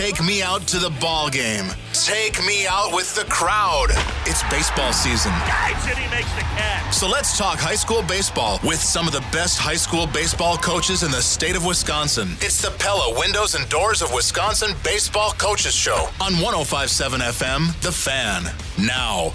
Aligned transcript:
Take 0.00 0.24
me 0.24 0.40
out 0.40 0.66
to 0.68 0.78
the 0.78 0.88
ball 0.98 1.28
game. 1.28 1.66
Take 1.92 2.42
me 2.46 2.66
out 2.66 2.94
with 2.94 3.14
the 3.14 3.26
crowd. 3.26 3.88
It's 4.24 4.42
baseball 4.44 4.94
season. 4.94 5.30
Dives 5.30 5.86
and 5.88 5.98
he 5.98 6.08
makes 6.08 6.32
the 6.36 6.40
catch. 6.40 6.94
So 6.94 7.06
let's 7.06 7.36
talk 7.36 7.58
high 7.58 7.74
school 7.74 8.02
baseball 8.04 8.58
with 8.64 8.80
some 8.80 9.06
of 9.06 9.12
the 9.12 9.20
best 9.30 9.58
high 9.58 9.76
school 9.76 10.06
baseball 10.06 10.56
coaches 10.56 11.02
in 11.02 11.10
the 11.10 11.20
state 11.20 11.54
of 11.54 11.66
Wisconsin. 11.66 12.30
It's 12.40 12.62
the 12.62 12.70
Pella 12.78 13.14
Windows 13.20 13.54
and 13.54 13.68
Doors 13.68 14.00
of 14.00 14.10
Wisconsin 14.14 14.70
Baseball 14.82 15.32
Coaches 15.32 15.74
Show 15.74 16.08
on 16.18 16.32
1057 16.40 17.20
FM, 17.20 17.78
The 17.82 17.92
Fan. 17.92 18.44
Now, 18.78 19.32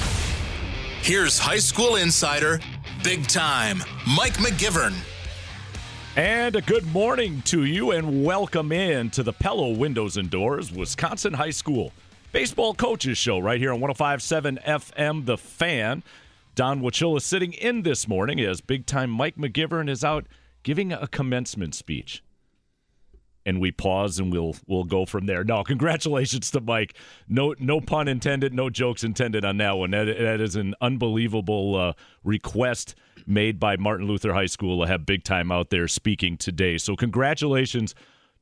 here's 1.04 1.38
high 1.38 1.59
school 1.59 1.98
insider, 1.98 2.59
big 3.04 3.28
time, 3.28 3.84
Mike 4.08 4.38
McGivern. 4.38 4.95
And 6.17 6.55
a 6.55 6.61
good 6.61 6.85
morning 6.94 7.41
to 7.47 7.66
you, 7.66 7.91
and 7.91 8.23
welcome 8.23 8.71
in 8.71 9.09
to 9.09 9.21
the 9.21 9.33
Pella 9.33 9.71
Windows 9.71 10.16
and 10.16 10.30
Doors 10.30 10.71
Wisconsin 10.71 11.33
High 11.33 11.49
School 11.49 11.91
Baseball 12.31 12.73
Coaches 12.73 13.17
Show 13.17 13.38
right 13.39 13.59
here 13.59 13.73
on 13.73 13.81
1057 13.81 14.59
FM 14.66 15.25
The 15.25 15.38
Fan. 15.38 16.03
Don 16.55 16.80
Wachilla 16.80 17.21
sitting 17.21 17.52
in 17.52 17.81
this 17.81 18.08
morning 18.08 18.39
as 18.39 18.61
big 18.61 18.86
time 18.86 19.09
Mike 19.09 19.36
McGivern 19.36 19.89
is 19.89 20.05
out 20.05 20.25
giving 20.63 20.93
a 20.93 21.05
commencement 21.05 21.75
speech. 21.75 22.23
And 23.45 23.59
we 23.59 23.73
pause 23.73 24.17
and 24.17 24.31
we'll 24.31 24.55
we'll 24.67 24.86
go 24.86 25.05
from 25.05 25.25
there. 25.25 25.43
Now, 25.43 25.63
congratulations 25.63 26.49
to 26.52 26.61
Mike. 26.61 26.95
No 27.27 27.55
no 27.59 27.81
pun 27.81 28.08
intended, 28.08 28.53
no 28.53 28.69
jokes 28.69 29.03
intended 29.03 29.43
on 29.43 29.58
that 29.58 29.77
one. 29.77 29.91
That, 29.91 30.05
that 30.05 30.39
is 30.39 30.55
an 30.55 30.75
unbelievable 30.80 31.75
uh, 31.75 31.93
request 32.23 32.95
made 33.28 33.59
by 33.59 33.78
Martin 33.78 34.08
Luther 34.08 34.34
High 34.34 34.45
School 34.45 34.81
to 34.81 34.88
have 34.88 35.06
big 35.06 35.23
time 35.23 35.52
out 35.52 35.70
there 35.70 35.88
speaking 35.88 36.38
today. 36.38 36.78
So, 36.78 36.95
congratulations 36.95 37.95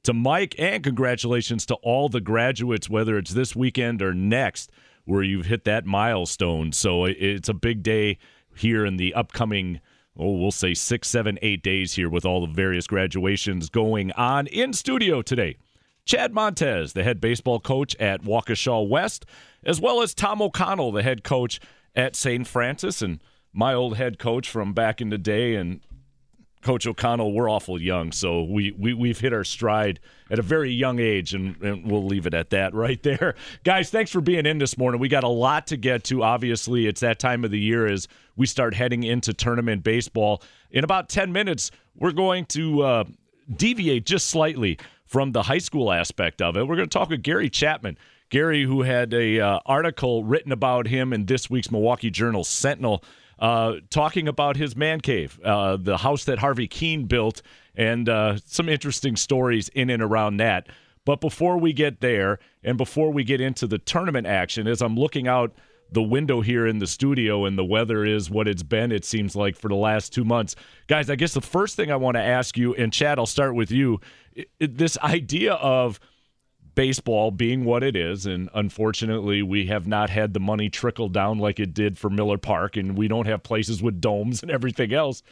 to 0.04 0.14
Mike 0.14 0.56
and 0.58 0.84
congratulations 0.84 1.66
to 1.68 1.76
all 1.76 2.10
the 2.10 2.22
graduates, 2.22 2.90
whether 2.90 3.18
it's 3.18 3.32
this 3.32 3.56
weekend 3.56 4.02
or 4.02 4.14
next, 4.14 4.72
where 5.06 5.24
you've 5.24 5.46
hit 5.46 5.64
that 5.66 5.86
milestone. 5.86 6.72
So, 6.72 7.06
it's 7.06 7.50
a 7.50 7.54
big 7.54 7.84
day 7.84 8.18
here 8.56 8.86
in 8.86 8.98
the 8.98 9.14
upcoming. 9.14 9.80
Oh, 10.18 10.38
we'll 10.38 10.52
say 10.52 10.74
six, 10.74 11.08
seven, 11.08 11.40
eight 11.42 11.64
days 11.64 11.94
here 11.94 12.10
with 12.10 12.26
all 12.26 12.46
the 12.46 12.54
various 12.54 12.88
graduations 12.88 13.70
going 13.70 14.12
on 14.14 14.48
in 14.48 14.74
studio 14.74 15.22
today. 15.22 15.58
Chad 16.06 16.34
Montez, 16.34 16.94
the 16.94 17.04
head 17.04 17.22
baseball 17.22 17.60
coach 17.60 17.96
at 17.96 18.24
Waukesha 18.24 18.88
West, 18.88 19.26
as 19.64 19.80
well 19.80 20.02
as 20.02 20.14
Tom 20.14 20.42
O'Connell, 20.42 20.92
the 20.92 21.04
head 21.04 21.24
coach 21.24 21.60
at 21.96 22.16
St. 22.16 22.46
Francis. 22.46 23.02
And 23.02 23.22
my 23.54 23.74
old 23.74 23.98
head 23.98 24.20
coach 24.20 24.50
from 24.50 24.74
back 24.74 25.00
in 25.00 25.10
the 25.10 25.18
day 25.18 25.56
and 25.56 25.82
Coach 26.64 26.88
O'Connell, 26.88 27.34
we're 27.34 27.50
awful 27.50 27.80
young, 27.80 28.14
so 28.14 28.44
we, 28.44 28.72
we 28.72 28.94
we've 28.94 29.20
hit 29.20 29.34
our 29.34 29.44
stride 29.44 30.00
at 30.32 30.40
a 30.40 30.42
very 30.42 30.72
young 30.72 30.98
age, 30.98 31.34
and, 31.34 31.62
and, 31.62 31.92
we'll 31.92 32.06
leave 32.06 32.26
it 32.26 32.34
at 32.34 32.52
that 32.52 32.74
right 32.74 33.04
there. 33.04 33.36
Guys, 33.66 33.90
thanks 33.90 34.12
for 34.12 34.22
being 34.22 34.46
in 34.46 34.60
this 34.60 34.78
morning. 34.78 35.02
We 35.02 35.10
got 35.10 35.26
a 35.26 35.30
lot 35.30 35.68
to 35.68 35.78
get 35.78 36.06
to. 36.06 36.24
Obviously, 36.24 36.88
it's 36.88 37.02
that 37.02 37.20
time 37.20 37.44
of 37.44 37.52
the 37.52 37.60
year 37.60 37.86
as 37.86 38.08
we 38.38 38.46
start 38.46 38.74
heading 38.74 39.04
into 39.04 39.34
tournament 39.34 39.84
baseball. 39.84 40.42
In 40.72 40.86
about 40.86 41.10
ten 41.10 41.34
minutes, 41.34 41.70
we're 41.98 42.14
going 42.14 42.46
to 42.48 42.82
uh, 42.82 43.04
deviate 43.54 44.06
just 44.06 44.28
slightly 44.28 44.80
from 45.06 45.34
the 45.34 45.44
high 45.44 45.58
school 45.58 45.92
aspect 45.92 46.42
of 46.42 46.56
it. 46.56 46.66
We're 46.66 46.78
going 46.78 46.90
to 46.90 46.98
talk 46.98 47.10
with 47.10 47.24
Gary 47.24 47.50
Chapman. 47.50 47.98
Gary, 48.30 48.64
who 48.64 48.82
had 48.82 49.14
a 49.14 49.40
uh, 49.40 49.60
article 49.66 50.24
written 50.24 50.52
about 50.52 50.88
him 50.88 51.14
in 51.14 51.26
this 51.26 51.50
week's 51.50 51.70
Milwaukee 51.70 52.10
Journal 52.10 52.44
Sentinel 52.44 53.04
uh, 53.44 53.76
talking 53.90 54.30
about 54.30 54.56
his 54.56 54.74
man 54.74 55.02
cave, 55.02 55.38
uh, 55.44 55.76
the 55.76 55.98
house 55.98 56.24
that 56.24 56.40
Harvey 56.40 56.66
Kuenn 56.66 57.10
built, 57.10 57.42
and 57.76 58.08
uh, 58.08 58.38
some 58.46 58.70
interesting 58.70 59.18
stories 59.18 59.68
in 59.70 59.90
and 59.90 60.02
around 60.02 60.38
that. 60.38 60.68
But 61.04 61.20
before 61.20 61.58
we 61.58 61.74
get 61.74 62.00
there, 62.00 62.40
and 62.64 62.78
before 62.78 63.12
we 63.12 63.26
get 63.26 63.42
into 63.42 63.68
the 63.68 63.78
tournament 63.78 64.28
action, 64.28 64.66
as 64.66 64.82
I'm 64.82 64.96
looking 64.96 65.28
out 65.28 65.54
the 65.92 66.02
window 66.02 66.40
here 66.40 66.66
in 66.66 66.80
the 66.80 66.88
studio 66.88 67.44
and 67.44 67.58
the 67.58 67.66
weather 67.66 68.06
is 68.06 68.30
what 68.30 68.48
it's 68.48 68.64
been, 68.64 68.94
it 68.94 69.04
seems 69.04 69.36
like, 69.36 69.58
for 69.58 69.68
the 69.68 69.76
last 69.76 70.14
two 70.14 70.24
months. 70.24 70.56
Guys, 70.88 71.10
I 71.10 71.16
guess 71.18 71.34
the 71.34 71.42
first 71.42 71.76
thing 71.76 71.92
I 71.92 71.98
want 71.98 72.16
to 72.16 72.24
ask 72.24 72.58
you, 72.58 72.74
and 72.76 72.94
Chad, 72.94 73.20
I'll 73.20 73.26
start 73.26 73.56
with 73.56 73.72
you 73.72 74.00
this 74.60 74.98
idea 75.00 75.56
of– 75.56 76.00
baseball 76.76 77.32
being 77.32 77.66
what 77.66 77.84
it 77.84 77.96
is, 77.96 78.26
and 78.26 78.50
unfortunately, 78.54 79.42
we 79.42 79.68
have 79.68 79.88
not 79.88 80.10
had 80.10 80.34
the 80.34 80.40
money 80.40 80.70
trickle 80.70 81.10
down 81.10 81.40
like 81.40 81.60
it 81.60 81.74
did 81.74 81.98
for 81.98 82.10
Miller 82.10 82.38
Park, 82.38 82.78
and 82.78 82.98
we 82.98 83.08
don't 83.08 83.28
have 83.28 83.44
places 83.44 83.82
with 83.82 84.02
domes 84.02 84.42
and 84.42 84.52
everything 84.52 84.94
else. 84.94 85.24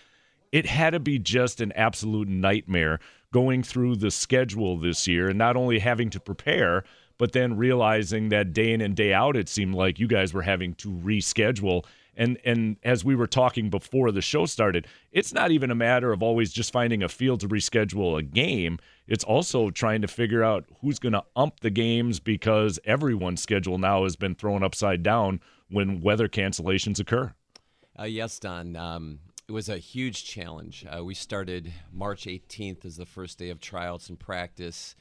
It 0.52 0.66
had 0.66 0.92
to 0.92 1.00
be 1.00 1.18
just 1.18 1.62
an 1.62 1.72
absolute 1.74 2.28
nightmare 2.28 3.00
going 3.32 3.64
through 3.64 3.96
the 3.96 4.12
schedule 4.12 4.78
this 4.78 5.08
year 5.08 5.30
and 5.30 5.38
not 5.38 5.56
only 5.56 5.80
having 5.80 6.10
to 6.10 6.20
prepare, 6.20 6.84
but 7.18 7.32
then 7.32 7.56
realizing 7.56 8.30
that 8.30 8.52
day 8.52 8.74
in 8.74 8.82
and 8.82 8.96
day 8.96 9.14
out, 9.14 9.38
it 9.38 9.48
seemed 9.48 9.76
like 9.76 10.00
you 10.00 10.08
guys 10.08 10.34
were 10.34 10.42
having 10.42 10.74
to 10.76 10.90
reschedule 10.90 11.86
and 12.16 12.38
and 12.44 12.78
as 12.84 13.06
we 13.06 13.16
were 13.16 13.28
talking 13.28 13.70
before 13.70 14.12
the 14.12 14.22
show 14.22 14.46
started, 14.46 14.88
it's 15.12 15.34
not 15.34 15.52
even 15.52 15.72
a 15.72 15.76
matter 15.76 16.12
of 16.12 16.22
always 16.22 16.52
just 16.52 16.72
finding 16.72 17.04
a 17.04 17.10
field 17.10 17.40
to 17.42 17.48
reschedule 17.48 18.18
a 18.18 18.22
game. 18.22 18.80
It's 19.12 19.26
also 19.26 19.70
trying 19.70 20.02
to 20.04 20.08
figure 20.08 20.42
out 20.42 20.64
who's 20.80 20.98
going 20.98 21.12
to 21.12 21.24
ump 21.36 21.60
the 21.60 21.70
games 21.70 22.22
because 22.22 22.80
everyone's 22.86 23.42
schedule 23.42 23.78
now 23.78 24.04
has 24.04 24.16
been 24.16 24.36
thrown 24.36 24.64
upside 24.64 25.04
down 25.04 25.42
when 25.70 26.00
weather 26.00 26.30
cancellations 26.30 26.98
occur. 26.98 27.34
Uh, 28.00 28.06
yes, 28.06 28.40
Don. 28.40 28.78
Um, 28.78 29.20
it 29.50 29.52
was 29.52 29.68
a 29.68 29.78
huge 29.78 30.24
challenge. 30.24 30.86
Uh, 30.90 31.04
we 31.04 31.14
started 31.14 31.74
March 31.92 32.24
18th 32.24 32.86
as 32.86 32.96
the 32.96 33.06
first 33.06 33.38
day 33.38 33.50
of 33.50 33.60
tryouts 33.60 34.08
and 34.08 34.18
practice, 34.18 34.96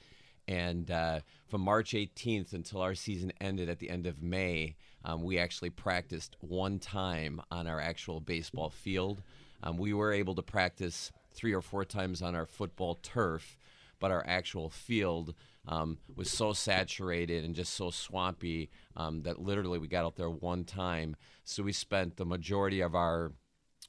and 0.48 0.90
uh, 0.90 1.20
from 1.46 1.60
March 1.60 1.92
18th 1.92 2.52
until 2.52 2.80
our 2.80 2.96
season 2.96 3.32
ended 3.40 3.68
at 3.68 3.78
the 3.78 3.90
end 3.90 4.08
of 4.08 4.20
May 4.20 4.74
um, 5.04 5.22
we 5.22 5.38
actually 5.38 5.70
practiced 5.70 6.36
one 6.40 6.78
time 6.78 7.40
on 7.50 7.66
our 7.66 7.80
actual 7.80 8.20
baseball 8.20 8.70
field. 8.70 9.22
Um, 9.62 9.76
we 9.78 9.92
were 9.92 10.12
able 10.12 10.34
to 10.34 10.42
practice 10.42 11.10
three 11.32 11.54
or 11.54 11.62
four 11.62 11.84
times 11.84 12.22
on 12.22 12.34
our 12.34 12.46
football 12.46 12.96
turf, 13.02 13.56
but 14.00 14.10
our 14.10 14.24
actual 14.26 14.70
field 14.70 15.34
um, 15.68 15.98
was 16.16 16.30
so 16.30 16.52
saturated 16.52 17.44
and 17.44 17.54
just 17.54 17.74
so 17.74 17.90
swampy 17.90 18.70
um, 18.96 19.22
that 19.22 19.40
literally 19.40 19.78
we 19.78 19.86
got 19.86 20.04
out 20.04 20.16
there 20.16 20.30
one 20.30 20.64
time. 20.64 21.14
So 21.44 21.62
we 21.62 21.72
spent 21.72 22.16
the 22.16 22.24
majority 22.24 22.80
of 22.80 22.94
our 22.94 23.32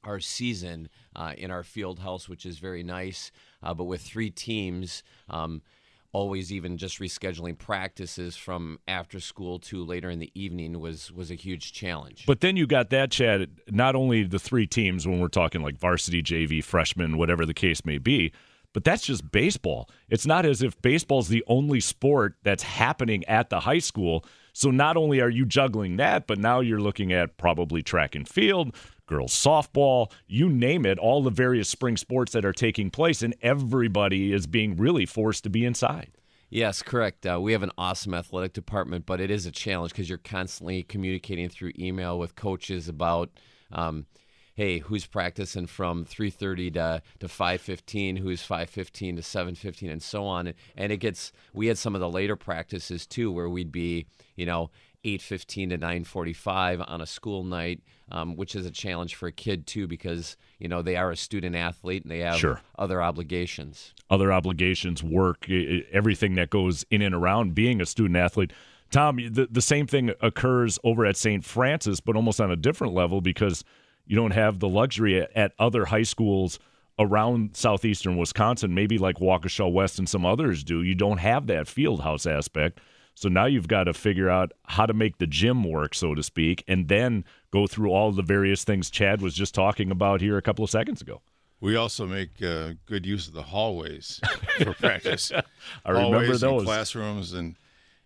our 0.03 0.19
season 0.19 0.89
uh, 1.15 1.33
in 1.37 1.51
our 1.51 1.61
field 1.61 1.99
house, 1.99 2.27
which 2.27 2.45
is 2.45 2.57
very 2.57 2.81
nice. 2.81 3.31
Uh, 3.61 3.71
but 3.71 3.83
with 3.83 4.01
three 4.01 4.31
teams, 4.31 5.03
um, 5.29 5.61
always 6.11 6.51
even 6.51 6.77
just 6.77 6.99
rescheduling 6.99 7.57
practices 7.57 8.35
from 8.35 8.79
after 8.87 9.19
school 9.19 9.59
to 9.59 9.83
later 9.83 10.09
in 10.09 10.19
the 10.19 10.31
evening 10.33 10.79
was 10.79 11.11
was 11.11 11.31
a 11.31 11.35
huge 11.35 11.71
challenge. 11.71 12.25
But 12.25 12.41
then 12.41 12.57
you 12.57 12.67
got 12.67 12.89
that 12.89 13.11
Chad 13.11 13.49
not 13.69 13.95
only 13.95 14.23
the 14.23 14.39
three 14.39 14.67
teams 14.67 15.07
when 15.07 15.19
we're 15.19 15.27
talking 15.27 15.61
like 15.61 15.77
varsity, 15.77 16.21
JV, 16.21 16.63
freshman, 16.63 17.17
whatever 17.17 17.45
the 17.45 17.53
case 17.53 17.85
may 17.85 17.97
be, 17.97 18.31
but 18.73 18.83
that's 18.83 19.03
just 19.03 19.31
baseball. 19.31 19.89
It's 20.09 20.25
not 20.25 20.45
as 20.45 20.61
if 20.61 20.81
baseball's 20.81 21.27
the 21.27 21.43
only 21.47 21.79
sport 21.79 22.35
that's 22.43 22.63
happening 22.63 23.25
at 23.25 23.49
the 23.49 23.61
high 23.61 23.79
school. 23.79 24.25
So 24.53 24.71
not 24.71 24.97
only 24.97 25.21
are 25.21 25.29
you 25.29 25.45
juggling 25.45 25.97
that, 25.97 26.27
but 26.27 26.37
now 26.37 26.59
you're 26.59 26.81
looking 26.81 27.13
at 27.13 27.37
probably 27.37 27.81
track 27.81 28.15
and 28.15 28.27
field, 28.27 28.75
girls 29.07 29.33
softball, 29.33 30.11
you 30.27 30.49
name 30.49 30.85
it, 30.85 30.97
all 30.97 31.21
the 31.23 31.29
various 31.29 31.69
spring 31.69 31.97
sports 31.97 32.31
that 32.33 32.45
are 32.45 32.53
taking 32.53 32.89
place, 32.89 33.21
and 33.21 33.35
everybody 33.41 34.33
is 34.33 34.47
being 34.47 34.75
really 34.75 35.05
forced 35.05 35.43
to 35.43 35.49
be 35.49 35.65
inside. 35.65 36.11
Yes, 36.49 36.81
correct. 36.81 37.25
Uh, 37.25 37.39
we 37.41 37.53
have 37.53 37.63
an 37.63 37.71
awesome 37.77 38.13
athletic 38.13 38.51
department, 38.51 39.05
but 39.05 39.21
it 39.21 39.31
is 39.31 39.45
a 39.45 39.51
challenge 39.51 39.93
because 39.93 40.09
you're 40.09 40.17
constantly 40.17 40.83
communicating 40.83 41.47
through 41.47 41.71
email 41.79 42.19
with 42.19 42.35
coaches 42.35 42.89
about. 42.89 43.29
Um, 43.71 44.05
hey, 44.53 44.79
who's 44.79 45.05
practicing 45.05 45.65
from 45.67 46.05
3:30 46.05 46.71
to 46.73 47.01
to 47.19 47.27
5:15, 47.27 48.17
who's 48.17 48.41
5:15 48.43 49.15
to 49.15 49.21
7:15, 49.21 49.89
and 49.91 50.01
so 50.03 50.25
on. 50.25 50.53
And 50.75 50.91
it 50.91 50.97
gets 50.97 51.31
we 51.53 51.67
had 51.67 51.77
some 51.77 51.95
of 51.95 52.01
the 52.01 52.09
later 52.09 52.35
practices 52.35 53.05
too, 53.07 53.31
where 53.31 53.49
we'd 53.49 53.71
be, 53.71 54.05
you 54.35 54.45
know, 54.45 54.69
8:15 55.03 55.69
to 55.69 55.77
9:45 55.77 56.81
on 56.87 57.01
a 57.01 57.05
school 57.07 57.43
night, 57.43 57.81
um, 58.11 58.35
which 58.35 58.55
is 58.55 58.65
a 58.65 58.71
challenge 58.71 59.15
for 59.15 59.27
a 59.27 59.31
kid 59.31 59.65
too 59.65 59.87
because 59.87 60.37
you 60.59 60.67
know 60.67 60.81
they 60.83 60.95
are 60.95 61.09
a 61.11 61.17
student 61.17 61.55
athlete 61.55 62.03
and 62.03 62.11
they 62.11 62.19
have 62.19 62.37
Sure. 62.37 62.61
other 62.77 63.01
obligations. 63.01 63.93
other 64.11 64.31
obligations, 64.31 65.01
work, 65.01 65.49
everything 65.49 66.35
that 66.35 66.49
goes 66.49 66.83
in 66.91 67.01
and 67.01 67.15
around 67.15 67.55
being 67.55 67.79
a 67.81 67.85
student 67.85 68.17
athlete. 68.17 68.51
Tom, 68.91 69.15
the, 69.15 69.47
the 69.49 69.61
same 69.61 69.87
thing 69.87 70.11
occurs 70.19 70.77
over 70.83 71.05
at 71.05 71.15
St. 71.15 71.45
Francis, 71.45 72.01
but 72.01 72.17
almost 72.17 72.41
on 72.41 72.51
a 72.51 72.57
different 72.57 72.93
level 72.93 73.21
because 73.21 73.63
you 74.05 74.15
don't 74.15 74.31
have 74.31 74.59
the 74.59 74.69
luxury 74.69 75.21
at, 75.21 75.35
at 75.35 75.53
other 75.59 75.85
high 75.85 76.03
schools 76.03 76.59
around 76.99 77.55
southeastern 77.55 78.17
Wisconsin, 78.17 78.73
maybe 78.73 78.97
like 78.97 79.17
Waukesha 79.17 79.71
West 79.71 79.97
and 79.97 80.07
some 80.07 80.25
others 80.25 80.63
do. 80.63 80.81
You 80.81 80.95
don't 80.95 81.17
have 81.17 81.47
that 81.47 81.67
field 81.67 82.01
house 82.01 82.25
aspect. 82.25 82.79
So 83.15 83.29
now 83.29 83.45
you've 83.45 83.67
got 83.67 83.85
to 83.85 83.93
figure 83.93 84.29
out 84.29 84.51
how 84.65 84.85
to 84.85 84.93
make 84.93 85.17
the 85.17 85.27
gym 85.27 85.63
work, 85.63 85.93
so 85.93 86.15
to 86.15 86.23
speak, 86.23 86.63
and 86.67 86.87
then 86.87 87.25
go 87.51 87.67
through 87.67 87.91
all 87.91 88.11
the 88.11 88.21
various 88.21 88.63
things 88.63 88.89
Chad 88.89 89.21
was 89.21 89.33
just 89.33 89.53
talking 89.53 89.91
about 89.91 90.21
here 90.21 90.37
a 90.37 90.41
couple 90.41 90.63
of 90.63 90.69
seconds 90.69 91.01
ago. 91.01 91.21
We 91.59 91.75
also 91.75 92.07
make 92.07 92.41
uh, 92.41 92.73
good 92.87 93.05
use 93.05 93.27
of 93.27 93.33
the 93.33 93.43
hallways 93.43 94.19
for 94.63 94.73
practice. 94.73 95.31
I 95.85 95.91
remember 95.91 96.17
hallways 96.17 96.41
those. 96.41 96.61
And 96.61 96.65
classrooms 96.65 97.33
and 97.33 97.55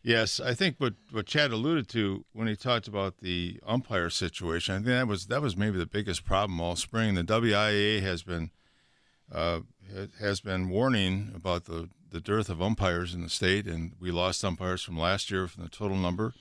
yes, 0.06 0.40
I 0.40 0.54
think 0.54 0.76
what 0.78 0.94
what 1.12 1.26
Chad 1.26 1.52
alluded 1.52 1.90
to 1.90 2.24
when 2.32 2.48
he 2.48 2.56
talked 2.56 2.88
about 2.88 3.18
the 3.18 3.60
umpire 3.66 4.10
situation, 4.10 4.76
I 4.76 4.78
think 4.78 4.88
that 4.88 5.08
was 5.08 5.28
that 5.28 5.42
was 5.42 5.58
maybe 5.58 5.78
the 5.78 5.86
biggest 5.86 6.24
problem 6.24 6.62
all 6.62 6.76
spring. 6.76 7.16
The 7.16 7.24
WIA 7.24 8.02
has 8.02 8.24
been 8.24 8.52
uh, 9.32 9.62
has 10.20 10.40
been 10.40 10.70
warning 10.70 11.32
about 11.36 11.66
the 11.66 11.90
the 12.12 12.22
dearth 12.22 12.50
of 12.50 12.62
umpires 12.62 13.14
in 13.14 13.24
the 13.24 13.30
state, 13.30 13.66
and 13.66 13.94
we 14.00 14.12
lost 14.12 14.46
umpires 14.46 14.84
from 14.84 14.98
last 14.98 15.30
year 15.32 15.48
from 15.48 15.64
the 15.64 15.70
total 15.70 15.98
number. 15.98 16.34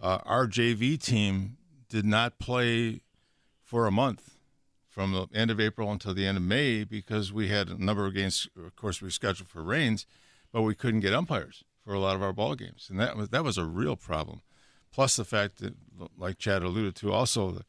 Uh, 0.00 0.18
our 0.24 0.48
JV 0.48 1.00
team 1.00 1.56
did 1.88 2.04
not 2.04 2.40
play 2.40 3.02
for 3.62 3.86
a 3.86 3.92
month 3.92 4.36
from 4.88 5.12
the 5.12 5.26
end 5.32 5.50
of 5.50 5.60
April 5.60 5.92
until 5.92 6.14
the 6.14 6.26
end 6.26 6.36
of 6.36 6.42
May 6.42 6.84
because 6.84 7.32
we 7.32 7.48
had 7.48 7.68
a 7.68 7.82
number 7.82 8.06
of 8.06 8.14
games. 8.14 8.48
Of 8.56 8.74
course, 8.74 9.02
we 9.02 9.10
scheduled 9.10 9.48
for 9.48 9.62
rains, 9.62 10.06
but 10.50 10.62
we 10.62 10.74
couldn't 10.74 11.00
get 11.00 11.14
umpires 11.14 11.64
for 11.84 11.94
a 11.94 12.00
lot 12.00 12.16
of 12.16 12.22
our 12.22 12.32
ball 12.32 12.54
games, 12.54 12.88
and 12.90 12.98
that 12.98 13.16
was 13.16 13.28
that 13.30 13.44
was 13.44 13.58
a 13.58 13.64
real 13.64 13.96
problem. 13.96 14.40
Plus 14.92 15.16
the 15.16 15.24
fact 15.24 15.58
that, 15.58 15.74
like 16.16 16.38
Chad 16.38 16.62
alluded 16.62 16.94
to, 16.96 17.12
also 17.12 17.50
the 17.50 17.64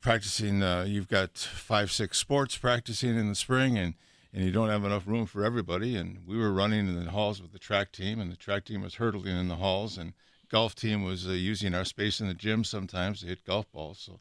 practicing. 0.00 0.62
Uh, 0.62 0.84
you've 0.86 1.08
got 1.08 1.36
five, 1.36 1.90
six 1.90 2.18
sports 2.18 2.56
practicing 2.56 3.16
in 3.16 3.28
the 3.28 3.34
spring, 3.34 3.78
and 3.78 3.94
and 4.32 4.44
you 4.44 4.52
don't 4.52 4.68
have 4.68 4.84
enough 4.84 5.06
room 5.06 5.26
for 5.26 5.44
everybody. 5.44 5.96
And 5.96 6.18
we 6.26 6.36
were 6.36 6.52
running 6.52 6.88
in 6.88 7.04
the 7.04 7.10
halls 7.10 7.42
with 7.42 7.52
the 7.52 7.58
track 7.58 7.92
team, 7.92 8.20
and 8.20 8.30
the 8.30 8.36
track 8.36 8.64
team 8.64 8.82
was 8.82 8.96
hurdling 8.96 9.36
in 9.36 9.48
the 9.48 9.56
halls, 9.56 9.98
and 9.98 10.12
golf 10.50 10.74
team 10.74 11.02
was 11.02 11.26
uh, 11.26 11.32
using 11.32 11.74
our 11.74 11.84
space 11.84 12.20
in 12.20 12.28
the 12.28 12.34
gym 12.34 12.64
sometimes 12.64 13.20
to 13.20 13.26
hit 13.26 13.44
golf 13.44 13.70
balls. 13.72 13.98
So 13.98 14.20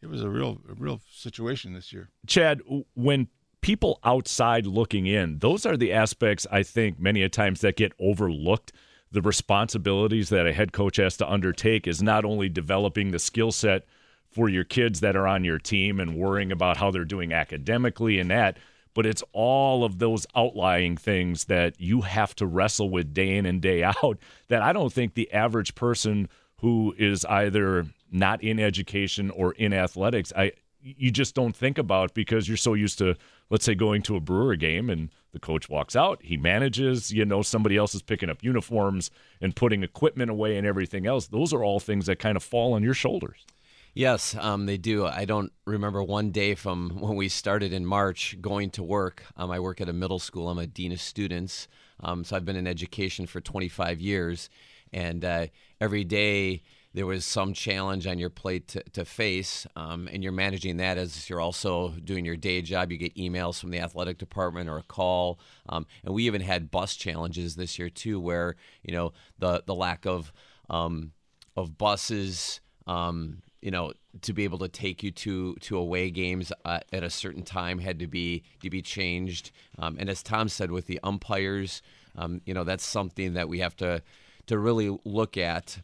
it 0.00 0.08
was 0.08 0.22
a 0.22 0.28
real, 0.28 0.60
a 0.68 0.74
real 0.74 1.00
situation 1.10 1.74
this 1.74 1.92
year. 1.92 2.10
Chad, 2.26 2.60
when 2.94 3.28
people 3.62 4.00
outside 4.04 4.66
looking 4.66 5.06
in, 5.06 5.38
those 5.38 5.64
are 5.64 5.76
the 5.76 5.92
aspects 5.92 6.46
I 6.50 6.62
think 6.62 7.00
many 7.00 7.22
a 7.22 7.28
times 7.28 7.62
that 7.62 7.76
get 7.76 7.92
overlooked. 7.98 8.72
The 9.10 9.22
responsibilities 9.22 10.28
that 10.28 10.46
a 10.46 10.52
head 10.52 10.72
coach 10.72 10.96
has 10.96 11.16
to 11.18 11.30
undertake 11.30 11.86
is 11.86 12.02
not 12.02 12.24
only 12.24 12.48
developing 12.48 13.10
the 13.10 13.18
skill 13.18 13.52
set 13.52 13.84
for 14.30 14.48
your 14.48 14.64
kids 14.64 15.00
that 15.00 15.16
are 15.16 15.26
on 15.26 15.44
your 15.44 15.58
team 15.58 16.00
and 16.00 16.16
worrying 16.16 16.50
about 16.50 16.78
how 16.78 16.90
they're 16.90 17.04
doing 17.04 17.32
academically 17.32 18.18
and 18.18 18.30
that, 18.30 18.58
but 18.94 19.06
it's 19.06 19.22
all 19.32 19.84
of 19.84 19.98
those 19.98 20.26
outlying 20.34 20.96
things 20.96 21.44
that 21.44 21.80
you 21.80 22.02
have 22.02 22.34
to 22.36 22.46
wrestle 22.46 22.90
with 22.90 23.14
day 23.14 23.36
in 23.36 23.46
and 23.46 23.62
day 23.62 23.82
out 23.82 24.18
that 24.48 24.62
I 24.62 24.72
don't 24.72 24.92
think 24.92 25.14
the 25.14 25.32
average 25.32 25.74
person 25.74 26.28
who 26.56 26.94
is 26.96 27.24
either 27.26 27.86
not 28.10 28.42
in 28.42 28.58
education 28.58 29.30
or 29.30 29.52
in 29.52 29.72
athletics, 29.72 30.32
I 30.36 30.52
you 30.82 31.10
just 31.12 31.34
don't 31.34 31.54
think 31.54 31.78
about 31.78 32.12
because 32.12 32.48
you're 32.48 32.56
so 32.56 32.74
used 32.74 32.98
to 32.98 33.16
let's 33.50 33.64
say 33.64 33.74
going 33.74 34.02
to 34.02 34.16
a 34.16 34.20
brewer 34.20 34.56
game 34.56 34.90
and 34.90 35.10
the 35.32 35.38
coach 35.38 35.68
walks 35.68 35.96
out 35.96 36.18
he 36.22 36.36
manages 36.36 37.12
you 37.12 37.24
know 37.24 37.42
somebody 37.42 37.76
else 37.76 37.94
is 37.94 38.02
picking 38.02 38.30
up 38.30 38.42
uniforms 38.42 39.10
and 39.40 39.56
putting 39.56 39.82
equipment 39.82 40.30
away 40.30 40.56
and 40.56 40.66
everything 40.66 41.06
else 41.06 41.26
those 41.28 41.52
are 41.52 41.64
all 41.64 41.80
things 41.80 42.06
that 42.06 42.18
kind 42.18 42.36
of 42.36 42.42
fall 42.42 42.74
on 42.74 42.82
your 42.82 42.94
shoulders 42.94 43.46
Yes, 43.94 44.34
um, 44.40 44.64
they 44.64 44.78
do. 44.78 45.04
I 45.04 45.26
don't 45.26 45.52
remember 45.66 46.02
one 46.02 46.30
day 46.30 46.54
from 46.54 46.90
when 47.00 47.14
we 47.14 47.28
started 47.28 47.72
in 47.72 47.84
March 47.84 48.36
going 48.40 48.70
to 48.70 48.82
work. 48.82 49.24
Um, 49.36 49.50
I 49.50 49.60
work 49.60 49.80
at 49.80 49.88
a 49.88 49.92
middle 49.92 50.18
school. 50.18 50.48
I'm 50.48 50.58
a 50.58 50.66
dean 50.66 50.92
of 50.92 51.00
students, 51.00 51.68
um, 52.00 52.24
so 52.24 52.36
I've 52.36 52.44
been 52.44 52.56
in 52.56 52.66
education 52.66 53.26
for 53.26 53.40
25 53.40 54.00
years, 54.00 54.48
and 54.92 55.24
uh, 55.24 55.46
every 55.80 56.04
day 56.04 56.62
there 56.94 57.06
was 57.06 57.24
some 57.24 57.54
challenge 57.54 58.06
on 58.06 58.18
your 58.18 58.30
plate 58.30 58.68
to, 58.68 58.82
to 58.92 59.04
face, 59.04 59.66
um, 59.76 60.08
and 60.12 60.22
you're 60.22 60.32
managing 60.32 60.76
that 60.76 60.98
as 60.98 61.28
you're 61.28 61.40
also 61.40 61.90
doing 62.04 62.24
your 62.24 62.36
day 62.36 62.60
job. 62.60 62.92
You 62.92 62.98
get 62.98 63.14
emails 63.16 63.58
from 63.58 63.70
the 63.70 63.80
athletic 63.80 64.18
department 64.18 64.68
or 64.68 64.78
a 64.78 64.82
call, 64.82 65.38
um, 65.68 65.86
and 66.04 66.14
we 66.14 66.24
even 66.24 66.42
had 66.42 66.70
bus 66.70 66.94
challenges 66.94 67.56
this 67.56 67.78
year 67.78 67.88
too, 67.88 68.20
where 68.20 68.56
you 68.82 68.92
know 68.92 69.12
the 69.38 69.62
the 69.66 69.74
lack 69.74 70.06
of 70.06 70.32
um, 70.68 71.12
of 71.56 71.78
buses. 71.78 72.60
Um, 72.86 73.42
you 73.60 73.70
know, 73.70 73.92
to 74.22 74.32
be 74.32 74.42
able 74.42 74.58
to 74.58 74.68
take 74.68 75.04
you 75.04 75.12
to 75.12 75.54
to 75.60 75.78
away 75.78 76.10
games 76.10 76.52
uh, 76.64 76.80
at 76.92 77.04
a 77.04 77.10
certain 77.10 77.44
time 77.44 77.78
had 77.78 78.00
to 78.00 78.08
be 78.08 78.42
to 78.60 78.68
be 78.68 78.82
changed. 78.82 79.52
Um, 79.78 79.96
and 80.00 80.10
as 80.10 80.22
Tom 80.22 80.48
said, 80.48 80.72
with 80.72 80.86
the 80.86 80.98
umpires, 81.04 81.80
um, 82.16 82.40
you 82.44 82.54
know, 82.54 82.64
that's 82.64 82.84
something 82.84 83.34
that 83.34 83.48
we 83.48 83.60
have 83.60 83.76
to 83.76 84.02
to 84.46 84.58
really 84.58 84.98
look 85.04 85.36
at 85.36 85.78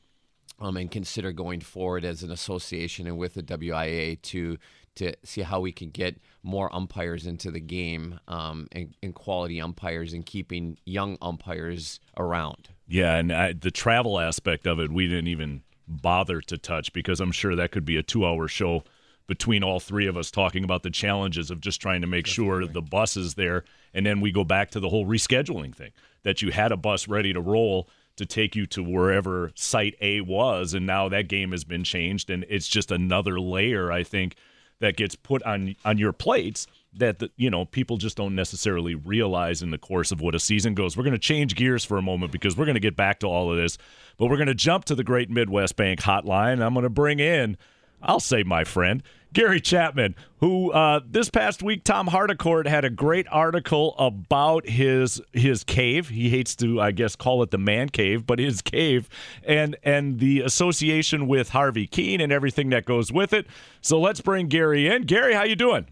um, 0.58 0.76
and 0.76 0.90
consider 0.90 1.32
going 1.32 1.60
forward 1.60 2.04
as 2.04 2.22
an 2.22 2.30
association 2.30 3.06
and 3.06 3.18
with 3.18 3.34
the 3.34 3.42
WIA 3.42 4.20
to 4.22 4.58
to 4.96 5.12
see 5.22 5.42
how 5.42 5.60
we 5.60 5.70
can 5.70 5.90
get 5.90 6.20
more 6.42 6.74
umpires 6.74 7.24
into 7.24 7.52
the 7.52 7.60
game 7.60 8.18
um, 8.26 8.66
and, 8.72 8.96
and 9.00 9.14
quality 9.14 9.60
umpires 9.60 10.12
and 10.12 10.26
keeping 10.26 10.76
young 10.84 11.16
umpires 11.22 12.00
around. 12.16 12.68
yeah 12.88 13.14
and 13.14 13.32
I, 13.32 13.52
the 13.52 13.70
travel 13.70 14.18
aspect 14.18 14.66
of 14.66 14.80
it 14.80 14.90
we 14.90 15.06
didn't 15.06 15.28
even 15.28 15.62
bother 15.86 16.40
to 16.42 16.58
touch 16.58 16.92
because 16.92 17.20
i'm 17.20 17.32
sure 17.32 17.56
that 17.56 17.70
could 17.70 17.84
be 17.84 17.96
a 17.96 18.02
two 18.02 18.26
hour 18.26 18.46
show 18.48 18.82
between 19.26 19.62
all 19.62 19.78
three 19.78 20.06
of 20.06 20.16
us 20.16 20.30
talking 20.30 20.64
about 20.64 20.82
the 20.82 20.90
challenges 20.90 21.50
of 21.50 21.60
just 21.60 21.80
trying 21.80 22.00
to 22.00 22.06
make 22.06 22.26
sure 22.26 22.66
the 22.66 22.82
bus 22.82 23.16
is 23.16 23.34
there 23.34 23.64
and 23.94 24.04
then 24.04 24.20
we 24.20 24.32
go 24.32 24.44
back 24.44 24.70
to 24.72 24.80
the 24.80 24.88
whole 24.88 25.06
rescheduling 25.06 25.74
thing 25.74 25.92
that 26.24 26.42
you 26.42 26.50
had 26.50 26.72
a 26.72 26.76
bus 26.76 27.08
ready 27.08 27.32
to 27.32 27.40
roll 27.40 27.88
to 28.18 28.26
take 28.26 28.54
you 28.54 28.66
to 28.66 28.82
wherever 28.82 29.50
site 29.54 29.96
A 30.00 30.20
was, 30.20 30.74
and 30.74 30.86
now 30.86 31.08
that 31.08 31.28
game 31.28 31.52
has 31.52 31.64
been 31.64 31.84
changed, 31.84 32.30
and 32.30 32.44
it's 32.48 32.68
just 32.68 32.90
another 32.90 33.40
layer 33.40 33.90
I 33.90 34.02
think 34.02 34.36
that 34.80 34.96
gets 34.96 35.16
put 35.16 35.42
on 35.42 35.74
on 35.84 35.98
your 35.98 36.12
plates 36.12 36.66
that 36.94 37.18
the, 37.18 37.30
you 37.36 37.50
know 37.50 37.64
people 37.64 37.96
just 37.96 38.16
don't 38.16 38.34
necessarily 38.34 38.94
realize 38.94 39.62
in 39.62 39.70
the 39.70 39.78
course 39.78 40.12
of 40.12 40.20
what 40.20 40.34
a 40.34 40.40
season 40.40 40.74
goes. 40.74 40.96
We're 40.96 41.04
going 41.04 41.12
to 41.12 41.18
change 41.18 41.54
gears 41.54 41.84
for 41.84 41.98
a 41.98 42.02
moment 42.02 42.32
because 42.32 42.56
we're 42.56 42.64
going 42.64 42.74
to 42.74 42.80
get 42.80 42.96
back 42.96 43.20
to 43.20 43.26
all 43.26 43.50
of 43.50 43.56
this, 43.56 43.78
but 44.16 44.26
we're 44.26 44.36
going 44.36 44.48
to 44.48 44.54
jump 44.54 44.84
to 44.86 44.94
the 44.94 45.04
Great 45.04 45.30
Midwest 45.30 45.76
Bank 45.76 46.00
Hotline. 46.00 46.62
I'm 46.62 46.74
going 46.74 46.84
to 46.84 46.90
bring 46.90 47.20
in, 47.20 47.56
I'll 48.02 48.20
say 48.20 48.42
my 48.42 48.64
friend 48.64 49.02
Gary 49.32 49.60
Chapman, 49.60 50.14
who 50.40 50.72
uh, 50.72 51.00
this 51.06 51.28
past 51.28 51.62
week 51.62 51.84
Tom 51.84 52.08
Haudricourt 52.08 52.66
had 52.66 52.84
a 52.84 52.90
great 52.90 53.26
article 53.30 53.94
about 53.98 54.68
his 54.68 55.20
his 55.32 55.64
cave. 55.64 56.08
He 56.08 56.30
hates 56.30 56.56
to, 56.56 56.80
I 56.80 56.92
guess, 56.92 57.14
call 57.14 57.42
it 57.42 57.50
the 57.50 57.58
man 57.58 57.90
cave, 57.90 58.26
but 58.26 58.38
his 58.38 58.62
cave, 58.62 59.08
and 59.44 59.76
and 59.82 60.18
the 60.18 60.40
association 60.40 61.26
with 61.26 61.50
Harvey 61.50 61.86
Kuenn 61.86 62.22
and 62.22 62.32
everything 62.32 62.70
that 62.70 62.84
goes 62.84 63.12
with 63.12 63.32
it. 63.32 63.46
So 63.80 64.00
let's 64.00 64.20
bring 64.20 64.48
Gary 64.48 64.88
in. 64.88 65.02
Gary, 65.02 65.34
how 65.34 65.44
you 65.44 65.56
doing? 65.56 65.86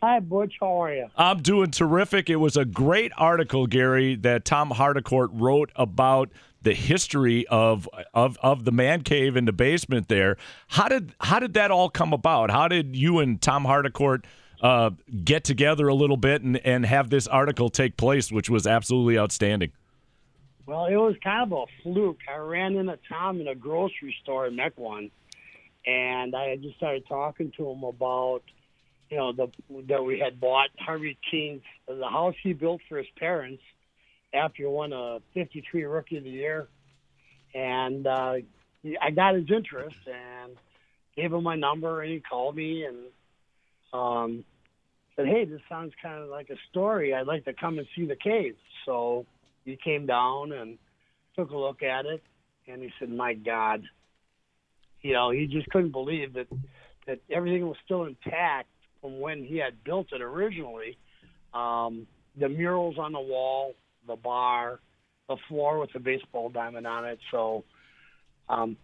Hi, 0.00 0.20
Butch. 0.20 0.54
How 0.60 0.84
are 0.84 0.94
you? 0.94 1.08
I'm 1.16 1.42
doing 1.42 1.72
terrific. 1.72 2.30
It 2.30 2.36
was 2.36 2.56
a 2.56 2.64
great 2.64 3.10
article, 3.16 3.66
Gary, 3.66 4.14
that 4.16 4.44
Tom 4.44 4.70
Haudricourt 4.70 5.30
wrote 5.32 5.72
about 5.74 6.30
the 6.62 6.74
history 6.74 7.46
of 7.48 7.88
of 8.14 8.36
of 8.42 8.64
the 8.64 8.72
man 8.72 9.02
cave 9.02 9.36
in 9.36 9.44
the 9.44 9.52
basement 9.52 10.08
there. 10.08 10.36
How 10.68 10.88
did 10.88 11.14
how 11.20 11.38
did 11.38 11.54
that 11.54 11.70
all 11.70 11.88
come 11.88 12.12
about? 12.12 12.50
How 12.50 12.68
did 12.68 12.96
you 12.96 13.20
and 13.20 13.40
Tom 13.40 13.64
Haudricourt 13.64 14.24
uh, 14.60 14.90
get 15.24 15.44
together 15.44 15.88
a 15.88 15.94
little 15.94 16.16
bit 16.16 16.42
and, 16.42 16.56
and 16.58 16.84
have 16.84 17.10
this 17.10 17.26
article 17.26 17.68
take 17.68 17.96
place, 17.96 18.32
which 18.32 18.50
was 18.50 18.66
absolutely 18.66 19.18
outstanding? 19.18 19.72
Well, 20.66 20.86
it 20.86 20.96
was 20.96 21.14
kind 21.22 21.50
of 21.50 21.58
a 21.58 21.64
fluke. 21.82 22.18
I 22.30 22.36
ran 22.36 22.76
into 22.76 22.98
Tom 23.08 23.40
in 23.40 23.48
a 23.48 23.54
grocery 23.54 24.14
store 24.22 24.46
in 24.48 24.56
Mequon, 24.56 25.10
and 25.86 26.34
I 26.34 26.56
just 26.56 26.76
started 26.76 27.06
talking 27.08 27.52
to 27.56 27.70
him 27.70 27.84
about, 27.84 28.42
you 29.08 29.16
know, 29.16 29.32
the 29.32 29.48
that 29.86 30.04
we 30.04 30.18
had 30.18 30.40
bought 30.40 30.68
Harvey 30.78 31.16
Kuenn's 31.32 31.62
the 31.86 32.08
house 32.08 32.34
he 32.42 32.52
built 32.52 32.82
for 32.88 32.98
his 32.98 33.06
parents 33.16 33.62
after 34.32 34.68
won 34.68 34.92
a 34.92 35.20
'53 35.34 35.84
Rookie 35.84 36.18
of 36.18 36.24
the 36.24 36.30
Year, 36.30 36.68
and 37.54 38.06
uh, 38.06 38.34
I 39.00 39.10
got 39.10 39.34
his 39.34 39.50
interest 39.50 39.96
and 40.06 40.56
gave 41.16 41.32
him 41.32 41.42
my 41.42 41.56
number, 41.56 42.02
and 42.02 42.12
he 42.12 42.20
called 42.20 42.56
me 42.56 42.84
and 42.84 42.96
um, 43.92 44.44
said, 45.16 45.26
"Hey, 45.26 45.44
this 45.44 45.60
sounds 45.68 45.92
kind 46.02 46.22
of 46.22 46.28
like 46.28 46.50
a 46.50 46.56
story. 46.70 47.14
I'd 47.14 47.26
like 47.26 47.44
to 47.46 47.52
come 47.52 47.78
and 47.78 47.86
see 47.96 48.06
the 48.06 48.16
cave." 48.16 48.56
So 48.86 49.26
he 49.64 49.76
came 49.82 50.06
down 50.06 50.52
and 50.52 50.78
took 51.36 51.50
a 51.50 51.56
look 51.56 51.82
at 51.82 52.06
it, 52.06 52.22
and 52.66 52.82
he 52.82 52.90
said, 52.98 53.10
"My 53.10 53.34
God." 53.34 53.82
You 55.00 55.12
know, 55.12 55.30
he 55.30 55.46
just 55.46 55.68
couldn't 55.70 55.92
believe 55.92 56.34
that 56.34 56.48
that 57.06 57.20
everything 57.30 57.66
was 57.66 57.76
still 57.84 58.04
intact 58.04 58.68
from 59.00 59.20
when 59.20 59.44
he 59.44 59.56
had 59.56 59.82
built 59.84 60.08
it 60.12 60.20
originally. 60.20 60.96
Um, 61.54 62.06
the 62.38 62.48
murals 62.48 62.96
on 62.98 63.12
the 63.12 63.20
wall, 63.20 63.74
the 64.08 64.16
bar, 64.16 64.80
the 65.28 65.36
floor 65.48 65.78
with 65.78 65.92
the 65.92 66.00
baseball 66.00 66.48
diamond 66.48 66.86
on 66.86 67.04
it. 67.04 67.20
So, 67.30 67.64
um, 68.48 68.76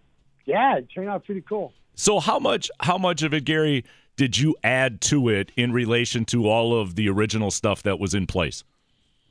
yeah, 0.44 0.76
it 0.76 0.88
turned 0.94 1.08
out 1.08 1.24
pretty 1.24 1.40
cool. 1.40 1.72
So 1.96 2.20
how 2.20 2.38
much 2.38 2.70
how 2.80 2.98
much 2.98 3.22
of 3.22 3.34
it, 3.34 3.44
Gary, 3.44 3.84
did 4.16 4.38
you 4.38 4.54
add 4.62 5.00
to 5.02 5.28
it 5.28 5.50
in 5.56 5.72
relation 5.72 6.24
to 6.26 6.48
all 6.48 6.78
of 6.78 6.94
the 6.94 7.08
original 7.08 7.50
stuff 7.50 7.82
that 7.82 7.98
was 7.98 8.14
in 8.14 8.26
place? 8.26 8.64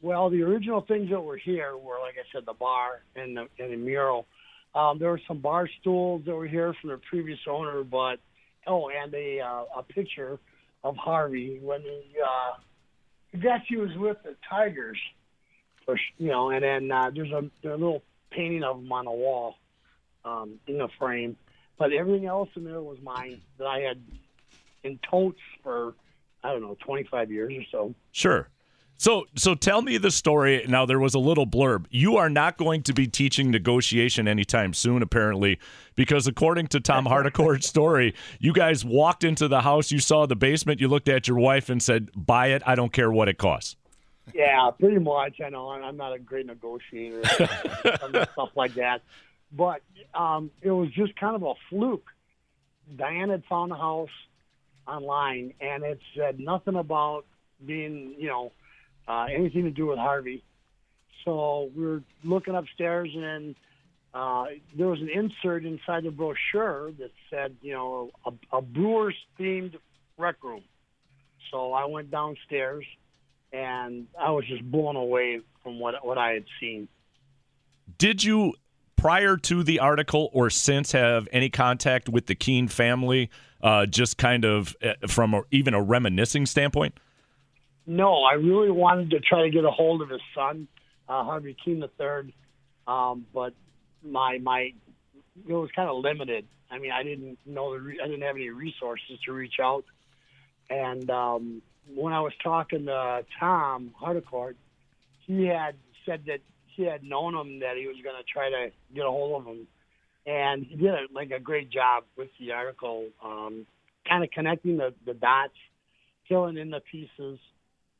Well, 0.01 0.29
the 0.29 0.43
original 0.43 0.81
things 0.81 1.09
that 1.11 1.21
were 1.21 1.37
here 1.37 1.77
were, 1.77 1.99
like 2.01 2.15
I 2.17 2.25
said, 2.33 2.45
the 2.45 2.53
bar 2.53 3.03
and 3.15 3.37
the, 3.37 3.47
and 3.57 3.71
the 3.71 3.77
mural. 3.77 4.25
Um, 4.75 4.99
there 4.99 5.09
were 5.09 5.21
some 5.27 5.37
bar 5.37 5.69
stools 5.79 6.23
that 6.25 6.35
were 6.35 6.47
here 6.47 6.73
from 6.81 6.89
the 6.89 6.99
previous 7.09 7.39
owner, 7.47 7.83
but 7.83 8.19
oh, 8.67 8.89
and 8.89 9.13
a 9.13 9.39
uh, 9.39 9.63
a 9.77 9.83
picture 9.83 10.39
of 10.83 10.97
Harvey 10.97 11.59
when 11.61 11.81
he, 11.81 12.03
uh, 12.21 12.57
I 13.33 13.37
guess 13.37 13.61
he 13.67 13.77
was 13.77 13.91
with 13.95 14.17
the 14.23 14.35
Tigers, 14.49 14.97
or 15.87 15.97
you 16.17 16.29
know, 16.29 16.49
and 16.49 16.63
then 16.63 16.91
uh, 16.91 17.11
there's 17.13 17.31
a, 17.31 17.49
there's 17.61 17.75
a 17.75 17.83
little 17.83 18.03
painting 18.31 18.63
of 18.63 18.79
him 18.79 18.91
on 18.91 19.05
the 19.05 19.11
wall 19.11 19.55
um, 20.25 20.59
in 20.67 20.81
a 20.81 20.87
frame. 20.99 21.35
But 21.77 21.91
everything 21.91 22.27
else 22.27 22.49
in 22.55 22.63
there 22.63 22.81
was 22.81 22.97
mine 23.01 23.41
that 23.57 23.67
I 23.67 23.79
had 23.79 24.01
in 24.83 24.99
totes 25.09 25.39
for 25.63 25.95
I 26.43 26.51
don't 26.51 26.61
know 26.61 26.77
25 26.85 27.31
years 27.31 27.53
or 27.53 27.63
so. 27.71 27.95
Sure. 28.11 28.49
So, 28.97 29.25
so 29.35 29.55
tell 29.55 29.81
me 29.81 29.97
the 29.97 30.11
story. 30.11 30.63
Now, 30.67 30.85
there 30.85 30.99
was 30.99 31.13
a 31.13 31.19
little 31.19 31.47
blurb. 31.47 31.87
You 31.89 32.17
are 32.17 32.29
not 32.29 32.57
going 32.57 32.83
to 32.83 32.93
be 32.93 33.07
teaching 33.07 33.51
negotiation 33.51 34.27
anytime 34.27 34.73
soon, 34.73 35.01
apparently, 35.01 35.59
because 35.95 36.27
according 36.27 36.67
to 36.67 36.79
Tom 36.79 37.05
Haudricourt's 37.05 37.67
story, 37.67 38.13
you 38.39 38.53
guys 38.53 38.85
walked 38.85 39.23
into 39.23 39.47
the 39.47 39.61
house, 39.61 39.91
you 39.91 39.99
saw 39.99 40.25
the 40.25 40.35
basement, 40.35 40.79
you 40.79 40.87
looked 40.87 41.09
at 41.09 41.27
your 41.27 41.37
wife 41.37 41.69
and 41.69 41.81
said, 41.81 42.11
"Buy 42.15 42.47
it. 42.47 42.61
I 42.65 42.75
don't 42.75 42.93
care 42.93 43.11
what 43.11 43.27
it 43.27 43.37
costs." 43.37 43.75
Yeah, 44.33 44.71
pretty 44.79 44.99
much. 44.99 45.41
I 45.45 45.49
know 45.49 45.69
I'm 45.69 45.97
not 45.97 46.13
a 46.13 46.19
great 46.19 46.45
negotiator, 46.45 47.25
stuff 47.25 48.51
like 48.55 48.75
that, 48.75 49.01
but 49.51 49.81
um, 50.13 50.49
it 50.61 50.71
was 50.71 50.89
just 50.91 51.15
kind 51.17 51.35
of 51.35 51.43
a 51.43 51.53
fluke. 51.69 52.07
Diane 52.95 53.29
had 53.29 53.43
found 53.49 53.71
the 53.71 53.75
house 53.75 54.09
online, 54.87 55.53
and 55.59 55.83
it 55.83 55.99
said 56.15 56.39
nothing 56.39 56.75
about 56.75 57.25
being, 57.65 58.15
you 58.17 58.27
know 58.27 58.53
uh, 59.07 59.25
anything 59.33 59.63
to 59.63 59.71
do 59.71 59.87
with 59.87 59.99
Harvey. 59.99 60.43
So 61.25 61.71
we 61.75 61.85
were 61.85 62.03
looking 62.23 62.55
upstairs, 62.55 63.09
and 63.15 63.55
uh, 64.13 64.45
there 64.77 64.87
was 64.87 64.99
an 65.01 65.09
insert 65.09 65.65
inside 65.65 66.03
the 66.03 66.11
brochure 66.11 66.91
that 66.99 67.11
said, 67.29 67.55
you 67.61 67.73
know, 67.73 68.11
a, 68.25 68.57
a 68.57 68.61
Brewers 68.61 69.15
themed 69.39 69.75
rec 70.17 70.43
room. 70.43 70.63
So 71.51 71.73
I 71.73 71.85
went 71.85 72.11
downstairs, 72.11 72.85
and 73.53 74.07
I 74.19 74.31
was 74.31 74.45
just 74.47 74.63
blown 74.69 74.95
away 74.95 75.39
from 75.61 75.79
what 75.79 76.05
what 76.05 76.17
I 76.17 76.31
had 76.31 76.45
seen. 76.59 76.87
Did 77.97 78.23
you, 78.23 78.53
prior 78.95 79.37
to 79.37 79.63
the 79.63 79.79
article 79.79 80.29
or 80.33 80.49
since, 80.49 80.91
have 80.93 81.27
any 81.31 81.49
contact 81.49 82.09
with 82.09 82.25
the 82.25 82.35
Kuenn 82.35 82.69
family? 82.69 83.29
Uh, 83.61 83.85
just 83.85 84.17
kind 84.17 84.43
of 84.43 84.75
uh, 84.83 85.07
from 85.07 85.33
a, 85.33 85.43
even 85.51 85.73
a 85.73 85.81
reminiscing 85.81 86.45
standpoint. 86.45 86.99
No, 87.85 88.23
I 88.23 88.33
really 88.33 88.71
wanted 88.71 89.11
to 89.11 89.19
try 89.21 89.43
to 89.43 89.49
get 89.49 89.63
a 89.63 89.71
hold 89.71 90.01
of 90.01 90.09
his 90.09 90.21
son, 90.35 90.67
uh, 91.07 91.23
Harvey 91.23 91.55
Kuenn 91.65 91.79
the 91.79 91.87
third, 91.87 92.33
um, 92.87 93.25
but 93.33 93.53
my 94.03 94.39
my 94.39 94.73
it 95.47 95.53
was 95.53 95.69
kind 95.75 95.89
of 95.89 95.97
limited. 95.97 96.45
I 96.69 96.79
mean, 96.79 96.91
I 96.91 97.03
didn't 97.03 97.37
know 97.45 97.73
the 97.73 97.79
re- 97.79 97.99
I 98.03 98.07
didn't 98.07 98.23
have 98.23 98.35
any 98.35 98.49
resources 98.49 99.19
to 99.25 99.31
reach 99.31 99.55
out, 99.61 99.85
and 100.69 101.09
um, 101.09 101.61
when 101.93 102.13
I 102.13 102.21
was 102.21 102.33
talking 102.43 102.85
to 102.85 103.25
Tom 103.39 103.93
Haudricourt, 104.01 104.55
he 105.25 105.45
had 105.45 105.75
said 106.05 106.23
that 106.27 106.39
he 106.67 106.83
had 106.83 107.03
known 107.03 107.35
him 107.35 107.59
that 107.59 107.77
he 107.77 107.87
was 107.87 107.97
going 108.03 108.15
to 108.15 108.23
try 108.23 108.49
to 108.49 108.71
get 108.93 109.05
a 109.05 109.09
hold 109.09 109.41
of 109.41 109.47
him, 109.47 109.67
and 110.25 110.65
he 110.65 110.75
did 110.75 110.93
a, 110.93 111.05
like 111.13 111.31
a 111.31 111.39
great 111.39 111.69
job 111.69 112.03
with 112.17 112.29
the 112.39 112.51
article, 112.51 113.07
um, 113.23 113.65
kind 114.07 114.23
of 114.23 114.31
connecting 114.31 114.77
the, 114.77 114.93
the 115.05 115.13
dots, 115.13 115.53
filling 116.27 116.57
in 116.57 116.71
the 116.71 116.81
pieces 116.91 117.39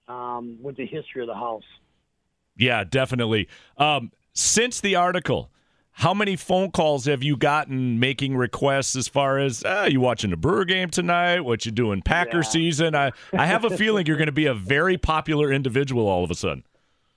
um, 0.07 0.57
with 0.61 0.75
the 0.75 0.85
history 0.85 1.21
of 1.21 1.27
the 1.27 1.35
house. 1.35 1.63
Yeah, 2.57 2.83
definitely. 2.83 3.47
Um, 3.77 4.11
since 4.33 4.81
the 4.81 4.95
article, 4.95 5.49
how 5.93 6.13
many 6.13 6.35
phone 6.35 6.71
calls 6.71 7.05
have 7.05 7.23
you 7.23 7.37
gotten 7.37 7.99
making 7.99 8.35
requests 8.35 8.95
as 8.95 9.07
far 9.07 9.37
as 9.37 9.63
ah, 9.65 9.85
you 9.85 10.01
watching 10.01 10.31
the 10.31 10.37
Brewer 10.37 10.65
game 10.65 10.89
tonight? 10.89 11.41
What 11.41 11.65
you 11.65 11.71
doing 11.71 12.01
Packer 12.01 12.37
yeah. 12.37 12.43
season? 12.43 12.95
I 12.95 13.11
I 13.31 13.45
have 13.45 13.63
a 13.63 13.77
feeling 13.77 14.05
you're 14.07 14.17
going 14.17 14.25
to 14.25 14.31
be 14.31 14.47
a 14.47 14.53
very 14.53 14.97
popular 14.97 15.51
individual 15.51 16.07
all 16.07 16.23
of 16.23 16.31
a 16.31 16.35
sudden. 16.35 16.63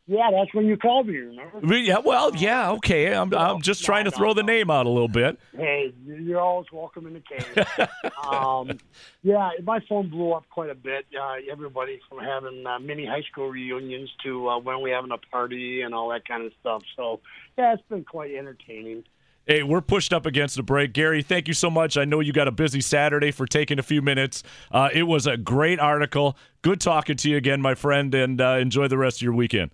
Yeah, 0.08 0.30
that's 0.30 0.54
when 0.54 0.66
you 0.66 0.76
called 0.76 1.08
me. 1.08 1.16
Remember? 1.16 1.76
Yeah, 1.76 1.98
well, 1.98 2.34
yeah, 2.36 2.70
okay. 2.72 3.12
I'm, 3.12 3.34
I'm 3.34 3.60
just 3.60 3.84
trying 3.84 4.04
to 4.04 4.12
throw 4.12 4.34
the 4.34 4.44
name 4.44 4.70
out 4.70 4.86
a 4.86 4.88
little 4.88 5.08
bit. 5.08 5.36
Hey, 5.56 5.92
you're 6.06 6.40
always 6.40 6.70
welcome 6.70 7.08
in 7.08 7.14
the 7.14 7.20
cave. 7.20 7.88
um, 8.30 8.78
yeah, 9.24 9.50
my 9.64 9.80
phone 9.88 10.08
blew 10.08 10.32
up 10.32 10.44
quite 10.48 10.70
a 10.70 10.76
bit. 10.76 11.06
Uh, 11.20 11.34
everybody 11.50 12.00
from 12.08 12.18
having 12.20 12.64
uh, 12.64 12.78
mini 12.78 13.04
high 13.04 13.24
school 13.30 13.48
reunions 13.48 14.08
to 14.22 14.48
uh, 14.48 14.58
when 14.60 14.80
we 14.80 14.90
having 14.90 15.10
a 15.10 15.18
party 15.18 15.82
and 15.82 15.92
all 15.92 16.08
that 16.10 16.26
kind 16.26 16.44
of 16.44 16.52
stuff. 16.60 16.82
So, 16.94 17.18
yeah, 17.58 17.74
it's 17.74 17.82
been 17.88 18.04
quite 18.04 18.32
entertaining. 18.32 19.02
Hey, 19.44 19.64
we're 19.64 19.80
pushed 19.80 20.12
up 20.12 20.24
against 20.24 20.54
the 20.54 20.62
break. 20.62 20.92
Gary, 20.92 21.22
thank 21.22 21.48
you 21.48 21.54
so 21.54 21.68
much. 21.68 21.96
I 21.96 22.04
know 22.04 22.20
you 22.20 22.32
got 22.32 22.46
a 22.46 22.52
busy 22.52 22.80
Saturday 22.80 23.32
for 23.32 23.46
taking 23.46 23.80
a 23.80 23.82
few 23.82 24.02
minutes. 24.02 24.44
Uh, 24.70 24.88
it 24.92 25.04
was 25.04 25.26
a 25.26 25.36
great 25.36 25.80
article. 25.80 26.36
Good 26.62 26.80
talking 26.80 27.16
to 27.16 27.30
you 27.30 27.36
again, 27.36 27.60
my 27.60 27.74
friend, 27.74 28.14
and 28.14 28.40
uh, 28.40 28.58
enjoy 28.60 28.86
the 28.86 28.98
rest 28.98 29.18
of 29.18 29.22
your 29.22 29.34
weekend. 29.34 29.70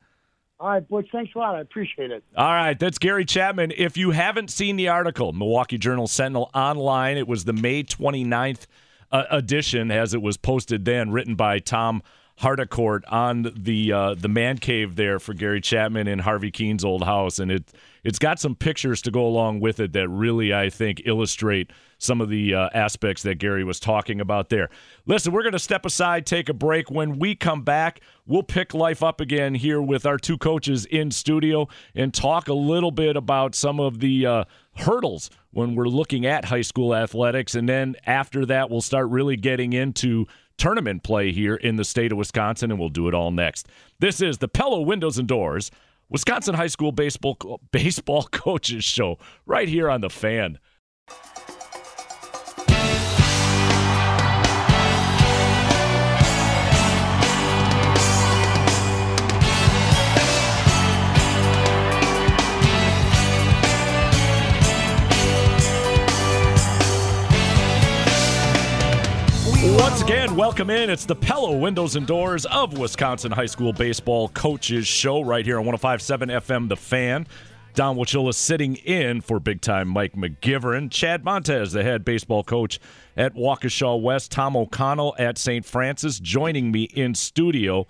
All 0.63 0.69
right, 0.69 0.89
Butch, 0.89 1.09
thanks 1.11 1.33
a 1.35 1.39
lot. 1.39 1.57
I 1.57 1.61
appreciate 1.61 2.13
it. 2.13 2.23
All 2.37 2.47
right, 2.47 2.79
that's 2.79 2.97
Gary 2.97 3.25
Chapman. 3.25 3.73
If 3.77 3.97
you 3.97 4.13
haven't 4.13 4.49
seen 4.49 4.77
the 4.77 4.91
article, 4.91 5.33
Milwaukee 5.33 5.77
Journal 5.77 6.07
Sentinel 6.07 6.51
online, 6.55 7.17
it 7.17 7.27
was 7.27 7.43
the 7.45 7.53
May 7.53 7.83
29th 7.83 8.69
uh, 9.11 9.25
edition 9.33 9.91
as 9.91 10.15
it 10.15 10.23
was 10.23 10.37
posted 10.37 10.85
then, 10.85 11.11
written 11.11 11.35
by 11.35 11.59
Tom 11.59 12.01
Haudricourt 12.41 13.01
on 13.09 13.53
the 13.57 13.93
uh, 13.93 14.15
the 14.15 14.29
man 14.29 14.57
cave 14.57 14.95
there 14.95 15.19
for 15.19 15.35
Gary 15.35 15.61
Chapman 15.61 16.07
in 16.07 16.21
Harvey 16.21 16.53
Kuenn's 16.53 16.85
old 16.85 17.03
house, 17.03 17.41
and 17.41 17.51
it 17.51 17.65
it's 18.05 18.21
got 18.21 18.39
some 18.39 18.55
pictures 18.55 19.03
to 19.03 19.11
go 19.11 19.27
along 19.27 19.59
with 19.59 19.81
it 19.81 19.93
that 19.95 20.09
really 20.09 20.55
I 20.55 20.71
think 20.71 21.03
illustrate 21.05 21.73
some 22.03 22.21
of 22.21 22.29
the 22.29 22.55
uh, 22.55 22.69
aspects 22.75 23.23
that 23.23 23.37
Gary 23.37 23.65
was 23.65 23.79
talking 23.79 24.21
about 24.21 24.49
there. 24.49 24.69
Listen, 25.07 25.33
we're 25.33 25.43
going 25.43 25.53
to 25.53 25.59
step 25.59 25.87
aside, 25.87 26.27
take 26.27 26.49
a 26.49 26.55
break. 26.55 26.91
When 26.91 27.19
we 27.19 27.35
come 27.35 27.63
back, 27.63 28.01
we'll 28.27 28.43
pick 28.43 28.75
life 28.75 29.03
up 29.03 29.21
again 29.21 29.55
here 29.55 29.81
with 29.81 30.05
our 30.07 30.19
two 30.19 30.39
coaches 30.39 30.85
in 30.87 31.11
studio 31.11 31.69
and 31.95 32.13
talk 32.13 32.49
a 32.49 32.55
little 32.55 32.91
bit 32.91 33.17
about 33.17 33.55
some 33.55 33.81
of 33.81 34.01
the 34.01 34.27
uh, 34.27 34.45
hurdles 34.77 35.31
when 35.53 35.75
we're 35.75 35.89
looking 35.89 36.27
at 36.27 36.47
high 36.47 36.63
school 36.63 36.95
athletics, 36.95 37.55
and 37.55 37.69
then 37.69 37.95
after 38.07 38.47
that, 38.47 38.71
we'll 38.71 38.81
start 38.81 39.09
really 39.11 39.37
getting 39.37 39.73
into 39.73 40.27
tournament 40.57 41.03
play 41.03 41.33
here 41.33 41.55
in 41.55 41.77
the 41.77 41.85
state 41.85 42.11
of 42.11 42.19
Wisconsin, 42.19 42.71
and 42.71 42.81
we'll 42.81 42.89
do 42.89 43.09
it 43.09 43.15
all 43.15 43.31
next. 43.31 43.69
This 44.01 44.21
is 44.21 44.39
the 44.39 44.49
Pella 44.49 44.81
Windows 44.81 45.19
and 45.19 45.29
Doors, 45.29 45.71
Wisconsin 46.09 46.55
High 46.55 46.69
School 46.69 46.93
Baseball 46.93 47.61
Baseball 47.71 48.25
Coaches 48.25 48.85
Show, 48.85 49.19
right 49.47 49.69
here 49.69 49.91
on 49.91 50.01
the 50.01 50.11
Fan. 50.11 50.59
Once 69.93 70.05
again, 70.05 70.35
welcome 70.37 70.71
in. 70.71 70.89
It's 70.89 71.05
the 71.05 71.15
Pella 71.15 71.55
Windows 71.55 71.97
and 71.97 72.07
Doors 72.07 72.47
of 72.47 72.79
Wisconsin 72.79 73.31
High 73.31 73.45
School 73.45 73.75
Baseball 73.75 74.31
Coaches 74.31 74.87
Show 74.87 75.21
right 75.21 75.45
here 75.45 75.59
on 75.59 75.67
1057 75.67 76.31
FM 76.31 76.71
The 76.71 76.77
Fan. 76.77 77.27
Don 77.75 77.97
Wachilla 77.97 78.33
sitting 78.33 78.77
in 78.77 79.21
for 79.21 79.39
big 79.39 79.61
time 79.61 79.89
Mike 79.89 80.15
McGivern. 80.15 80.91
Chad 80.91 81.25
Montez, 81.25 81.73
the 81.73 81.83
head 81.83 82.07
baseball 82.07 82.43
coach 82.43 82.81
at 83.19 83.35
Waukesha 83.35 84.01
West. 84.01 84.33
Tom 84.33 84.57
O'Connell 84.57 85.15
at 85.19 85.37
St. 85.37 85.63
Francis 85.63 86.19
joining 86.19 86.73
me 86.73 86.85
in 86.85 87.15
studio. 87.15 87.87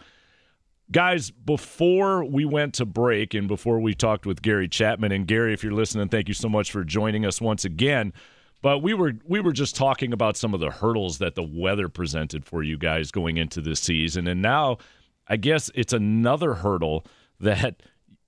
Guys, 0.90 1.30
before 1.30 2.24
we 2.24 2.44
went 2.44 2.74
to 2.74 2.84
break 2.84 3.32
and 3.32 3.46
before 3.46 3.78
we 3.78 3.94
talked 3.94 4.26
with 4.26 4.42
Gary 4.42 4.66
Chapman, 4.66 5.12
and 5.12 5.24
Gary, 5.24 5.54
if 5.54 5.62
you're 5.62 5.72
listening, 5.72 6.08
thank 6.08 6.26
you 6.26 6.34
so 6.34 6.48
much 6.48 6.72
for 6.72 6.82
joining 6.82 7.24
us 7.24 7.40
once 7.40 7.64
again. 7.64 8.12
But 8.62 8.78
we 8.78 8.94
were 8.94 9.12
we 9.26 9.40
were 9.40 9.52
just 9.52 9.74
talking 9.74 10.12
about 10.12 10.36
some 10.36 10.54
of 10.54 10.60
the 10.60 10.70
hurdles 10.70 11.18
that 11.18 11.34
the 11.34 11.42
weather 11.42 11.88
presented 11.88 12.44
for 12.44 12.62
you 12.62 12.78
guys 12.78 13.10
going 13.10 13.36
into 13.36 13.60
this 13.60 13.80
season, 13.80 14.26
and 14.26 14.40
now 14.40 14.78
I 15.28 15.36
guess 15.36 15.70
it's 15.74 15.92
another 15.92 16.54
hurdle 16.54 17.04
that 17.40 17.82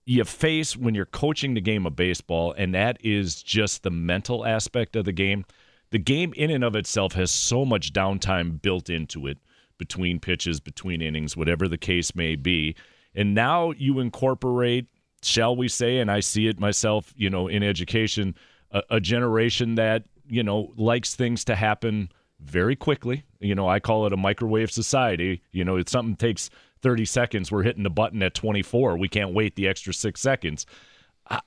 you 0.06 0.24
face 0.24 0.76
when 0.76 0.94
you're 0.94 1.06
coaching 1.06 1.54
the 1.54 1.60
game 1.60 1.86
of 1.86 1.96
baseball, 1.96 2.52
and 2.52 2.74
that 2.74 2.98
is 3.00 3.42
just 3.42 3.82
the 3.82 3.90
mental 3.90 4.44
aspect 4.44 4.96
of 4.96 5.04
the 5.04 5.12
game. 5.12 5.44
The 5.90 5.98
game, 5.98 6.34
in 6.36 6.50
and 6.50 6.64
of 6.64 6.74
itself, 6.74 7.12
has 7.14 7.30
so 7.30 7.64
much 7.64 7.92
downtime 7.92 8.60
built 8.60 8.90
into 8.90 9.26
it 9.26 9.38
between 9.78 10.18
pitches, 10.18 10.60
between 10.60 11.00
innings, 11.00 11.36
whatever 11.36 11.68
the 11.68 11.78
case 11.78 12.14
may 12.14 12.36
be. 12.36 12.74
And 13.14 13.34
now 13.34 13.70
you 13.70 14.00
incorporate, 14.00 14.86
shall 15.22 15.54
we 15.54 15.68
say, 15.68 15.98
and 15.98 16.10
I 16.10 16.20
see 16.20 16.48
it 16.48 16.58
myself, 16.58 17.14
you 17.16 17.30
know, 17.30 17.48
in 17.48 17.62
education, 17.62 18.34
a, 18.72 18.82
a 18.90 19.00
generation 19.00 19.76
that, 19.76 20.04
you 20.28 20.42
know, 20.42 20.72
likes 20.76 21.14
things 21.14 21.44
to 21.44 21.54
happen 21.54 22.10
very 22.40 22.76
quickly. 22.76 23.24
You 23.40 23.54
know, 23.54 23.68
I 23.68 23.80
call 23.80 24.06
it 24.06 24.12
a 24.12 24.16
microwave 24.16 24.70
society. 24.70 25.42
You 25.52 25.64
know, 25.64 25.76
if 25.76 25.88
something 25.88 26.16
takes 26.16 26.50
30 26.82 27.04
seconds, 27.04 27.50
we're 27.50 27.62
hitting 27.62 27.82
the 27.82 27.90
button 27.90 28.22
at 28.22 28.34
24. 28.34 28.96
We 28.96 29.08
can't 29.08 29.32
wait 29.32 29.56
the 29.56 29.68
extra 29.68 29.94
six 29.94 30.20
seconds. 30.20 30.66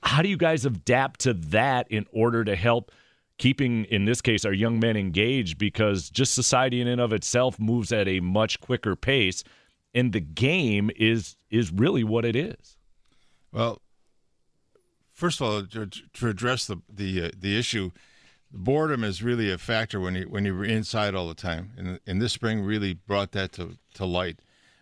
How 0.02 0.24
do 0.24 0.30
you 0.30 0.38
guys 0.38 0.66
adapt 0.66 1.20
to 1.22 1.34
that 1.34 1.88
in 1.92 2.08
order 2.12 2.44
to 2.44 2.56
help 2.56 2.92
keeping, 3.38 3.86
in 3.86 4.06
this 4.06 4.22
case, 4.22 4.44
our 4.44 4.54
young 4.54 4.80
men 4.80 4.98
engaged? 4.98 5.60
Because 5.60 6.10
just 6.10 6.34
society 6.34 6.82
in 6.82 6.88
and 6.88 7.00
of 7.00 7.14
itself 7.14 7.60
moves 7.60 7.92
at 7.92 8.08
a 8.08 8.20
much 8.20 8.60
quicker 8.60 8.96
pace, 8.96 9.44
and 9.94 10.14
the 10.14 10.20
game 10.20 10.90
is 10.96 11.36
is 11.52 11.72
really 11.72 12.04
what 12.04 12.26
it 12.26 12.36
is. 12.36 12.76
Well, 13.52 13.82
first 15.14 15.40
of 15.40 15.48
all, 15.48 15.64
to, 15.64 15.86
to 15.86 16.28
address 16.28 16.66
the 16.66 16.78
the 16.90 17.26
uh, 17.26 17.30
the 17.38 17.58
issue, 17.58 17.92
boredom 18.58 19.04
is 19.04 19.22
really 19.24 19.52
a 19.52 19.58
factor 19.58 20.00
when 20.00 20.16
you 20.16 20.24
when 20.24 20.44
you're 20.44 20.66
inside 20.66 21.16
all 21.16 21.28
the 21.28 21.36
time. 21.36 21.72
And, 21.78 22.00
and 22.06 22.22
this 22.22 22.34
spring 22.34 22.62
really 22.62 22.94
brought 22.94 23.32
that 23.32 23.52
to 23.54 23.78
to 23.94 24.06
light. 24.06 24.40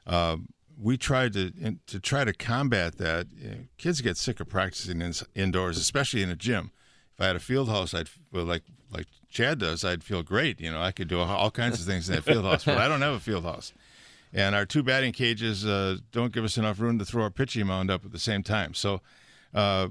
Uh, 0.07 0.37
we 0.81 0.97
tried 0.97 1.33
to 1.33 1.51
to 1.87 1.99
try 1.99 2.23
to 2.23 2.33
combat 2.33 2.97
that. 2.97 3.27
You 3.37 3.49
know, 3.49 3.57
kids 3.77 4.01
get 4.01 4.17
sick 4.17 4.39
of 4.39 4.49
practicing 4.49 5.01
in, 5.01 5.13
indoors, 5.35 5.77
especially 5.77 6.23
in 6.23 6.29
a 6.29 6.35
gym. 6.35 6.71
If 7.13 7.21
I 7.21 7.27
had 7.27 7.35
a 7.35 7.39
field 7.39 7.69
house, 7.69 7.93
I'd 7.93 8.09
well, 8.31 8.45
like 8.45 8.63
like 8.91 9.07
Chad 9.29 9.59
does, 9.59 9.83
I'd 9.83 10.03
feel 10.03 10.23
great. 10.23 10.59
You 10.59 10.71
know, 10.71 10.81
I 10.81 10.91
could 10.91 11.07
do 11.07 11.19
all 11.19 11.51
kinds 11.51 11.79
of 11.79 11.85
things 11.85 12.09
in 12.09 12.15
that 12.15 12.23
field 12.23 12.45
house, 12.45 12.63
but 12.63 12.77
I 12.77 12.87
don't 12.87 13.01
have 13.01 13.13
a 13.13 13.19
field 13.19 13.43
house. 13.43 13.73
And 14.33 14.53
our 14.53 14.65
two 14.65 14.83
batting 14.83 15.13
cages 15.13 15.65
uh, 15.65 15.97
don't 16.11 16.33
give 16.33 16.43
us 16.43 16.57
enough 16.57 16.79
room 16.79 16.99
to 16.99 17.05
throw 17.05 17.23
our 17.23 17.29
pitching 17.29 17.67
mound 17.67 17.89
up 17.89 18.03
at 18.03 18.11
the 18.11 18.19
same 18.19 18.43
time. 18.43 18.73
So 18.73 19.01
uh, 19.53 19.87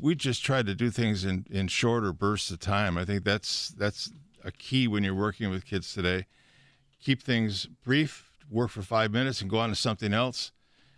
we 0.00 0.14
just 0.14 0.44
try 0.44 0.62
to 0.62 0.74
do 0.74 0.90
things 0.90 1.24
in, 1.24 1.46
in 1.50 1.68
shorter 1.68 2.12
bursts 2.12 2.50
of 2.50 2.58
time. 2.58 2.98
I 2.98 3.04
think 3.04 3.24
that's 3.24 3.68
that's 3.68 4.10
a 4.44 4.50
key 4.50 4.88
when 4.88 5.04
you're 5.04 5.14
working 5.14 5.50
with 5.50 5.64
kids 5.64 5.92
today. 5.92 6.26
Keep 7.00 7.22
things 7.22 7.66
brief, 7.84 8.30
work 8.50 8.70
for 8.70 8.82
five 8.82 9.12
minutes, 9.12 9.40
and 9.40 9.48
go 9.48 9.58
on 9.58 9.68
to 9.68 9.76
something 9.76 10.12
else. 10.12 10.52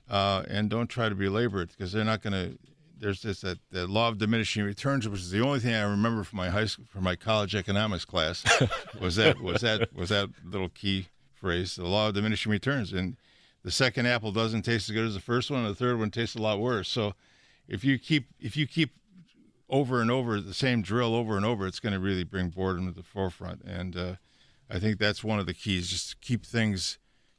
Uh, 0.08 0.42
and 0.48 0.68
don't 0.68 0.88
try 0.88 1.08
to 1.08 1.14
belabor 1.14 1.62
it 1.62 1.70
because 1.70 1.92
they're 1.92 2.04
not 2.04 2.22
going 2.22 2.32
to. 2.32 2.58
There's 2.98 3.22
this 3.22 3.40
that, 3.40 3.58
that 3.70 3.88
law 3.88 4.08
of 4.08 4.18
diminishing 4.18 4.62
returns, 4.62 5.08
which 5.08 5.20
is 5.20 5.30
the 5.30 5.40
only 5.40 5.58
thing 5.58 5.74
I 5.74 5.82
remember 5.82 6.22
from 6.22 6.36
my 6.36 6.50
high 6.50 6.66
school, 6.66 6.84
from 6.88 7.04
my 7.04 7.16
college 7.16 7.54
economics 7.54 8.04
class, 8.04 8.44
was 9.00 9.16
that 9.16 9.40
was 9.40 9.62
that 9.62 9.94
was 9.94 10.10
that 10.10 10.28
little 10.44 10.68
key 10.68 11.06
phrase, 11.34 11.76
the 11.76 11.86
law 11.86 12.08
of 12.08 12.14
diminishing 12.14 12.52
returns. 12.52 12.92
And 12.92 13.16
the 13.62 13.70
second 13.70 14.06
apple 14.06 14.32
doesn't 14.32 14.62
taste 14.62 14.90
as 14.90 14.94
good 14.94 15.06
as 15.06 15.14
the 15.14 15.20
first 15.20 15.50
one, 15.50 15.60
and 15.60 15.70
the 15.70 15.74
third 15.74 15.98
one 15.98 16.10
tastes 16.10 16.36
a 16.36 16.42
lot 16.42 16.60
worse. 16.60 16.88
So 16.88 17.14
if 17.70 17.84
you 17.84 17.98
keep 17.98 18.26
if 18.38 18.56
you 18.56 18.66
keep 18.66 18.90
over 19.70 20.02
and 20.02 20.10
over 20.10 20.40
the 20.40 20.52
same 20.52 20.82
drill 20.82 21.14
over 21.14 21.36
and 21.36 21.46
over, 21.46 21.66
it's 21.66 21.80
going 21.80 21.92
to 21.92 22.00
really 22.00 22.24
bring 22.24 22.50
boredom 22.50 22.86
to 22.86 22.92
the 22.92 23.04
forefront. 23.04 23.62
And 23.62 23.96
uh, 23.96 24.14
I 24.68 24.80
think 24.80 24.98
that's 24.98 25.22
one 25.22 25.38
of 25.38 25.46
the 25.46 25.54
keys. 25.54 25.88
Just 25.88 26.20
keep 26.20 26.44
things 26.44 26.98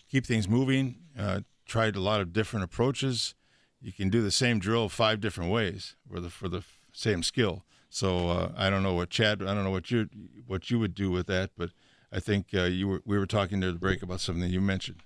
keep 0.09 0.25
things 0.25 0.47
moving. 0.47 0.95
Uh, 1.19 1.41
tried 1.65 1.95
a 1.95 1.99
lot 1.99 2.21
of 2.21 2.33
different 2.33 2.63
approaches. 2.63 3.35
You 3.81 3.91
can 3.91 4.09
do 4.09 4.21
the 4.21 4.31
same 4.31 4.59
drill 4.59 4.89
five 4.89 5.19
different 5.19 5.51
ways 5.51 5.95
for 6.09 6.19
the 6.19 6.29
for 6.29 6.47
the 6.47 6.63
same 6.93 7.21
skill. 7.21 7.65
So 7.89 8.29
uh, 8.29 8.51
I 8.55 8.69
don't 8.69 8.83
know 8.83 8.93
what 8.93 9.09
Chad. 9.09 9.41
I 9.41 9.53
don't 9.53 9.65
know 9.65 9.71
what 9.71 9.91
you 9.91 10.07
what 10.47 10.71
you 10.71 10.79
would 10.79 10.95
do 10.95 11.11
with 11.11 11.27
that, 11.27 11.51
but 11.57 11.71
I 12.11 12.21
think 12.21 12.47
uh, 12.53 12.63
you 12.63 12.87
were 12.87 13.01
we 13.05 13.17
were 13.17 13.25
talking 13.25 13.59
near 13.59 13.73
the 13.73 13.79
break 13.79 14.01
about 14.01 14.21
something 14.21 14.49
you 14.49 14.61
mentioned. 14.61 15.03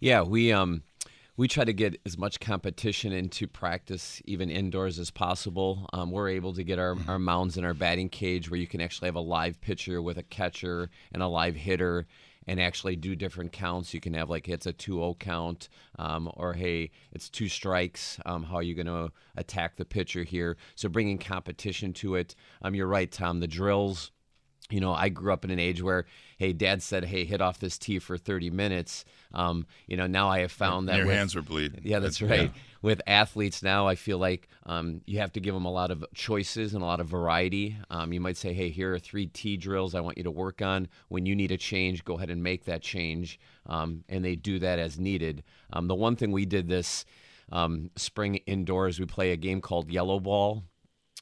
Yeah, 0.00 0.22
we 0.22 0.52
um 0.52 0.82
we 1.36 1.48
try 1.48 1.64
to 1.64 1.72
get 1.72 2.00
as 2.06 2.16
much 2.16 2.38
competition 2.38 3.12
into 3.12 3.48
practice, 3.48 4.22
even 4.24 4.50
indoors, 4.50 4.98
as 4.98 5.10
possible. 5.10 5.88
Um, 5.92 6.10
we're 6.10 6.28
able 6.28 6.52
to 6.54 6.62
get 6.62 6.78
our, 6.78 6.96
our 7.08 7.18
mounds 7.18 7.56
in 7.56 7.64
our 7.64 7.74
batting 7.74 8.08
cage 8.08 8.50
where 8.50 8.60
you 8.60 8.68
can 8.68 8.80
actually 8.80 9.08
have 9.08 9.16
a 9.16 9.20
live 9.20 9.60
pitcher 9.60 10.00
with 10.00 10.16
a 10.16 10.22
catcher 10.22 10.90
and 11.12 11.22
a 11.22 11.26
live 11.26 11.56
hitter 11.56 12.06
and 12.46 12.60
actually 12.60 12.94
do 12.94 13.16
different 13.16 13.52
counts. 13.52 13.92
You 13.94 14.00
can 14.00 14.14
have 14.14 14.30
like 14.30 14.48
it's 14.48 14.66
a 14.66 14.72
2 14.72 14.94
0 14.94 15.16
count, 15.18 15.68
um, 15.98 16.30
or 16.34 16.52
hey, 16.52 16.90
it's 17.12 17.28
two 17.28 17.48
strikes. 17.48 18.20
Um, 18.26 18.44
how 18.44 18.56
are 18.56 18.62
you 18.62 18.74
going 18.74 18.86
to 18.86 19.10
attack 19.36 19.76
the 19.76 19.84
pitcher 19.84 20.22
here? 20.22 20.56
So 20.74 20.88
bringing 20.88 21.18
competition 21.18 21.92
to 21.94 22.16
it. 22.16 22.36
Um, 22.62 22.74
you're 22.74 22.86
right, 22.86 23.10
Tom. 23.10 23.40
The 23.40 23.48
drills 23.48 24.12
you 24.74 24.80
know, 24.80 24.92
I 24.92 25.08
grew 25.08 25.32
up 25.32 25.44
in 25.44 25.52
an 25.52 25.60
age 25.60 25.80
where, 25.80 26.04
hey, 26.36 26.52
dad 26.52 26.82
said, 26.82 27.04
hey, 27.04 27.24
hit 27.24 27.40
off 27.40 27.60
this 27.60 27.78
tee 27.78 28.00
for 28.00 28.18
30 28.18 28.50
minutes. 28.50 29.04
Um, 29.32 29.66
you 29.86 29.96
know, 29.96 30.08
now 30.08 30.28
I 30.28 30.40
have 30.40 30.50
found 30.50 30.88
that 30.88 30.96
your 30.96 31.06
with, 31.06 31.14
hands 31.14 31.36
are 31.36 31.42
bleeding. 31.42 31.82
Yeah, 31.84 32.00
that's 32.00 32.20
right. 32.20 32.50
Yeah. 32.52 32.60
With 32.82 33.00
athletes 33.06 33.62
now, 33.62 33.86
I 33.86 33.94
feel 33.94 34.18
like 34.18 34.48
um, 34.66 35.00
you 35.06 35.20
have 35.20 35.32
to 35.34 35.40
give 35.40 35.54
them 35.54 35.64
a 35.64 35.70
lot 35.70 35.92
of 35.92 36.04
choices 36.12 36.74
and 36.74 36.82
a 36.82 36.86
lot 36.86 36.98
of 36.98 37.06
variety. 37.06 37.76
Um, 37.88 38.12
you 38.12 38.20
might 38.20 38.36
say, 38.36 38.52
hey, 38.52 38.68
here 38.68 38.92
are 38.92 38.98
three 38.98 39.28
tee 39.28 39.56
drills 39.56 39.94
I 39.94 40.00
want 40.00 40.18
you 40.18 40.24
to 40.24 40.30
work 40.32 40.60
on. 40.60 40.88
When 41.06 41.24
you 41.24 41.36
need 41.36 41.52
a 41.52 41.56
change, 41.56 42.04
go 42.04 42.16
ahead 42.16 42.30
and 42.30 42.42
make 42.42 42.64
that 42.64 42.82
change. 42.82 43.38
Um, 43.66 44.02
and 44.08 44.24
they 44.24 44.34
do 44.34 44.58
that 44.58 44.80
as 44.80 44.98
needed. 44.98 45.44
Um, 45.72 45.86
the 45.86 45.94
one 45.94 46.16
thing 46.16 46.32
we 46.32 46.46
did 46.46 46.68
this 46.68 47.04
um, 47.52 47.92
spring 47.94 48.40
indoors, 48.46 48.98
we 48.98 49.06
play 49.06 49.30
a 49.30 49.36
game 49.36 49.60
called 49.60 49.88
Yellow 49.88 50.18
Ball 50.18 50.64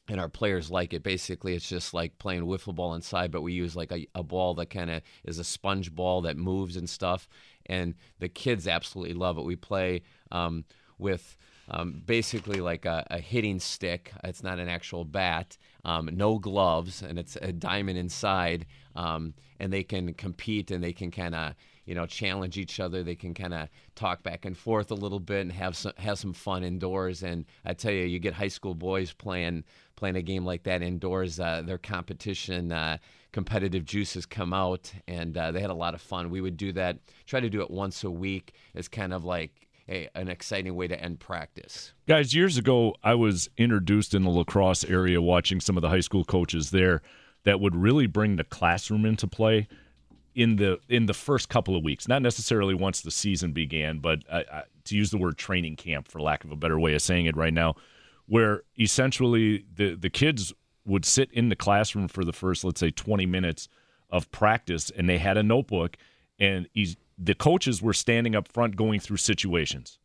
and 0.09 0.21
our 0.21 0.29
players 0.29 0.71
like 0.71 0.93
it. 0.93 1.03
Basically, 1.03 1.55
it's 1.55 1.69
just 1.69 1.95
like 1.95 2.19
playing 2.19 2.43
wiffle 2.43 2.75
ball 2.75 2.95
inside, 2.95 3.31
but 3.31 3.43
we 3.43 3.53
use 3.53 3.77
like 3.77 3.93
a, 3.93 4.07
a 4.15 4.23
ball 4.23 4.55
that 4.55 4.71
kind 4.71 4.91
of 4.91 5.03
is 5.25 5.39
a 5.39 5.45
sponge 5.45 5.95
ball 5.95 6.23
that 6.23 6.37
moves 6.37 6.77
and 6.77 6.89
stuff. 6.89 7.29
And 7.67 7.95
the 8.19 8.29
kids 8.29 8.67
absolutely 8.67 9.15
love 9.15 9.39
it. 9.39 9.45
We 9.45 9.57
play 9.57 10.03
um, 10.31 10.65
with 10.99 11.37
um, 11.71 12.03
basically 12.05 12.61
like 12.61 12.85
a, 12.85 13.07
a, 13.11 13.19
hitting 13.19 13.61
stick. 13.61 14.13
It's 14.25 14.43
not 14.43 14.59
an 14.59 14.69
actual 14.69 15.05
bat. 15.05 15.57
Um, 15.85 16.11
no 16.13 16.39
gloves, 16.39 17.03
and 17.03 17.19
it's 17.19 17.37
a 17.41 17.53
diamond 17.53 17.99
inside. 17.99 18.67
Um, 18.97 19.35
and 19.61 19.73
they 19.73 19.85
can 19.85 20.13
compete 20.15 20.71
and 20.71 20.83
they 20.83 20.93
can 20.93 21.11
kind 21.11 21.35
of 21.35 21.55
you 21.85 21.95
know 21.95 22.07
challenge 22.07 22.59
each 22.59 22.81
other. 22.81 23.03
They 23.03 23.15
can 23.15 23.35
kind 23.35 23.55
of 23.55 23.69
talk 23.95 24.23
back 24.23 24.45
and 24.45 24.57
forth 24.57 24.91
a 24.91 24.95
little 24.95 25.21
bit 25.21 25.43
and 25.43 25.53
have 25.53 25.77
some 25.77 25.93
have 25.97 26.19
some 26.19 26.33
fun 26.33 26.65
indoors. 26.65 27.23
And 27.23 27.45
I 27.65 27.75
tell 27.75 27.93
you, 27.93 28.05
you 28.05 28.19
get 28.19 28.35
high 28.35 28.49
school 28.49 28.75
boys 28.75 29.13
playing 29.13 29.65
playing 29.97 30.17
a 30.17 30.23
game 30.23 30.45
like 30.45 30.65
that 30.65 30.83
indoors. 30.83 31.41
Uh, 31.41 31.63
their 31.65 31.79
competition. 31.79 32.73
Uh, 32.73 32.99
competitive 33.33 33.87
juices 33.87 34.27
come 34.27 34.53
out 34.53 34.93
and 35.09 35.39
uh, 35.39 35.51
they 35.51 35.61
had 35.63 35.71
a 35.71 35.75
lot 35.75 35.95
of 35.95 36.03
fun 36.03 36.29
we 36.29 36.43
would 36.43 36.59
do 36.59 36.71
that 36.71 36.99
try 37.25 37.41
to 37.41 37.49
do 37.49 37.63
it 37.63 37.71
once 37.71 38.05
a 38.05 38.11
week 38.11 38.53
as 38.75 38.89
kind 38.89 39.15
of 39.15 39.25
like 39.25 39.69
a, 39.89 40.09
an 40.15 40.29
exciting 40.29 40.75
way 40.75 40.87
to 40.87 41.01
end 41.01 41.19
practice. 41.21 41.93
Guys, 42.07 42.35
years 42.35 42.57
ago, 42.57 42.95
I 43.03 43.15
was 43.15 43.49
introduced 43.57 44.15
in 44.15 44.23
the 44.23 44.31
lacrosse 44.31 44.85
area 44.85 45.21
watching 45.21 45.61
some 45.61 45.77
of 45.77 45.83
the 45.83 45.89
high 45.89 46.01
school 46.01 46.25
coaches 46.25 46.71
there 46.71 47.03
that 47.45 47.61
would 47.61 47.75
really 47.75 48.07
bring 48.07 48.37
the 48.37 48.45
classroom 48.45 49.05
into 49.05 49.27
play 49.27 49.67
in 50.35 50.57
the 50.57 50.79
in 50.89 51.07
the 51.07 51.15
first 51.15 51.49
couple 51.49 51.77
of 51.77 51.85
weeks. 51.85 52.09
Not 52.09 52.23
necessarily 52.23 52.75
once 52.75 53.01
the 53.01 53.11
season 53.11 53.53
began, 53.53 53.99
but 53.99 54.21
I, 54.31 54.39
I, 54.53 54.63
to 54.85 54.97
use 54.97 55.11
the 55.11 55.19
word 55.19 55.39
training 55.39 55.77
camp, 55.77 56.09
for 56.09 56.21
lack 56.21 56.45
of 56.45 56.51
a 56.51 56.57
better 56.57 56.79
way 56.79 56.95
of 56.95 57.03
saying 57.03 57.27
it, 57.27 57.37
right 57.37 57.53
now, 57.53 57.75
where 58.27 58.63
essentially 58.79 59.65
the 59.75 59.95
the 59.95 60.11
kids 60.11 60.53
would 60.85 61.05
sit 61.05 61.31
in 61.33 61.49
the 61.49 61.57
classroom 61.57 62.09
for 62.09 62.25
the 62.25 62.33
first, 62.33 62.65
let's 62.65 62.81
say, 62.81 62.91
20 62.91 63.25
minutes 63.27 63.69
of 64.11 64.31
practice, 64.33 64.91
and 64.91 65.09
they 65.09 65.19
had 65.19 65.37
a 65.37 65.43
notebook, 65.43 65.97
and 66.39 66.69
the 67.17 67.35
coaches 67.35 67.81
were 67.81 67.93
standing 67.93 68.35
up 68.35 68.49
front 68.49 68.75
going 68.77 68.99
through 68.99 69.17
situations. 69.17 69.99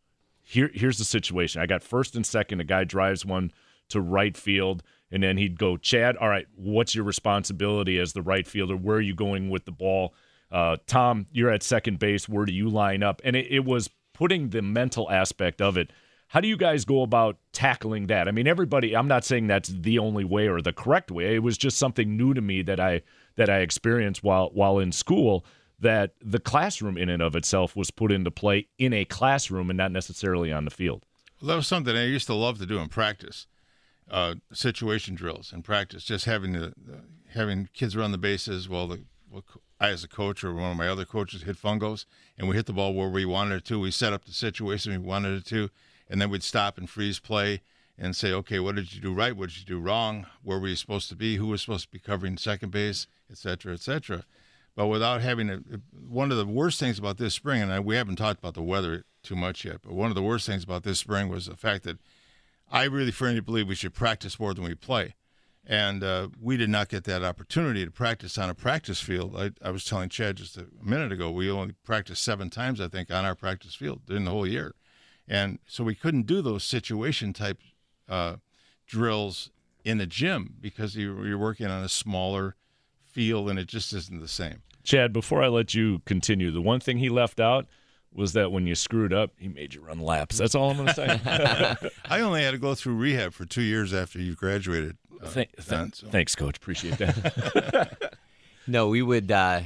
Here, 0.43 0.69
here's 0.73 0.97
the 0.97 1.03
situation. 1.03 1.61
I 1.61 1.65
got 1.65 1.83
first 1.83 2.15
and 2.15 2.25
second. 2.25 2.61
A 2.61 2.63
guy 2.63 2.83
drives 2.83 3.25
one 3.25 3.51
to 3.89 3.99
right 3.99 4.37
field, 4.37 4.83
and 5.11 5.23
then 5.23 5.37
he'd 5.37 5.57
go, 5.57 5.77
Chad, 5.77 6.17
all 6.17 6.29
right, 6.29 6.47
what's 6.55 6.95
your 6.95 7.05
responsibility 7.05 7.99
as 7.99 8.13
the 8.13 8.21
right 8.21 8.47
fielder? 8.47 8.75
Where 8.75 8.97
are 8.97 9.01
you 9.01 9.15
going 9.15 9.49
with 9.49 9.65
the 9.65 9.71
ball? 9.71 10.13
Uh, 10.51 10.77
Tom, 10.85 11.27
you're 11.31 11.51
at 11.51 11.63
second 11.63 11.99
base. 11.99 12.27
Where 12.27 12.45
do 12.45 12.53
you 12.53 12.69
line 12.69 13.03
up? 13.03 13.21
And 13.23 13.35
it, 13.35 13.47
it 13.49 13.65
was 13.65 13.89
putting 14.13 14.49
the 14.49 14.61
mental 14.61 15.09
aspect 15.11 15.61
of 15.61 15.77
it. 15.77 15.91
How 16.29 16.41
do 16.41 16.47
you 16.47 16.57
guys 16.57 16.83
go 16.83 17.03
about 17.03 17.37
tackling 17.53 18.07
that? 18.07 18.27
I 18.27 18.31
mean, 18.31 18.47
everybody. 18.47 18.95
I'm 18.95 19.07
not 19.07 19.23
saying 19.23 19.47
that's 19.47 19.69
the 19.69 19.99
only 19.99 20.25
way 20.25 20.47
or 20.47 20.61
the 20.61 20.73
correct 20.73 21.09
way. 21.09 21.35
It 21.35 21.43
was 21.43 21.57
just 21.57 21.77
something 21.77 22.17
new 22.17 22.33
to 22.33 22.41
me 22.41 22.61
that 22.63 22.79
I 22.79 23.01
that 23.37 23.49
I 23.49 23.59
experienced 23.59 24.23
while 24.23 24.49
while 24.53 24.79
in 24.79 24.91
school 24.91 25.45
that 25.79 26.15
the 26.21 26.39
classroom 26.39 26.97
in 26.97 27.07
and 27.07 27.21
of 27.21 27.35
itself 27.35 27.75
was 27.75 27.91
put 27.91 28.11
into 28.11 28.31
play 28.31 28.67
in 28.77 28.93
a 28.93 29.05
classroom 29.05 29.69
and 29.69 29.77
not 29.77 29.91
necessarily 29.91 30.51
on 30.51 30.65
the 30.65 30.71
field. 30.71 31.05
Well, 31.39 31.49
that 31.49 31.55
was 31.55 31.67
something 31.67 31.95
I 31.95 32.05
used 32.05 32.27
to 32.27 32.33
love 32.33 32.57
to 32.59 32.65
do 32.65 32.79
in 32.79 32.89
practice, 32.89 33.45
uh, 34.09 34.35
situation 34.53 35.15
drills 35.15 35.51
and 35.51 35.63
practice. 35.63 36.03
Just 36.03 36.25
having 36.25 36.53
the, 36.53 36.73
having 37.33 37.69
kids 37.73 37.95
run 37.95 38.11
the 38.11 38.17
bases 38.17 38.69
while 38.69 38.87
the 38.87 39.01
well, 39.29 39.43
I, 39.79 39.89
as 39.89 40.03
a 40.03 40.07
coach 40.07 40.43
or 40.43 40.53
one 40.53 40.71
of 40.71 40.77
my 40.77 40.87
other 40.87 41.05
coaches, 41.05 41.43
hit 41.43 41.57
fungos, 41.57 42.05
and 42.37 42.47
we 42.47 42.55
hit 42.55 42.65
the 42.65 42.73
ball 42.73 42.93
where 42.93 43.09
we 43.09 43.25
wanted 43.25 43.55
it 43.55 43.65
to. 43.65 43.79
We 43.79 43.91
set 43.91 44.13
up 44.13 44.25
the 44.25 44.31
situation 44.31 44.91
we 44.91 44.97
wanted 44.97 45.37
it 45.37 45.45
to, 45.47 45.69
and 46.09 46.21
then 46.21 46.29
we'd 46.29 46.43
stop 46.43 46.77
and 46.77 46.89
freeze 46.89 47.19
play 47.19 47.61
and 47.97 48.15
say, 48.15 48.31
okay, 48.31 48.59
what 48.59 48.75
did 48.75 48.93
you 48.93 49.01
do 49.01 49.13
right? 49.13 49.35
What 49.35 49.49
did 49.49 49.59
you 49.59 49.65
do 49.65 49.79
wrong? 49.79 50.25
Where 50.43 50.59
were 50.59 50.67
you 50.67 50.75
supposed 50.75 51.09
to 51.09 51.15
be? 51.15 51.35
Who 51.35 51.47
was 51.47 51.61
supposed 51.61 51.85
to 51.85 51.91
be 51.91 51.99
covering 51.99 52.37
second 52.37 52.71
base, 52.71 53.07
et 53.29 53.37
cetera, 53.37 53.73
et 53.73 53.81
cetera. 53.81 54.23
But 54.75 54.87
without 54.87 55.21
having 55.21 55.49
a, 55.49 55.61
one 56.07 56.31
of 56.31 56.37
the 56.37 56.45
worst 56.45 56.79
things 56.79 56.99
about 56.99 57.17
this 57.17 57.33
spring, 57.33 57.61
and 57.61 57.73
I, 57.73 57.79
we 57.79 57.95
haven't 57.95 58.17
talked 58.17 58.39
about 58.39 58.53
the 58.53 58.61
weather 58.61 59.05
too 59.23 59.35
much 59.35 59.65
yet, 59.65 59.77
but 59.81 59.93
one 59.93 60.09
of 60.09 60.15
the 60.15 60.21
worst 60.21 60.45
things 60.45 60.63
about 60.63 60.83
this 60.83 60.99
spring 60.99 61.29
was 61.29 61.47
the 61.47 61.55
fact 61.55 61.83
that 61.83 61.97
I 62.69 62.83
really 62.83 63.11
firmly 63.11 63.39
believe 63.39 63.67
we 63.67 63.75
should 63.75 63.93
practice 63.93 64.39
more 64.39 64.53
than 64.53 64.63
we 64.63 64.75
play. 64.75 65.15
And 65.69 66.01
uh, 66.01 66.29
we 66.39 66.55
did 66.55 66.69
not 66.69 66.87
get 66.87 67.03
that 67.05 67.23
opportunity 67.23 67.83
to 67.83 67.91
practice 67.91 68.37
on 68.37 68.49
a 68.49 68.55
practice 68.55 69.01
field. 69.01 69.35
I, 69.37 69.51
I 69.61 69.71
was 69.71 69.83
telling 69.83 70.07
Chad 70.07 70.37
just 70.37 70.55
a 70.55 70.67
minute 70.81 71.11
ago, 71.11 71.29
we 71.29 71.51
only 71.51 71.75
practiced 71.83 72.23
seven 72.23 72.49
times, 72.49 72.79
I 72.79 72.87
think, 72.87 73.11
on 73.11 73.25
our 73.25 73.35
practice 73.35 73.75
field 73.75 74.01
during 74.05 74.23
the 74.23 74.31
whole 74.31 74.47
year. 74.47 74.75
And 75.27 75.59
so 75.67 75.83
we 75.83 75.93
couldn't 75.93 76.25
do 76.25 76.41
those 76.41 76.63
situation 76.63 77.33
type 77.33 77.59
uh, 78.07 78.37
drills 78.85 79.51
in 79.83 79.97
the 79.97 80.05
gym 80.05 80.55
because 80.61 80.95
you, 80.95 81.21
you're 81.25 81.37
working 81.37 81.67
on 81.67 81.83
a 81.83 81.89
smaller 81.89 82.55
field 83.03 83.49
and 83.49 83.59
it 83.59 83.67
just 83.67 83.91
isn't 83.91 84.21
the 84.21 84.27
same. 84.29 84.61
Chad, 84.83 85.11
before 85.11 85.43
I 85.43 85.47
let 85.47 85.73
you 85.73 85.99
continue, 86.05 86.49
the 86.49 86.61
one 86.61 86.79
thing 86.79 86.99
he 86.99 87.09
left 87.09 87.41
out 87.41 87.65
was 88.17 88.33
that 88.33 88.51
when 88.51 88.65
you 88.65 88.73
screwed 88.75 89.13
up, 89.13 89.31
he 89.37 89.47
made 89.47 89.73
you 89.75 89.81
run 89.81 89.99
laps. 90.01 90.37
That's 90.39 90.55
all 90.55 90.71
I'm 90.71 90.77
going 90.77 90.87
to 90.87 90.93
say. 90.93 91.89
I 92.09 92.19
only 92.21 92.41
had 92.43 92.51
to 92.51 92.57
go 92.57 92.73
through 92.75 92.95
rehab 92.95 93.31
for 93.31 93.45
two 93.45 93.61
years 93.61 93.93
after 93.93 94.19
you 94.19 94.33
graduated. 94.33 94.97
Uh, 95.23 95.29
Th- 95.31 95.49
th- 95.55 95.95
so. 95.95 96.07
Thanks, 96.07 96.35
Coach. 96.35 96.57
Appreciate 96.57 96.97
that. 96.97 98.13
no, 98.67 98.87
we 98.87 99.01
would. 99.03 99.31
Uh, 99.31 99.61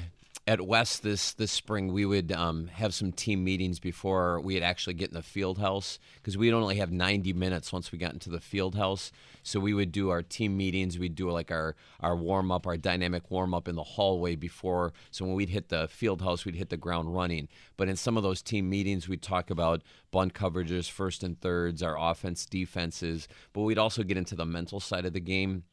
at 0.52 0.60
West 0.60 1.02
this 1.02 1.32
this 1.32 1.50
spring, 1.50 1.94
we 1.94 2.06
would 2.06 2.30
um, 2.34 2.68
have 2.68 2.94
some 2.94 3.14
team 3.14 3.42
meetings 3.42 3.80
before 3.80 4.42
we 4.42 4.56
would 4.56 4.64
actually 4.64 4.96
get 4.96 5.08
in 5.08 5.14
the 5.14 5.22
field 5.22 5.60
house 5.60 5.98
because 6.16 6.38
we'd 6.38 6.52
only 6.52 6.76
have 6.76 6.92
90 6.92 7.32
minutes 7.32 7.72
once 7.72 7.90
we 7.90 7.98
got 7.98 8.12
into 8.12 8.30
the 8.30 8.42
field 8.42 8.76
house. 8.76 9.14
So 9.44 9.62
we 9.62 9.74
would 9.74 9.94
do 9.94 10.10
our 10.10 10.22
team 10.22 10.58
meetings. 10.58 11.00
We'd 11.00 11.16
do 11.16 11.32
like 11.32 11.52
our 11.52 11.78
our 12.02 12.18
warm 12.18 12.52
up, 12.52 12.68
our 12.68 12.76
dynamic 12.76 13.32
warm 13.32 13.54
up 13.54 13.70
in 13.70 13.76
the 13.76 13.84
hallway 13.84 14.36
before. 14.36 14.92
So 15.10 15.24
when 15.24 15.36
we'd 15.36 15.52
hit 15.52 15.70
the 15.70 15.88
field 15.88 16.22
house, 16.22 16.44
we'd 16.44 16.56
hit 16.56 16.68
the 16.68 16.76
ground 16.76 17.16
running. 17.16 17.48
But 17.78 17.88
in 17.88 17.96
some 17.96 18.18
of 18.18 18.24
those 18.24 18.42
team 18.42 18.70
meetings, 18.70 19.08
we'd 19.08 19.22
talk 19.22 19.52
about 19.52 19.84
bunt 20.12 20.34
coverages, 20.34 20.92
first 20.92 21.24
and 21.24 21.40
thirds, 21.40 21.82
our 21.82 21.96
offense, 21.98 22.46
defenses. 22.46 23.30
But 23.54 23.62
we'd 23.62 23.78
also 23.78 24.04
get 24.04 24.18
into 24.18 24.36
the 24.36 24.46
mental 24.46 24.82
side 24.82 25.06
of 25.06 25.14
the 25.14 25.22
game 25.22 25.64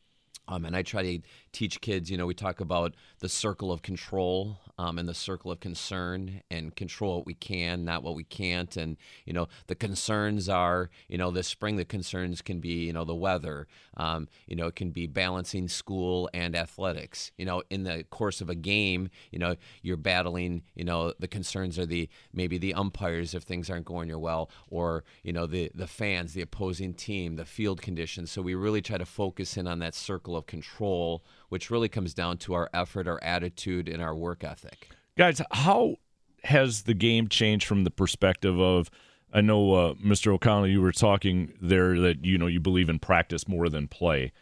um, 0.48 0.64
and 0.64 0.74
I 0.74 0.82
try 0.82 1.02
to 1.02 1.18
teach 1.52 1.80
kids, 1.80 2.10
you 2.10 2.16
know, 2.16 2.26
we 2.26 2.34
talk 2.34 2.60
about 2.60 2.94
the 3.20 3.28
circle 3.28 3.70
of 3.70 3.82
control 3.82 4.58
um, 4.78 4.98
and 4.98 5.08
the 5.08 5.14
circle 5.14 5.50
of 5.50 5.60
concern 5.60 6.40
and 6.50 6.74
control 6.76 7.16
what 7.16 7.26
we 7.26 7.34
can, 7.34 7.84
not 7.84 8.02
what 8.02 8.14
we 8.14 8.24
can't. 8.24 8.76
And, 8.76 8.96
you 9.24 9.32
know, 9.32 9.48
the 9.66 9.74
concerns 9.74 10.48
are, 10.48 10.88
you 11.08 11.18
know, 11.18 11.30
this 11.30 11.48
spring, 11.48 11.76
the 11.76 11.84
concerns 11.84 12.40
can 12.40 12.60
be, 12.60 12.86
you 12.86 12.92
know, 12.92 13.04
the 13.04 13.14
weather, 13.14 13.66
um, 13.96 14.28
you 14.46 14.54
know, 14.54 14.68
it 14.68 14.76
can 14.76 14.90
be 14.90 15.06
balancing 15.06 15.68
school 15.68 16.30
and 16.32 16.54
athletics. 16.54 17.32
You 17.36 17.46
know, 17.46 17.62
in 17.70 17.82
the 17.82 18.04
course 18.04 18.40
of 18.40 18.48
a 18.48 18.54
game, 18.54 19.10
you 19.32 19.38
know, 19.38 19.56
you're 19.82 19.96
battling, 19.96 20.62
you 20.74 20.84
know, 20.84 21.12
the 21.18 21.28
concerns 21.28 21.78
are 21.78 21.86
the 21.86 22.08
maybe 22.32 22.58
the 22.58 22.74
umpires 22.74 23.34
if 23.34 23.42
things 23.42 23.68
aren't 23.68 23.86
going 23.86 24.08
your 24.08 24.18
well, 24.18 24.50
or, 24.70 25.04
you 25.22 25.32
know, 25.32 25.46
the, 25.46 25.70
the 25.74 25.86
fans, 25.86 26.34
the 26.34 26.42
opposing 26.42 26.94
team, 26.94 27.36
the 27.36 27.44
field 27.44 27.82
conditions. 27.82 28.30
So 28.30 28.42
we 28.42 28.54
really 28.54 28.82
try 28.82 28.98
to 28.98 29.06
focus 29.06 29.56
in 29.56 29.66
on 29.66 29.80
that 29.80 29.94
circle 29.94 30.36
of 30.36 30.46
control, 30.46 31.24
which 31.48 31.70
really 31.70 31.88
comes 31.88 32.14
down 32.14 32.38
to 32.38 32.54
our 32.54 32.68
effort, 32.72 33.08
our 33.08 33.22
attitude, 33.22 33.88
and 33.88 34.02
our 34.02 34.14
work 34.14 34.44
ethic. 34.44 34.90
Guys, 35.16 35.40
how 35.50 35.96
has 36.44 36.82
the 36.82 36.94
game 36.94 37.28
changed 37.28 37.66
from 37.66 37.84
the 37.84 37.90
perspective 37.90 38.58
of? 38.58 38.90
I 39.32 39.42
know, 39.42 39.74
uh, 39.74 39.94
Mr. 39.94 40.32
O'Connell, 40.32 40.68
you 40.68 40.80
were 40.80 40.92
talking 40.92 41.52
there 41.60 41.98
that 42.00 42.24
you 42.24 42.38
know 42.38 42.46
you 42.46 42.60
believe 42.60 42.88
in 42.88 42.98
practice 42.98 43.46
more 43.46 43.68
than 43.68 43.88
play, 43.88 44.32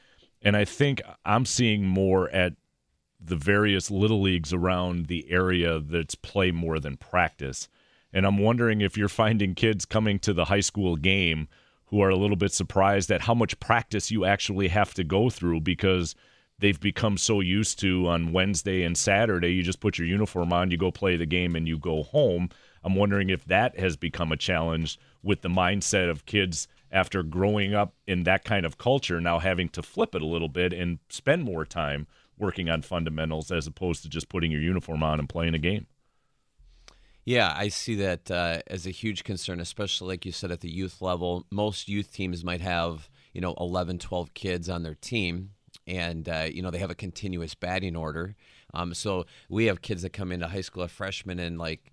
and 0.43 0.57
I 0.57 0.65
think 0.65 1.03
I'm 1.25 1.45
seeing 1.45 1.85
more 1.87 2.31
at 2.31 2.53
the 3.21 3.37
various 3.37 3.91
little 3.91 4.21
leagues 4.21 4.53
around 4.53 5.07
the 5.07 5.31
area 5.31 5.81
that's 5.81 6.15
play 6.15 6.51
more 6.51 6.79
than 6.79 6.97
practice. 6.97 7.69
And 8.13 8.25
I'm 8.27 8.39
wondering 8.39 8.81
if 8.81 8.97
you're 8.97 9.09
finding 9.09 9.55
kids 9.55 9.85
coming 9.85 10.19
to 10.21 10.33
the 10.33 10.47
high 10.47 10.61
school 10.61 10.97
game 10.97 11.49
who 11.87 12.01
are 12.01 12.09
a 12.09 12.17
little 12.17 12.37
bit 12.37 12.53
surprised 12.53 13.11
at 13.11 13.23
how 13.23 13.35
much 13.35 13.59
practice 13.61 14.11
you 14.11 14.25
actually 14.25 14.69
have 14.69 14.95
to 14.95 15.05
go 15.05 15.31
through 15.31 15.61
because 15.61 16.15
they've 16.59 16.81
become 16.81 17.17
so 17.17 17.41
used 17.41 17.79
to 17.81 18.09
on 18.09 18.33
Wednesday 18.33 18.83
and 18.83 18.97
Saturday, 18.97 19.53
you 19.53 19.63
just 19.63 19.81
put 19.81 19.99
your 19.99 20.07
uniform 20.07 20.53
on, 20.53 20.71
you 20.71 20.77
go 20.77 20.91
play 20.91 21.17
the 21.17 21.27
game, 21.27 21.55
and 21.55 21.69
you 21.69 21.79
go 21.79 22.03
home. 22.03 22.49
I'm 22.83 22.95
wondering 22.95 23.31
if 23.31 23.45
that 23.47 23.79
has 23.79 23.97
become 23.97 24.33
a 24.33 24.37
challenge 24.37 24.99
with 25.23 25.43
the 25.43 25.49
mindset 25.49 26.09
of 26.09 26.27
kids 26.27 26.69
after 26.91 27.23
growing 27.23 27.75
up 27.75 27.95
in 28.07 28.23
that 28.23 28.45
kind 28.45 28.65
of 28.65 28.79
culture, 28.79 29.21
now 29.21 29.39
having 29.39 29.69
to 29.71 29.83
flip 29.83 30.15
it 30.15 30.23
a 30.23 30.27
little 30.27 30.49
bit 30.49 30.73
and 30.73 30.99
spend 31.09 31.43
more 31.43 31.65
time 31.65 32.07
working 32.39 32.71
on 32.71 32.83
fundamentals 32.83 33.51
as 33.51 33.67
opposed 33.67 34.03
to 34.03 34.09
just 34.09 34.29
putting 34.29 34.53
your 34.53 34.61
uniform 34.61 35.03
on 35.03 35.19
and 35.19 35.29
playing 35.29 35.55
a 35.55 35.59
game. 35.59 35.87
Yeah, 37.25 37.53
I 37.57 37.69
see 37.69 37.97
that 37.97 38.31
uh, 38.31 38.61
as 38.69 38.87
a 38.87 38.91
huge 38.91 39.25
concern, 39.25 39.59
especially 39.59 40.07
like 40.09 40.25
you 40.25 40.31
said 40.31 40.53
at 40.53 40.61
the 40.61 40.71
youth 40.71 41.03
level. 41.03 41.45
Most 41.51 41.89
youth 41.89 42.13
teams 42.13 42.45
might 42.45 42.61
have, 42.61 43.09
you 43.33 43.41
know, 43.41 43.55
11, 43.59 43.99
12 43.99 44.33
kids 44.33 44.69
on 44.69 44.85
their 44.85 44.95
team, 44.95 45.51
and, 45.87 46.29
uh, 46.29 46.49
you 46.51 46.63
know, 46.63 46.71
they 46.71 46.79
have 46.79 46.91
a 46.91 46.95
continuous 46.95 47.55
batting 47.55 47.97
order. 47.97 48.35
Um, 48.75 48.95
so 48.95 49.27
we 49.49 49.67
have 49.67 49.83
kids 49.83 50.03
that 50.03 50.13
come 50.13 50.33
into 50.33 50.49
high 50.49 50.61
school 50.61 50.83
as 50.83 50.91
freshmen 50.91 51.39
and, 51.39 51.59
like, 51.59 51.93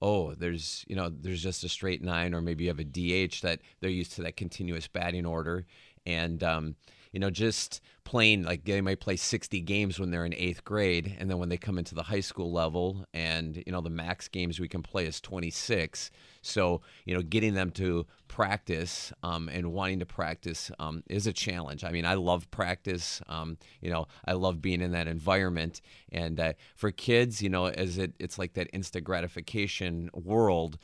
oh, 0.00 0.34
there's, 0.34 0.84
you 0.88 0.96
know, 0.96 1.08
there's 1.08 1.42
just 1.42 1.64
a 1.64 1.68
straight 1.68 2.02
nine, 2.02 2.34
or 2.34 2.40
maybe 2.40 2.64
you 2.64 2.70
have 2.70 2.78
a 2.78 2.84
DH 2.84 3.40
that 3.42 3.60
they're 3.80 3.90
used 3.90 4.12
to 4.12 4.22
that 4.22 4.36
continuous 4.36 4.88
batting 4.88 5.26
order. 5.26 5.66
And, 6.06 6.42
um, 6.42 6.76
you 7.12 7.20
know, 7.20 7.30
just 7.30 7.80
playing 8.04 8.42
like 8.42 8.64
they 8.64 8.80
might 8.80 9.00
play 9.00 9.16
60 9.16 9.60
games 9.60 10.00
when 10.00 10.10
they're 10.10 10.24
in 10.24 10.34
eighth 10.34 10.64
grade, 10.64 11.16
and 11.18 11.30
then 11.30 11.38
when 11.38 11.48
they 11.48 11.56
come 11.56 11.78
into 11.78 11.94
the 11.94 12.04
high 12.04 12.20
school 12.20 12.52
level, 12.52 13.04
and 13.12 13.62
you 13.66 13.72
know, 13.72 13.80
the 13.80 13.90
max 13.90 14.28
games 14.28 14.58
we 14.58 14.68
can 14.68 14.82
play 14.82 15.06
is 15.06 15.20
26. 15.20 16.10
So, 16.40 16.80
you 17.04 17.14
know, 17.14 17.22
getting 17.22 17.54
them 17.54 17.70
to 17.72 18.06
practice 18.28 19.12
um, 19.22 19.48
and 19.48 19.72
wanting 19.72 19.98
to 19.98 20.06
practice 20.06 20.70
um, 20.78 21.02
is 21.08 21.26
a 21.26 21.32
challenge. 21.32 21.84
I 21.84 21.90
mean, 21.90 22.04
I 22.04 22.14
love 22.14 22.50
practice. 22.50 23.20
Um, 23.28 23.58
you 23.80 23.90
know, 23.90 24.06
I 24.24 24.32
love 24.32 24.62
being 24.62 24.80
in 24.80 24.92
that 24.92 25.08
environment. 25.08 25.80
And 26.10 26.38
uh, 26.38 26.52
for 26.76 26.90
kids, 26.90 27.42
you 27.42 27.48
know, 27.48 27.66
as 27.66 27.98
it, 27.98 28.14
it's 28.18 28.38
like 28.38 28.54
that 28.54 28.68
instant 28.72 29.04
gratification 29.04 30.10
world. 30.14 30.78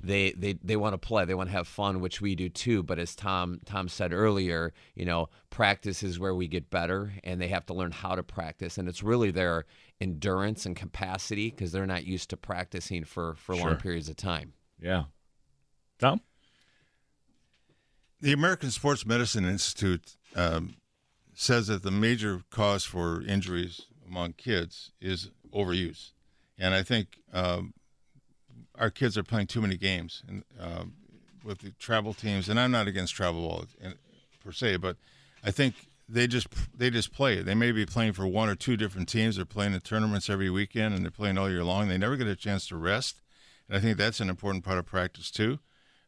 They 0.00 0.32
they 0.32 0.54
they 0.62 0.76
want 0.76 0.94
to 0.94 0.98
play, 0.98 1.24
they 1.24 1.34
want 1.34 1.48
to 1.48 1.56
have 1.56 1.66
fun, 1.66 2.00
which 2.00 2.20
we 2.20 2.34
do 2.34 2.48
too. 2.48 2.82
But 2.82 2.98
as 2.98 3.14
Tom 3.14 3.60
Tom 3.64 3.88
said 3.88 4.12
earlier, 4.12 4.72
you 4.94 5.04
know, 5.04 5.28
practice 5.50 6.02
is 6.02 6.18
where 6.18 6.34
we 6.34 6.48
get 6.48 6.70
better, 6.70 7.12
and 7.24 7.40
they 7.40 7.48
have 7.48 7.66
to 7.66 7.74
learn 7.74 7.92
how 7.92 8.14
to 8.14 8.22
practice, 8.22 8.78
and 8.78 8.88
it's 8.88 9.02
really 9.02 9.30
their 9.30 9.64
endurance 10.00 10.66
and 10.66 10.76
capacity 10.76 11.50
because 11.50 11.72
they're 11.72 11.86
not 11.86 12.04
used 12.04 12.30
to 12.30 12.36
practicing 12.36 13.04
for 13.04 13.34
for 13.34 13.54
sure. 13.54 13.66
long 13.66 13.76
periods 13.76 14.08
of 14.08 14.16
time. 14.16 14.52
Yeah, 14.80 15.04
Tom. 15.98 16.20
The 18.20 18.32
American 18.32 18.70
Sports 18.70 19.04
Medicine 19.04 19.44
Institute 19.44 20.16
um, 20.34 20.76
says 21.34 21.66
that 21.66 21.82
the 21.82 21.90
major 21.90 22.42
cause 22.50 22.84
for 22.84 23.22
injuries 23.22 23.82
among 24.06 24.34
kids 24.34 24.92
is 25.00 25.30
overuse, 25.52 26.12
and 26.58 26.74
I 26.74 26.82
think 26.82 27.18
um, 27.32 27.74
our 28.78 28.90
kids 28.90 29.16
are 29.16 29.22
playing 29.22 29.46
too 29.46 29.60
many 29.60 29.76
games 29.76 30.22
and 30.28 30.44
uh, 30.60 30.84
with 31.44 31.58
the 31.60 31.70
travel 31.72 32.12
teams. 32.12 32.48
And 32.48 32.58
I'm 32.58 32.70
not 32.70 32.86
against 32.86 33.14
travel 33.14 33.48
ball 33.48 33.64
per 34.44 34.52
se, 34.52 34.76
but 34.76 34.96
I 35.44 35.50
think 35.50 35.74
they 36.08 36.26
just 36.26 36.48
they 36.76 36.90
just 36.90 37.12
play. 37.12 37.42
They 37.42 37.54
may 37.54 37.72
be 37.72 37.86
playing 37.86 38.12
for 38.12 38.26
one 38.26 38.48
or 38.48 38.54
two 38.54 38.76
different 38.76 39.08
teams. 39.08 39.36
They're 39.36 39.44
playing 39.44 39.74
in 39.74 39.80
tournaments 39.80 40.30
every 40.30 40.50
weekend 40.50 40.94
and 40.94 41.04
they're 41.04 41.10
playing 41.10 41.38
all 41.38 41.50
year 41.50 41.64
long. 41.64 41.88
They 41.88 41.98
never 41.98 42.16
get 42.16 42.26
a 42.26 42.36
chance 42.36 42.68
to 42.68 42.76
rest, 42.76 43.22
and 43.68 43.76
I 43.76 43.80
think 43.80 43.96
that's 43.96 44.20
an 44.20 44.28
important 44.28 44.64
part 44.64 44.78
of 44.78 44.86
practice 44.86 45.30
too. 45.30 45.58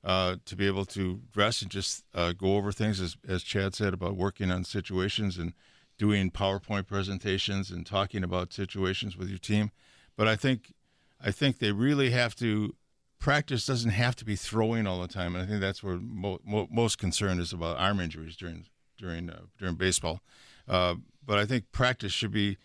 Uh, 0.05 0.37
to 0.45 0.55
be 0.55 0.67
able 0.67 0.85
to 0.87 1.21
rest 1.35 1.61
and 1.61 1.71
just 1.73 2.05
uh, 2.15 2.33
go 2.33 2.55
over 2.55 2.71
things, 2.71 3.01
as, 3.01 3.17
as 3.29 3.43
Chad 3.43 3.75
said, 3.75 3.93
about 3.93 4.17
working 4.17 4.49
on 4.49 4.63
situations 4.63 5.37
and 5.37 5.53
doing 5.99 6.31
PowerPoint 6.31 6.87
presentations 6.87 7.73
and 7.73 7.85
talking 7.85 8.23
about 8.23 8.53
situations 8.53 9.17
with 9.17 9.29
your 9.29 9.39
team. 9.39 9.73
But 10.17 10.29
I 10.29 10.37
think 10.37 10.73
I 11.21 11.31
think 11.31 11.59
they 11.59 11.73
really 11.73 12.11
have 12.11 12.35
to 12.37 12.75
practice 13.19 13.67
doesn't 13.67 13.91
have 13.91 14.17
to 14.17 14.25
be 14.25 14.37
throwing 14.37 14.87
all 14.87 15.01
the 15.01 15.09
time, 15.09 15.35
and 15.35 15.45
I 15.45 15.47
think 15.47 15.61
that's 15.61 15.83
where 15.83 15.97
mo- 15.97 16.41
mo- 16.45 16.69
most 16.71 16.99
concern 16.99 17.41
is 17.41 17.53
about 17.53 17.79
arm 17.79 18.01
injuries 18.01 18.37
during 18.37 18.67
during 18.97 19.31
uh, 19.31 19.43
during 19.59 19.75
baseball. 19.75 20.21
Uh, 20.69 20.97
but 21.25 21.39
I 21.39 21.47
think 21.47 21.73
practice 21.73 22.13
should 22.13 22.31
be 22.31 22.59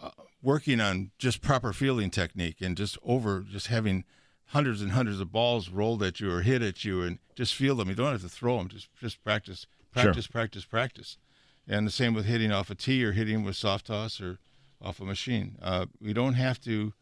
uh, 0.00 0.10
working 0.42 0.80
on 0.80 1.10
just 1.18 1.40
proper 1.40 1.72
fielding 1.72 2.10
technique 2.10 2.60
and 2.60 2.76
just 2.76 2.98
over 3.02 3.40
just 3.40 3.68
having 3.68 4.04
hundreds 4.48 4.82
and 4.82 4.92
hundreds 4.92 5.20
of 5.20 5.32
balls 5.32 5.70
rolled 5.70 6.02
at 6.02 6.20
you 6.20 6.30
or 6.30 6.42
hit 6.42 6.62
at 6.62 6.84
you 6.84 7.02
and 7.02 7.18
just 7.34 7.54
feel 7.54 7.76
them. 7.76 7.88
You 7.88 7.94
don't 7.94 8.12
have 8.12 8.22
to 8.22 8.28
throw 8.28 8.58
them. 8.58 8.68
Just 8.68 8.88
just 9.00 9.22
practice, 9.22 9.66
practice, 9.92 10.24
sure. 10.24 10.32
practice, 10.32 10.64
practice. 10.64 11.18
And 11.66 11.86
the 11.86 11.90
same 11.90 12.12
with 12.12 12.26
hitting 12.26 12.52
off 12.52 12.70
a 12.70 12.74
tee 12.74 13.02
or 13.04 13.12
hitting 13.12 13.42
with 13.42 13.56
soft 13.56 13.86
toss 13.86 14.20
or 14.20 14.38
off 14.82 15.00
a 15.00 15.04
machine. 15.04 15.56
Uh, 15.62 15.86
we 15.98 16.12
don't 16.12 16.34
have 16.34 16.60
to 16.62 16.92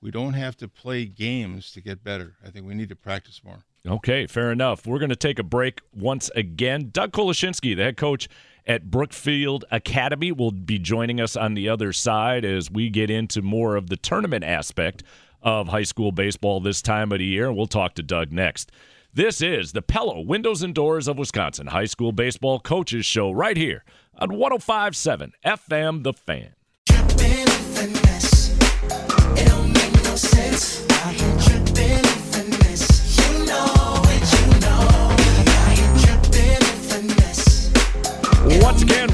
we 0.00 0.10
don't 0.10 0.34
have 0.34 0.56
to 0.58 0.68
play 0.68 1.04
games 1.04 1.72
to 1.72 1.80
get 1.80 2.04
better. 2.04 2.36
I 2.44 2.50
think 2.50 2.66
we 2.66 2.74
need 2.74 2.88
to 2.90 2.96
practice 2.96 3.42
more. 3.44 3.64
Okay, 3.86 4.26
fair 4.26 4.52
enough. 4.52 4.86
We're 4.86 4.98
going 4.98 5.08
to 5.10 5.16
take 5.16 5.38
a 5.38 5.44
break 5.44 5.80
once 5.92 6.30
again. 6.34 6.90
Doug 6.92 7.12
Koloshinsky, 7.12 7.76
the 7.76 7.84
head 7.84 7.96
coach 7.96 8.28
at 8.66 8.90
Brookfield 8.90 9.64
Academy, 9.70 10.30
will 10.30 10.50
be 10.50 10.78
joining 10.78 11.20
us 11.20 11.36
on 11.36 11.54
the 11.54 11.68
other 11.68 11.92
side 11.92 12.44
as 12.44 12.70
we 12.70 12.90
get 12.90 13.10
into 13.10 13.40
more 13.40 13.76
of 13.76 13.88
the 13.88 13.96
tournament 13.96 14.44
aspect 14.44 15.02
of 15.42 15.68
high 15.68 15.84
school 15.84 16.12
baseball 16.12 16.60
this 16.60 16.82
time 16.82 17.12
of 17.12 17.18
the 17.18 17.24
year. 17.24 17.52
We'll 17.52 17.66
talk 17.66 17.94
to 17.94 18.02
Doug 18.02 18.32
next. 18.32 18.70
This 19.14 19.40
is 19.40 19.72
the 19.72 19.82
Pella 19.82 20.20
Windows 20.20 20.62
and 20.62 20.74
Doors 20.74 21.08
of 21.08 21.16
Wisconsin 21.16 21.68
High 21.68 21.86
School 21.86 22.12
Baseball 22.12 22.60
Coaches 22.60 23.06
Show 23.06 23.30
right 23.32 23.56
here 23.56 23.84
on 24.18 24.34
1057 24.34 25.32
FM 25.44 26.02
The 26.02 26.12
Fan. 26.12 27.47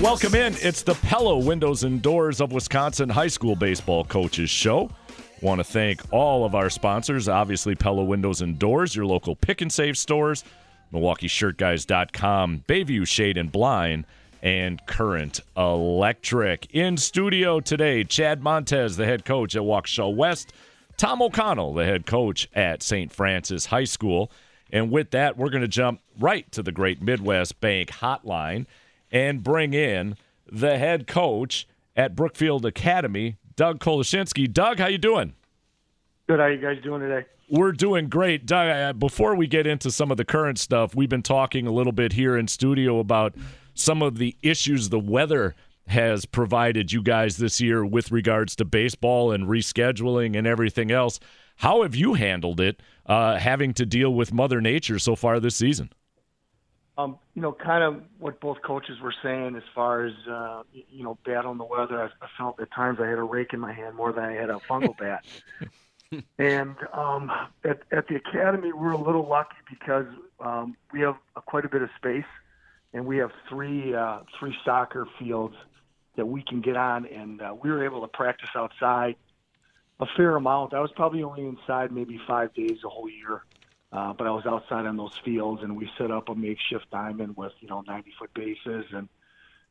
Welcome 0.05 0.35
in. 0.35 0.55
It's 0.61 0.83
the 0.83 0.93
Pella 0.97 1.39
Windows 1.39 1.83
and 1.83 2.03
Doors 2.03 2.43
of 2.43 2.53
Wisconsin 2.53 3.09
High 3.09 3.29
School 3.29 3.57
Baseball 3.57 4.05
Coaches 4.05 4.51
Show. 4.51 4.91
Want 5.41 5.61
to 5.61 5.65
thank 5.65 6.03
all 6.13 6.45
of 6.45 6.55
our 6.55 6.69
sponsors, 6.69 7.27
obviously 7.27 7.75
Pella 7.75 8.05
Windows 8.05 8.43
and 8.43 8.59
Doors, 8.59 8.95
your 8.95 9.07
local 9.07 9.35
pick 9.35 9.63
and 9.63 9.73
save 9.73 9.97
stores, 9.97 10.45
MilwaukeeShirtGuys.com, 10.93 12.65
Bayview 12.69 13.09
Shade 13.09 13.39
and 13.39 13.51
Blind, 13.51 14.05
and 14.43 14.85
Current 14.85 15.41
Electric. 15.57 16.67
In 16.75 16.99
studio 16.99 17.61
today, 17.61 18.05
Chad 18.05 18.43
Montez, 18.43 18.99
the 18.99 19.07
head 19.07 19.25
coach 19.25 19.57
at 19.57 19.63
Waukesha 19.63 20.15
West, 20.15 20.53
Tom 20.99 21.23
O'Connell, 21.23 21.73
the 21.73 21.87
head 21.87 22.05
coach 22.05 22.47
at 22.55 22.83
St. 22.83 23.11
Francis 23.11 23.65
High 23.65 23.85
School. 23.85 24.31
And 24.71 24.91
with 24.91 25.13
that, 25.13 25.39
we're 25.39 25.49
going 25.49 25.63
to 25.63 25.69
jump 25.69 26.03
right 26.21 26.51
to 26.53 26.63
the 26.63 26.73
Great 26.73 27.01
Midwest 27.01 27.59
Bank 27.63 27.89
hotline 27.89 28.67
and 29.15 29.43
bring 29.43 29.73
in 29.73 30.17
the 30.51 30.77
head 30.77 31.07
coach 31.07 31.67
at 31.97 32.17
Brookfield 32.17 32.67
Academy, 32.67 33.37
Doug 33.57 33.79
Koloshinsky. 33.79 34.53
Doug, 34.53 34.81
how 34.81 34.89
you 34.89 34.99
doing? 34.99 35.35
Good. 36.29 36.41
How 36.41 36.47
you 36.47 36.59
guys 36.59 36.83
doing 36.83 37.01
today? 37.01 37.27
We're 37.49 37.73
doing 37.73 38.09
great, 38.09 38.45
Doug. 38.45 38.99
Before 38.99 39.37
we 39.37 39.47
get 39.47 39.67
into 39.67 39.91
some 39.91 40.11
of 40.11 40.17
the 40.17 40.25
current 40.25 40.59
stuff, 40.59 40.95
we've 40.95 41.09
been 41.09 41.23
talking 41.23 41.67
a 41.67 41.73
little 41.73 41.93
bit 41.93 42.15
here 42.15 42.37
in 42.37 42.49
studio 42.49 42.99
about 42.99 43.35
some 43.75 44.03
of 44.03 44.19
the 44.19 44.37
issues 44.43 44.89
the 44.89 44.99
weather 44.99 45.55
has 45.87 46.25
provided 46.25 46.91
you 46.91 47.03
guys 47.03 47.37
this 47.37 47.61
year 47.61 47.85
with 47.85 48.11
regards 48.11 48.57
to 48.57 48.65
baseball 48.65 49.31
and 49.31 49.47
rescheduling 49.47 50.37
and 50.37 50.47
everything 50.47 50.91
else. 50.91 51.21
How 51.57 51.83
have 51.83 51.95
you 51.95 52.15
handled 52.15 52.59
it, 52.59 52.81
uh, 53.07 53.39
having 53.39 53.75
to 53.75 53.87
deal 53.87 54.13
with 54.13 54.33
Mother 54.33 54.61
Nature 54.61 54.99
so 54.99 55.15
far 55.15 55.39
this 55.39 55.55
season? 55.55 55.91
Um, 56.97 57.19
you 57.35 57.43
know, 57.43 57.53
kind 57.53 57.83
of 57.83 58.03
what 58.19 58.41
both 58.41 58.63
coaches 58.63 59.01
were 59.01 59.15
saying 59.23 59.57
as 59.57 59.65
far 59.75 60.05
as 60.05 60.13
uh, 60.31 60.63
you 60.73 61.03
know, 61.03 61.19
battling 61.27 61.59
the 61.59 61.65
weather. 61.65 62.01
I, 62.01 62.07
I 62.25 62.29
felt 62.39 62.61
at 62.61 62.71
times 62.73 62.99
I 63.03 63.09
had 63.09 63.19
a 63.19 63.23
rake 63.23 63.53
in 63.53 63.61
my 63.61 63.73
hand 63.73 63.97
more 63.97 64.13
than 64.13 64.25
I 64.25 64.33
had 64.33 64.49
a 64.49 64.61
fungo 64.69 64.97
bat. 64.99 65.25
and 66.39 66.77
um, 66.93 67.33
at, 67.65 67.81
at 67.91 68.07
the 68.07 68.15
academy, 68.17 68.73
we're 68.73 68.93
a 68.93 69.03
little 69.03 69.29
lucky 69.29 69.57
because 69.69 70.07
um, 70.39 70.77
we 70.93 71.01
have 71.01 71.17
a, 71.35 71.43
quite 71.43 71.65
a 71.65 71.69
bit 71.69 71.83
of 71.83 71.91
space, 71.97 72.25
and 72.93 73.05
we 73.05 73.17
have 73.17 73.33
three 73.49 73.93
uh, 73.95 74.21
three 74.39 74.55
soccer 74.65 75.09
fields 75.19 75.57
that 76.17 76.27
we 76.27 76.43
can 76.43 76.61
get 76.61 76.77
on, 76.77 77.07
and 77.07 77.43
uh, 77.43 77.55
we 77.61 77.71
were 77.71 77.85
able 77.85 78.01
to 78.03 78.09
practice 78.09 78.51
outside 78.55 79.17
a 80.01 80.07
fair 80.17 80.37
amount. 80.37 80.75
I 80.75 80.81
was 80.81 80.91
probably 80.95 81.23
only 81.23 81.47
inside 81.47 81.93
maybe 81.93 82.21
five 82.27 82.55
days 82.55 82.79
a 82.85 82.89
whole 82.89 83.09
year. 83.09 83.43
Uh, 83.95 84.13
but 84.13 84.27
I 84.27 84.31
was 84.31 84.45
outside 84.45 84.87
on 84.87 84.97
those 84.97 85.17
fields, 85.25 85.63
and 85.63 85.77
we 85.77 85.89
set 85.97 86.11
up 86.11 86.29
a 86.29 86.35
makeshift 86.35 86.91
diamond 86.91 87.37
with 87.37 87.53
you 87.61 87.69
know 87.69 87.83
90 87.87 88.13
foot 88.19 88.35
bases, 88.35 88.87
and 88.91 89.09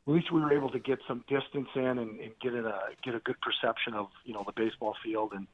at 0.06 0.12
least 0.12 0.32
we 0.32 0.40
were 0.40 0.50
able 0.50 0.70
to 0.70 0.78
get 0.78 0.98
some 1.06 1.22
distance 1.28 1.68
in 1.74 1.82
and, 1.82 2.18
and 2.20 2.32
get 2.40 2.54
it 2.54 2.64
a 2.64 2.78
get 3.02 3.14
a 3.14 3.18
good 3.18 3.36
perception 3.42 3.92
of 3.92 4.08
you 4.24 4.32
know 4.32 4.42
the 4.46 4.52
baseball 4.52 4.96
field. 5.04 5.32
And 5.34 5.46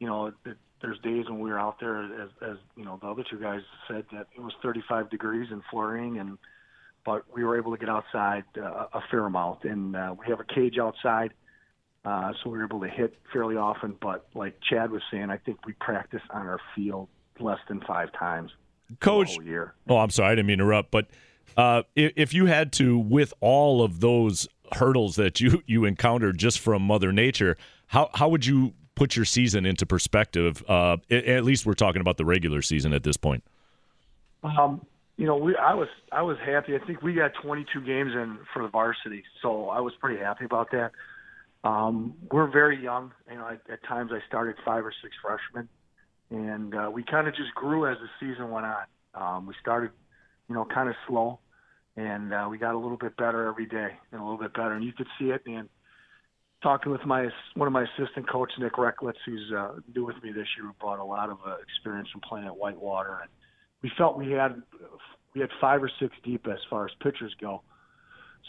you 0.00 0.06
know, 0.06 0.26
it, 0.26 0.56
there's 0.82 0.98
days 0.98 1.30
when 1.30 1.40
we 1.40 1.48
were 1.48 1.58
out 1.58 1.80
there, 1.80 2.04
as, 2.22 2.28
as 2.42 2.56
you 2.76 2.84
know, 2.84 2.98
the 3.00 3.08
other 3.08 3.24
two 3.28 3.38
guys 3.38 3.62
said 3.88 4.04
that 4.12 4.26
it 4.36 4.42
was 4.42 4.52
35 4.62 5.08
degrees 5.08 5.48
and 5.50 5.62
flurrying, 5.70 6.18
and 6.18 6.36
but 7.06 7.24
we 7.34 7.42
were 7.42 7.56
able 7.56 7.72
to 7.72 7.78
get 7.78 7.88
outside 7.88 8.44
uh, 8.58 8.84
a 8.92 9.00
fair 9.10 9.24
amount, 9.24 9.64
and 9.64 9.96
uh, 9.96 10.14
we 10.18 10.26
have 10.28 10.40
a 10.40 10.54
cage 10.54 10.76
outside. 10.78 11.32
Uh, 12.04 12.32
so 12.42 12.50
we 12.50 12.58
were 12.58 12.64
able 12.64 12.80
to 12.80 12.88
hit 12.88 13.14
fairly 13.32 13.56
often, 13.56 13.96
but 13.98 14.26
like 14.34 14.58
Chad 14.60 14.90
was 14.90 15.02
saying, 15.10 15.30
I 15.30 15.38
think 15.38 15.64
we 15.64 15.72
practice 15.72 16.22
on 16.30 16.46
our 16.46 16.60
field 16.76 17.08
less 17.40 17.58
than 17.68 17.80
five 17.82 18.12
times. 18.12 18.50
Coach, 18.98 19.38
oh, 19.88 19.96
I'm 19.98 20.10
sorry, 20.10 20.32
I 20.32 20.34
didn't 20.34 20.46
mean 20.46 20.58
to 20.58 20.64
interrupt, 20.64 20.90
but 20.90 21.06
uh, 21.56 21.82
if, 21.94 22.12
if 22.16 22.34
you 22.34 22.46
had 22.46 22.72
to, 22.74 22.98
with 22.98 23.32
all 23.40 23.82
of 23.82 24.00
those 24.00 24.48
hurdles 24.72 25.16
that 25.16 25.40
you 25.40 25.62
you 25.66 25.84
encountered 25.84 26.38
just 26.38 26.58
from 26.58 26.82
Mother 26.82 27.12
Nature, 27.12 27.56
how 27.86 28.10
how 28.14 28.28
would 28.28 28.46
you 28.46 28.72
put 28.94 29.16
your 29.16 29.24
season 29.24 29.64
into 29.66 29.86
perspective? 29.86 30.62
Uh, 30.68 30.96
at 31.10 31.44
least 31.44 31.66
we're 31.66 31.74
talking 31.74 32.00
about 32.00 32.16
the 32.16 32.24
regular 32.24 32.62
season 32.62 32.92
at 32.92 33.02
this 33.02 33.16
point. 33.16 33.44
Um, 34.42 34.84
you 35.16 35.26
know, 35.26 35.36
we 35.36 35.56
I 35.56 35.74
was 35.74 35.88
I 36.12 36.22
was 36.22 36.36
happy. 36.44 36.74
I 36.74 36.78
think 36.84 37.02
we 37.02 37.14
got 37.14 37.32
22 37.42 37.82
games 37.82 38.12
in 38.14 38.38
for 38.52 38.62
the 38.62 38.68
varsity, 38.68 39.22
so 39.42 39.68
I 39.68 39.80
was 39.80 39.92
pretty 40.00 40.20
happy 40.20 40.44
about 40.44 40.70
that. 40.72 40.92
Um, 41.62 42.14
we're 42.32 42.50
very 42.50 42.82
young. 42.82 43.12
You 43.30 43.36
know, 43.36 43.48
at, 43.48 43.60
at 43.70 43.84
times 43.84 44.12
I 44.12 44.20
started 44.26 44.56
five 44.64 44.84
or 44.84 44.94
six 45.02 45.14
freshmen 45.20 45.68
and 46.30 46.74
uh, 46.74 46.90
we 46.92 47.02
kind 47.02 47.28
of 47.28 47.34
just 47.34 47.54
grew 47.54 47.90
as 47.90 47.96
the 47.98 48.08
season 48.18 48.50
went 48.50 48.66
on. 48.66 48.84
Um, 49.14 49.46
we 49.46 49.54
started, 49.60 49.90
you 50.48 50.54
know, 50.54 50.64
kind 50.64 50.88
of 50.88 50.94
slow, 51.08 51.40
and 51.96 52.32
uh, 52.32 52.46
we 52.50 52.58
got 52.58 52.74
a 52.74 52.78
little 52.78 52.96
bit 52.96 53.16
better 53.16 53.48
every 53.48 53.66
day, 53.66 53.88
and 54.12 54.20
a 54.20 54.24
little 54.24 54.38
bit 54.38 54.54
better. 54.54 54.72
And 54.74 54.84
you 54.84 54.92
could 54.92 55.08
see 55.18 55.26
it. 55.26 55.42
And 55.46 55.68
talking 56.62 56.92
with 56.92 57.04
my 57.04 57.28
one 57.54 57.66
of 57.66 57.72
my 57.72 57.84
assistant 57.84 58.28
coach, 58.28 58.52
Nick 58.58 58.74
Recklitz, 58.74 59.14
who's 59.26 59.52
uh, 59.56 59.72
new 59.94 60.04
with 60.04 60.22
me 60.22 60.30
this 60.30 60.46
year, 60.56 60.66
who 60.66 60.72
brought 60.80 60.98
a 60.98 61.04
lot 61.04 61.30
of 61.30 61.38
uh, 61.46 61.56
experience 61.62 62.08
from 62.10 62.20
playing 62.20 62.46
at 62.46 62.56
Whitewater, 62.56 63.18
and 63.22 63.30
we 63.82 63.90
felt 63.96 64.16
we 64.16 64.30
had 64.32 64.62
we 65.34 65.40
had 65.40 65.50
five 65.60 65.82
or 65.82 65.90
six 66.00 66.14
deep 66.24 66.46
as 66.46 66.58
far 66.68 66.84
as 66.84 66.92
pitchers 67.02 67.34
go. 67.40 67.62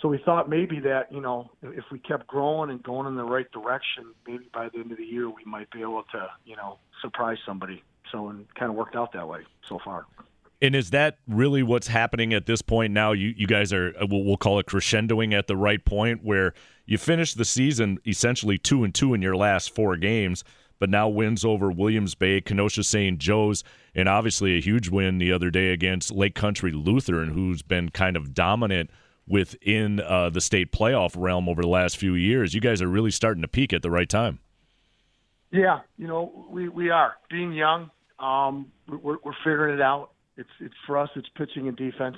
So 0.02 0.08
we 0.08 0.18
thought 0.18 0.50
maybe 0.50 0.80
that 0.80 1.12
you 1.12 1.22
know 1.22 1.50
if 1.62 1.86
we 1.92 2.00
kept 2.00 2.28
growing 2.28 2.70
and 2.70 2.82
going 2.82 3.08
in 3.08 3.16
the 3.16 3.24
right 3.24 3.50
direction, 3.52 4.14
maybe 4.28 4.50
by 4.54 4.70
the 4.70 4.80
end 4.80 4.92
of 4.92 4.98
the 4.98 5.06
year 5.06 5.30
we 5.30 5.44
might 5.46 5.70
be 5.72 5.82
able 5.82 6.04
to 6.12 6.28
you 6.46 6.56
know 6.56 6.78
surprise 7.02 7.38
somebody. 7.46 7.84
So 8.12 8.30
and 8.30 8.46
kind 8.56 8.70
of 8.70 8.76
worked 8.76 8.96
out 8.96 9.14
that 9.14 9.28
way 9.28 9.42
so 9.68 9.80
far. 9.84 10.06
And 10.62 10.76
is 10.76 10.92
that 10.92 11.18
really 11.28 11.64
what's 11.64 11.88
happening 11.88 12.34
at 12.34 12.46
this 12.46 12.62
point 12.62 12.94
now? 12.94 13.12
You 13.14 13.34
you 13.36 13.48
guys 13.48 13.74
are 13.74 13.94
uh, 14.00 14.06
we'll, 14.10 14.24
we'll 14.24 14.38
call 14.38 14.60
it 14.60 14.68
crescendoing 14.68 15.34
at 15.34 15.48
the 15.48 15.58
right 15.58 15.84
point 15.84 16.24
where 16.24 16.54
you 16.86 16.98
finished 16.98 17.38
the 17.38 17.46
season 17.46 18.00
essentially 18.06 18.58
two 18.58 18.84
and 18.84 18.94
two 18.94 19.14
in 19.14 19.22
your 19.22 19.36
last 19.36 19.74
four 19.74 19.98
games, 19.98 20.44
but 20.78 20.90
now 20.90 21.08
wins 21.08 21.46
over 21.46 21.72
Williams 21.72 22.16
Bay, 22.16 22.42
Kenosha 22.42 22.84
St. 22.84 23.18
Joe's, 23.18 23.64
and 23.96 24.10
obviously 24.10 24.58
a 24.58 24.62
huge 24.62 24.90
win 24.90 25.18
the 25.18 25.32
other 25.32 25.50
day 25.50 25.72
against 25.72 26.12
Lake 26.12 26.36
Country 26.36 26.72
Lutheran, 26.72 27.30
who's 27.30 27.62
been 27.62 27.90
kind 27.90 28.16
of 28.16 28.34
dominant 28.34 28.90
within 29.32 30.02
uh, 30.02 30.30
the 30.30 30.42
state 30.42 30.72
playoff 30.72 31.16
realm 31.18 31.48
over 31.48 31.62
the 31.62 31.68
last 31.68 31.98
few 31.98 32.14
years. 32.16 32.54
You 32.54 32.60
guys 32.60 32.82
are 32.82 32.88
really 32.88 33.12
starting 33.12 33.42
to 33.42 33.48
peak 33.48 33.72
at 33.72 33.82
the 33.82 33.90
right 33.90 34.10
time. 34.10 34.40
Yeah, 35.52 35.80
you 35.98 36.08
know 36.08 36.48
we 36.50 36.70
we 36.70 36.90
are 36.90 37.16
being 37.30 37.54
young. 37.54 37.90
Um, 38.20 38.72
we're, 38.88 39.18
we're 39.24 39.34
figuring 39.44 39.76
it 39.76 39.82
out. 39.82 40.12
It's 40.38 40.50
it's 40.60 40.76
for 40.86 40.98
us. 40.98 41.10
It's 41.16 41.28
pitching 41.36 41.68
and 41.68 41.76
defense. 41.76 42.18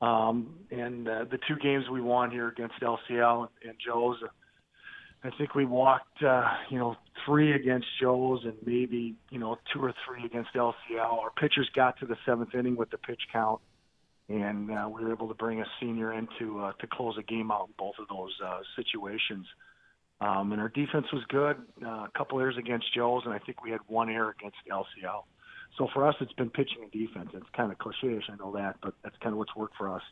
Um, 0.00 0.58
and 0.70 1.08
uh, 1.08 1.24
the 1.30 1.38
two 1.48 1.56
games 1.56 1.86
we 1.90 2.02
won 2.02 2.30
here 2.30 2.48
against 2.48 2.74
LCL 2.82 3.48
and 3.64 3.74
Joe's, 3.84 4.18
I 5.24 5.30
think 5.38 5.54
we 5.54 5.64
walked, 5.64 6.22
uh, 6.22 6.44
you 6.70 6.78
know, 6.78 6.96
three 7.24 7.54
against 7.54 7.86
Joe's 7.98 8.44
and 8.44 8.54
maybe, 8.64 9.14
you 9.30 9.38
know, 9.38 9.56
two 9.72 9.82
or 9.82 9.94
three 10.06 10.26
against 10.26 10.50
LCL. 10.54 10.74
Our 11.00 11.30
pitchers 11.30 11.70
got 11.74 11.98
to 12.00 12.06
the 12.06 12.16
seventh 12.26 12.54
inning 12.54 12.76
with 12.76 12.90
the 12.90 12.98
pitch 12.98 13.22
count 13.32 13.62
and 14.28 14.70
uh, 14.70 14.88
we 14.92 15.04
were 15.04 15.12
able 15.12 15.28
to 15.28 15.34
bring 15.34 15.60
a 15.60 15.66
senior 15.80 16.12
in 16.12 16.28
to 16.38 16.60
uh, 16.60 16.72
to 16.80 16.86
close 16.86 17.16
a 17.18 17.22
game 17.22 17.50
out 17.50 17.68
in 17.68 17.74
both 17.78 17.94
of 17.98 18.08
those 18.08 18.32
uh, 18.44 18.60
situations. 18.74 19.46
Um, 20.20 20.52
and 20.52 20.60
our 20.60 20.70
defense 20.70 21.06
was 21.12 21.22
good. 21.28 21.56
Uh, 21.84 22.04
a 22.04 22.10
couple 22.16 22.40
errors 22.40 22.56
against 22.58 22.92
Joe's, 22.94 23.22
and 23.26 23.34
I 23.34 23.38
think 23.38 23.62
we 23.62 23.70
had 23.70 23.80
one 23.86 24.08
error 24.08 24.34
against 24.38 24.56
LCL. 24.70 25.24
So 25.76 25.88
for 25.92 26.06
us, 26.06 26.14
it's 26.20 26.32
been 26.32 26.48
pitching 26.48 26.78
and 26.82 26.90
defense. 26.90 27.30
It's 27.34 27.46
kind 27.54 27.70
of 27.70 27.78
cliche, 27.78 28.18
I 28.28 28.36
know 28.36 28.52
that, 28.52 28.76
but 28.82 28.94
that's 29.02 29.16
kind 29.22 29.32
of 29.34 29.38
what's 29.38 29.54
worked 29.54 29.76
for 29.76 29.94
us. 29.94 30.02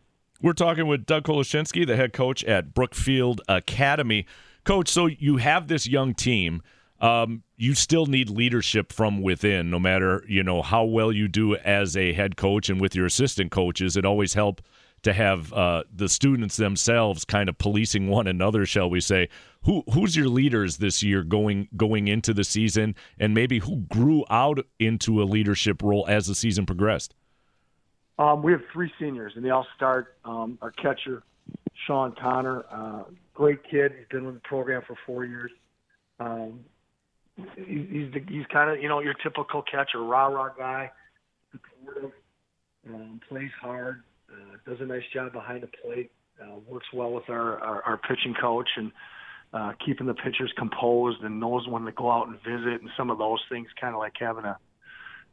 We're 0.42 0.52
talking 0.52 0.86
with 0.86 1.06
Doug 1.06 1.24
Koloshinsky, 1.24 1.86
the 1.86 1.96
head 1.96 2.12
coach 2.12 2.44
at 2.44 2.74
Brookfield 2.74 3.40
Academy. 3.48 4.26
Coach, 4.64 4.88
so 4.88 5.06
you 5.06 5.38
have 5.38 5.68
this 5.68 5.86
young 5.86 6.12
team 6.12 6.62
um, 7.00 7.42
you 7.56 7.74
still 7.74 8.06
need 8.06 8.30
leadership 8.30 8.92
from 8.92 9.22
within, 9.22 9.70
no 9.70 9.78
matter 9.78 10.24
you 10.28 10.42
know 10.42 10.62
how 10.62 10.84
well 10.84 11.12
you 11.12 11.28
do 11.28 11.56
as 11.56 11.96
a 11.96 12.12
head 12.12 12.36
coach 12.36 12.68
and 12.68 12.80
with 12.80 12.94
your 12.94 13.06
assistant 13.06 13.50
coaches. 13.50 13.96
It 13.96 14.04
always 14.04 14.34
helps 14.34 14.62
to 15.02 15.12
have 15.12 15.52
uh, 15.52 15.84
the 15.94 16.08
students 16.08 16.56
themselves 16.56 17.24
kind 17.24 17.48
of 17.48 17.58
policing 17.58 18.08
one 18.08 18.26
another, 18.26 18.64
shall 18.64 18.88
we 18.88 19.00
say? 19.00 19.28
who 19.64 19.82
who's 19.92 20.14
your 20.14 20.28
leaders 20.28 20.76
this 20.76 21.02
year 21.02 21.22
going 21.22 21.68
going 21.76 22.08
into 22.08 22.32
the 22.32 22.44
season, 22.44 22.94
and 23.18 23.34
maybe 23.34 23.58
who 23.58 23.78
grew 23.82 24.24
out 24.30 24.58
into 24.78 25.22
a 25.22 25.24
leadership 25.24 25.82
role 25.82 26.04
as 26.08 26.26
the 26.26 26.34
season 26.34 26.66
progressed? 26.66 27.14
Um, 28.18 28.42
we 28.42 28.52
have 28.52 28.62
three 28.72 28.92
seniors, 28.98 29.32
and 29.36 29.44
they 29.44 29.50
all 29.50 29.66
start. 29.74 30.16
Um, 30.24 30.58
our 30.62 30.70
catcher, 30.70 31.22
Sean 31.86 32.14
Connor, 32.20 32.64
uh, 32.70 33.04
great 33.32 33.58
kid. 33.68 33.92
He's 33.98 34.06
been 34.08 34.26
with 34.26 34.34
the 34.34 34.40
program 34.40 34.82
for 34.86 34.96
four 35.06 35.24
years. 35.24 35.50
Um, 36.20 36.60
he's 37.36 38.12
the, 38.12 38.20
he's 38.28 38.46
kind 38.52 38.70
of 38.70 38.82
you 38.82 38.88
know 38.88 39.00
your 39.00 39.14
typical 39.14 39.62
catcher, 39.62 40.02
rah 40.02 40.26
rah 40.26 40.50
guy, 40.56 40.90
supportive, 41.50 42.12
um, 42.88 43.20
plays 43.28 43.50
hard, 43.60 44.02
uh, 44.30 44.56
does 44.68 44.80
a 44.80 44.84
nice 44.84 45.02
job 45.12 45.32
behind 45.32 45.62
the 45.62 45.68
plate, 45.82 46.10
uh, 46.42 46.56
works 46.68 46.86
well 46.92 47.12
with 47.12 47.28
our, 47.28 47.58
our 47.60 47.82
our 47.82 47.96
pitching 47.98 48.34
coach 48.40 48.68
and 48.76 48.92
uh, 49.52 49.72
keeping 49.84 50.06
the 50.06 50.14
pitchers 50.14 50.52
composed 50.56 51.22
and 51.22 51.40
knows 51.40 51.66
when 51.68 51.84
to 51.84 51.92
go 51.92 52.10
out 52.10 52.28
and 52.28 52.36
visit 52.38 52.80
and 52.80 52.90
some 52.96 53.10
of 53.10 53.18
those 53.18 53.40
things, 53.48 53.68
kind 53.80 53.94
of 53.94 54.00
like 54.00 54.14
having 54.18 54.44
a 54.44 54.56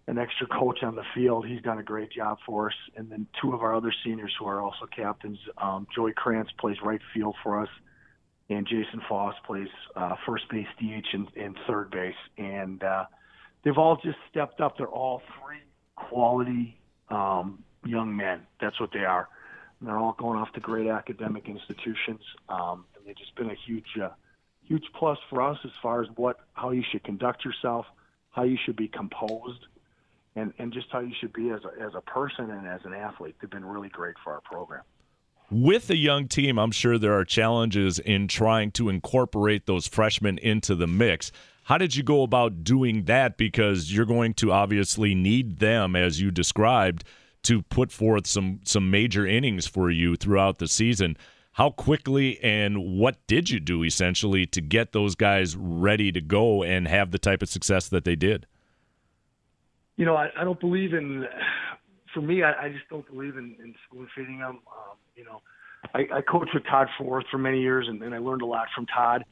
an 0.08 0.18
extra 0.18 0.48
coach 0.48 0.80
on 0.82 0.96
the 0.96 1.04
field. 1.14 1.46
He's 1.48 1.62
done 1.62 1.78
a 1.78 1.84
great 1.84 2.12
job 2.12 2.40
for 2.44 2.68
us. 2.68 2.76
And 2.98 3.10
then 3.12 3.28
two 3.40 3.54
of 3.54 3.62
our 3.62 3.76
other 3.76 3.94
seniors 4.04 4.34
who 4.40 4.48
are 4.48 4.60
also 4.60 4.88
captains, 4.94 5.38
um, 5.60 5.86
Joey 5.94 6.12
Krantz 6.12 6.52
plays 6.60 6.78
right 6.84 7.00
field 7.14 7.36
for 7.44 7.62
us 7.62 7.70
and 8.52 8.68
Jason 8.68 9.02
Foss 9.08 9.34
plays 9.46 9.70
uh, 9.96 10.16
first 10.26 10.50
base, 10.50 10.68
DH, 10.78 11.08
and, 11.14 11.28
and 11.38 11.58
third 11.68 11.90
base. 11.90 12.14
And 12.38 12.84
uh, 12.84 13.06
they've 13.64 13.78
all 13.78 13.96
just 14.04 14.18
stepped 14.30 14.60
up. 14.60 14.78
They're 14.78 14.88
all 14.88 15.22
three 15.40 15.62
quality 15.96 16.78
um, 17.10 17.64
young 17.86 18.16
men. 18.16 18.42
That's 18.60 18.78
what 18.80 18.92
they 18.92 19.06
are. 19.06 19.30
And 19.80 19.88
they're 19.88 19.98
all 19.98 20.16
going 20.18 20.38
off 20.38 20.52
to 20.54 20.60
great 20.60 20.88
academic 20.88 21.48
institutions. 21.48 22.20
Um, 22.50 22.84
and 22.98 23.06
they've 23.06 23.18
just 23.18 23.34
been 23.36 23.50
a 23.50 23.56
huge, 23.66 23.98
uh, 24.02 24.10
huge 24.68 24.84
plus 24.96 25.18
for 25.30 25.42
us 25.42 25.58
as 25.64 25.72
far 25.82 26.02
as 26.02 26.10
what 26.16 26.42
how 26.54 26.72
you 26.72 26.84
should 26.92 27.06
conduct 27.06 27.46
yourself, 27.46 27.86
how 28.32 28.44
you 28.44 28.58
should 28.66 28.76
be 28.76 28.90
composed, 28.90 29.66
and 30.36 30.54
and 30.60 30.74
just 30.74 30.88
how 30.92 31.00
you 31.00 31.14
should 31.22 31.32
be 31.32 31.52
as 31.52 31.62
a 31.64 31.82
as 31.82 31.94
a 31.96 32.02
person 32.02 32.52
and 32.52 32.68
as 32.68 32.82
an 32.84 32.94
athlete. 32.94 33.36
They've 33.42 33.50
been 33.50 33.66
really 33.66 33.90
great 33.90 34.16
for 34.24 34.34
our 34.34 34.42
program 34.42 34.84
with 35.52 35.90
a 35.90 35.98
young 35.98 36.28
team, 36.28 36.58
I'm 36.58 36.72
sure 36.72 36.98
there 36.98 37.18
are 37.18 37.26
challenges 37.26 38.00
in 38.00 38.28
trying 38.28 38.72
to 38.72 38.90
incorporate 38.90 39.66
those 39.66 39.88
freshmen 39.88 40.38
into 40.38 40.76
the 40.76 40.88
mix. 40.88 41.32
How 41.66 41.78
did 41.78 41.96
you 41.96 42.04
go 42.04 42.24
about 42.24 42.64
doing 42.64 43.04
that? 43.06 43.38
Because 43.38 43.94
you're 43.94 44.06
going 44.06 44.34
to 44.36 44.52
obviously 44.52 45.14
need 45.14 45.60
them, 45.60 45.96
as 45.96 46.22
you 46.22 46.32
described, 46.32 47.04
to 47.44 47.62
put 47.64 47.92
forth 47.92 48.28
some 48.28 48.60
some 48.64 48.90
major 48.90 49.26
innings 49.26 49.68
for 49.68 49.90
you 49.92 50.16
throughout 50.16 50.60
the 50.60 50.68
season. 50.68 51.18
How 51.54 51.70
quickly 51.70 52.40
and 52.42 52.98
what 52.98 53.18
did 53.28 53.50
you 53.50 53.60
do 53.60 53.84
essentially 53.84 54.46
to 54.48 54.62
get 54.62 54.94
those 54.94 55.16
guys 55.16 55.56
ready 55.58 56.12
to 56.14 56.22
go 56.22 56.64
and 56.64 56.88
have 56.88 57.12
the 57.12 57.20
type 57.20 57.42
of 57.42 57.50
success 57.50 57.90
that 57.90 58.06
they 58.06 58.16
did? 58.16 58.48
You 59.98 60.06
know, 60.06 60.16
I, 60.16 60.30
I 60.38 60.44
don't 60.44 60.60
believe 60.60 60.94
in. 60.94 61.28
For 62.14 62.20
me, 62.20 62.44
I, 62.44 62.66
I 62.66 62.70
just 62.70 62.90
don't 62.90 63.10
believe 63.10 63.38
in, 63.38 63.56
in 63.64 63.74
spoon 63.88 64.06
feeding 64.14 64.40
them. 64.40 64.60
Um, 64.68 64.98
you 65.16 65.24
know, 65.24 65.42
I, 65.94 66.08
I 66.18 66.22
coached 66.22 66.54
with 66.54 66.66
Todd 66.66 66.90
Forth 66.98 67.26
for 67.32 67.38
many 67.38 67.62
years, 67.62 67.88
and, 67.88 68.02
and 68.02 68.14
I 68.14 68.20
learned 68.20 68.42
a 68.42 68.46
lot 68.46 68.68
from 68.76 68.86
Todd. 68.86 69.26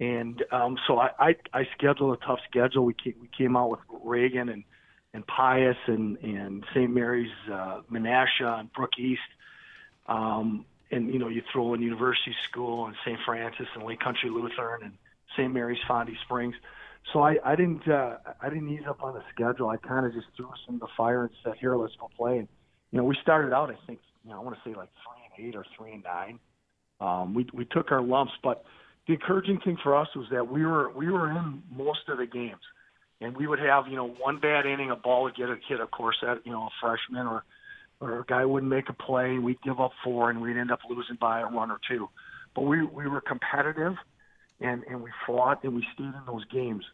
And 0.00 0.42
um, 0.50 0.76
so 0.86 0.98
I, 0.98 1.10
I, 1.18 1.36
I 1.52 1.68
scheduled 1.76 2.18
a 2.20 2.26
tough 2.26 2.40
schedule. 2.48 2.84
We 2.84 2.94
came, 2.94 3.14
we 3.20 3.28
came 3.28 3.56
out 3.56 3.70
with 3.70 3.80
Reagan 4.02 4.48
and 4.48 4.64
and 5.12 5.24
Pius 5.26 5.76
and 5.86 6.18
and 6.18 6.64
St. 6.74 6.92
Mary's, 6.92 7.30
uh, 7.50 7.82
Menasha 7.90 8.58
and 8.60 8.72
Brook 8.72 8.98
East. 8.98 9.20
Um, 10.06 10.66
and 10.90 11.12
you 11.12 11.18
know, 11.18 11.28
you 11.28 11.42
throw 11.52 11.72
in 11.74 11.82
University 11.82 12.34
School 12.48 12.86
and 12.86 12.96
St. 13.04 13.18
Francis 13.24 13.68
and 13.74 13.84
Lake 13.84 14.00
Country 14.00 14.30
Lutheran 14.30 14.82
and 14.82 14.92
St. 15.36 15.52
Mary's 15.52 15.78
Fondy 15.88 16.16
Springs. 16.22 16.56
So 17.12 17.20
I, 17.20 17.36
I 17.44 17.54
didn't 17.54 17.86
uh, 17.86 18.16
I 18.40 18.48
didn't 18.48 18.68
ease 18.70 18.86
up 18.88 19.02
on 19.02 19.14
the 19.14 19.22
schedule. 19.32 19.68
I 19.68 19.76
kind 19.76 20.06
of 20.06 20.12
just 20.12 20.26
threw 20.36 20.48
us 20.48 20.58
in 20.68 20.78
the 20.78 20.88
fire 20.96 21.22
and 21.22 21.30
said, 21.44 21.54
"Here, 21.60 21.76
let's 21.76 21.94
go 21.96 22.10
play." 22.16 22.38
And 22.38 22.48
you 22.90 22.98
know, 22.98 23.04
we 23.04 23.16
started 23.22 23.52
out 23.52 23.70
I 23.70 23.76
think 23.86 24.00
you 24.24 24.30
know 24.30 24.40
I 24.40 24.42
want 24.42 24.56
to 24.56 24.68
say 24.68 24.74
like 24.74 24.88
three 25.04 25.23
eight 25.38 25.54
or 25.54 25.64
three 25.76 25.92
and 25.92 26.04
nine. 26.04 26.38
Um, 27.00 27.34
we 27.34 27.46
we 27.52 27.64
took 27.64 27.92
our 27.92 28.02
lumps, 28.02 28.32
but 28.42 28.64
the 29.06 29.14
encouraging 29.14 29.60
thing 29.64 29.76
for 29.82 29.96
us 29.96 30.08
was 30.14 30.26
that 30.30 30.48
we 30.50 30.64
were 30.64 30.90
we 30.90 31.10
were 31.10 31.30
in 31.30 31.62
most 31.74 32.08
of 32.08 32.18
the 32.18 32.26
games, 32.26 32.62
and 33.20 33.36
we 33.36 33.46
would 33.46 33.58
have 33.58 33.86
you 33.88 33.96
know 33.96 34.08
one 34.08 34.38
bad 34.38 34.66
inning, 34.66 34.90
a 34.90 34.96
ball 34.96 35.24
would 35.24 35.36
get 35.36 35.48
a 35.48 35.56
hit, 35.68 35.80
of 35.80 35.90
course, 35.90 36.16
that 36.22 36.40
you 36.44 36.52
know 36.52 36.62
a 36.62 36.70
freshman 36.80 37.26
or 37.26 37.44
or 38.00 38.20
a 38.20 38.24
guy 38.24 38.44
wouldn't 38.44 38.70
make 38.70 38.88
a 38.88 38.92
play, 38.92 39.38
we'd 39.38 39.60
give 39.62 39.80
up 39.80 39.92
four, 40.02 40.30
and 40.30 40.40
we'd 40.40 40.56
end 40.56 40.70
up 40.70 40.80
losing 40.88 41.16
by 41.20 41.40
a 41.40 41.46
run 41.46 41.70
or 41.70 41.78
two. 41.88 42.08
But 42.54 42.62
we 42.62 42.84
we 42.84 43.08
were 43.08 43.20
competitive, 43.20 43.94
and 44.60 44.82
and 44.88 45.02
we 45.02 45.10
fought 45.26 45.64
and 45.64 45.74
we 45.74 45.84
stayed 45.94 46.04
in 46.04 46.22
those 46.26 46.44
games, 46.46 46.84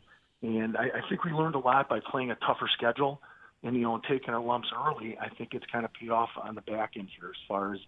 and 0.42 0.76
I, 0.76 0.84
I 0.84 1.08
think 1.08 1.24
we 1.24 1.32
learned 1.32 1.54
a 1.54 1.58
lot 1.58 1.88
by 1.88 2.00
playing 2.10 2.30
a 2.30 2.36
tougher 2.36 2.68
schedule. 2.76 3.20
And 3.62 3.76
you 3.76 3.82
know, 3.82 4.00
taking 4.08 4.30
our 4.30 4.40
lumps 4.40 4.68
early, 4.74 5.18
I 5.20 5.28
think 5.28 5.50
it's 5.52 5.66
kind 5.70 5.84
of 5.84 5.92
paid 5.92 6.08
off 6.08 6.30
on 6.42 6.54
the 6.54 6.62
back 6.62 6.92
end 6.96 7.08
here 7.18 7.28
as 7.28 7.36
far 7.46 7.74
as 7.74 7.80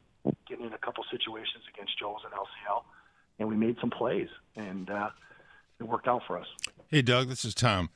getting 0.48 0.66
in 0.66 0.72
a 0.72 0.78
couple 0.78 1.04
situations 1.10 1.64
against 1.72 1.98
Joe's 1.98 2.20
and 2.24 2.32
LCL, 2.32 2.82
and 3.38 3.48
we 3.48 3.56
made 3.56 3.76
some 3.80 3.90
plays, 3.90 4.28
and 4.56 4.90
uh, 4.90 5.10
it 5.80 5.84
worked 5.84 6.08
out 6.08 6.22
for 6.26 6.38
us. 6.38 6.46
Hey, 6.88 7.02
Doug, 7.02 7.28
this 7.28 7.44
is 7.44 7.54
Tom. 7.54 7.90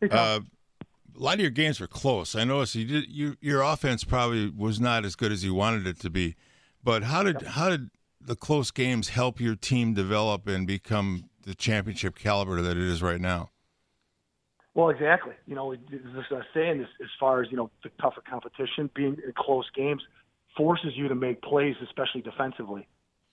Hey, 0.00 0.08
Tom. 0.08 0.18
Uh, 0.18 0.40
a 1.18 1.22
lot 1.22 1.34
of 1.34 1.40
your 1.40 1.50
games 1.50 1.80
were 1.80 1.86
close. 1.86 2.34
I 2.34 2.44
noticed 2.44 2.74
you 2.74 2.84
did 2.84 3.10
you, 3.10 3.36
your 3.40 3.62
offense 3.62 4.04
probably 4.04 4.50
was 4.50 4.78
not 4.78 5.04
as 5.04 5.16
good 5.16 5.32
as 5.32 5.42
you 5.42 5.54
wanted 5.54 5.86
it 5.86 5.98
to 6.00 6.10
be, 6.10 6.36
but 6.84 7.04
how 7.04 7.22
did 7.22 7.40
yep. 7.40 7.52
how 7.52 7.70
did 7.70 7.90
the 8.20 8.36
close 8.36 8.70
games 8.70 9.10
help 9.10 9.40
your 9.40 9.54
team 9.54 9.94
develop 9.94 10.46
and 10.46 10.66
become 10.66 11.30
the 11.44 11.54
championship 11.54 12.16
caliber 12.16 12.60
that 12.60 12.76
it 12.76 12.82
is 12.82 13.02
right 13.02 13.20
now? 13.20 13.50
Well, 14.74 14.90
exactly. 14.90 15.32
You 15.46 15.54
know, 15.54 15.72
as 15.72 15.78
I 16.30 16.34
was 16.34 16.44
saying, 16.52 16.80
as, 16.80 16.88
as 17.02 17.08
far 17.18 17.40
as 17.40 17.50
you 17.50 17.56
know, 17.56 17.70
the 17.82 17.88
tougher 17.98 18.20
competition, 18.28 18.90
being 18.94 19.16
in 19.24 19.32
close 19.34 19.70
games, 19.74 20.02
forces 20.56 20.92
you 20.94 21.08
to 21.08 21.14
make 21.14 21.42
plays, 21.42 21.74
especially 21.82 22.22
defensively. 22.22 22.86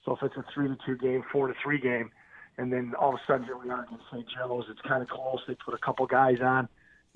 So 0.06 0.16
if 0.16 0.24
it's 0.24 0.36
a 0.36 0.44
three 0.54 0.68
to 0.68 0.78
two 0.86 0.98
game, 0.98 1.24
four 1.32 1.48
to 1.48 1.54
three 1.64 1.80
game, 1.80 2.12
and 2.58 2.72
then 2.72 2.94
all 3.00 3.10
of 3.10 3.16
a 3.16 3.22
sudden 3.26 3.46
here 3.46 3.58
we 3.58 3.70
are 3.70 3.84
against 3.84 4.04
St. 4.12 4.26
Joe's, 4.38 4.66
it's 4.70 4.82
kind 4.88 5.02
of 5.02 5.10
close. 5.10 5.40
They 5.48 5.56
put 5.56 5.74
a 5.74 5.78
couple 5.84 6.06
guys 6.06 6.38
on. 6.42 6.68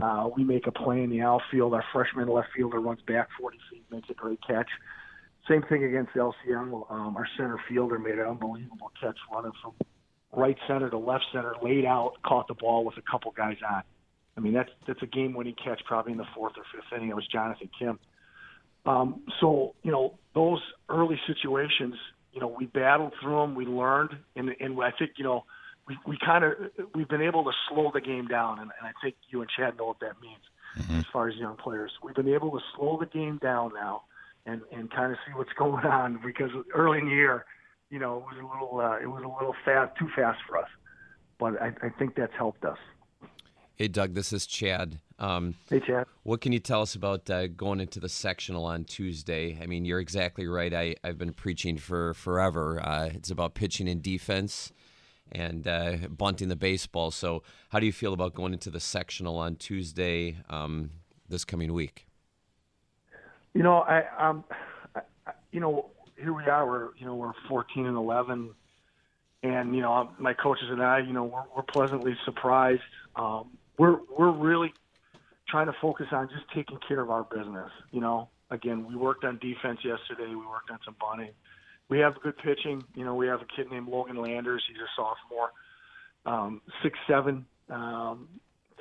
Uh, 0.02 0.30
we 0.36 0.44
make 0.44 0.68
a 0.68 0.72
play 0.72 1.02
in 1.04 1.10
the 1.10 1.22
outfield. 1.22 1.74
Our 1.74 1.84
freshman 1.92 2.28
left 2.28 2.50
fielder 2.56 2.80
runs 2.80 3.02
back 3.08 3.28
40 3.40 3.58
feet, 3.72 3.84
makes 3.92 4.10
a 4.10 4.14
great 4.14 4.40
catch. 4.48 4.70
Same 5.50 5.64
thing 5.64 5.84
against 5.84 6.14
LCL. 6.14 6.92
Um, 6.92 7.18
our 7.18 7.28
center 7.38 7.60
fielder 7.70 7.98
made 7.98 8.20
an 8.20 8.28
unbelievable 8.28 8.92
catch 9.02 9.18
running 9.34 9.54
from 9.62 9.74
right 10.34 10.58
center 10.68 10.90
to 10.90 10.98
left 10.98 11.26
center, 11.34 11.56
laid 11.64 11.86
out, 11.86 12.14
caught 12.26 12.48
the 12.48 12.54
ball 12.54 12.86
with 12.86 12.96
a 12.98 13.12
couple 13.12 13.32
guys 13.32 13.58
on. 13.68 13.82
I 14.36 14.40
mean, 14.40 14.54
that's 14.54 14.70
that's 14.86 15.02
a 15.02 15.08
game-winning 15.08 15.56
catch 15.64 15.82
probably 15.86 16.12
in 16.12 16.18
the 16.18 16.28
fourth 16.36 16.54
or 16.58 16.64
fifth 16.74 16.96
inning. 16.96 17.10
It 17.10 17.16
was 17.16 17.28
Jonathan 17.28 17.70
Kim. 17.78 17.98
Um, 18.88 19.22
so, 19.42 19.76
you 19.84 19.92
know, 19.92 20.18
those 20.34 20.62
early 20.90 21.20
situations, 21.28 21.96
you 22.32 22.40
know, 22.40 22.48
we 22.48 22.66
battled 22.68 23.14
through 23.22 23.42
them, 23.42 23.54
we 23.56 23.66
learned, 23.66 24.12
and, 24.36 24.56
and 24.60 24.82
I 24.82 24.92
think, 24.92 25.12
you 25.18 25.26
know, 25.26 25.44
we, 25.88 25.98
we 26.06 26.18
kind 26.24 26.44
of, 26.44 26.54
we've 26.96 27.08
been 27.08 27.22
able 27.22 27.44
to 27.44 27.52
slow 27.70 27.92
the 27.94 28.02
game 28.02 28.28
down, 28.28 28.60
and, 28.60 28.72
and 28.80 28.88
I 28.88 28.92
think 29.04 29.16
you 29.30 29.42
and 29.42 29.50
Chad 29.50 29.78
know 29.78 29.88
what 29.88 30.00
that 30.00 30.22
means 30.22 30.42
mm-hmm. 30.80 31.00
as 31.00 31.06
far 31.12 31.28
as 31.28 31.36
young 31.36 31.58
players. 31.58 31.92
We've 32.02 32.16
been 32.16 32.30
able 32.30 32.52
to 32.52 32.60
slow 32.76 32.98
the 32.98 33.06
game 33.06 33.40
down 33.42 33.72
now 33.74 34.04
and, 34.46 34.62
and 34.72 34.90
kind 34.90 35.12
of 35.12 35.18
see 35.28 35.34
what's 35.34 35.54
going 35.58 35.86
on 35.86 36.20
because 36.26 36.52
early 36.74 37.00
in 37.00 37.06
the 37.06 37.12
year, 37.12 37.46
you 37.90 38.00
know, 38.00 38.18
it 38.18 38.24
was 38.24 38.38
a 38.42 38.46
little, 38.46 38.80
uh, 38.80 39.00
it 39.00 39.08
was 39.08 39.24
a 39.24 39.28
little 39.28 39.56
fast, 39.66 39.98
too 39.98 40.08
fast 40.16 40.40
for 40.48 40.58
us. 40.58 40.70
But 41.40 41.62
I, 41.62 41.74
I 41.84 41.90
think 41.90 42.16
that's 42.16 42.34
helped 42.38 42.66
us. 42.66 42.78
Hey, 43.76 43.88
Doug, 43.88 44.14
this 44.14 44.34
is 44.34 44.48
Chad. 44.48 45.00
Um, 45.20 45.56
hey, 45.70 45.80
Chad. 45.80 46.06
What 46.24 46.42
can 46.42 46.52
you 46.52 46.60
tell 46.60 46.82
us 46.82 46.94
about 46.96 47.30
uh, 47.30 47.48
going 47.48 47.80
into 47.80 48.00
the 48.00 48.10
sectional 48.10 48.66
on 48.66 48.84
Tuesday? 48.84 49.58
I 49.62 49.66
mean, 49.66 49.86
you're 49.86 50.00
exactly 50.00 50.48
right. 50.48 50.74
I, 50.74 50.96
I've 51.04 51.18
been 51.18 51.34
preaching 51.34 51.78
for 51.78 52.14
forever. 52.14 52.80
Uh, 52.86 53.10
it's 53.14 53.32
about 53.32 53.56
pitching 53.56 53.90
and 53.90 54.02
defense 54.02 54.72
and 55.32 55.68
uh, 55.68 55.96
bunting 56.10 56.50
the 56.50 56.56
baseball. 56.56 57.12
So, 57.12 57.44
how 57.70 57.80
do 57.80 57.86
you 57.86 57.92
feel 57.92 58.14
about 58.14 58.36
going 58.36 58.54
into 58.54 58.70
the 58.70 58.80
sectional 58.80 59.38
on 59.38 59.56
Tuesday 59.56 60.38
um, 60.50 60.92
this 61.28 61.44
coming 61.44 61.74
week? 61.74 62.06
You 63.54 63.64
know, 63.64 63.80
I, 63.80 64.04
um, 64.20 64.44
I, 64.96 65.02
you 65.52 65.60
know, 65.60 65.90
here 66.16 66.34
we 66.34 66.44
are. 66.44 66.66
We're, 66.68 66.90
you 66.98 67.08
know, 67.08 67.16
we're 67.16 67.34
14 67.50 67.88
and 67.88 67.98
11, 67.98 68.52
and 69.42 69.76
you 69.76 69.82
know, 69.82 70.12
my 70.20 70.34
coaches 70.34 70.68
and 70.70 70.82
I, 70.84 71.00
you 71.00 71.14
know, 71.14 71.24
we're, 71.24 71.44
we're 71.56 71.64
pleasantly 71.64 72.16
surprised. 72.24 72.82
Um, 73.16 73.58
we're 73.80 73.98
we're 74.16 74.32
really 74.32 74.74
trying 75.50 75.68
to 75.68 75.76
focus 75.82 76.08
on 76.12 76.30
just 76.30 76.46
taking 76.54 76.78
care 76.88 77.02
of 77.02 77.10
our 77.10 77.24
business. 77.24 77.72
You 77.92 78.02
know, 78.02 78.30
again, 78.52 78.86
we 78.88 78.96
worked 78.96 79.24
on 79.24 79.40
defense 79.40 79.80
yesterday. 79.84 80.30
We 80.30 80.36
worked 80.36 80.72
on 80.72 80.80
some 80.86 80.96
bunting. 81.00 81.32
We 81.90 82.00
have 82.00 82.16
good 82.22 82.38
pitching. 82.38 82.84
You 82.96 83.06
know, 83.06 83.16
we 83.16 83.28
have 83.28 83.42
a 83.42 83.46
kid 83.56 83.72
named 83.72 83.88
Logan 83.88 84.18
Landers. 84.18 84.64
He's 84.68 84.78
a 84.78 84.90
sophomore, 84.96 85.52
um, 86.26 86.62
six 86.84 86.98
seven. 87.08 87.46
Um, 87.70 88.28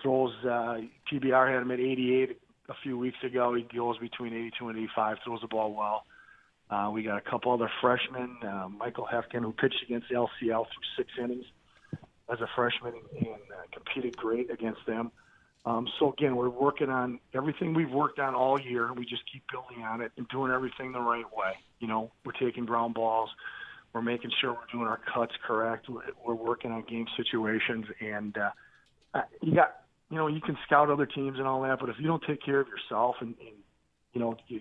throws 0.03 0.33
uh, 0.45 0.79
PBR 1.11 1.53
had 1.53 1.63
him 1.63 1.71
at 1.71 1.81
88 1.81 2.41
a 2.69 2.75
few 2.83 2.99
weeks 2.99 3.19
ago. 3.25 3.55
He 3.55 3.63
goes 3.77 3.99
between 3.99 4.35
82 4.35 4.69
and 4.69 4.79
85. 4.79 5.17
Throws 5.25 5.41
the 5.41 5.49
ball 5.49 5.73
well. 5.73 6.05
Uh, 6.69 6.91
we 6.91 7.05
got 7.05 7.17
a 7.17 7.21
couple 7.21 7.53
other 7.53 7.71
freshmen, 7.81 8.37
uh, 8.43 8.69
Michael 8.69 9.07
Hefkin, 9.11 9.43
who 9.43 9.53
pitched 9.53 9.83
against 9.85 10.11
LCL 10.11 10.31
through 10.41 10.67
six 10.97 11.11
innings 11.23 11.45
as 12.29 12.41
a 12.41 12.49
freshman 12.57 12.95
and 13.17 13.29
uh, 13.29 13.63
competed 13.73 14.17
great 14.17 14.51
against 14.51 14.81
them. 14.87 15.13
Um, 15.67 15.89
so 15.99 16.13
again, 16.13 16.37
we're 16.37 16.49
working 16.49 16.91
on 16.91 17.19
everything 17.35 17.75
we've 17.75 17.91
worked 17.91 18.21
on 18.21 18.37
all 18.37 18.59
year. 18.59 18.93
We 18.93 19.05
just 19.05 19.23
keep 19.31 19.43
building 19.51 19.85
on 19.85 20.01
it 20.01 20.13
and 20.17 20.29
doing 20.29 20.53
everything 20.53 20.93
the 20.93 21.01
right 21.01 21.25
way. 21.37 21.55
You 21.81 21.89
know, 21.89 22.13
we're 22.25 22.33
taking 22.33 22.65
ground 22.65 22.95
balls. 22.95 23.31
We're 23.93 24.03
making 24.03 24.31
sure 24.41 24.53
we're 24.53 24.71
doing 24.71 24.87
our 24.87 25.01
cuts 25.13 25.33
correct. 25.45 25.89
We're, 25.89 26.35
working 26.35 26.71
on 26.71 26.85
game 26.89 27.07
situations, 27.17 27.87
and 28.01 28.37
uh, 28.37 28.51
uh, 29.15 29.23
you 29.43 29.55
got, 29.55 29.81
you 30.11 30.17
know, 30.17 30.29
you 30.29 30.41
can 30.41 30.57
scout 30.67 30.91
other 30.91 31.07
teams 31.07 31.39
and 31.39 31.49
all 31.49 31.63
that, 31.63 31.81
but 31.81 31.89
if 31.89 31.97
you 31.99 32.07
don't 32.07 32.23
take 32.25 32.45
care 32.45 32.61
of 32.61 32.69
yourself 32.69 33.17
and, 33.21 33.35
and 33.41 33.57
you 34.13 34.21
know, 34.21 34.37
you 34.49 34.61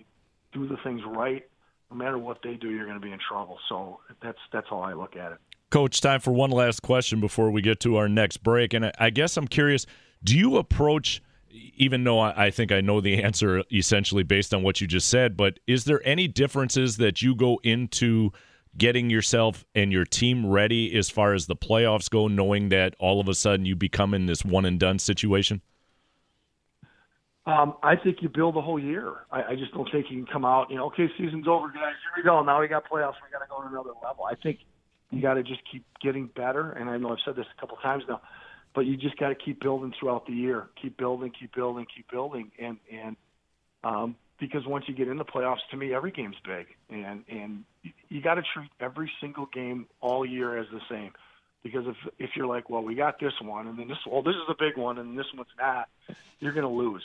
do 0.52 0.66
the 0.66 0.78
things 0.82 1.02
right, 1.06 1.46
no 1.90 1.96
matter 1.96 2.18
what 2.18 2.38
they 2.42 2.54
do, 2.54 2.70
you're 2.70 2.86
going 2.86 2.98
to 2.98 3.06
be 3.06 3.12
in 3.12 3.18
trouble. 3.28 3.58
So 3.68 4.00
that's 4.22 4.38
that's 4.52 4.66
how 4.68 4.80
I 4.80 4.94
look 4.94 5.16
at 5.16 5.32
it. 5.32 5.38
Coach, 5.70 6.00
time 6.00 6.20
for 6.20 6.32
one 6.32 6.50
last 6.50 6.80
question 6.82 7.20
before 7.20 7.50
we 7.50 7.60
get 7.60 7.78
to 7.80 7.96
our 7.96 8.08
next 8.08 8.38
break, 8.38 8.72
and 8.72 8.90
I 8.98 9.10
guess 9.10 9.36
I'm 9.36 9.48
curious: 9.48 9.86
Do 10.22 10.36
you 10.36 10.56
approach? 10.56 11.22
Even 11.78 12.04
though 12.04 12.20
I 12.20 12.50
think 12.50 12.70
I 12.70 12.80
know 12.80 13.00
the 13.00 13.22
answer 13.22 13.62
essentially 13.72 14.22
based 14.22 14.52
on 14.52 14.62
what 14.62 14.80
you 14.80 14.86
just 14.86 15.08
said, 15.08 15.36
but 15.36 15.58
is 15.66 15.84
there 15.84 16.00
any 16.06 16.28
differences 16.28 16.98
that 16.98 17.22
you 17.22 17.34
go 17.34 17.60
into 17.62 18.30
getting 18.76 19.08
yourself 19.08 19.64
and 19.74 19.90
your 19.90 20.04
team 20.04 20.46
ready 20.46 20.96
as 20.96 21.08
far 21.08 21.32
as 21.32 21.46
the 21.46 21.56
playoffs 21.56 22.10
go, 22.10 22.28
knowing 22.28 22.68
that 22.70 22.94
all 22.98 23.20
of 23.20 23.28
a 23.28 23.34
sudden 23.34 23.64
you 23.64 23.74
become 23.74 24.12
in 24.12 24.26
this 24.26 24.44
one 24.44 24.66
and 24.66 24.78
done 24.78 24.98
situation? 24.98 25.62
Um, 27.46 27.76
I 27.82 27.94
think 27.94 28.22
you 28.22 28.28
build 28.28 28.56
the 28.56 28.60
whole 28.60 28.78
year. 28.78 29.26
I, 29.30 29.42
I 29.52 29.54
just 29.54 29.72
don't 29.72 29.88
think 29.92 30.06
you 30.10 30.24
can 30.24 30.32
come 30.32 30.44
out, 30.44 30.68
you 30.68 30.76
know, 30.76 30.86
okay, 30.86 31.08
season's 31.16 31.46
over, 31.46 31.68
guys. 31.68 31.94
Here 32.02 32.12
we 32.16 32.22
go. 32.22 32.42
Now 32.42 32.60
we 32.60 32.68
got 32.68 32.84
playoffs. 32.90 33.14
We 33.24 33.30
got 33.30 33.38
to 33.38 33.48
go 33.48 33.62
to 33.62 33.68
another 33.68 33.92
level. 34.02 34.24
I 34.24 34.34
think 34.34 34.58
you 35.10 35.22
got 35.22 35.34
to 35.34 35.42
just 35.42 35.60
keep 35.70 35.84
getting 36.02 36.26
better. 36.34 36.72
And 36.72 36.90
I 36.90 36.96
know 36.96 37.10
I've 37.10 37.18
said 37.24 37.36
this 37.36 37.46
a 37.56 37.60
couple 37.60 37.76
times 37.78 38.02
now, 38.08 38.20
but 38.76 38.84
you 38.84 38.94
just 38.94 39.16
got 39.16 39.30
to 39.30 39.34
keep 39.34 39.60
building 39.60 39.92
throughout 39.98 40.26
the 40.26 40.34
year. 40.34 40.68
Keep 40.80 40.98
building, 40.98 41.32
keep 41.36 41.52
building, 41.54 41.86
keep 41.92 42.08
building, 42.10 42.52
and 42.58 42.76
and 42.92 43.16
um, 43.82 44.16
because 44.38 44.66
once 44.66 44.84
you 44.86 44.94
get 44.94 45.08
in 45.08 45.16
the 45.16 45.24
playoffs, 45.24 45.66
to 45.70 45.78
me, 45.78 45.94
every 45.94 46.12
game's 46.12 46.36
big, 46.44 46.66
and 46.90 47.24
and 47.26 47.64
you 48.10 48.20
got 48.20 48.34
to 48.34 48.42
treat 48.54 48.70
every 48.78 49.10
single 49.18 49.46
game 49.46 49.86
all 50.02 50.26
year 50.26 50.58
as 50.58 50.66
the 50.70 50.80
same. 50.90 51.10
Because 51.64 51.86
if 51.86 51.96
if 52.18 52.30
you're 52.36 52.46
like, 52.46 52.68
well, 52.68 52.82
we 52.82 52.94
got 52.94 53.18
this 53.18 53.32
one, 53.40 53.66
and 53.66 53.78
then 53.78 53.88
this, 53.88 53.96
well, 54.06 54.22
this 54.22 54.34
is 54.34 54.48
a 54.50 54.54
big 54.58 54.76
one, 54.76 54.98
and 54.98 55.18
this 55.18 55.26
one's 55.34 55.48
not, 55.58 55.88
you're 56.38 56.52
going 56.52 56.62
to 56.62 56.68
lose. 56.68 57.02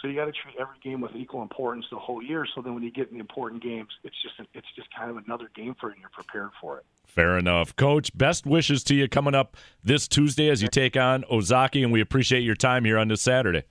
So 0.00 0.08
you 0.08 0.14
got 0.16 0.24
to 0.24 0.32
treat 0.32 0.56
every 0.58 0.78
game 0.82 1.00
with 1.00 1.14
equal 1.14 1.42
importance 1.42 1.86
the 1.90 1.98
whole 1.98 2.22
year. 2.22 2.44
So 2.54 2.60
then 2.60 2.74
when 2.74 2.82
you 2.82 2.90
get 2.90 3.08
in 3.08 3.14
the 3.14 3.20
important 3.20 3.62
games, 3.62 3.88
it's 4.02 4.16
just 4.20 4.34
it's 4.52 4.66
just 4.74 4.88
kind 4.94 5.10
of 5.10 5.16
another 5.16 5.48
game 5.54 5.76
for 5.80 5.88
you, 5.88 5.92
and 5.92 6.00
you're 6.00 6.10
prepared 6.10 6.50
for 6.60 6.78
it. 6.78 6.84
Fair 7.06 7.38
enough, 7.38 7.76
Coach. 7.76 8.16
Best 8.16 8.46
wishes 8.46 8.82
to 8.84 8.94
you 8.94 9.08
coming 9.08 9.34
up 9.34 9.56
this 9.84 10.08
Tuesday 10.08 10.48
as 10.48 10.62
you 10.62 10.68
take 10.68 10.96
on 10.96 11.22
Ozaukee, 11.30 11.84
and 11.84 11.92
we 11.92 12.00
appreciate 12.00 12.40
your 12.40 12.56
time 12.56 12.84
here 12.84 12.98
on 12.98 13.08
this 13.08 13.22
Saturday. 13.22 13.62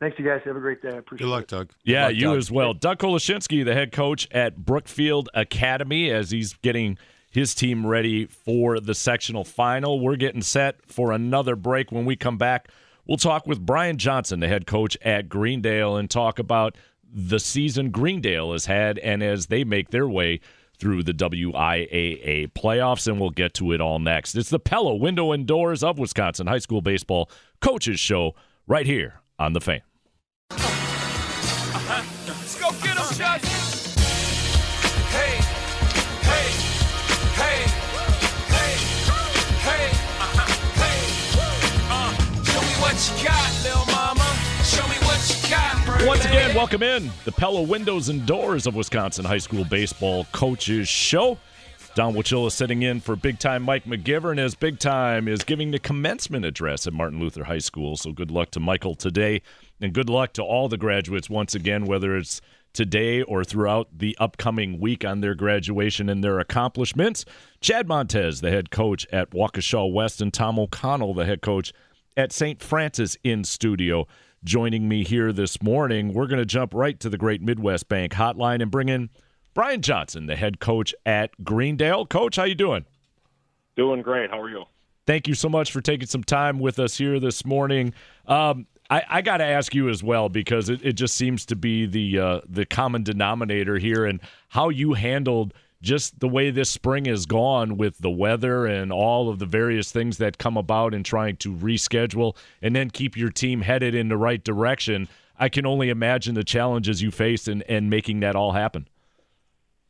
Thanks, 0.00 0.18
you 0.18 0.24
guys. 0.24 0.42
Have 0.44 0.56
a 0.56 0.60
great 0.60 0.80
day. 0.82 0.90
I 0.90 0.98
appreciate 0.98 1.26
it. 1.26 1.28
Good 1.28 1.34
luck, 1.34 1.42
it. 1.44 1.48
Doug. 1.48 1.70
Yeah, 1.82 2.06
luck, 2.06 2.14
you 2.14 2.26
Doug. 2.26 2.38
as 2.38 2.50
well. 2.50 2.74
Doug 2.74 2.98
Koloshinsky, 2.98 3.64
the 3.64 3.74
head 3.74 3.90
coach 3.90 4.28
at 4.30 4.56
Brookfield 4.56 5.28
Academy, 5.34 6.10
as 6.10 6.30
he's 6.30 6.54
getting 6.54 6.98
his 7.30 7.54
team 7.54 7.86
ready 7.86 8.26
for 8.26 8.80
the 8.80 8.94
sectional 8.94 9.44
final. 9.44 10.00
We're 10.00 10.16
getting 10.16 10.42
set 10.42 10.76
for 10.86 11.12
another 11.12 11.56
break. 11.56 11.90
When 11.90 12.04
we 12.04 12.16
come 12.16 12.38
back, 12.38 12.68
we'll 13.08 13.16
talk 13.16 13.46
with 13.46 13.64
Brian 13.64 13.96
Johnson, 13.96 14.38
the 14.38 14.46
head 14.48 14.66
coach 14.66 14.96
at 15.02 15.28
Greendale, 15.28 15.96
and 15.96 16.08
talk 16.08 16.38
about 16.38 16.76
the 17.12 17.40
season 17.40 17.90
Greendale 17.90 18.52
has 18.52 18.66
had 18.66 18.98
and 18.98 19.22
as 19.22 19.46
they 19.46 19.64
make 19.64 19.90
their 19.90 20.08
way 20.08 20.40
through 20.78 21.02
the 21.02 21.12
WIAA 21.12 22.52
playoffs, 22.52 23.08
and 23.08 23.18
we'll 23.18 23.30
get 23.30 23.54
to 23.54 23.72
it 23.72 23.80
all 23.80 23.98
next. 23.98 24.36
It's 24.36 24.50
the 24.50 24.60
Pella 24.60 24.94
Window 24.94 25.32
and 25.32 25.44
Doors 25.44 25.82
of 25.82 25.98
Wisconsin 25.98 26.46
High 26.46 26.58
School 26.58 26.82
Baseball 26.82 27.28
Coaches 27.60 27.98
Show 27.98 28.36
right 28.68 28.86
here 28.86 29.20
on 29.40 29.54
The 29.54 29.60
Fan. 29.60 29.80
Let's 32.28 32.60
go 32.60 32.70
get 32.82 32.96
hey, 35.08 35.47
Once 46.06 46.24
again, 46.24 46.54
welcome 46.54 46.82
in 46.82 47.10
the 47.24 47.32
Pella 47.32 47.62
Windows 47.62 48.08
and 48.08 48.24
Doors 48.26 48.66
of 48.66 48.74
Wisconsin 48.74 49.24
High 49.24 49.38
School 49.38 49.64
Baseball 49.64 50.26
Coaches 50.32 50.88
Show. 50.88 51.38
Don 51.94 52.14
Wachilla 52.14 52.52
sitting 52.52 52.82
in 52.82 53.00
for 53.00 53.16
big 53.16 53.38
time 53.38 53.62
Mike 53.62 53.84
McGivern 53.84 54.38
as 54.38 54.54
big 54.54 54.78
time 54.78 55.26
is 55.26 55.42
giving 55.42 55.70
the 55.70 55.78
commencement 55.78 56.44
address 56.44 56.86
at 56.86 56.92
Martin 56.92 57.18
Luther 57.18 57.44
High 57.44 57.58
School. 57.58 57.96
So 57.96 58.12
good 58.12 58.30
luck 58.30 58.52
to 58.52 58.60
Michael 58.60 58.94
today, 58.94 59.42
and 59.80 59.92
good 59.92 60.08
luck 60.08 60.32
to 60.34 60.42
all 60.42 60.68
the 60.68 60.76
graduates 60.76 61.28
once 61.28 61.54
again, 61.54 61.86
whether 61.86 62.16
it's 62.16 62.40
today 62.72 63.22
or 63.22 63.42
throughout 63.42 63.88
the 63.98 64.16
upcoming 64.20 64.78
week 64.78 65.04
on 65.04 65.20
their 65.20 65.34
graduation 65.34 66.08
and 66.08 66.22
their 66.22 66.38
accomplishments. 66.38 67.24
Chad 67.60 67.88
Montez, 67.88 68.40
the 68.40 68.50
head 68.50 68.70
coach 68.70 69.06
at 69.12 69.30
Waukesha 69.30 69.92
West, 69.92 70.20
and 70.20 70.32
Tom 70.32 70.58
O'Connell, 70.58 71.14
the 71.14 71.24
head 71.24 71.42
coach 71.42 71.72
at 72.18 72.32
St. 72.32 72.60
Francis 72.60 73.16
in 73.22 73.44
studio. 73.44 74.06
Joining 74.42 74.88
me 74.88 75.04
here 75.04 75.32
this 75.32 75.62
morning, 75.62 76.12
we're 76.12 76.26
going 76.26 76.40
to 76.40 76.44
jump 76.46 76.74
right 76.74 76.98
to 77.00 77.08
the 77.08 77.16
Great 77.16 77.40
Midwest 77.40 77.88
Bank 77.88 78.12
hotline 78.12 78.60
and 78.60 78.70
bring 78.70 78.88
in 78.88 79.08
Brian 79.54 79.80
Johnson, 79.80 80.26
the 80.26 80.36
head 80.36 80.58
coach 80.60 80.94
at 81.06 81.30
Greendale. 81.44 82.06
Coach, 82.06 82.36
how 82.36 82.44
you 82.44 82.56
doing? 82.56 82.84
Doing 83.76 84.02
great. 84.02 84.30
How 84.30 84.40
are 84.40 84.50
you? 84.50 84.64
Thank 85.06 85.28
you 85.28 85.34
so 85.34 85.48
much 85.48 85.72
for 85.72 85.80
taking 85.80 86.08
some 86.08 86.24
time 86.24 86.58
with 86.58 86.78
us 86.78 86.98
here 86.98 87.18
this 87.20 87.44
morning. 87.44 87.94
Um, 88.26 88.66
I, 88.90 89.02
I 89.08 89.22
got 89.22 89.38
to 89.38 89.44
ask 89.44 89.74
you 89.74 89.88
as 89.88 90.02
well 90.02 90.28
because 90.28 90.68
it, 90.68 90.84
it 90.84 90.92
just 90.94 91.14
seems 91.14 91.46
to 91.46 91.56
be 91.56 91.86
the 91.86 92.18
uh, 92.18 92.40
the 92.48 92.66
common 92.66 93.02
denominator 93.04 93.78
here, 93.78 94.04
and 94.04 94.20
how 94.48 94.70
you 94.70 94.94
handled 94.94 95.54
just 95.82 96.20
the 96.20 96.28
way 96.28 96.50
this 96.50 96.70
spring 96.70 97.04
has 97.04 97.26
gone 97.26 97.76
with 97.76 97.98
the 97.98 98.10
weather 98.10 98.66
and 98.66 98.92
all 98.92 99.28
of 99.28 99.38
the 99.38 99.46
various 99.46 99.92
things 99.92 100.18
that 100.18 100.38
come 100.38 100.56
about 100.56 100.94
in 100.94 101.04
trying 101.04 101.36
to 101.36 101.54
reschedule 101.54 102.36
and 102.60 102.74
then 102.74 102.90
keep 102.90 103.16
your 103.16 103.30
team 103.30 103.60
headed 103.60 103.94
in 103.94 104.08
the 104.08 104.16
right 104.16 104.42
direction. 104.42 105.08
I 105.38 105.48
can 105.48 105.66
only 105.66 105.88
imagine 105.88 106.34
the 106.34 106.44
challenges 106.44 107.00
you 107.00 107.10
faced 107.10 107.46
in, 107.46 107.62
in 107.62 107.88
making 107.88 108.20
that 108.20 108.34
all 108.34 108.52
happen. 108.52 108.88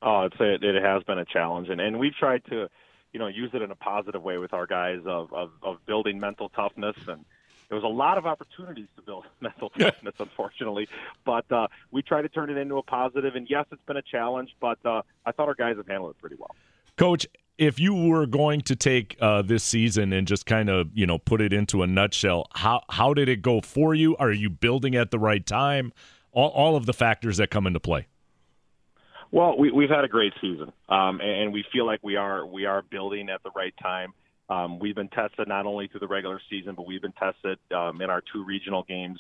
Oh, 0.03 0.25
it's 0.25 0.39
a, 0.41 0.55
it 0.55 0.83
has 0.83 1.03
been 1.05 1.19
a 1.19 1.25
challenge, 1.25 1.69
and 1.71 1.81
and 1.81 1.99
we've 1.99 2.15
tried 2.15 2.45
to, 2.51 2.69
you 3.13 3.19
know, 3.19 3.27
use 3.27 3.51
it 3.53 3.63
in 3.63 3.73
a 3.73 3.75
positive 3.75 4.23
way 4.23 4.39
with 4.39 4.53
our 4.53 4.67
guys 4.67 5.01
of 5.07 5.33
of, 5.33 5.51
of 5.63 5.85
building 5.87 6.21
mental 6.21 6.49
toughness 6.51 6.97
and. 7.07 7.25
There 7.69 7.77
was 7.77 7.85
a 7.85 7.89
lot 7.89 8.17
of 8.17 8.27
opportunities 8.27 8.87
to 8.97 9.03
build 9.03 9.27
mental 9.41 9.71
toughness, 9.71 10.15
unfortunately, 10.19 10.89
but 11.25 11.51
uh, 11.53 11.69
we 11.91 12.03
try 12.03 12.23
to 12.23 12.29
turn 12.29 12.51
it 12.51 12.57
into 12.57 12.79
a 12.79 12.83
positive. 12.83 13.35
And 13.37 13.47
yes, 13.49 13.67
it's 13.71 13.83
been 13.87 13.99
a 13.99 14.03
challenge, 14.03 14.51
but 14.61 14.79
uh, 14.85 15.03
I 15.27 15.33
thought 15.33 15.49
our 15.49 15.55
guys 15.55 15.77
have 15.77 15.87
handled 15.87 16.13
it 16.13 16.19
pretty 16.19 16.37
well. 16.39 16.55
Coach, 16.97 17.27
if 17.59 17.79
you 17.79 17.95
were 17.95 18.27
going 18.27 18.61
to 18.63 18.77
take 18.77 19.17
uh, 19.21 19.43
this 19.43 19.65
season 19.65 20.13
and 20.13 20.27
just 20.27 20.47
kind 20.47 20.71
of 20.71 20.89
you 20.95 21.07
know 21.07 21.19
put 21.19 21.41
it 21.41 21.53
into 21.53 21.83
a 21.83 21.87
nutshell, 21.87 22.47
how 22.55 22.83
how 22.89 23.13
did 23.13 23.29
it 23.29 23.43
go 23.43 23.61
for 23.61 23.95
you? 23.95 24.17
Are 24.17 24.33
you 24.33 24.49
building 24.49 24.97
at 24.97 25.11
the 25.11 25.19
right 25.19 25.45
time? 25.45 25.93
All, 26.33 26.51
all 26.51 26.77
of 26.77 26.87
the 26.87 26.93
factors 26.93 27.39
that 27.39 27.51
come 27.51 27.67
into 27.67 27.81
play. 27.81 28.07
Well, 29.31 29.59
we, 29.59 29.71
we've 29.71 29.91
had 29.91 30.05
a 30.05 30.09
great 30.09 30.33
season, 30.41 30.73
um, 30.89 31.21
and 31.21 31.53
we 31.53 31.65
feel 31.73 31.85
like 31.85 32.01
we 32.03 32.17
are 32.17 32.47
we 32.47 32.65
are 32.65 32.83
building 32.83 33.29
at 33.29 33.43
the 33.43 33.51
right 33.55 33.75
time. 33.83 34.15
Um, 34.51 34.79
we've 34.79 34.95
been 34.95 35.09
tested 35.09 35.49
not 35.49 35.67
only 35.67 35.89
through 35.89 36.01
the 36.01 36.09
regular 36.09 36.41
season, 36.49 36.75
but 36.75 36.87
we've 36.87 37.03
been 37.03 37.13
tested 37.13 37.59
um, 37.75 38.01
in 38.01 38.11
our 38.11 38.23
two 38.33 38.45
regional 38.45 38.83
games. 38.83 39.19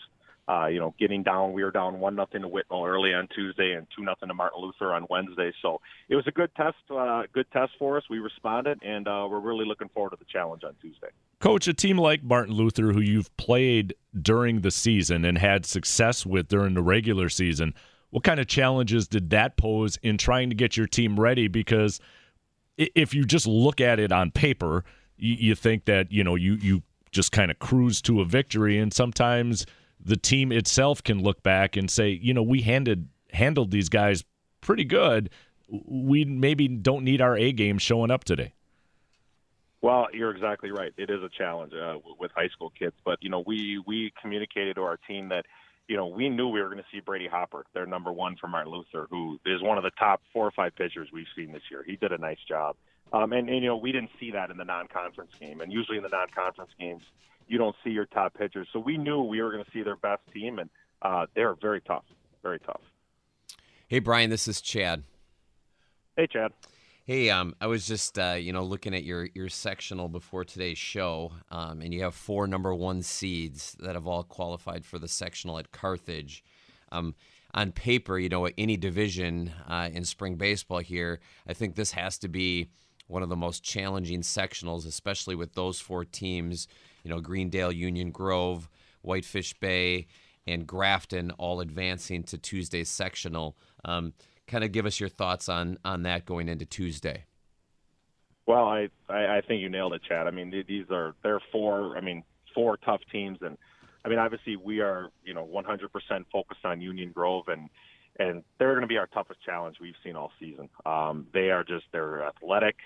Uh, 0.49 0.67
you 0.67 0.79
know, 0.79 0.95
getting 0.99 1.23
down, 1.23 1.53
we 1.53 1.63
were 1.63 1.71
down 1.71 2.01
one 2.01 2.15
nothing 2.15 2.41
to 2.41 2.49
Whitnall 2.49 2.87
early 2.87 3.13
on 3.13 3.29
Tuesday 3.35 3.73
and 3.73 3.87
two 3.95 4.03
nothing 4.03 4.29
to 4.29 4.35
Martin 4.35 4.63
Luther 4.63 4.95
on 4.95 5.07
Wednesday. 5.11 5.53
So 5.61 5.83
it 6.09 6.17
was 6.17 6.27
a 6.27 6.31
good 6.31 6.51
test, 6.55 6.77
uh, 6.91 7.25
good 7.35 7.45
test 7.53 7.73
for 7.79 7.99
us. 7.99 8.05
We 8.09 8.19
responded, 8.19 8.83
and 8.83 9.07
uh, 9.07 9.29
we're 9.31 9.41
really 9.41 9.67
looking 9.67 9.91
forward 9.91 10.11
to 10.11 10.17
the 10.17 10.25
challenge 10.25 10.65
on 10.65 10.75
Tuesday. 10.81 11.09
Coach, 11.41 11.69
a 11.69 11.75
team 11.75 11.99
like 11.99 12.23
Martin 12.23 12.55
Luther, 12.55 12.93
who 12.93 13.01
you've 13.01 13.37
played 13.37 13.95
during 14.23 14.63
the 14.63 14.71
season 14.71 15.27
and 15.27 15.37
had 15.37 15.67
success 15.67 16.25
with 16.25 16.49
during 16.49 16.73
the 16.73 16.83
regular 16.83 17.29
season, 17.29 17.75
what 18.09 18.25
kind 18.25 18.41
of 18.41 18.47
challenges 18.47 19.07
did 19.07 19.29
that 19.31 19.59
pose 19.59 19.99
in 20.03 20.17
trying 20.17 20.49
to 20.49 20.55
get 20.55 20.79
your 20.79 20.87
team 20.87 21.21
ready? 21.21 21.47
Because 21.47 22.01
if 22.79 23.13
you 23.13 23.27
just 23.27 23.47
look 23.47 23.83
at 23.83 24.01
it 24.01 24.13
on 24.13 24.31
paper, 24.31 24.83
you, 25.19 25.35
you 25.35 25.55
think 25.55 25.85
that 25.87 26.11
you 26.11 26.25
know 26.25 26.35
you 26.35 26.55
you 26.55 26.83
just 27.11 27.33
kind 27.33 27.51
of 27.51 27.59
cruise 27.59 28.01
to 28.03 28.21
a 28.21 28.25
victory, 28.25 28.79
and 28.79 28.93
sometimes 28.93 29.67
the 30.01 30.17
team 30.17 30.53
itself 30.53 31.03
can 31.03 31.23
look 31.23 31.43
back 31.43 31.77
and 31.77 31.91
say, 31.91 32.11
you 32.11 32.33
know, 32.33 32.43
we 32.43 32.63
handed 32.63 33.09
handled 33.33 33.71
these 33.71 33.89
guys 33.89 34.25
pretty 34.61 34.85
good. 34.85 35.31
We 35.69 36.25
maybe 36.25 36.69
don't 36.69 37.05
need 37.05 37.21
our 37.21 37.37
A 37.37 37.53
game 37.53 37.79
showing 37.79 38.11
up 38.11 38.25
today. 38.25 38.55
Well, 39.81 40.09
you're 40.13 40.31
exactly 40.31 40.73
right. 40.73 40.93
It 40.97 41.09
is 41.09 41.23
a 41.23 41.29
challenge 41.29 41.73
uh, 41.73 41.99
with 42.19 42.33
high 42.35 42.49
school 42.49 42.73
kids, 42.77 42.97
but 43.05 43.19
you 43.21 43.31
know, 43.31 43.45
we 43.47 43.83
we 43.87 44.13
communicated 44.21 44.77
to 44.77 44.83
our 44.83 44.97
team 44.97 45.29
that 45.29 45.47
you 45.89 45.97
know, 45.97 46.07
we 46.07 46.29
knew 46.29 46.49
we 46.49 46.61
were 46.61 46.69
going 46.69 46.79
to 46.79 46.89
see 46.93 47.01
Brady 47.01 47.27
Hopper, 47.27 47.65
their 47.73 47.87
number 47.87 48.13
one 48.13 48.37
from 48.37 48.51
Martin 48.51 48.73
Luther, 48.73 49.07
who 49.11 49.41
is 49.47 49.63
one 49.63 49.79
of 49.79 49.85
the 49.85 49.91
top 49.99 50.21
four 50.33 50.47
or 50.47 50.51
five 50.51 50.77
pitchers 50.77 51.09
we've 51.13 51.27
seen 51.35 51.51
this 51.51 51.63
year. 51.71 51.83
He 51.85 51.97
did 51.97 52.13
a 52.13 52.19
nice 52.19 52.39
job. 52.47 52.77
Um, 53.11 53.33
and, 53.33 53.49
and, 53.49 53.63
you 53.63 53.69
know, 53.69 53.77
we 53.77 53.91
didn't 53.91 54.11
see 54.21 54.31
that 54.33 54.51
in 54.51 54.59
the 54.59 54.67
non-conference 54.67 55.33
game. 55.41 55.63
And 55.63 55.73
usually 55.73 55.97
in 55.97 56.03
the 56.03 56.11
non-conference 56.11 56.73
games, 56.79 57.03
you 57.49 57.57
don't 57.57 57.75
see 57.83 57.91
your 57.91 58.05
top 58.05 58.35
pitchers. 58.35 58.69
So 58.71 58.79
we 58.79 58.99
knew 58.99 59.23
we 59.23 59.41
were 59.41 59.51
going 59.51 59.65
to 59.65 59.71
see 59.71 59.83
their 59.83 59.97
best 59.97 60.21
team, 60.33 60.59
and 60.59 60.69
uh, 61.01 61.25
they're 61.35 61.55
very 61.55 61.81
tough, 61.81 62.05
very 62.43 62.59
tough. 62.61 62.83
Hey, 63.87 64.01
Brian, 64.01 64.29
this 64.29 64.47
is 64.47 64.61
Chad. 64.61 65.05
Hey, 66.17 66.27
Chad. 66.27 66.53
Hey, 67.09 67.31
um, 67.31 67.55
I 67.59 67.69
was 67.69 67.87
just 67.87 68.19
uh, 68.19 68.37
you 68.39 68.53
know 68.53 68.63
looking 68.63 68.95
at 68.95 69.03
your 69.03 69.31
your 69.35 69.49
sectional 69.49 70.11
before 70.11 70.45
today's 70.45 70.77
show, 70.77 71.33
um, 71.51 71.81
and 71.81 71.95
you 71.95 72.03
have 72.03 72.15
four 72.15 72.47
number 72.47 72.75
one 72.75 73.01
seeds 73.01 73.75
that 73.81 73.95
have 73.95 74.07
all 74.07 74.23
qualified 74.23 74.85
for 74.85 74.99
the 74.99 75.09
sectional 75.09 75.59
at 75.59 75.73
Carthage. 75.73 76.45
Um, 76.93 77.15
on 77.55 77.73
paper, 77.73 78.19
you 78.19 78.29
know, 78.29 78.51
any 78.59 78.77
division 78.77 79.53
uh, 79.67 79.89
in 79.91 80.05
spring 80.05 80.35
baseball 80.35 80.81
here, 80.81 81.21
I 81.47 81.55
think 81.55 81.77
this 81.77 81.93
has 81.93 82.19
to 82.19 82.29
be 82.29 82.69
one 83.07 83.23
of 83.23 83.31
the 83.31 83.37
most 83.37 83.65
challenging 83.65 84.21
sectionals, 84.21 84.87
especially 84.87 85.35
with 85.35 85.55
those 85.55 85.81
four 85.81 86.05
teams. 86.05 86.69
You 87.05 87.11
know, 87.11 87.23
Greendale, 87.23 87.73
Union 87.73 88.11
Grove, 88.11 88.69
Whitefish 89.01 89.55
Bay, 89.55 90.09
and 90.47 90.67
Grafton 90.67 91.31
all 91.39 91.61
advancing 91.61 92.23
to 92.25 92.37
Tuesday's 92.37 92.91
sectional. 92.91 93.57
Um, 93.87 94.13
kind 94.49 94.65
of 94.65 94.73
give 94.73 94.87
us 94.87 94.99
your 94.99 95.09
thoughts 95.09 95.49
on 95.49 95.79
on 95.85 96.03
that 96.03 96.25
going 96.27 96.49
into 96.49 96.65
Tuesday. 96.65 97.25
Well, 98.47 98.65
I 98.65 98.89
I, 99.09 99.39
I 99.39 99.41
think 99.47 99.61
you 99.61 99.69
nailed 99.69 99.93
it, 99.93 100.03
Chad. 100.09 100.27
I 100.27 100.31
mean, 100.31 100.51
these 100.67 100.87
are 100.91 101.15
they're 101.23 101.41
four. 101.53 101.97
I 101.97 102.01
mean, 102.01 102.25
four 102.55 102.77
tough 102.79 103.01
teams, 103.13 103.39
and 103.43 103.57
I 104.05 104.09
mean, 104.09 104.19
obviously 104.19 104.57
we 104.57 104.81
are 104.81 105.11
you 105.25 105.35
know 105.35 105.47
100% 105.47 106.25
focused 106.33 106.65
on 106.65 106.81
Union 106.81 107.13
Grove, 107.13 107.49
and 107.49 107.69
and 108.19 108.43
they're 108.59 108.73
going 108.73 108.83
to 108.83 108.89
be 108.89 108.97
our 108.97 109.07
toughest 109.07 109.41
challenge 109.45 109.77
we've 109.81 109.95
seen 110.03 110.17
all 110.17 110.33
season. 110.41 110.69
Um, 110.85 111.27
they 111.33 111.51
are 111.51 111.63
just 111.63 111.85
they're 111.93 112.25
athletic. 112.25 112.77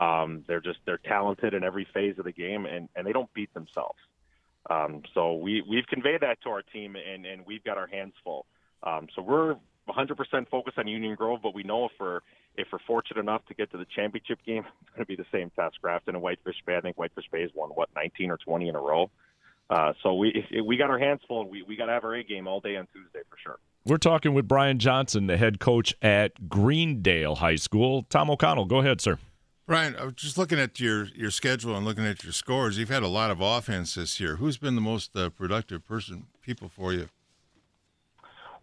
Um, 0.00 0.44
they're 0.48 0.60
just 0.60 0.80
they're 0.84 0.98
talented 0.98 1.54
in 1.54 1.62
every 1.62 1.86
phase 1.94 2.18
of 2.18 2.24
the 2.24 2.32
game, 2.32 2.66
and 2.66 2.88
and 2.96 3.06
they 3.06 3.12
don't 3.12 3.32
beat 3.32 3.52
themselves. 3.54 3.98
Um, 4.68 5.02
so 5.14 5.34
we 5.34 5.62
we've 5.68 5.86
conveyed 5.86 6.22
that 6.22 6.40
to 6.42 6.50
our 6.50 6.62
team, 6.62 6.96
and 6.96 7.24
and 7.24 7.46
we've 7.46 7.62
got 7.62 7.78
our 7.78 7.86
hands 7.86 8.14
full. 8.24 8.46
Um, 8.82 9.06
so 9.14 9.22
we're 9.22 9.56
100% 9.88 10.48
focused 10.48 10.78
on 10.78 10.88
Union 10.88 11.14
Grove, 11.14 11.40
but 11.42 11.54
we 11.54 11.62
know 11.62 11.86
if 11.86 11.92
we're 11.98 12.20
if 12.56 12.68
we're 12.72 12.78
fortunate 12.86 13.20
enough 13.20 13.44
to 13.46 13.54
get 13.54 13.70
to 13.72 13.78
the 13.78 13.86
championship 13.94 14.38
game, 14.46 14.64
it's 14.82 14.90
going 14.90 15.00
to 15.00 15.06
be 15.06 15.16
the 15.16 15.26
same 15.32 15.50
test. 15.50 15.80
Grafton 15.82 16.14
and 16.14 16.16
a 16.16 16.20
Whitefish 16.20 16.56
Bay. 16.66 16.76
I 16.76 16.80
think 16.80 16.96
Whitefish 16.96 17.26
Bay 17.30 17.42
has 17.42 17.50
won 17.54 17.70
what 17.70 17.88
19 17.94 18.30
or 18.30 18.38
20 18.38 18.68
in 18.68 18.76
a 18.76 18.80
row. 18.80 19.10
Uh, 19.70 19.92
so 20.02 20.14
we 20.14 20.46
if, 20.50 20.64
we 20.64 20.76
got 20.76 20.90
our 20.90 20.98
hands 20.98 21.20
full. 21.26 21.48
We 21.48 21.62
we 21.62 21.76
got 21.76 21.86
to 21.86 21.92
have 21.92 22.04
our 22.04 22.14
A 22.14 22.22
game 22.22 22.46
all 22.46 22.60
day 22.60 22.76
on 22.76 22.86
Tuesday 22.92 23.20
for 23.28 23.36
sure. 23.42 23.58
We're 23.86 23.98
talking 23.98 24.32
with 24.32 24.48
Brian 24.48 24.78
Johnson, 24.78 25.26
the 25.26 25.36
head 25.36 25.60
coach 25.60 25.94
at 26.00 26.48
Greendale 26.48 27.36
High 27.36 27.56
School. 27.56 28.06
Tom 28.08 28.30
O'Connell, 28.30 28.64
go 28.64 28.78
ahead, 28.78 29.00
sir. 29.00 29.18
Brian, 29.66 29.96
I 29.96 30.04
was 30.04 30.14
just 30.14 30.36
looking 30.36 30.58
at 30.58 30.78
your, 30.78 31.06
your 31.14 31.30
schedule 31.30 31.74
and 31.74 31.86
looking 31.86 32.04
at 32.04 32.22
your 32.22 32.34
scores. 32.34 32.76
You've 32.76 32.90
had 32.90 33.02
a 33.02 33.08
lot 33.08 33.30
of 33.30 33.40
offense 33.40 33.94
this 33.94 34.20
year. 34.20 34.36
Who's 34.36 34.58
been 34.58 34.74
the 34.74 34.82
most 34.82 35.16
uh, 35.16 35.30
productive 35.30 35.86
person, 35.86 36.26
people 36.42 36.68
for 36.68 36.92
you? 36.92 37.08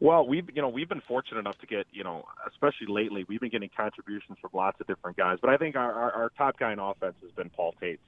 Well, 0.01 0.25
we've 0.27 0.49
you 0.51 0.63
know 0.63 0.69
we've 0.69 0.89
been 0.89 1.03
fortunate 1.07 1.39
enough 1.39 1.59
to 1.59 1.67
get 1.67 1.85
you 1.91 2.03
know 2.03 2.25
especially 2.49 2.87
lately 2.87 3.23
we've 3.29 3.39
been 3.39 3.51
getting 3.51 3.69
contributions 3.77 4.39
from 4.41 4.49
lots 4.51 4.81
of 4.81 4.87
different 4.87 5.15
guys. 5.15 5.37
But 5.39 5.51
I 5.51 5.57
think 5.57 5.75
our 5.75 5.93
our, 5.93 6.11
our 6.11 6.29
top 6.35 6.57
guy 6.57 6.73
in 6.73 6.79
offense 6.79 7.13
has 7.21 7.31
been 7.31 7.51
Paul 7.51 7.75
Tates, 7.79 8.01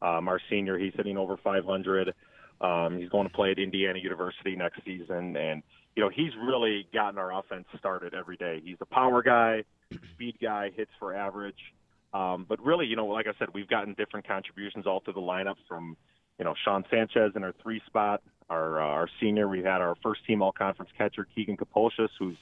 um, 0.00 0.28
our 0.28 0.40
senior. 0.48 0.78
He's 0.78 0.92
hitting 0.94 1.18
over 1.18 1.36
500. 1.36 2.14
Um, 2.60 2.98
he's 2.98 3.08
going 3.08 3.26
to 3.26 3.34
play 3.34 3.50
at 3.50 3.58
Indiana 3.58 3.98
University 3.98 4.54
next 4.54 4.84
season, 4.84 5.36
and 5.36 5.64
you 5.96 6.04
know 6.04 6.08
he's 6.08 6.30
really 6.40 6.86
gotten 6.94 7.18
our 7.18 7.36
offense 7.36 7.64
started 7.80 8.14
every 8.14 8.36
day. 8.36 8.62
He's 8.64 8.78
a 8.80 8.86
power 8.86 9.20
guy, 9.20 9.64
speed 10.12 10.36
guy, 10.40 10.70
hits 10.70 10.92
for 11.00 11.16
average. 11.16 11.58
Um, 12.12 12.46
but 12.48 12.64
really, 12.64 12.86
you 12.86 12.94
know, 12.94 13.06
like 13.06 13.26
I 13.26 13.32
said, 13.40 13.48
we've 13.52 13.66
gotten 13.66 13.94
different 13.94 14.28
contributions 14.28 14.86
all 14.86 15.00
through 15.00 15.14
the 15.14 15.20
lineup 15.20 15.56
from 15.66 15.96
you 16.38 16.44
know 16.44 16.54
Sean 16.64 16.84
Sanchez 16.92 17.32
in 17.34 17.42
our 17.42 17.54
three 17.60 17.82
spot, 17.86 18.22
our 18.50 18.80
uh, 18.80 18.86
our 18.86 19.08
senior. 19.20 19.48
We 19.48 19.58
had 19.58 19.80
our 19.80 19.94
first 20.02 20.24
team 20.26 20.42
all 20.42 20.52
conference 20.52 20.90
catcher 20.96 21.26
Keegan 21.34 21.56
Kapolshis, 21.56 22.10
who's 22.18 22.36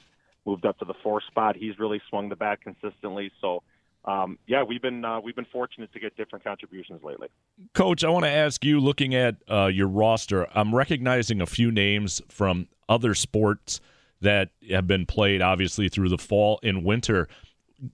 moved 0.45 0.65
up 0.65 0.77
to 0.79 0.85
the 0.85 0.95
four 1.03 1.21
spot. 1.21 1.55
He's 1.55 1.79
really 1.79 2.01
swung 2.09 2.29
the 2.29 2.35
bat 2.35 2.61
consistently. 2.61 3.31
So. 3.41 3.63
Um, 4.05 4.37
yeah, 4.47 4.63
we've 4.63 4.81
been 4.81 5.05
uh, 5.05 5.21
we've 5.21 5.37
been 5.37 5.45
fortunate 5.45 5.93
to 5.93 5.99
get 6.01 6.17
different 6.17 6.43
contributions 6.43 7.01
lately. 7.03 7.29
Coach, 7.73 8.03
I 8.03 8.09
want 8.09 8.25
to 8.25 8.29
ask 8.29 8.65
you, 8.65 8.81
looking 8.81 9.15
at 9.15 9.37
uh, 9.49 9.67
your 9.67 9.87
roster, 9.87 10.45
I'm 10.53 10.75
recognizing 10.75 11.39
a 11.39 11.45
few 11.45 11.71
names 11.71 12.21
from 12.27 12.67
other 12.89 13.13
sports 13.15 13.79
that 14.19 14.49
have 14.69 14.87
been 14.87 15.05
played, 15.05 15.41
obviously 15.41 15.87
through 15.89 16.09
the 16.09 16.17
fall 16.17 16.59
and 16.63 16.83
winter. 16.83 17.27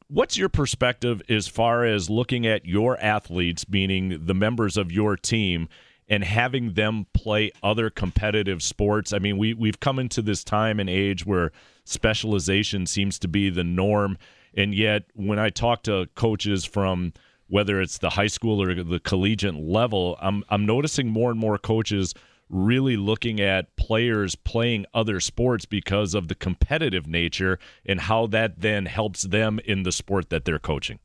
What's 0.08 0.38
your 0.38 0.50
perspective 0.50 1.22
as 1.30 1.48
far 1.48 1.84
as 1.84 2.10
looking 2.10 2.46
at 2.46 2.66
your 2.66 2.98
athletes, 3.00 3.68
meaning 3.68 4.26
the 4.26 4.36
members 4.36 4.78
of 4.78 4.92
your 4.92 5.16
team, 5.16 5.68
and 6.10 6.24
having 6.24 6.74
them 6.74 7.06
play 7.14 7.52
other 7.62 7.90
competitive 7.90 8.64
sports. 8.64 9.14
I 9.14 9.20
mean, 9.20 9.38
we 9.38 9.54
we've 9.54 9.80
come 9.80 10.00
into 10.00 10.22
this 10.22 10.44
time 10.44 10.80
and 10.80 10.90
age 10.90 11.26
where 11.26 11.52
specialization 11.86 12.86
seems 12.86 13.20
to 13.20 13.28
be 13.28 13.50
the 13.50 13.64
norm, 13.64 14.18
and 14.56 14.74
yet 14.74 15.04
when 15.14 15.40
I 15.40 15.50
talk 15.50 15.84
to 15.84 16.08
coaches 16.16 16.66
from 16.66 17.14
whether 17.48 17.82
it's 17.82 17.98
the 17.98 18.12
high 18.12 18.28
school 18.28 18.62
or 18.62 18.74
the 18.74 19.00
collegiate 19.00 19.56
level, 19.56 20.18
I'm 20.20 20.44
I'm 20.50 20.66
noticing 20.66 21.08
more 21.08 21.30
and 21.30 21.40
more 21.40 21.58
coaches 21.58 22.14
really 22.50 22.98
looking 22.98 23.40
at 23.40 23.76
players 23.76 24.34
playing 24.34 24.84
other 24.92 25.20
sports 25.20 25.66
because 25.66 26.16
of 26.16 26.30
the 26.30 26.36
competitive 26.36 27.06
nature 27.06 27.60
and 27.86 28.02
how 28.02 28.26
that 28.26 28.60
then 28.62 28.88
helps 28.88 29.22
them 29.22 29.60
in 29.66 29.84
the 29.84 29.92
sport 29.92 30.32
that 30.32 30.46
they're 30.46 30.58
coaching. 30.58 30.98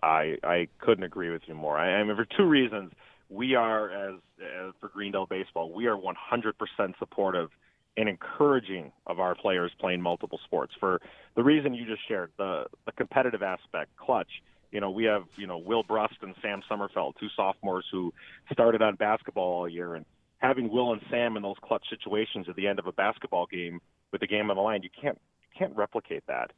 I 0.00 0.36
I 0.44 0.68
couldn't 0.78 1.02
agree 1.02 1.30
with 1.30 1.42
you 1.46 1.54
more. 1.54 1.76
I, 1.76 1.96
I 1.96 2.04
mean, 2.04 2.14
for 2.14 2.24
two 2.24 2.44
reasons 2.44 2.92
we 3.28 3.54
are 3.54 3.90
as, 3.90 4.14
as 4.40 4.72
for 4.80 4.88
Greendale 4.88 5.26
baseball, 5.26 5.72
we 5.72 5.86
are 5.86 5.96
100% 5.96 6.98
supportive 6.98 7.50
and 7.96 8.08
encouraging 8.08 8.92
of 9.06 9.18
our 9.18 9.34
players 9.34 9.72
playing 9.80 10.00
multiple 10.00 10.38
sports 10.44 10.72
for 10.78 11.00
the 11.34 11.42
reason 11.42 11.74
you 11.74 11.84
just 11.84 12.06
shared, 12.06 12.30
the 12.38 12.64
the 12.86 12.92
competitive 12.92 13.42
aspect, 13.42 13.90
clutch. 13.96 14.28
You 14.70 14.80
know, 14.80 14.90
we 14.90 15.04
have 15.04 15.24
you 15.36 15.46
know 15.46 15.58
Will 15.58 15.82
Brust 15.82 16.14
and 16.22 16.34
Sam 16.40 16.62
Sommerfeld, 16.70 17.14
two 17.18 17.28
sophomores 17.34 17.84
who 17.90 18.14
started 18.52 18.82
on 18.82 18.94
basketball 18.94 19.52
all 19.52 19.68
year, 19.68 19.96
and 19.96 20.06
having 20.38 20.70
Will 20.70 20.92
and 20.92 21.02
Sam 21.10 21.36
in 21.36 21.42
those 21.42 21.56
clutch 21.62 21.84
situations 21.90 22.46
at 22.48 22.54
the 22.54 22.68
end 22.68 22.78
of 22.78 22.86
a 22.86 22.92
basketball 22.92 23.46
game 23.46 23.80
with 24.12 24.20
the 24.20 24.28
game 24.28 24.50
on 24.50 24.56
the 24.56 24.62
line, 24.62 24.82
you 24.82 24.90
can't 24.90 25.18
you 25.42 25.58
can't 25.58 25.76
replicate 25.76 26.22
that. 26.28 26.52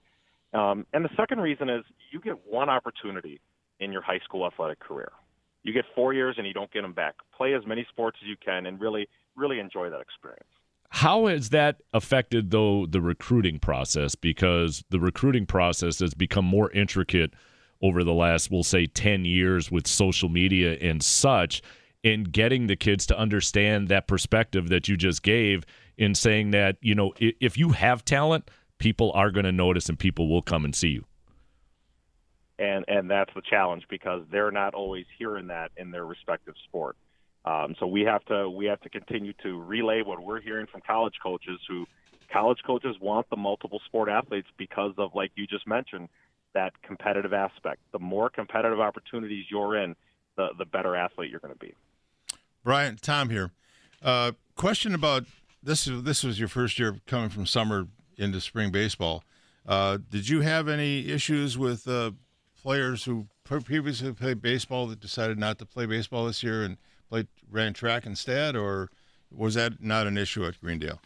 Um, 0.52 0.86
and 0.92 1.04
the 1.04 1.10
second 1.16 1.40
reason 1.40 1.70
is 1.70 1.84
you 2.10 2.20
get 2.20 2.46
one 2.46 2.68
opportunity 2.68 3.40
in 3.78 3.92
your 3.92 4.02
high 4.02 4.20
school 4.24 4.46
athletic 4.46 4.80
career 4.80 5.10
you 5.62 5.72
get 5.72 5.84
four 5.94 6.12
years 6.12 6.36
and 6.38 6.46
you 6.46 6.54
don't 6.54 6.70
get 6.72 6.82
them 6.82 6.92
back. 6.92 7.14
Play 7.36 7.54
as 7.54 7.66
many 7.66 7.86
sports 7.90 8.18
as 8.22 8.28
you 8.28 8.36
can 8.42 8.66
and 8.66 8.80
really, 8.80 9.08
really 9.36 9.58
enjoy 9.58 9.90
that 9.90 10.00
experience. 10.00 10.44
How 10.90 11.26
has 11.26 11.50
that 11.50 11.82
affected 11.94 12.50
though 12.50 12.86
the 12.86 13.00
recruiting 13.00 13.58
process? 13.58 14.14
Because 14.14 14.82
the 14.90 14.98
recruiting 14.98 15.46
process 15.46 16.00
has 16.00 16.14
become 16.14 16.44
more 16.44 16.70
intricate 16.72 17.32
over 17.80 18.02
the 18.02 18.12
last, 18.12 18.50
we'll 18.50 18.64
say, 18.64 18.86
ten 18.86 19.24
years 19.24 19.70
with 19.70 19.86
social 19.86 20.28
media 20.28 20.76
and 20.80 21.02
such, 21.02 21.62
in 22.02 22.24
getting 22.24 22.66
the 22.66 22.76
kids 22.76 23.06
to 23.06 23.18
understand 23.18 23.88
that 23.88 24.08
perspective 24.08 24.68
that 24.68 24.88
you 24.88 24.96
just 24.96 25.22
gave 25.22 25.64
in 25.96 26.14
saying 26.14 26.50
that 26.50 26.76
you 26.80 26.94
know 26.94 27.12
if 27.18 27.56
you 27.56 27.70
have 27.70 28.04
talent, 28.04 28.50
people 28.78 29.12
are 29.12 29.30
going 29.30 29.44
to 29.44 29.52
notice 29.52 29.88
and 29.88 29.98
people 29.98 30.28
will 30.28 30.42
come 30.42 30.64
and 30.64 30.74
see 30.74 30.88
you 30.88 31.04
and 32.60 32.84
and 32.88 33.10
that's 33.10 33.32
the 33.34 33.42
challenge 33.42 33.84
because 33.88 34.22
they're 34.30 34.50
not 34.50 34.74
always 34.74 35.06
hearing 35.18 35.48
that 35.48 35.72
in 35.76 35.90
their 35.90 36.04
respective 36.04 36.54
sport. 36.68 36.96
Um, 37.44 37.74
so 37.80 37.86
we 37.86 38.02
have 38.02 38.24
to 38.26 38.50
we 38.50 38.66
have 38.66 38.80
to 38.82 38.90
continue 38.90 39.32
to 39.42 39.60
relay 39.60 40.02
what 40.02 40.20
we're 40.20 40.40
hearing 40.40 40.66
from 40.66 40.82
college 40.86 41.14
coaches 41.22 41.58
who 41.66 41.86
college 42.30 42.58
coaches 42.66 42.96
want 43.00 43.28
the 43.30 43.36
multiple 43.36 43.80
sport 43.86 44.08
athletes 44.08 44.48
because 44.58 44.92
of 44.98 45.14
like 45.14 45.32
you 45.36 45.46
just 45.46 45.66
mentioned 45.66 46.08
that 46.52 46.72
competitive 46.82 47.32
aspect. 47.32 47.80
The 47.92 47.98
more 47.98 48.28
competitive 48.28 48.78
opportunities 48.78 49.46
you're 49.50 49.76
in, 49.76 49.96
the 50.36 50.48
the 50.58 50.66
better 50.66 50.94
athlete 50.94 51.30
you're 51.30 51.40
going 51.40 51.54
to 51.54 51.58
be. 51.58 51.74
Brian, 52.62 52.98
Tom 53.00 53.30
here. 53.30 53.52
Uh, 54.02 54.32
question 54.54 54.94
about 54.94 55.24
this. 55.62 55.86
This 55.90 56.22
was 56.22 56.38
your 56.38 56.48
first 56.48 56.78
year 56.78 56.96
coming 57.06 57.30
from 57.30 57.46
summer 57.46 57.88
into 58.18 58.38
spring 58.38 58.70
baseball. 58.70 59.24
Uh, 59.66 59.98
did 60.10 60.28
you 60.28 60.42
have 60.42 60.68
any 60.68 61.08
issues 61.08 61.56
with 61.56 61.88
uh, 61.88 62.10
players 62.62 63.04
who 63.04 63.26
previously 63.44 64.12
played 64.12 64.40
baseball 64.40 64.86
that 64.86 65.00
decided 65.00 65.38
not 65.38 65.58
to 65.58 65.66
play 65.66 65.86
baseball 65.86 66.26
this 66.26 66.42
year 66.42 66.62
and 66.62 66.76
played 67.08 67.28
ran 67.50 67.72
track 67.72 68.06
instead, 68.06 68.54
or 68.56 68.90
was 69.30 69.54
that 69.54 69.82
not 69.82 70.06
an 70.06 70.16
issue 70.16 70.44
at 70.46 70.60
Greendale? 70.60 71.00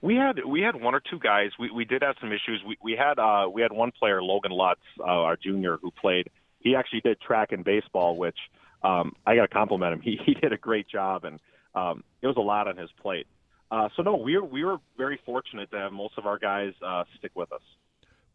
We 0.00 0.14
had 0.14 0.44
we 0.46 0.60
had 0.60 0.76
one 0.76 0.94
or 0.94 1.00
two 1.00 1.18
guys. 1.18 1.50
We 1.58 1.70
we 1.70 1.84
did 1.84 2.02
have 2.02 2.14
some 2.20 2.30
issues. 2.30 2.62
We 2.66 2.78
we 2.82 2.92
had 2.92 3.18
uh 3.18 3.48
we 3.52 3.62
had 3.62 3.72
one 3.72 3.90
player, 3.90 4.22
Logan 4.22 4.52
Lutz, 4.52 4.80
uh, 5.00 5.04
our 5.04 5.36
junior, 5.36 5.76
who 5.82 5.90
played. 5.90 6.30
He 6.60 6.76
actually 6.76 7.00
did 7.00 7.20
track 7.20 7.52
and 7.52 7.64
baseball, 7.64 8.16
which 8.16 8.38
um, 8.82 9.14
I 9.26 9.34
got 9.34 9.42
to 9.42 9.48
compliment 9.48 9.94
him. 9.94 10.00
He 10.00 10.18
he 10.24 10.34
did 10.34 10.52
a 10.52 10.56
great 10.56 10.88
job, 10.88 11.24
and 11.24 11.40
um, 11.74 12.04
it 12.22 12.28
was 12.28 12.36
a 12.36 12.40
lot 12.40 12.68
on 12.68 12.76
his 12.76 12.90
plate. 13.02 13.26
Uh, 13.70 13.88
so 13.96 14.02
no, 14.02 14.16
we 14.16 14.36
were 14.36 14.44
we 14.44 14.64
were 14.64 14.78
very 14.96 15.20
fortunate 15.26 15.70
to 15.72 15.78
have 15.78 15.92
most 15.92 16.14
of 16.16 16.26
our 16.26 16.38
guys 16.38 16.72
uh, 16.86 17.04
stick 17.18 17.32
with 17.34 17.52
us. 17.52 17.62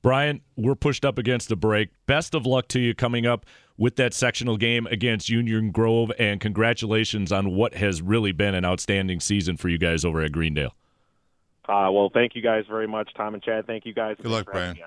Brian, 0.03 0.41
we're 0.57 0.75
pushed 0.75 1.05
up 1.05 1.17
against 1.17 1.47
the 1.49 1.55
break. 1.55 1.89
Best 2.05 2.35
of 2.35 2.45
luck 2.45 2.67
to 2.67 2.79
you 2.79 2.93
coming 2.93 3.25
up 3.25 3.45
with 3.77 3.95
that 3.95 4.13
sectional 4.13 4.57
game 4.57 4.85
against 4.87 5.29
Union 5.29 5.71
Grove, 5.71 6.11
and 6.19 6.39
congratulations 6.39 7.31
on 7.31 7.55
what 7.55 7.73
has 7.73 8.01
really 8.01 8.33
been 8.33 8.53
an 8.53 8.65
outstanding 8.65 9.19
season 9.21 9.57
for 9.57 9.69
you 9.69 9.77
guys 9.77 10.05
over 10.05 10.21
at 10.21 10.33
Greendale. 10.33 10.75
Uh, 11.67 11.89
well, 11.89 12.11
thank 12.13 12.35
you 12.35 12.41
guys 12.41 12.65
very 12.69 12.87
much, 12.87 13.11
Tom 13.15 13.33
and 13.33 13.41
Chad. 13.41 13.65
Thank 13.65 13.85
you 13.85 13.93
guys. 13.93 14.17
Good 14.21 14.29
luck, 14.29 14.45
Brian. 14.51 14.77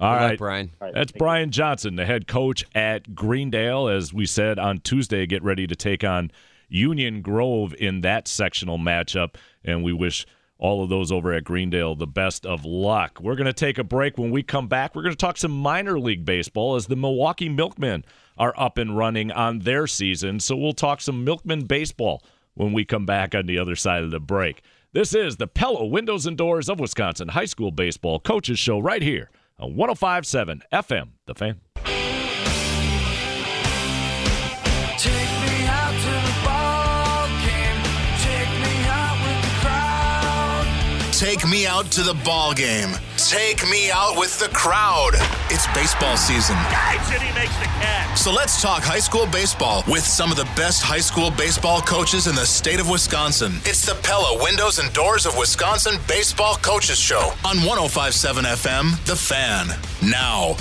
All 0.00 0.12
Good 0.12 0.20
luck, 0.20 0.20
right, 0.20 0.38
Brian. 0.38 0.70
All 0.80 0.88
right, 0.88 0.94
That's. 0.94 1.12
Brian 1.12 1.52
Johnson, 1.52 1.94
the 1.94 2.04
head 2.04 2.26
coach 2.26 2.64
at 2.74 3.14
Greendale. 3.14 3.86
As 3.86 4.12
we 4.12 4.26
said 4.26 4.58
on 4.58 4.80
Tuesday, 4.80 5.24
get 5.24 5.44
ready 5.44 5.68
to 5.68 5.76
take 5.76 6.02
on 6.02 6.32
Union 6.68 7.22
Grove 7.22 7.74
in 7.78 8.00
that 8.00 8.26
sectional 8.26 8.78
matchup, 8.78 9.36
and 9.64 9.84
we 9.84 9.92
wish 9.92 10.26
all 10.64 10.82
of 10.82 10.88
those 10.88 11.12
over 11.12 11.34
at 11.34 11.44
Greendale 11.44 11.94
the 11.94 12.06
best 12.06 12.46
of 12.46 12.64
luck. 12.64 13.20
We're 13.20 13.34
going 13.34 13.44
to 13.44 13.52
take 13.52 13.76
a 13.76 13.84
break. 13.84 14.16
When 14.16 14.30
we 14.30 14.42
come 14.42 14.66
back, 14.66 14.94
we're 14.94 15.02
going 15.02 15.12
to 15.12 15.18
talk 15.18 15.36
some 15.36 15.52
minor 15.52 16.00
league 16.00 16.24
baseball 16.24 16.74
as 16.74 16.86
the 16.86 16.96
Milwaukee 16.96 17.50
Milkmen 17.50 18.02
are 18.38 18.54
up 18.56 18.78
and 18.78 18.96
running 18.96 19.30
on 19.30 19.58
their 19.58 19.86
season. 19.86 20.40
So 20.40 20.56
we'll 20.56 20.72
talk 20.72 21.02
some 21.02 21.22
Milkmen 21.22 21.66
baseball 21.66 22.22
when 22.54 22.72
we 22.72 22.86
come 22.86 23.04
back 23.04 23.34
on 23.34 23.44
the 23.44 23.58
other 23.58 23.76
side 23.76 24.04
of 24.04 24.10
the 24.10 24.20
break. 24.20 24.62
This 24.92 25.14
is 25.14 25.36
the 25.36 25.46
Pella 25.46 25.84
Windows 25.84 26.24
and 26.24 26.38
Doors 26.38 26.70
of 26.70 26.80
Wisconsin 26.80 27.28
High 27.28 27.44
School 27.44 27.70
Baseball 27.70 28.18
Coaches 28.18 28.58
Show 28.58 28.78
right 28.78 29.02
here 29.02 29.30
on 29.58 29.76
1057 29.76 30.62
FM, 30.72 31.08
The 31.26 31.34
Fan. 31.34 31.60
Take 41.24 41.48
me 41.48 41.66
out 41.66 41.90
to 41.92 42.02
the 42.02 42.12
ball 42.22 42.52
game. 42.52 42.90
Take 43.16 43.66
me 43.70 43.90
out 43.90 44.18
with 44.18 44.38
the 44.38 44.50
crowd. 44.50 45.12
It's 45.48 45.66
baseball 45.68 46.18
season. 46.18 46.54
Dives 46.54 47.10
and 47.12 47.22
he 47.22 47.32
makes 47.32 47.56
the 47.56 47.64
catch. 47.64 48.18
So 48.18 48.30
let's 48.30 48.60
talk 48.60 48.82
high 48.82 48.98
school 48.98 49.24
baseball 49.28 49.84
with 49.88 50.04
some 50.04 50.30
of 50.30 50.36
the 50.36 50.44
best 50.54 50.82
high 50.82 51.00
school 51.00 51.30
baseball 51.30 51.80
coaches 51.80 52.26
in 52.26 52.34
the 52.34 52.44
state 52.44 52.78
of 52.78 52.90
Wisconsin. 52.90 53.54
It's 53.64 53.86
the 53.86 53.94
Pella 54.02 54.44
Windows 54.44 54.78
and 54.78 54.92
Doors 54.92 55.24
of 55.24 55.34
Wisconsin 55.38 55.94
Baseball 56.06 56.56
Coaches 56.56 56.98
Show 56.98 57.32
on 57.42 57.56
1057 57.64 58.44
FM, 58.44 59.02
The 59.06 59.16
Fan. 59.16 59.68
Now, 60.02 60.56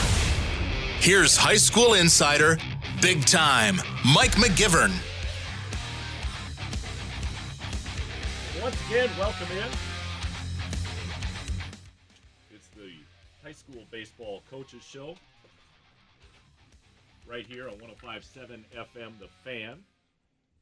here's 1.02 1.36
high 1.36 1.58
school 1.58 1.96
insider, 1.96 2.58
big 3.02 3.26
time, 3.26 3.82
Mike 4.16 4.36
McGivern. 4.36 4.94
Once 8.62 8.78
again, 8.88 9.10
welcome 9.20 9.52
in. 9.58 9.93
Baseball 13.94 14.42
coaches 14.50 14.84
show. 14.84 15.16
Right 17.28 17.46
here 17.46 17.68
on 17.68 17.78
1057 17.78 18.66
FM 18.76 19.20
The 19.20 19.28
Fan. 19.46 19.78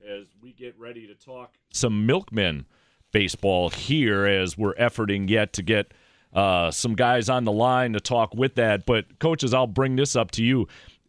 As 0.06 0.26
we 0.44 0.52
get 0.52 0.78
ready 0.78 1.08
to 1.08 1.16
talk 1.16 1.54
some 1.72 2.06
milkmen 2.06 2.66
baseball 3.12 3.70
here 3.70 4.26
as 4.26 4.58
we're 4.58 4.74
efforting 4.76 5.30
yet 5.30 5.54
to 5.54 5.62
get 5.62 5.94
uh, 6.34 6.72
some 6.72 6.96
guys 6.96 7.30
on 7.30 7.46
the 7.46 7.52
line 7.52 7.94
to 7.94 8.00
talk 8.00 8.34
with 8.34 8.56
that. 8.56 8.86
But 8.86 9.20
coaches, 9.20 9.54
I'll 9.54 9.68
bring 9.68 9.96
this 9.96 10.16
up 10.16 10.32
to 10.32 10.44
you. 10.44 10.68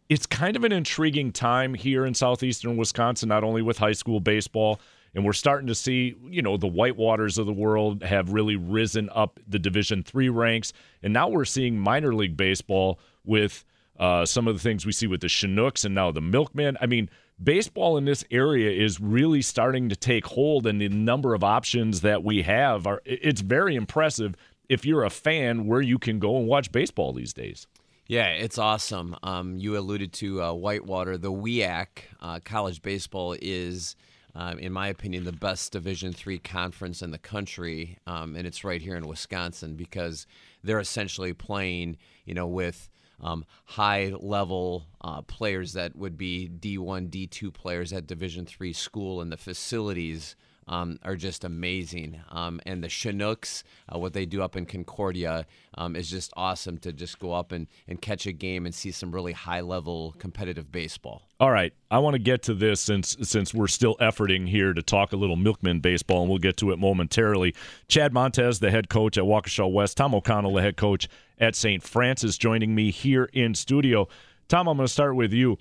It's 0.09 0.25
kind 0.25 0.55
of 0.55 0.63
an 0.63 0.71
intriguing 0.71 1.31
time 1.31 1.73
here 1.73 2.05
in 2.05 2.13
southeastern 2.13 2.77
Wisconsin, 2.77 3.29
not 3.29 3.43
only 3.43 3.61
with 3.61 3.79
high 3.79 3.93
school 3.93 4.19
baseball, 4.19 4.79
and 5.15 5.25
we're 5.25 5.33
starting 5.33 5.67
to 5.67 5.75
see, 5.75 6.15
you 6.29 6.41
know, 6.41 6.57
the 6.57 6.69
Whitewaters 6.69 7.37
of 7.37 7.45
the 7.45 7.53
world 7.53 8.03
have 8.03 8.33
really 8.33 8.55
risen 8.55 9.09
up 9.13 9.39
the 9.47 9.59
Division 9.59 10.03
three 10.03 10.29
ranks, 10.29 10.73
and 11.01 11.13
now 11.13 11.29
we're 11.29 11.45
seeing 11.45 11.77
minor 11.77 12.13
league 12.13 12.37
baseball 12.37 12.99
with 13.25 13.63
uh, 13.99 14.25
some 14.25 14.47
of 14.47 14.55
the 14.55 14.59
things 14.59 14.85
we 14.85 14.91
see 14.91 15.07
with 15.07 15.21
the 15.21 15.29
Chinooks 15.29 15.85
and 15.85 15.93
now 15.93 16.11
the 16.11 16.21
Milkmen 16.21 16.77
I 16.81 16.87
mean, 16.87 17.09
baseball 17.41 17.97
in 17.97 18.05
this 18.05 18.23
area 18.31 18.71
is 18.71 18.99
really 18.99 19.41
starting 19.41 19.89
to 19.89 19.95
take 19.95 20.25
hold, 20.25 20.65
and 20.67 20.79
the 20.81 20.89
number 20.89 21.33
of 21.33 21.43
options 21.43 22.01
that 22.01 22.23
we 22.23 22.41
have 22.43 22.87
are 22.87 23.01
it's 23.05 23.41
very 23.41 23.75
impressive. 23.75 24.35
If 24.69 24.85
you're 24.85 25.03
a 25.03 25.09
fan, 25.09 25.67
where 25.67 25.81
you 25.81 25.99
can 25.99 26.19
go 26.19 26.37
and 26.37 26.47
watch 26.47 26.71
baseball 26.71 27.13
these 27.13 27.33
days. 27.33 27.67
Yeah, 28.07 28.27
it's 28.27 28.57
awesome. 28.57 29.15
Um, 29.23 29.57
you 29.57 29.77
alluded 29.77 30.11
to 30.13 30.41
uh, 30.41 30.53
Whitewater. 30.53 31.17
The 31.17 31.31
WIAC 31.31 31.87
uh, 32.21 32.39
college 32.43 32.81
baseball 32.81 33.35
is, 33.41 33.95
um, 34.35 34.57
in 34.59 34.71
my 34.71 34.87
opinion, 34.87 35.25
the 35.25 35.31
best 35.31 35.71
Division 35.71 36.11
three 36.11 36.39
conference 36.39 37.01
in 37.01 37.11
the 37.11 37.19
country, 37.19 37.97
um, 38.07 38.35
and 38.35 38.47
it's 38.47 38.63
right 38.63 38.81
here 38.81 38.95
in 38.95 39.07
Wisconsin 39.07 39.75
because 39.75 40.25
they're 40.63 40.79
essentially 40.79 41.33
playing, 41.33 41.97
you 42.25 42.33
know, 42.33 42.47
with 42.47 42.89
um, 43.21 43.45
high 43.65 44.11
level 44.19 44.87
uh, 45.01 45.21
players 45.21 45.73
that 45.73 45.95
would 45.95 46.17
be 46.17 46.49
D1, 46.49 47.09
D2 47.09 47.53
players 47.53 47.93
at 47.93 48.07
Division 48.07 48.45
three 48.45 48.73
school, 48.73 49.21
and 49.21 49.31
the 49.31 49.37
facilities 49.37 50.35
um, 50.67 50.99
are 51.03 51.15
just 51.15 51.43
amazing. 51.43 52.21
Um, 52.29 52.59
and 52.65 52.83
the 52.83 52.87
Chinooks, 52.87 53.63
uh, 53.93 53.99
what 53.99 54.13
they 54.13 54.25
do 54.25 54.41
up 54.41 54.55
in 54.55 54.65
Concordia, 54.65 55.45
um, 55.75 55.95
is 55.95 56.09
just 56.09 56.31
awesome 56.35 56.77
to 56.79 56.93
just 56.93 57.19
go 57.19 57.33
up 57.33 57.51
and, 57.51 57.67
and 57.87 58.01
catch 58.01 58.25
a 58.25 58.31
game 58.31 58.65
and 58.65 58.73
see 58.73 58.91
some 58.91 59.11
really 59.11 59.33
high 59.33 59.61
level 59.61 60.15
competitive 60.19 60.71
baseball. 60.71 61.23
All 61.39 61.51
right, 61.51 61.73
I 61.91 61.99
want 61.99 62.13
to 62.13 62.19
get 62.19 62.43
to 62.43 62.53
this 62.53 62.79
since 62.79 63.17
since 63.21 63.53
we're 63.53 63.67
still 63.67 63.95
efforting 63.97 64.47
here 64.47 64.73
to 64.73 64.81
talk 64.81 65.11
a 65.11 65.17
little 65.17 65.35
Milkman 65.35 65.79
baseball, 65.79 66.21
and 66.21 66.29
we'll 66.29 66.39
get 66.39 66.57
to 66.57 66.71
it 66.71 66.79
momentarily. 66.79 67.53
Chad 67.87 68.13
Montez, 68.13 68.59
the 68.59 68.71
head 68.71 68.87
coach 68.89 69.17
at 69.17 69.25
Waukesha 69.25 69.71
West, 69.71 69.97
Tom 69.97 70.15
O'Connell, 70.15 70.53
the 70.53 70.61
head 70.61 70.77
coach 70.77 71.09
at 71.39 71.55
St. 71.55 71.83
Francis, 71.83 72.37
joining 72.37 72.73
me 72.73 72.91
here 72.91 73.29
in 73.33 73.55
studio. 73.55 74.07
Tom, 74.47 74.67
I'm 74.67 74.77
going 74.77 74.87
to 74.87 74.93
start 74.93 75.15
with 75.15 75.33
you. 75.33 75.57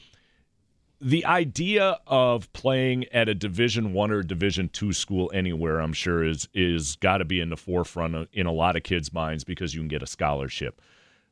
The 1.05 1.26
idea 1.26 1.98
of 2.07 2.53
playing 2.53 3.07
at 3.07 3.28
a 3.28 3.34
Division 3.34 3.92
One 3.92 4.12
or 4.12 4.22
Division 4.22 4.68
Two 4.68 4.92
school 4.92 5.32
anywhere, 5.34 5.80
I'm 5.80 5.92
sure, 5.92 6.22
is 6.22 6.48
is 6.55 6.94
got 6.94 7.18
to 7.18 7.24
be 7.24 7.40
in 7.40 7.50
the 7.50 7.57
forefront 7.57 8.28
in 8.32 8.46
a 8.46 8.53
lot 8.53 8.76
of 8.76 8.84
kids' 8.84 9.12
minds 9.12 9.42
because 9.42 9.74
you 9.74 9.80
can 9.80 9.88
get 9.88 10.05
a 10.05 10.07
scholarship. 10.07 10.80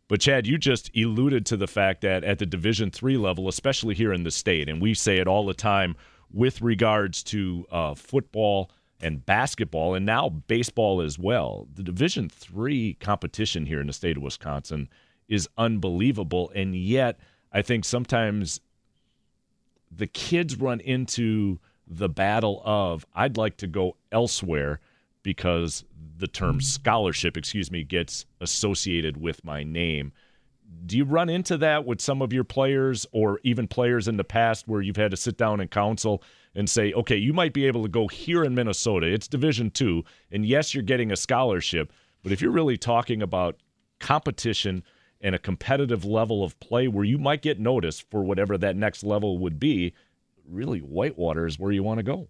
But 0.08 0.20
Chad, 0.20 0.44
you 0.44 0.58
just 0.58 0.90
alluded 0.96 1.46
to 1.46 1.56
the 1.56 1.68
fact 1.68 2.00
that 2.00 2.24
at 2.24 2.40
the 2.40 2.46
Division 2.46 2.90
three 2.90 3.16
level, 3.16 3.46
especially 3.46 3.94
here 3.94 4.12
in 4.12 4.24
the 4.24 4.32
state, 4.32 4.68
and 4.68 4.82
we 4.82 4.92
say 4.92 5.18
it 5.18 5.28
all 5.28 5.46
the 5.46 5.54
time 5.54 5.94
with 6.32 6.60
regards 6.60 7.22
to 7.22 7.64
uh, 7.70 7.94
football 7.94 8.72
and 9.00 9.24
basketball, 9.24 9.94
and 9.94 10.04
now 10.04 10.28
baseball 10.28 11.00
as 11.00 11.16
well. 11.16 11.68
The 11.72 11.84
Division 11.84 12.28
three 12.28 12.94
competition 12.94 13.66
here 13.66 13.80
in 13.80 13.86
the 13.86 13.92
state 13.92 14.16
of 14.16 14.24
Wisconsin 14.24 14.88
is 15.28 15.48
unbelievable, 15.56 16.50
and 16.56 16.74
yet 16.74 17.20
I 17.52 17.62
think 17.62 17.84
sometimes 17.84 18.60
the 19.90 20.06
kids 20.06 20.56
run 20.56 20.80
into 20.80 21.58
the 21.86 22.08
battle 22.08 22.62
of 22.64 23.04
I'd 23.14 23.36
like 23.36 23.56
to 23.58 23.66
go 23.66 23.96
elsewhere 24.12 24.80
because 25.22 25.84
the 26.16 26.28
term 26.28 26.56
mm-hmm. 26.56 26.60
scholarship, 26.60 27.36
excuse 27.36 27.70
me, 27.70 27.82
gets 27.84 28.26
associated 28.40 29.16
with 29.16 29.44
my 29.44 29.62
name. 29.64 30.12
Do 30.86 30.96
you 30.96 31.04
run 31.04 31.28
into 31.28 31.56
that 31.58 31.84
with 31.84 32.00
some 32.00 32.22
of 32.22 32.32
your 32.32 32.44
players 32.44 33.04
or 33.10 33.40
even 33.42 33.66
players 33.66 34.06
in 34.06 34.16
the 34.16 34.24
past 34.24 34.68
where 34.68 34.80
you've 34.80 34.96
had 34.96 35.10
to 35.10 35.16
sit 35.16 35.36
down 35.36 35.60
and 35.60 35.70
counsel 35.70 36.22
and 36.54 36.70
say, 36.70 36.92
okay, 36.92 37.16
you 37.16 37.32
might 37.32 37.52
be 37.52 37.66
able 37.66 37.82
to 37.82 37.88
go 37.88 38.06
here 38.06 38.44
in 38.44 38.54
Minnesota. 38.54 39.06
It's 39.06 39.26
Division 39.26 39.70
two, 39.70 40.04
and 40.30 40.46
yes, 40.46 40.74
you're 40.74 40.82
getting 40.82 41.10
a 41.10 41.16
scholarship, 41.16 41.92
but 42.22 42.32
if 42.32 42.40
you're 42.40 42.52
really 42.52 42.76
talking 42.76 43.20
about 43.20 43.56
competition 43.98 44.84
and 45.20 45.34
a 45.34 45.38
competitive 45.38 46.04
level 46.04 46.42
of 46.42 46.58
play 46.60 46.88
where 46.88 47.04
you 47.04 47.18
might 47.18 47.42
get 47.42 47.60
noticed 47.60 48.08
for 48.10 48.22
whatever 48.22 48.56
that 48.56 48.76
next 48.76 49.02
level 49.04 49.38
would 49.38 49.60
be, 49.60 49.92
really 50.48 50.80
Whitewater 50.80 51.46
is 51.46 51.58
where 51.58 51.72
you 51.72 51.82
want 51.82 51.98
to 51.98 52.04
go. 52.04 52.28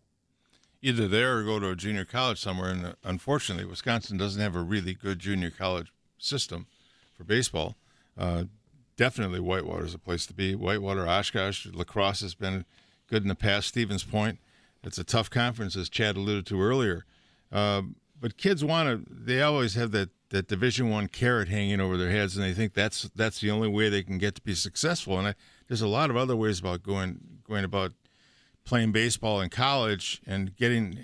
Either 0.83 1.07
there 1.07 1.39
or 1.39 1.43
go 1.45 1.59
to 1.59 1.71
a 1.71 1.77
junior 1.77 2.05
college 2.05 2.41
somewhere. 2.41 2.71
And 2.71 2.87
uh, 2.87 2.93
unfortunately, 3.05 3.67
Wisconsin 3.67 4.17
doesn't 4.17 4.41
have 4.41 4.57
a 4.57 4.63
really 4.63 4.95
good 4.95 5.19
junior 5.19 5.51
college 5.51 5.93
system 6.19 6.67
for 7.13 7.25
baseball. 7.25 7.77
Uh, 8.17 8.45
definitely, 8.97 9.41
Whitewater 9.41 9.85
is 9.85 9.95
a 9.95 9.99
place 9.99 10.27
to 10.27 10.33
be. 10.33 10.55
Whitewater, 10.55 11.07
Oshkosh, 11.07 11.67
La 11.73 11.85
Crosse 11.85 12.21
has 12.21 12.35
been 12.35 12.65
good 13.09 13.23
in 13.23 13.29
the 13.29 13.35
past. 13.35 13.69
Stevens 13.69 14.05
Point, 14.05 14.39
it's 14.83 14.99
a 14.99 15.05
tough 15.05 15.29
conference, 15.29 15.77
as 15.77 15.91
Chad 15.91 16.17
alluded 16.17 16.47
to 16.47 16.61
earlier. 16.61 17.05
Uh, 17.53 17.83
but 18.21 18.37
kids 18.37 18.65
want 18.65 19.07
to. 19.07 19.13
They 19.13 19.43
always 19.43 19.75
have 19.75 19.91
that 19.93 20.11
that 20.31 20.47
Division 20.47 20.91
One 20.91 21.09
carrot 21.09 21.49
hanging 21.49 21.81
over 21.81 21.97
their 21.97 22.11
heads, 22.11 22.37
and 22.37 22.45
they 22.45 22.55
think 22.55 22.75
that's 22.75 23.11
that's 23.15 23.41
the 23.41 23.51
only 23.51 23.69
way 23.69 23.89
they 23.89 24.03
can 24.03 24.19
get 24.19 24.35
to 24.37 24.43
be 24.43 24.55
successful. 24.55 25.19
And 25.19 25.29
I, 25.29 25.35
there's 25.69 25.83
a 25.83 25.89
lot 25.89 26.11
of 26.11 26.17
other 26.17 26.37
ways 26.37 26.61
about 26.61 26.83
going 26.83 27.21
going 27.45 27.65
about 27.65 27.93
playing 28.65 28.93
baseball 28.93 29.41
in 29.41 29.49
college 29.49 30.21
and 30.27 30.55
getting 30.57 30.99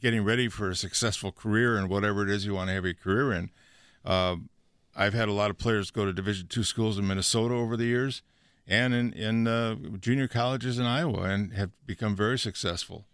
getting 0.00 0.24
ready 0.24 0.48
for 0.48 0.70
a 0.70 0.74
successful 0.74 1.30
career 1.30 1.76
and 1.76 1.88
whatever 1.88 2.22
it 2.22 2.30
is 2.30 2.46
you 2.46 2.54
want 2.54 2.68
to 2.68 2.74
have 2.74 2.84
your 2.84 2.94
career 2.94 3.32
in. 3.32 3.50
Uh, 4.04 4.36
I've 4.96 5.12
had 5.14 5.28
a 5.28 5.32
lot 5.32 5.50
of 5.50 5.58
players 5.58 5.90
go 5.90 6.04
to 6.04 6.12
Division 6.12 6.46
two 6.48 6.64
schools 6.64 6.98
in 6.98 7.06
Minnesota 7.06 7.54
over 7.54 7.76
the 7.76 7.84
years, 7.84 8.22
and 8.66 8.94
in 8.94 9.12
in 9.12 9.46
uh, 9.46 9.76
junior 10.00 10.26
colleges 10.26 10.78
in 10.78 10.86
Iowa, 10.86 11.22
and 11.24 11.52
have 11.52 11.70
become 11.86 12.16
very 12.16 12.38
successful. 12.38 13.06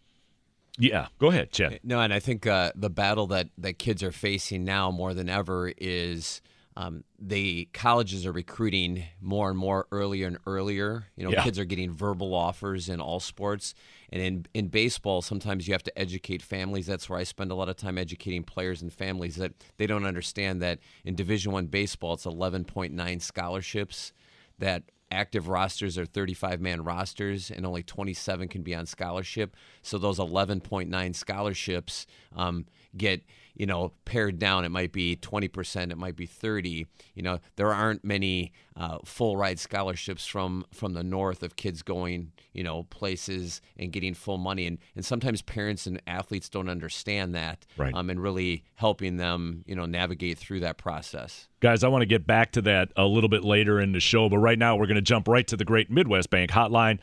Yeah, 0.78 1.06
go 1.18 1.28
ahead, 1.28 1.52
Chad. 1.52 1.80
No, 1.82 2.00
and 2.00 2.12
I 2.12 2.20
think 2.20 2.46
uh, 2.46 2.72
the 2.74 2.90
battle 2.90 3.26
that, 3.28 3.48
that 3.58 3.78
kids 3.78 4.02
are 4.02 4.12
facing 4.12 4.64
now 4.64 4.90
more 4.90 5.14
than 5.14 5.28
ever 5.28 5.72
is 5.78 6.42
um, 6.76 7.04
the 7.18 7.68
colleges 7.72 8.26
are 8.26 8.32
recruiting 8.32 9.04
more 9.20 9.48
and 9.48 9.58
more 9.58 9.86
earlier 9.90 10.26
and 10.26 10.36
earlier. 10.46 11.06
You 11.16 11.24
know, 11.24 11.30
Yeah. 11.32 11.42
kids 11.42 11.58
are 11.58 11.64
getting 11.64 11.90
verbal 11.90 12.34
offers 12.34 12.90
in 12.90 13.00
all 13.00 13.18
sports. 13.20 13.74
And 14.12 14.20
in, 14.22 14.46
in 14.52 14.68
baseball, 14.68 15.22
sometimes 15.22 15.66
you 15.66 15.72
have 15.72 15.82
to 15.84 15.98
educate 15.98 16.42
families. 16.42 16.86
That's 16.86 17.08
where 17.08 17.18
I 17.18 17.24
spend 17.24 17.50
a 17.50 17.54
lot 17.54 17.70
of 17.70 17.76
time 17.76 17.96
educating 17.96 18.42
players 18.42 18.82
and 18.82 18.92
families 18.92 19.36
that 19.36 19.52
they 19.78 19.86
don't 19.86 20.04
understand 20.04 20.60
that 20.60 20.78
in 21.04 21.14
Division 21.14 21.50
One 21.52 21.66
baseball, 21.66 22.12
it's 22.14 22.26
11.9 22.26 23.22
scholarships 23.22 24.12
that 24.58 24.82
active 25.10 25.48
rosters 25.48 25.96
are 25.96 26.04
35 26.06 26.60
man 26.60 26.82
rosters 26.84 27.50
and 27.50 27.64
only 27.64 27.82
27 27.82 28.48
can 28.48 28.62
be 28.62 28.74
on 28.74 28.86
scholarship. 28.86 29.56
So 29.82 29.98
those 29.98 30.18
11.9 30.18 31.14
scholarships 31.14 32.06
um, 32.34 32.66
get 32.96 33.22
you 33.56 33.66
know 33.66 33.92
pared 34.04 34.38
down 34.38 34.64
it 34.64 34.70
might 34.70 34.92
be 34.92 35.16
20% 35.16 35.90
it 35.90 35.98
might 35.98 36.14
be 36.16 36.26
30 36.26 36.86
you 37.14 37.22
know 37.22 37.38
there 37.56 37.72
aren't 37.72 38.04
many 38.04 38.52
uh, 38.76 38.98
full 39.04 39.36
ride 39.36 39.58
scholarships 39.58 40.26
from 40.26 40.64
from 40.72 40.92
the 40.92 41.02
north 41.02 41.42
of 41.42 41.56
kids 41.56 41.82
going 41.82 42.32
you 42.52 42.62
know 42.62 42.84
places 42.84 43.60
and 43.78 43.92
getting 43.92 44.14
full 44.14 44.38
money 44.38 44.66
and, 44.66 44.78
and 44.94 45.04
sometimes 45.04 45.42
parents 45.42 45.86
and 45.86 46.00
athletes 46.06 46.48
don't 46.48 46.68
understand 46.68 47.34
that 47.34 47.64
Right. 47.76 47.94
um, 47.94 48.10
and 48.10 48.22
really 48.22 48.64
helping 48.74 49.16
them 49.16 49.64
you 49.66 49.74
know 49.74 49.86
navigate 49.86 50.38
through 50.38 50.60
that 50.60 50.76
process 50.78 51.48
Guys, 51.60 51.82
I 51.82 51.88
want 51.88 52.02
to 52.02 52.06
get 52.06 52.26
back 52.26 52.52
to 52.52 52.62
that 52.62 52.92
a 52.96 53.06
little 53.06 53.30
bit 53.30 53.42
later 53.42 53.80
in 53.80 53.92
the 53.92 53.98
show, 53.98 54.28
but 54.28 54.38
right 54.38 54.58
now 54.58 54.76
we're 54.76 54.86
going 54.86 54.96
to 54.96 55.00
jump 55.02 55.26
right 55.26 55.46
to 55.48 55.56
the 55.56 55.64
Great 55.64 55.90
Midwest 55.90 56.28
Bank 56.28 56.50
hotline 56.50 56.98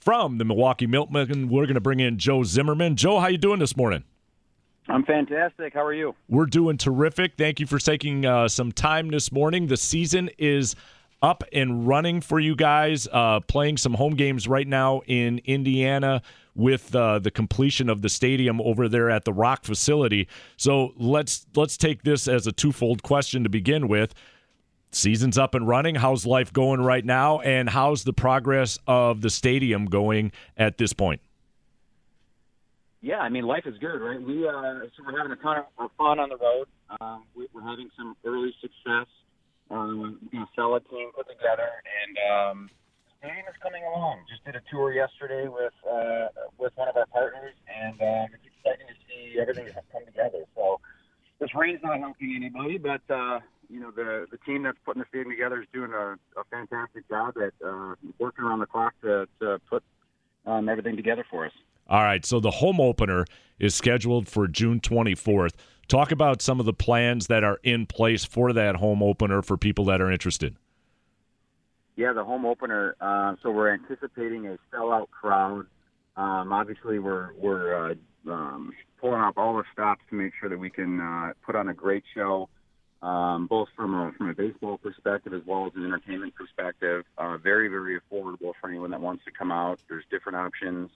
from 0.00 0.38
the 0.38 0.44
Milwaukee 0.44 0.88
Milkmen. 0.88 1.48
We're 1.48 1.66
going 1.66 1.74
to 1.76 1.80
bring 1.80 2.00
in 2.00 2.18
Joe 2.18 2.42
Zimmerman. 2.42 2.96
Joe, 2.96 3.20
how 3.20 3.28
you 3.28 3.38
doing 3.38 3.60
this 3.60 3.76
morning? 3.76 4.02
I'm 4.92 5.04
fantastic. 5.04 5.72
How 5.72 5.84
are 5.84 5.94
you? 5.94 6.14
We're 6.28 6.44
doing 6.44 6.76
terrific. 6.76 7.38
Thank 7.38 7.60
you 7.60 7.66
for 7.66 7.78
taking 7.78 8.26
uh, 8.26 8.46
some 8.48 8.72
time 8.72 9.08
this 9.08 9.32
morning. 9.32 9.68
The 9.68 9.78
season 9.78 10.28
is 10.36 10.76
up 11.22 11.42
and 11.50 11.86
running 11.86 12.20
for 12.20 12.38
you 12.38 12.54
guys, 12.54 13.08
uh, 13.10 13.40
playing 13.40 13.78
some 13.78 13.94
home 13.94 14.16
games 14.16 14.46
right 14.46 14.68
now 14.68 15.00
in 15.06 15.40
Indiana 15.46 16.20
with 16.54 16.94
uh, 16.94 17.20
the 17.20 17.30
completion 17.30 17.88
of 17.88 18.02
the 18.02 18.10
stadium 18.10 18.60
over 18.60 18.86
there 18.86 19.08
at 19.08 19.24
the 19.24 19.32
Rock 19.32 19.64
facility. 19.64 20.28
So 20.58 20.92
let's 20.98 21.46
let's 21.54 21.78
take 21.78 22.02
this 22.02 22.28
as 22.28 22.46
a 22.46 22.52
twofold 22.52 23.02
question 23.02 23.44
to 23.44 23.48
begin 23.48 23.88
with. 23.88 24.12
Season's 24.90 25.38
up 25.38 25.54
and 25.54 25.66
running. 25.66 25.94
How's 25.94 26.26
life 26.26 26.52
going 26.52 26.82
right 26.82 27.04
now, 27.04 27.40
and 27.40 27.70
how's 27.70 28.04
the 28.04 28.12
progress 28.12 28.78
of 28.86 29.22
the 29.22 29.30
stadium 29.30 29.86
going 29.86 30.32
at 30.58 30.76
this 30.76 30.92
point? 30.92 31.22
Yeah, 33.02 33.18
I 33.18 33.28
mean, 33.28 33.44
life 33.44 33.66
is 33.66 33.74
good, 33.78 33.98
right? 33.98 34.22
We 34.22 34.46
uh, 34.46 34.86
so 34.94 35.02
we're 35.02 35.18
having 35.18 35.32
a 35.32 35.42
ton 35.42 35.66
of 35.76 35.90
fun 35.98 36.20
on 36.22 36.28
the 36.30 36.38
road. 36.38 36.70
Um, 37.00 37.24
we, 37.34 37.48
we're 37.52 37.66
having 37.66 37.90
some 37.98 38.16
early 38.24 38.54
success. 38.62 39.10
Um, 39.70 40.20
you 40.30 40.38
know, 40.38 40.46
sell 40.54 40.76
a 40.76 40.80
team 40.80 41.10
put 41.10 41.26
together, 41.26 41.66
and 41.66 42.14
um, 42.30 42.70
the 43.02 43.26
stadium 43.26 43.46
is 43.50 43.58
coming 43.60 43.82
along. 43.82 44.22
Just 44.30 44.44
did 44.44 44.54
a 44.54 44.62
tour 44.70 44.92
yesterday 44.92 45.48
with 45.48 45.74
uh, 45.82 46.28
with 46.58 46.70
one 46.76 46.88
of 46.88 46.96
our 46.96 47.06
partners, 47.06 47.54
and 47.66 47.98
um, 47.98 48.38
it's 48.38 48.46
exciting 48.46 48.86
to 48.86 48.94
see 49.10 49.40
everything 49.40 49.66
come 49.90 50.06
together. 50.06 50.46
So 50.54 50.78
this 51.40 51.50
rain's 51.56 51.82
not 51.82 51.98
helping 51.98 52.38
anybody, 52.38 52.78
but 52.78 53.02
uh, 53.10 53.40
you 53.68 53.80
know 53.80 53.90
the 53.90 54.30
the 54.30 54.38
team 54.46 54.62
that's 54.62 54.78
putting 54.86 55.02
the 55.02 55.08
stadium 55.08 55.30
together 55.30 55.60
is 55.60 55.66
doing 55.74 55.90
a, 55.90 56.14
a 56.38 56.44
fantastic 56.52 57.08
job 57.08 57.34
at 57.34 57.50
uh, 57.66 57.98
working 58.20 58.44
around 58.44 58.60
the 58.60 58.70
clock 58.70 58.94
to, 59.02 59.26
to 59.40 59.58
put 59.68 59.82
um, 60.46 60.68
everything 60.68 60.94
together 60.94 61.26
for 61.28 61.46
us. 61.46 61.52
All 61.88 62.02
right, 62.02 62.24
so 62.24 62.40
the 62.40 62.50
home 62.50 62.80
opener 62.80 63.24
is 63.58 63.74
scheduled 63.74 64.28
for 64.28 64.48
June 64.48 64.80
24th. 64.80 65.52
Talk 65.88 66.10
about 66.10 66.40
some 66.40 66.60
of 66.60 66.66
the 66.66 66.72
plans 66.72 67.26
that 67.26 67.44
are 67.44 67.58
in 67.62 67.86
place 67.86 68.24
for 68.24 68.52
that 68.52 68.76
home 68.76 69.02
opener 69.02 69.42
for 69.42 69.56
people 69.56 69.84
that 69.86 70.00
are 70.00 70.10
interested. 70.10 70.56
Yeah, 71.96 72.12
the 72.12 72.24
home 72.24 72.46
opener. 72.46 72.96
Uh, 73.00 73.36
so 73.42 73.50
we're 73.50 73.72
anticipating 73.72 74.46
a 74.46 74.58
sellout 74.72 75.10
crowd. 75.10 75.66
Um, 76.16 76.52
obviously, 76.52 76.98
we're 76.98 77.30
we're 77.34 77.90
uh, 77.90 77.94
um, 78.30 78.72
pulling 79.00 79.20
up 79.20 79.36
all 79.36 79.56
the 79.56 79.64
stops 79.72 80.02
to 80.10 80.14
make 80.14 80.32
sure 80.40 80.48
that 80.48 80.58
we 80.58 80.70
can 80.70 81.00
uh, 81.00 81.32
put 81.44 81.54
on 81.54 81.68
a 81.68 81.74
great 81.74 82.04
show, 82.14 82.48
um, 83.02 83.46
both 83.46 83.68
from 83.76 83.94
a 83.94 84.12
from 84.16 84.30
a 84.30 84.34
baseball 84.34 84.78
perspective 84.78 85.34
as 85.34 85.42
well 85.44 85.66
as 85.66 85.72
an 85.74 85.84
entertainment 85.84 86.34
perspective. 86.34 87.04
Uh, 87.18 87.36
very 87.36 87.68
very 87.68 88.00
affordable 88.00 88.52
for 88.60 88.70
anyone 88.70 88.90
that 88.90 89.00
wants 89.00 89.24
to 89.24 89.30
come 89.30 89.52
out. 89.52 89.78
There's 89.88 90.04
different 90.10 90.36
options. 90.36 90.90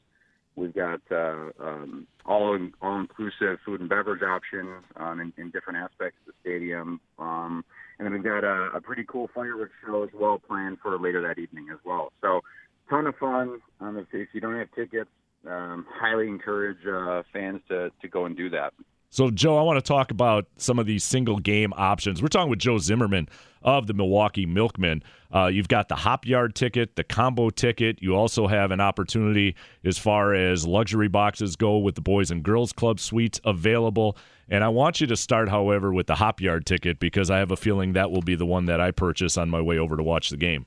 We've 0.56 0.74
got 0.74 1.00
uh, 1.10 1.50
um, 1.60 2.06
all 2.24 2.54
in, 2.54 2.72
all 2.80 2.98
inclusive 2.98 3.58
food 3.64 3.80
and 3.80 3.88
beverage 3.88 4.22
options 4.22 4.82
um, 4.96 5.20
in, 5.20 5.32
in 5.36 5.50
different 5.50 5.78
aspects 5.78 6.18
of 6.26 6.32
the 6.32 6.40
stadium. 6.40 7.00
Um, 7.18 7.64
and 7.98 8.06
then 8.06 8.12
we've 8.14 8.24
got 8.24 8.42
a, 8.42 8.70
a 8.74 8.80
pretty 8.80 9.04
cool 9.06 9.28
fireworks 9.34 9.72
show 9.84 10.02
as 10.02 10.10
well 10.14 10.38
planned 10.38 10.78
for 10.82 10.98
later 10.98 11.20
that 11.22 11.40
evening 11.40 11.66
as 11.70 11.78
well. 11.84 12.10
So, 12.22 12.40
ton 12.88 13.06
of 13.06 13.16
fun. 13.16 13.60
Um, 13.80 13.98
if, 13.98 14.06
if 14.12 14.28
you 14.32 14.40
don't 14.40 14.58
have 14.58 14.68
tickets, 14.74 15.10
um, 15.46 15.86
highly 15.88 16.26
encourage 16.26 16.78
uh, 16.86 17.22
fans 17.32 17.60
to, 17.68 17.90
to 18.00 18.08
go 18.08 18.24
and 18.24 18.36
do 18.36 18.50
that. 18.50 18.72
So, 19.10 19.30
Joe, 19.30 19.56
I 19.56 19.62
want 19.62 19.82
to 19.82 19.86
talk 19.86 20.10
about 20.10 20.46
some 20.58 20.78
of 20.78 20.86
these 20.86 21.04
single 21.04 21.38
game 21.38 21.72
options. 21.76 22.20
We're 22.20 22.28
talking 22.28 22.50
with 22.50 22.58
Joe 22.58 22.78
Zimmerman 22.78 23.28
of 23.62 23.86
the 23.86 23.94
Milwaukee 23.94 24.46
Milkmen. 24.46 25.02
Uh, 25.34 25.46
you've 25.46 25.68
got 25.68 25.88
the 25.88 25.96
Hop 25.96 26.26
Yard 26.26 26.54
ticket, 26.54 26.96
the 26.96 27.04
combo 27.04 27.50
ticket. 27.50 28.02
You 28.02 28.14
also 28.14 28.46
have 28.46 28.70
an 28.70 28.80
opportunity 28.80 29.56
as 29.84 29.98
far 29.98 30.34
as 30.34 30.66
luxury 30.66 31.08
boxes 31.08 31.56
go 31.56 31.78
with 31.78 31.94
the 31.94 32.00
Boys 32.00 32.30
and 32.30 32.42
Girls 32.42 32.72
Club 32.72 33.00
suites 33.00 33.40
available. 33.44 34.16
And 34.48 34.62
I 34.62 34.68
want 34.68 35.00
you 35.00 35.06
to 35.08 35.16
start, 35.16 35.48
however, 35.48 35.92
with 35.92 36.06
the 36.06 36.14
Hop 36.16 36.40
Yard 36.40 36.66
ticket 36.66 37.00
because 37.00 37.30
I 37.30 37.38
have 37.38 37.50
a 37.50 37.56
feeling 37.56 37.94
that 37.94 38.10
will 38.10 38.22
be 38.22 38.36
the 38.36 38.46
one 38.46 38.66
that 38.66 38.80
I 38.80 38.90
purchase 38.90 39.36
on 39.36 39.50
my 39.50 39.60
way 39.60 39.78
over 39.78 39.96
to 39.96 40.02
watch 40.02 40.30
the 40.30 40.36
game. 40.36 40.66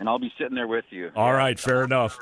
And 0.00 0.08
I'll 0.08 0.18
be 0.18 0.32
sitting 0.38 0.56
there 0.56 0.66
with 0.66 0.84
you. 0.90 1.10
All 1.14 1.32
right, 1.32 1.58
fair 1.58 1.84
enough. 1.84 2.18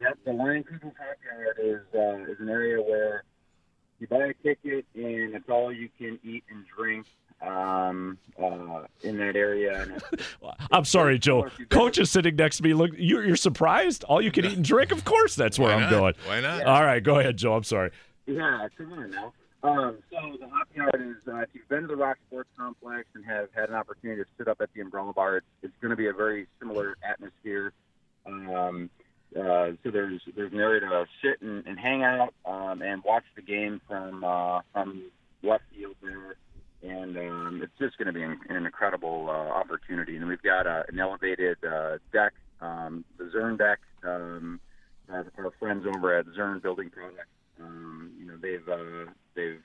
Yep, 0.00 0.18
the 0.24 0.30
Leinenkugel's 0.30 0.94
Hop 0.98 1.18
Yard 1.26 1.58
is 1.62 1.80
uh, 1.94 2.32
is 2.32 2.40
an 2.40 2.48
area 2.48 2.80
where 2.80 3.24
you 4.00 4.06
buy 4.06 4.26
a 4.26 4.34
ticket 4.42 4.86
and 4.94 5.34
it's 5.34 5.48
all 5.48 5.72
you 5.72 5.88
can 5.98 6.18
eat 6.24 6.44
and 6.50 6.64
drink 6.76 7.06
um, 7.42 8.18
uh, 8.42 8.82
in 9.02 9.16
that 9.18 9.36
area. 9.36 9.82
And 9.82 10.02
it's, 10.12 10.22
I'm 10.70 10.84
sorry, 10.84 11.18
Joe. 11.18 11.48
Coach 11.68 11.98
is 11.98 12.10
sitting 12.10 12.36
next 12.36 12.58
to 12.58 12.62
me. 12.62 12.74
Look, 12.74 12.92
you're, 12.96 13.24
you're 13.24 13.36
surprised? 13.36 14.04
All 14.04 14.20
you 14.20 14.30
can 14.30 14.44
eat 14.44 14.56
and 14.56 14.64
drink? 14.64 14.92
Of 14.92 15.04
course, 15.04 15.34
that's 15.34 15.58
where 15.58 15.68
Why 15.68 15.74
I'm 15.76 15.82
not? 15.82 15.90
going. 15.90 16.14
Why 16.26 16.40
not? 16.40 16.64
All 16.64 16.84
right, 16.84 17.02
go 17.02 17.18
ahead, 17.18 17.36
Joe. 17.36 17.54
I'm 17.54 17.64
sorry. 17.64 17.90
Yeah, 18.26 18.68
come 18.76 18.92
on 18.92 19.10
now. 19.10 19.32
Um, 19.62 19.98
so 20.10 20.36
the 20.40 20.48
Hop 20.48 20.68
Yard 20.74 21.02
is, 21.02 21.16
uh, 21.30 21.38
if 21.38 21.50
you've 21.52 21.68
been 21.68 21.82
to 21.82 21.88
the 21.88 21.96
Rock 21.96 22.16
Sports 22.28 22.48
Complex 22.56 23.06
and 23.14 23.24
have 23.26 23.48
had 23.54 23.68
an 23.68 23.74
opportunity 23.74 24.22
to 24.22 24.28
sit 24.38 24.48
up 24.48 24.60
at 24.62 24.70
the 24.74 24.80
Umbrella 24.80 25.12
Bar, 25.12 25.38
it's, 25.38 25.46
it's 25.62 25.74
going 25.82 25.90
to 25.90 25.96
be 25.96 26.06
a 26.06 26.14
very 26.14 26.46
similar 26.58 26.96
atmosphere. 27.06 27.72
Um, 28.26 28.88
uh, 29.36 29.72
so 29.82 29.90
there's 29.90 30.20
there's 30.36 30.52
an 30.52 30.60
area 30.60 30.80
to 30.80 31.06
sit 31.22 31.40
and, 31.40 31.66
and 31.66 31.78
hang 31.78 32.02
out 32.02 32.34
um, 32.44 32.82
and 32.82 33.02
watch 33.04 33.24
the 33.36 33.42
game 33.42 33.80
from 33.86 34.24
uh, 34.24 34.60
from 34.72 35.10
left 35.42 35.64
field 35.74 35.96
there, 36.02 36.36
and 36.82 37.16
um, 37.16 37.60
it's 37.62 37.78
just 37.78 37.96
going 37.98 38.06
to 38.06 38.12
be 38.12 38.22
an, 38.22 38.38
an 38.48 38.66
incredible 38.66 39.28
uh, 39.28 39.32
opportunity. 39.32 40.16
And 40.16 40.26
we've 40.26 40.42
got 40.42 40.66
uh, 40.66 40.82
an 40.88 40.98
elevated 40.98 41.58
uh, 41.64 41.98
deck, 42.12 42.32
um, 42.60 43.04
the 43.18 43.24
Zern 43.24 43.58
deck. 43.58 43.78
Um, 44.02 44.60
our, 45.10 45.26
our 45.38 45.50
friends 45.58 45.84
over 45.86 46.16
at 46.16 46.26
Zern 46.26 46.62
Building 46.62 46.88
Products 46.88 47.26
um, 47.62 48.12
you 48.18 48.26
know, 48.26 48.36
they've 48.40 48.68
uh, 48.68 49.10
they've 49.34 49.62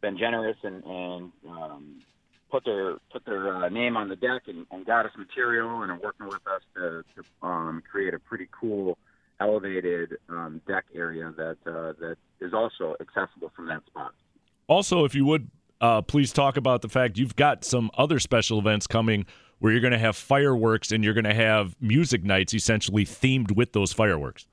been 0.00 0.18
generous 0.18 0.56
and, 0.62 0.84
and 0.84 1.32
um, 1.48 2.02
put 2.50 2.64
their 2.64 2.96
put 3.12 3.24
their 3.24 3.54
uh, 3.54 3.68
name 3.68 3.96
on 3.96 4.08
the 4.08 4.16
deck 4.16 4.42
and, 4.46 4.66
and 4.70 4.86
got 4.86 5.06
us 5.06 5.12
material 5.16 5.82
and 5.82 5.90
are 5.90 6.00
working 6.02 6.26
with 6.26 6.46
us 6.46 6.62
to, 6.74 7.04
to 7.14 7.46
um, 7.46 7.82
create 7.90 8.14
a 8.14 8.18
pretty 8.18 8.48
cool 8.58 8.98
elevated 9.40 10.16
um, 10.28 10.60
deck 10.66 10.84
area 10.94 11.32
that 11.36 11.56
uh, 11.66 11.92
that 12.00 12.16
is 12.40 12.52
also 12.52 12.94
accessible 13.00 13.52
from 13.54 13.66
that 13.66 13.84
spot. 13.86 14.12
Also, 14.66 15.04
if 15.04 15.14
you 15.14 15.24
would, 15.24 15.50
uh, 15.80 16.02
please 16.02 16.32
talk 16.32 16.56
about 16.56 16.82
the 16.82 16.88
fact 16.88 17.18
you've 17.18 17.36
got 17.36 17.64
some 17.64 17.90
other 17.96 18.18
special 18.18 18.58
events 18.58 18.86
coming 18.86 19.24
where 19.58 19.72
you're 19.72 19.80
going 19.80 19.92
to 19.92 19.98
have 19.98 20.16
fireworks 20.16 20.92
and 20.92 21.02
you're 21.02 21.14
going 21.14 21.24
to 21.24 21.34
have 21.34 21.74
music 21.80 22.22
nights 22.24 22.54
essentially 22.54 23.04
themed 23.04 23.52
with 23.52 23.72
those 23.72 23.92
fireworks. 23.92 24.46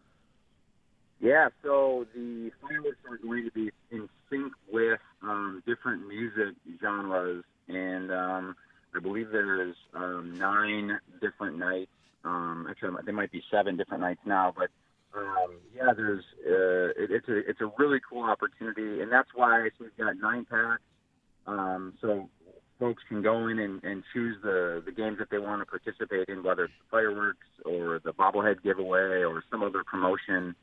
Yeah, 1.19 1.49
so 1.63 2.05
the 2.13 2.51
fireworks 2.61 2.97
are 3.09 3.17
going 3.17 3.45
to 3.45 3.51
be 3.51 3.71
in 3.91 4.09
sync 4.29 4.51
with 4.71 4.99
um, 5.21 5.63
different 5.65 6.07
music 6.07 6.55
genres, 6.81 7.43
and 7.67 8.11
um, 8.11 8.55
I 8.95 8.99
believe 8.99 9.29
there's 9.31 9.75
um, 9.93 10.37
nine 10.37 10.99
different 11.21 11.57
nights. 11.57 11.91
Um, 12.23 12.67
actually, 12.69 12.91
there 13.05 13.13
might 13.13 13.31
be 13.31 13.43
seven 13.51 13.77
different 13.77 14.01
nights 14.01 14.21
now, 14.25 14.53
but 14.55 14.69
um, 15.15 15.59
yeah, 15.75 15.93
there's 15.95 16.23
uh, 16.45 17.01
it, 17.01 17.11
it's 17.11 17.27
a 17.27 17.37
it's 17.49 17.61
a 17.61 17.71
really 17.77 17.99
cool 18.07 18.23
opportunity, 18.23 19.01
and 19.01 19.11
that's 19.11 19.29
why 19.33 19.69
so 19.77 19.85
we've 19.85 19.97
got 19.97 20.17
nine 20.17 20.45
packs. 20.45 20.81
Um, 21.47 21.93
so 22.01 22.29
folks 22.79 23.03
can 23.07 23.21
go 23.21 23.47
in 23.47 23.59
and, 23.59 23.83
and 23.83 24.03
choose 24.13 24.37
the 24.41 24.81
the 24.85 24.91
games 24.91 25.19
that 25.19 25.29
they 25.29 25.37
want 25.37 25.61
to 25.61 25.65
participate 25.65 26.27
in, 26.29 26.43
whether 26.43 26.65
it's 26.65 26.73
fireworks 26.89 27.47
or 27.63 28.01
the 28.03 28.11
bobblehead 28.11 28.63
giveaway 28.63 29.23
or 29.23 29.43
some 29.51 29.63
other 29.63 29.83
promotion 29.83 30.55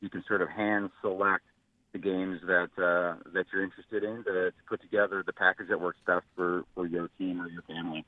you 0.00 0.08
can 0.08 0.22
sort 0.26 0.42
of 0.42 0.48
hand 0.48 0.90
select 1.00 1.44
the 1.92 1.98
games 1.98 2.40
that 2.46 2.70
uh, 2.76 3.16
that 3.32 3.46
you're 3.52 3.62
interested 3.62 4.04
in 4.04 4.24
to, 4.24 4.50
to 4.50 4.52
put 4.68 4.80
together 4.80 5.22
the 5.24 5.32
package 5.32 5.68
that 5.68 5.80
works 5.80 5.98
best 6.06 6.24
for, 6.36 6.64
for 6.74 6.86
your 6.86 7.08
team 7.18 7.40
or 7.40 7.48
your 7.48 7.62
family. 7.62 8.04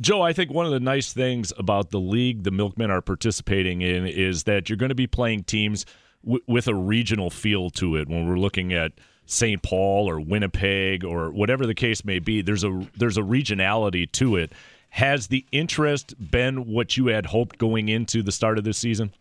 Joe, 0.00 0.22
I 0.22 0.32
think 0.32 0.50
one 0.50 0.64
of 0.66 0.72
the 0.72 0.80
nice 0.80 1.12
things 1.12 1.52
about 1.58 1.90
the 1.90 2.00
league 2.00 2.44
the 2.44 2.50
Milkmen 2.50 2.90
are 2.90 3.02
participating 3.02 3.82
in 3.82 4.06
is 4.06 4.44
that 4.44 4.68
you're 4.68 4.78
going 4.78 4.88
to 4.88 4.94
be 4.94 5.06
playing 5.06 5.44
teams 5.44 5.84
w- 6.24 6.42
with 6.46 6.66
a 6.66 6.74
regional 6.74 7.28
feel 7.30 7.68
to 7.70 7.96
it. 7.96 8.08
When 8.08 8.26
we're 8.26 8.38
looking 8.38 8.72
at 8.72 8.92
St. 9.26 9.62
Paul 9.62 10.08
or 10.08 10.18
Winnipeg 10.18 11.04
or 11.04 11.30
whatever 11.30 11.66
the 11.66 11.74
case 11.74 12.04
may 12.04 12.18
be, 12.18 12.42
there's 12.42 12.64
a 12.64 12.86
there's 12.96 13.18
a 13.18 13.22
regionality 13.22 14.10
to 14.12 14.36
it. 14.36 14.52
Has 14.90 15.28
the 15.28 15.46
interest 15.52 16.14
been 16.30 16.66
what 16.66 16.96
you 16.96 17.06
had 17.06 17.26
hoped 17.26 17.58
going 17.58 17.88
into 17.88 18.22
the 18.22 18.32
start 18.32 18.58
of 18.58 18.64
this 18.64 18.78
season? 18.78 19.12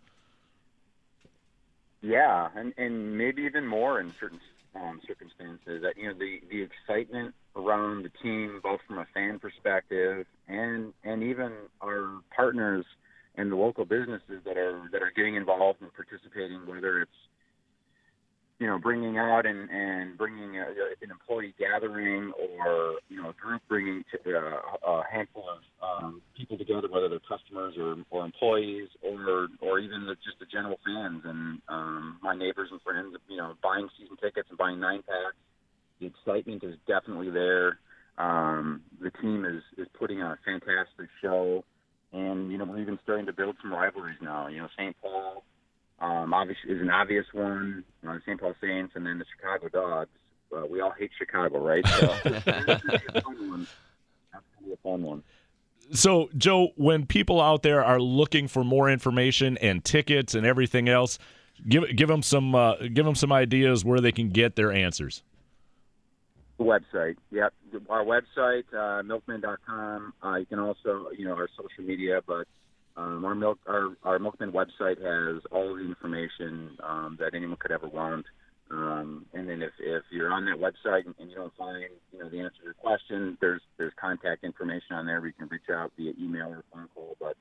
Yeah, 2.02 2.50
and 2.56 2.74
and 2.78 3.18
maybe 3.18 3.44
even 3.44 3.68
more 3.68 4.00
in 4.00 4.14
certain 4.20 4.40
um, 4.76 5.00
circumstances. 5.08 5.82
That 5.84 5.98
you 5.98 6.08
know 6.08 6.18
the 6.18 6.42
the 6.50 6.62
excitement 6.64 7.36
around 7.56 8.04
the 8.04 8.12
team, 8.24 8.60
both 8.64 8.80
from 8.88 8.98
a 8.98 9.08
fan 9.14 9.40
perspective 9.40 10.26
and 10.48 10.94
and 11.04 11.24
even 11.24 11.52
our 11.82 12.22
partners 12.36 12.86
and 13.36 13.52
the 13.52 13.56
local 13.56 13.86
businesses 13.86 14.42
that 14.46 14.58
are 14.58 14.90
that 14.92 15.02
are 15.02 15.12
getting 15.16 15.36
involved 15.36 15.82
and 15.82 15.92
participating, 15.94 16.66
whether 16.66 17.02
it's 17.02 17.12
you 18.62 18.68
know, 18.68 18.78
bringing 18.78 19.18
out 19.18 19.48
and, 19.48 19.68
and 19.72 20.16
bringing 20.20 20.60
a, 20.60 20.66
an 21.02 21.10
employee 21.10 21.52
gathering 21.58 22.32
or, 22.40 23.00
you 23.10 23.20
know, 23.20 23.30
a 23.30 23.34
group 23.34 23.60
bringing 23.68 24.04
to, 24.12 24.38
uh, 24.38 24.88
a 24.88 25.02
handful 25.12 25.46
of 25.50 26.04
um, 26.04 26.22
people 26.38 26.60
together, 26.60 26.88
whether 26.88 27.10
they're 27.10 27.20
customers 27.28 27.74
or, 27.76 27.96
or 28.12 28.24
employees 28.24 28.88
or, 29.02 29.48
or 29.62 29.80
even 29.80 30.06
the, 30.06 30.14
just 30.24 30.38
the 30.40 30.46
general 30.46 30.78
fans 30.86 31.24
and 31.26 31.60
um, 31.70 32.20
my 32.22 32.36
neighbors 32.36 32.70
and 32.72 32.80
friends, 32.84 33.16
you 33.28 33.38
know, 33.38 33.56
buying 33.64 33.90
season 34.00 34.16
tickets 34.22 34.48
and 34.50 34.60
buying 34.60 34.80
nine 34.80 35.02
packs. 35.08 35.36
The 36.00 36.06
excitement 36.06 36.64
is 36.64 36.76
definitely 36.88 37.32
there. 37.32 37.80
Um, 38.20 38.84
the 39.02 39.10
team 39.10 39.44
is, 39.44 39.64
is 39.80 39.88
putting 39.98 40.22
on 40.22 40.34
a 40.34 40.40
fantastic 40.46 41.10
show. 41.20 41.64
And, 42.14 42.52
you 42.52 42.60
know, 42.60 42.66
we're 42.66 42.82
even 42.82 43.00
starting 43.02 43.26
to 43.26 43.34
build 43.34 43.56
some 43.60 43.74
rivalries 43.74 44.20
now. 44.22 44.50
You 44.50 44.60
know, 44.60 44.68
St. 44.78 44.96
Paul, 45.02 45.44
um, 46.02 46.34
obviously 46.34 46.72
is 46.72 46.82
an 46.82 46.90
obvious 46.90 47.26
one. 47.32 47.84
Uh, 48.06 48.18
St. 48.26 48.40
Paul 48.40 48.56
Saints, 48.60 48.94
and 48.96 49.06
then 49.06 49.20
the 49.20 49.26
Chicago 49.38 49.70
Dogs. 49.70 50.10
Uh, 50.56 50.66
we 50.66 50.82
all 50.82 50.92
hate 50.92 51.12
Chicago, 51.18 51.60
right? 51.64 51.86
So 51.88 52.08
that's 52.26 52.84
be 52.84 52.96
a 53.14 53.22
fun 53.22 53.50
one. 53.50 53.68
That's 54.34 54.46
gonna 54.56 54.66
be 54.66 54.74
a 54.74 54.78
fun 54.78 55.04
one. 55.04 55.24
So, 55.94 56.30
Joe, 56.38 56.70
when 56.76 57.06
people 57.06 57.40
out 57.40 57.64
there 57.64 57.84
are 57.84 58.00
looking 58.00 58.48
for 58.48 58.64
more 58.64 58.90
information 58.90 59.58
and 59.58 59.84
tickets 59.84 60.34
and 60.34 60.46
everything 60.46 60.90
else, 60.90 61.20
give 61.68 61.84
give 61.96 62.08
them 62.08 62.24
some 62.24 62.56
uh, 62.56 62.76
give 62.94 63.06
them 63.06 63.16
some 63.16 63.32
ideas 63.32 63.86
where 63.86 64.02
they 64.02 64.12
can 64.12 64.30
get 64.30 64.56
their 64.56 64.72
answers. 64.72 65.24
The 66.58 66.64
website, 66.64 67.18
yep, 67.32 67.54
our 67.90 68.04
website, 68.04 68.64
uh, 68.74 69.04
milkman.com. 69.04 70.14
Uh, 70.24 70.36
you 70.36 70.46
can 70.46 70.60
also, 70.60 71.10
you 71.18 71.26
know, 71.26 71.34
our 71.34 71.50
social 71.58 71.84
media, 71.84 72.22
but 72.26 72.48
um, 72.98 73.26
our 73.26 73.36
milk, 73.36 73.60
our, 73.68 73.96
our 74.04 74.20
Milkman 74.20 74.52
website 74.52 74.98
has 75.02 75.42
all 75.52 75.76
the 75.76 75.82
information 75.82 76.78
um, 76.84 77.18
that 77.20 77.34
anyone 77.34 77.58
could 77.58 77.72
ever 77.72 77.88
want. 77.88 78.26
Um, 78.70 79.26
and 79.34 79.50
then 79.50 79.62
if, 79.62 79.72
if 79.80 80.04
you're 80.12 80.32
on 80.32 80.46
that 80.46 80.56
website 80.56 81.06
and, 81.06 81.14
and 81.20 81.30
you 81.30 81.36
don't 81.36 81.56
find 81.58 81.84
you 82.14 82.20
know 82.20 82.30
the 82.30 82.40
answer 82.40 82.58
to 82.60 82.64
your 82.64 82.74
question, 82.74 83.38
there's 83.42 83.62
there's 83.78 83.92
contact 84.00 84.44
information 84.44 84.96
on 84.96 85.06
there. 85.06 85.20
We 85.20 85.34
can 85.34 85.48
reach 85.50 85.70
out 85.70 85.92
via 85.98 86.14
email 86.20 86.48
or 86.48 86.64
phone 86.74 86.88
call. 86.96 87.18
But 87.20 87.36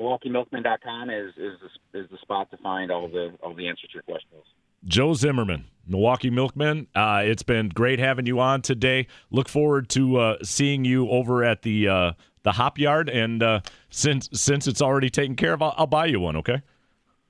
MilwaukeeMilkmen.com 0.00 1.10
is 1.10 1.32
is 1.36 1.58
the, 1.92 2.00
is 2.00 2.10
the 2.10 2.18
spot 2.22 2.50
to 2.50 2.56
find 2.58 2.90
all 2.90 3.08
the 3.08 3.34
all 3.42 3.54
the 3.54 3.68
answers 3.68 3.90
to 3.90 3.94
your 3.94 4.02
questions. 4.04 4.42
Joe 4.86 5.14
Zimmerman, 5.14 5.64
Milwaukee 5.86 6.30
Milkmen. 6.30 6.88
Uh, 6.94 7.22
it's 7.24 7.42
been 7.42 7.68
great 7.68 7.98
having 7.98 8.26
you 8.26 8.40
on 8.40 8.62
today. 8.62 9.06
Look 9.30 9.48
forward 9.48 9.88
to 9.90 10.18
uh, 10.18 10.36
seeing 10.42 10.84
you 10.84 11.08
over 11.10 11.44
at 11.44 11.62
the 11.62 11.88
uh, 11.88 12.12
the 12.44 12.52
Hop 12.52 12.78
Yard, 12.78 13.08
and 13.08 13.42
uh, 13.42 13.60
since 13.90 14.28
since 14.32 14.68
it's 14.68 14.80
already 14.80 15.10
taken 15.10 15.34
care 15.34 15.52
of, 15.52 15.62
I'll, 15.62 15.74
I'll 15.76 15.86
buy 15.86 16.06
you 16.06 16.20
one. 16.20 16.36
Okay. 16.36 16.62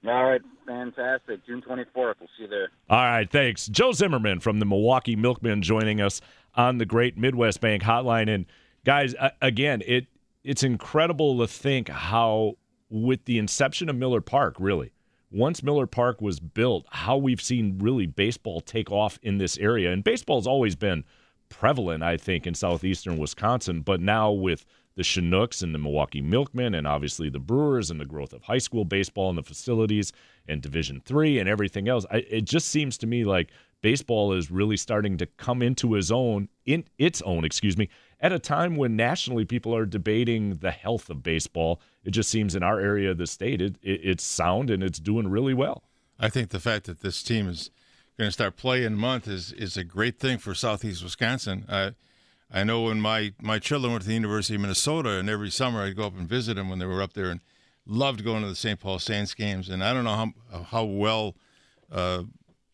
All 0.06 0.24
right, 0.24 0.42
fantastic. 0.66 1.46
June 1.46 1.62
24th. 1.62 1.86
We'll 1.94 2.28
see 2.36 2.42
you 2.42 2.48
there. 2.48 2.68
All 2.90 2.98
right, 2.98 3.30
thanks. 3.30 3.66
Joe 3.68 3.92
Zimmerman 3.92 4.40
from 4.40 4.58
the 4.58 4.66
Milwaukee 4.66 5.16
Milkmen 5.16 5.62
joining 5.62 6.02
us 6.02 6.20
on 6.54 6.76
the 6.76 6.84
Great 6.84 7.16
Midwest 7.16 7.62
Bank 7.62 7.82
Hotline. 7.82 8.28
And 8.28 8.44
guys, 8.84 9.14
again, 9.40 9.82
it 9.86 10.06
it's 10.42 10.62
incredible 10.62 11.38
to 11.38 11.46
think 11.46 11.88
how, 11.88 12.56
with 12.90 13.24
the 13.24 13.38
inception 13.38 13.88
of 13.88 13.96
Miller 13.96 14.20
Park, 14.20 14.56
really, 14.58 14.92
once 15.30 15.62
Miller 15.62 15.86
Park 15.86 16.20
was 16.20 16.38
built, 16.38 16.84
how 16.90 17.16
we've 17.16 17.40
seen 17.40 17.78
really 17.78 18.06
baseball 18.06 18.60
take 18.60 18.92
off 18.92 19.18
in 19.22 19.38
this 19.38 19.56
area. 19.56 19.90
And 19.90 20.04
baseball's 20.04 20.46
always 20.46 20.76
been 20.76 21.04
prevalent, 21.48 22.02
I 22.02 22.18
think, 22.18 22.46
in 22.46 22.54
southeastern 22.54 23.16
Wisconsin, 23.16 23.80
but 23.80 24.00
now 24.00 24.30
with 24.30 24.66
the 24.96 25.02
Chinooks 25.02 25.62
and 25.62 25.74
the 25.74 25.78
Milwaukee 25.78 26.20
Milkmen, 26.20 26.74
and 26.74 26.86
obviously 26.86 27.28
the 27.28 27.38
Brewers 27.38 27.90
and 27.90 28.00
the 28.00 28.04
growth 28.04 28.32
of 28.32 28.44
high 28.44 28.58
school 28.58 28.84
baseball 28.84 29.28
and 29.28 29.38
the 29.38 29.42
facilities 29.42 30.12
and 30.46 30.62
Division 30.62 31.02
Three 31.04 31.38
and 31.38 31.48
everything 31.48 31.88
else. 31.88 32.06
I, 32.10 32.18
it 32.28 32.44
just 32.44 32.68
seems 32.68 32.96
to 32.98 33.06
me 33.06 33.24
like 33.24 33.50
baseball 33.82 34.32
is 34.32 34.50
really 34.50 34.76
starting 34.76 35.18
to 35.18 35.26
come 35.26 35.62
into 35.62 35.94
its 35.94 36.10
own, 36.10 36.48
in 36.64 36.84
its 36.98 37.20
own, 37.22 37.44
excuse 37.44 37.76
me, 37.76 37.88
at 38.20 38.32
a 38.32 38.38
time 38.38 38.76
when 38.76 38.96
nationally 38.96 39.44
people 39.44 39.74
are 39.74 39.84
debating 39.84 40.56
the 40.56 40.70
health 40.70 41.10
of 41.10 41.22
baseball. 41.22 41.80
It 42.04 42.12
just 42.12 42.30
seems 42.30 42.54
in 42.54 42.62
our 42.62 42.80
area 42.80 43.10
of 43.10 43.18
the 43.18 43.26
state, 43.26 43.60
it, 43.60 43.76
it, 43.82 44.00
it's 44.02 44.24
sound 44.24 44.70
and 44.70 44.82
it's 44.82 44.98
doing 44.98 45.28
really 45.28 45.54
well. 45.54 45.82
I 46.18 46.28
think 46.28 46.50
the 46.50 46.60
fact 46.60 46.86
that 46.86 47.00
this 47.00 47.22
team 47.22 47.48
is 47.48 47.70
going 48.16 48.28
to 48.28 48.32
start 48.32 48.56
playing 48.56 48.94
month 48.94 49.26
is 49.26 49.52
is 49.52 49.76
a 49.76 49.84
great 49.84 50.18
thing 50.18 50.38
for 50.38 50.54
Southeast 50.54 51.02
Wisconsin. 51.02 51.64
Uh, 51.68 51.90
I 52.50 52.64
know 52.64 52.82
when 52.82 53.00
my, 53.00 53.32
my 53.40 53.58
children 53.58 53.92
went 53.92 54.02
to 54.02 54.08
the 54.08 54.14
University 54.14 54.54
of 54.54 54.60
Minnesota, 54.60 55.10
and 55.10 55.28
every 55.28 55.50
summer 55.50 55.82
I'd 55.82 55.96
go 55.96 56.06
up 56.06 56.16
and 56.16 56.28
visit 56.28 56.54
them 56.54 56.68
when 56.68 56.78
they 56.78 56.86
were 56.86 57.02
up 57.02 57.14
there, 57.14 57.30
and 57.30 57.40
loved 57.86 58.24
going 58.24 58.42
to 58.42 58.48
the 58.48 58.54
St. 58.54 58.78
Paul 58.78 58.98
Saints 58.98 59.34
games. 59.34 59.68
And 59.68 59.82
I 59.82 59.92
don't 59.92 60.04
know 60.04 60.32
how 60.50 60.62
how 60.64 60.84
well 60.84 61.34
uh, 61.90 62.24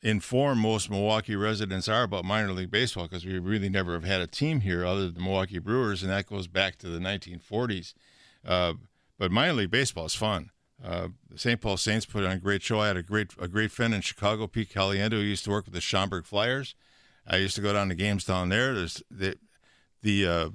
informed 0.02 0.60
most 0.60 0.90
Milwaukee 0.90 1.36
residents 1.36 1.88
are 1.88 2.04
about 2.04 2.24
minor 2.24 2.52
league 2.52 2.70
baseball 2.70 3.04
because 3.04 3.24
we 3.24 3.38
really 3.38 3.68
never 3.68 3.92
have 3.94 4.04
had 4.04 4.20
a 4.20 4.26
team 4.26 4.60
here 4.60 4.84
other 4.84 5.02
than 5.02 5.14
the 5.14 5.20
Milwaukee 5.20 5.58
Brewers, 5.58 6.02
and 6.02 6.10
that 6.10 6.26
goes 6.26 6.46
back 6.46 6.76
to 6.78 6.88
the 6.88 6.98
1940s. 6.98 7.94
Uh, 8.44 8.74
but 9.18 9.30
minor 9.30 9.52
league 9.54 9.70
baseball 9.70 10.06
is 10.06 10.14
fun. 10.14 10.50
Uh, 10.82 11.08
the 11.28 11.38
St. 11.38 11.60
Paul 11.60 11.76
Saints 11.76 12.06
put 12.06 12.24
on 12.24 12.30
a 12.30 12.38
great 12.38 12.62
show. 12.62 12.80
I 12.80 12.88
had 12.88 12.96
a 12.96 13.02
great 13.02 13.32
a 13.38 13.48
great 13.48 13.70
friend 13.70 13.94
in 13.94 14.00
Chicago, 14.00 14.46
Pete 14.46 14.72
Caliendo, 14.72 15.12
who 15.12 15.18
used 15.18 15.44
to 15.44 15.50
work 15.50 15.66
with 15.66 15.74
the 15.74 15.80
Schaumburg 15.80 16.24
Flyers. 16.24 16.74
I 17.26 17.36
used 17.36 17.54
to 17.56 17.60
go 17.60 17.72
down 17.72 17.90
to 17.90 17.94
games 17.94 18.24
down 18.24 18.48
there. 18.48 18.74
There's 18.74 19.02
the, 19.10 19.36
the 20.02 20.26
uh, 20.26 20.48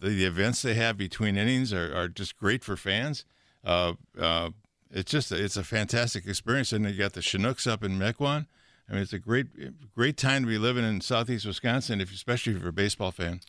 the, 0.00 0.10
the, 0.10 0.24
events 0.24 0.62
they 0.62 0.74
have 0.74 0.96
between 0.96 1.36
innings 1.36 1.72
are, 1.72 1.94
are 1.94 2.08
just 2.08 2.36
great 2.36 2.62
for 2.62 2.76
fans. 2.76 3.24
Uh, 3.64 3.94
uh, 4.18 4.50
it's 4.90 5.10
just 5.10 5.32
a, 5.32 5.42
it's 5.42 5.56
a 5.56 5.64
fantastic 5.64 6.26
experience, 6.26 6.72
and 6.72 6.84
you 6.84 6.96
got 6.96 7.12
the 7.12 7.20
Chinooks 7.20 7.66
up 7.66 7.82
in 7.82 7.98
Mequon. 7.98 8.46
I 8.88 8.92
mean, 8.92 9.02
it's 9.02 9.12
a 9.12 9.18
great 9.18 9.46
great 9.94 10.16
time 10.16 10.42
to 10.42 10.48
be 10.48 10.58
living 10.58 10.84
in 10.84 11.00
Southeast 11.00 11.46
Wisconsin, 11.46 12.00
if 12.00 12.12
especially 12.12 12.54
if 12.54 12.60
you're 12.60 12.70
a 12.70 12.72
baseball 12.72 13.10
fan. 13.10 13.40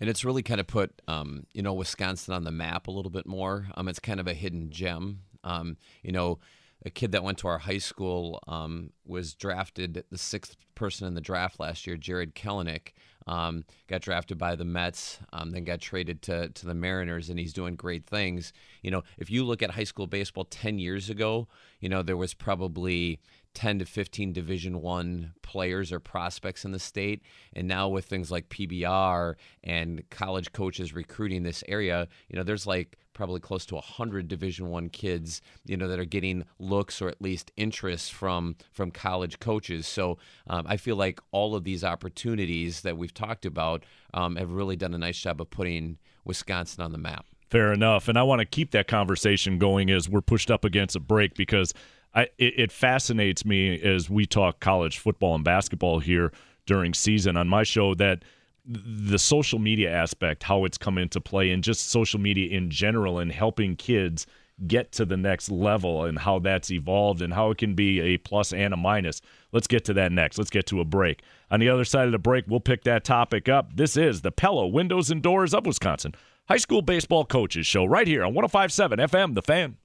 And 0.00 0.10
it's 0.10 0.24
really 0.24 0.42
kind 0.42 0.58
of 0.58 0.66
put 0.66 1.00
um, 1.06 1.46
you 1.52 1.62
know 1.62 1.72
Wisconsin 1.72 2.34
on 2.34 2.44
the 2.44 2.52
map 2.52 2.88
a 2.88 2.90
little 2.90 3.10
bit 3.10 3.26
more. 3.26 3.68
Um, 3.76 3.88
it's 3.88 4.00
kind 4.00 4.20
of 4.20 4.26
a 4.26 4.34
hidden 4.34 4.70
gem. 4.70 5.20
Um, 5.44 5.76
you 6.02 6.12
know 6.12 6.38
a 6.84 6.90
kid 6.90 7.12
that 7.12 7.22
went 7.22 7.38
to 7.38 7.48
our 7.48 7.58
high 7.58 7.78
school 7.78 8.42
um, 8.48 8.90
was 9.06 9.34
drafted 9.34 10.04
the 10.10 10.18
sixth 10.18 10.56
person 10.74 11.06
in 11.06 11.14
the 11.14 11.20
draft 11.20 11.60
last 11.60 11.86
year, 11.86 11.96
Jarred 11.96 12.34
Kelenic. 12.34 12.92
Um, 13.26 13.64
got 13.88 14.02
drafted 14.02 14.38
by 14.38 14.56
the 14.56 14.64
Mets, 14.64 15.18
um, 15.32 15.50
then 15.50 15.64
got 15.64 15.80
traded 15.80 16.22
to, 16.22 16.48
to 16.48 16.66
the 16.66 16.74
Mariners, 16.74 17.30
and 17.30 17.38
he's 17.38 17.52
doing 17.52 17.76
great 17.76 18.06
things. 18.06 18.52
You 18.82 18.90
know, 18.90 19.02
if 19.18 19.30
you 19.30 19.44
look 19.44 19.62
at 19.62 19.72
high 19.72 19.84
school 19.84 20.06
baseball 20.06 20.44
10 20.44 20.78
years 20.78 21.08
ago, 21.10 21.48
you 21.80 21.88
know, 21.88 22.02
there 22.02 22.16
was 22.16 22.34
probably 22.34 23.20
10 23.54 23.80
to 23.80 23.84
15 23.84 24.32
division 24.32 24.80
1 24.80 25.34
players 25.42 25.92
or 25.92 26.00
prospects 26.00 26.64
in 26.64 26.72
the 26.72 26.78
state 26.78 27.22
and 27.52 27.68
now 27.68 27.88
with 27.88 28.06
things 28.06 28.30
like 28.30 28.48
PBR 28.48 29.34
and 29.62 30.02
college 30.10 30.52
coaches 30.52 30.94
recruiting 30.94 31.42
this 31.42 31.62
area 31.68 32.08
you 32.28 32.36
know 32.36 32.42
there's 32.42 32.66
like 32.66 32.96
probably 33.14 33.40
close 33.40 33.66
to 33.66 33.74
100 33.74 34.28
division 34.28 34.70
1 34.70 34.88
kids 34.88 35.40
you 35.64 35.76
know 35.76 35.88
that 35.88 35.98
are 35.98 36.04
getting 36.04 36.44
looks 36.58 37.00
or 37.02 37.08
at 37.08 37.20
least 37.20 37.52
interest 37.56 38.12
from 38.12 38.56
from 38.72 38.90
college 38.90 39.38
coaches 39.38 39.86
so 39.86 40.18
um, 40.46 40.64
I 40.68 40.76
feel 40.76 40.96
like 40.96 41.20
all 41.30 41.54
of 41.54 41.64
these 41.64 41.84
opportunities 41.84 42.82
that 42.82 42.96
we've 42.96 43.14
talked 43.14 43.46
about 43.46 43.84
um, 44.14 44.36
have 44.36 44.52
really 44.52 44.76
done 44.76 44.94
a 44.94 44.98
nice 44.98 45.18
job 45.18 45.40
of 45.40 45.50
putting 45.50 45.98
Wisconsin 46.24 46.82
on 46.82 46.92
the 46.92 46.98
map 46.98 47.26
Fair 47.52 47.70
enough. 47.70 48.08
And 48.08 48.16
I 48.16 48.22
want 48.22 48.38
to 48.38 48.46
keep 48.46 48.70
that 48.70 48.88
conversation 48.88 49.58
going 49.58 49.90
as 49.90 50.08
we're 50.08 50.22
pushed 50.22 50.50
up 50.50 50.64
against 50.64 50.96
a 50.96 51.00
break 51.00 51.34
because 51.34 51.74
I, 52.14 52.22
it, 52.38 52.54
it 52.58 52.72
fascinates 52.72 53.44
me 53.44 53.78
as 53.78 54.08
we 54.08 54.24
talk 54.24 54.58
college 54.58 54.98
football 54.98 55.34
and 55.34 55.44
basketball 55.44 55.98
here 55.98 56.32
during 56.64 56.94
season 56.94 57.36
on 57.36 57.48
my 57.48 57.62
show 57.62 57.94
that 57.96 58.24
the 58.64 59.18
social 59.18 59.58
media 59.58 59.90
aspect, 59.90 60.42
how 60.42 60.64
it's 60.64 60.78
come 60.78 60.98
into 60.98 61.20
play, 61.20 61.50
and 61.50 61.64
just 61.64 61.90
social 61.90 62.20
media 62.20 62.56
in 62.56 62.70
general, 62.70 63.18
and 63.18 63.32
helping 63.32 63.76
kids 63.76 64.26
get 64.66 64.92
to 64.92 65.04
the 65.04 65.16
next 65.16 65.50
level 65.50 66.04
and 66.04 66.18
how 66.18 66.38
that's 66.38 66.70
evolved 66.70 67.22
and 67.22 67.34
how 67.34 67.50
it 67.50 67.58
can 67.58 67.74
be 67.74 68.00
a 68.00 68.18
plus 68.18 68.52
and 68.52 68.72
a 68.72 68.76
minus. 68.76 69.20
Let's 69.50 69.66
get 69.66 69.84
to 69.86 69.94
that 69.94 70.12
next. 70.12 70.38
Let's 70.38 70.50
get 70.50 70.66
to 70.66 70.80
a 70.80 70.84
break. 70.84 71.22
On 71.50 71.58
the 71.60 71.68
other 71.68 71.84
side 71.84 72.06
of 72.06 72.12
the 72.12 72.18
break, 72.18 72.44
we'll 72.46 72.60
pick 72.60 72.84
that 72.84 73.04
topic 73.04 73.48
up. 73.48 73.74
This 73.76 73.96
is 73.96 74.20
the 74.20 74.30
Pella 74.30 74.66
Windows 74.68 75.10
and 75.10 75.22
Doors 75.22 75.54
of 75.54 75.66
Wisconsin 75.66 76.14
High 76.48 76.58
School 76.58 76.82
Baseball 76.82 77.24
Coaches 77.24 77.66
Show 77.66 77.84
right 77.84 78.06
here 78.06 78.24
on 78.24 78.34
1057 78.34 78.98
FM, 78.98 79.34
The 79.34 79.42
Fan. 79.42 79.76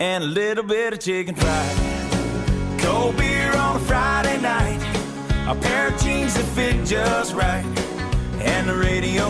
And 0.00 0.24
a 0.24 0.26
little 0.26 0.64
bit 0.64 0.94
of 0.94 1.00
chicken 1.00 1.34
fried. 1.34 2.80
Cold 2.80 3.16
beer 3.16 3.54
on 3.56 3.76
a 3.76 3.80
Friday 3.80 4.40
night. 4.40 4.71
A 5.48 5.56
pair 5.56 5.88
of 5.88 6.00
jeans 6.00 6.34
that 6.34 6.44
fit 6.54 6.86
just 6.86 7.34
right. 7.34 7.64
And 8.40 8.68
the 8.68 8.76
radio. 8.76 9.26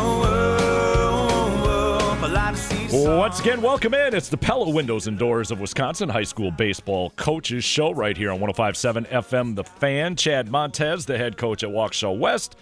Once 2.93 3.41
again, 3.41 3.63
welcome 3.63 3.95
in. 3.95 4.15
It's 4.15 4.29
the 4.29 4.37
Pella 4.37 4.69
Windows 4.69 5.07
and 5.07 5.19
Doors 5.19 5.51
of 5.51 5.59
Wisconsin 5.59 6.11
High 6.11 6.25
School 6.25 6.51
Baseball 6.51 7.09
Coaches 7.17 7.65
Show 7.65 7.95
right 7.95 8.15
here 8.15 8.31
on 8.31 8.41
1057 8.41 9.07
FM 9.07 9.57
The 9.57 9.65
Fan. 9.65 10.15
Chad 10.15 10.51
Montez, 10.51 11.07
the 11.07 11.17
head 11.17 11.39
coach 11.39 11.65
at 11.65 11.71
Waukesha 11.71 12.19
West. 12.19 12.57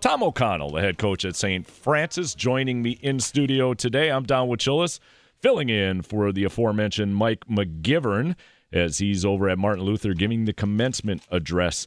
Tom 0.00 0.24
O'Connell, 0.24 0.72
the 0.72 0.80
head 0.80 0.98
coach 0.98 1.24
at 1.24 1.36
St. 1.36 1.64
Francis, 1.64 2.34
joining 2.34 2.82
me 2.82 2.98
in 3.02 3.20
studio 3.20 3.72
today. 3.72 4.10
I'm 4.10 4.24
Don 4.24 4.48
Wachillis, 4.48 4.98
filling 5.40 5.68
in 5.68 6.02
for 6.02 6.32
the 6.32 6.42
aforementioned 6.42 7.14
Mike 7.14 7.44
McGivern 7.48 8.34
as 8.72 8.98
he's 8.98 9.24
over 9.24 9.48
at 9.48 9.58
Martin 9.58 9.84
Luther 9.84 10.12
giving 10.14 10.44
the 10.44 10.52
commencement 10.52 11.22
address 11.30 11.86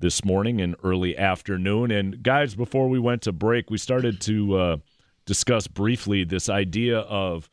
this 0.00 0.24
morning 0.24 0.60
and 0.60 0.74
early 0.82 1.16
afternoon. 1.16 1.90
And 1.90 2.22
guys, 2.22 2.54
before 2.54 2.88
we 2.88 2.98
went 2.98 3.22
to 3.22 3.32
break, 3.32 3.70
we 3.70 3.78
started 3.78 4.20
to 4.22 4.56
uh, 4.56 4.76
discuss 5.26 5.66
briefly 5.66 6.24
this 6.24 6.48
idea 6.48 6.98
of 7.00 7.48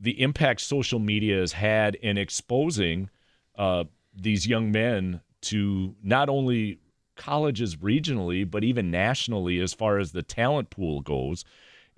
the 0.00 0.20
impact 0.20 0.60
social 0.60 0.98
media 0.98 1.40
has 1.40 1.52
had 1.52 1.96
in 1.96 2.16
exposing 2.16 3.10
uh, 3.56 3.84
these 4.14 4.46
young 4.46 4.70
men 4.70 5.20
to 5.40 5.94
not 6.02 6.28
only 6.28 6.78
colleges 7.16 7.76
regionally, 7.76 8.48
but 8.48 8.64
even 8.64 8.90
nationally 8.90 9.60
as 9.60 9.74
far 9.74 9.98
as 9.98 10.12
the 10.12 10.22
talent 10.22 10.70
pool 10.70 11.00
goes. 11.00 11.44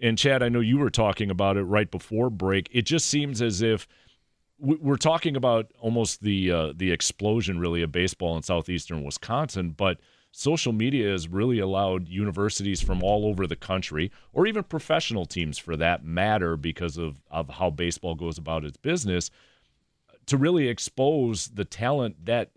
And 0.01 0.16
Chad, 0.16 0.42
I 0.42 0.48
know 0.48 0.61
you 0.61 0.78
were 0.78 0.90
talking 0.90 1.30
about 1.30 1.59
it 1.59 1.64
right 1.64 1.90
before 1.90 2.30
break. 2.30 2.68
It 2.72 2.82
just 2.82 3.07
seems 3.07 3.42
as 3.42 3.61
if 3.61 3.86
we're 4.61 4.96
talking 4.96 5.36
about 5.36 5.70
almost 5.80 6.22
the 6.22 6.50
uh, 6.50 6.72
the 6.76 6.92
explosion 6.92 7.58
really 7.58 7.82
of 7.82 7.92
baseball 7.92 8.36
in 8.36 8.42
southeastern 8.42 9.02
Wisconsin, 9.02 9.70
but 9.70 9.98
social 10.32 10.72
media 10.72 11.11
has 11.11 11.28
really 11.28 11.58
allowed 11.58 12.08
universities 12.08 12.80
from 12.80 13.02
all 13.02 13.26
over 13.26 13.46
the 13.46 13.56
country, 13.56 14.12
or 14.32 14.46
even 14.46 14.62
professional 14.62 15.26
teams 15.26 15.58
for 15.58 15.76
that 15.76 16.04
matter, 16.04 16.56
because 16.56 16.96
of, 16.98 17.20
of 17.30 17.48
how 17.48 17.70
baseball 17.70 18.14
goes 18.14 18.38
about 18.38 18.64
its 18.64 18.76
business, 18.76 19.30
to 20.26 20.36
really 20.36 20.68
expose 20.68 21.48
the 21.48 21.64
talent 21.64 22.24
that 22.26 22.50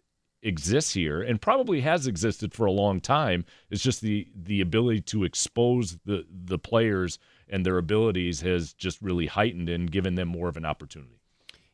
exists 0.43 0.93
here 0.93 1.21
and 1.21 1.41
probably 1.41 1.81
has 1.81 2.05
existed 2.05 2.53
for 2.53 2.65
a 2.65 2.71
long 2.71 2.99
time. 2.99 3.45
It's 3.69 3.81
just 3.81 4.01
the 4.01 4.27
the 4.35 4.61
ability 4.61 5.01
to 5.01 5.23
expose 5.23 5.97
the 6.05 6.25
the 6.29 6.59
players 6.59 7.17
and 7.49 7.65
their 7.65 7.77
abilities 7.77 8.41
has 8.41 8.73
just 8.73 9.01
really 9.01 9.27
heightened 9.27 9.69
and 9.69 9.89
given 9.89 10.15
them 10.15 10.27
more 10.27 10.49
of 10.49 10.57
an 10.57 10.65
opportunity. 10.65 11.22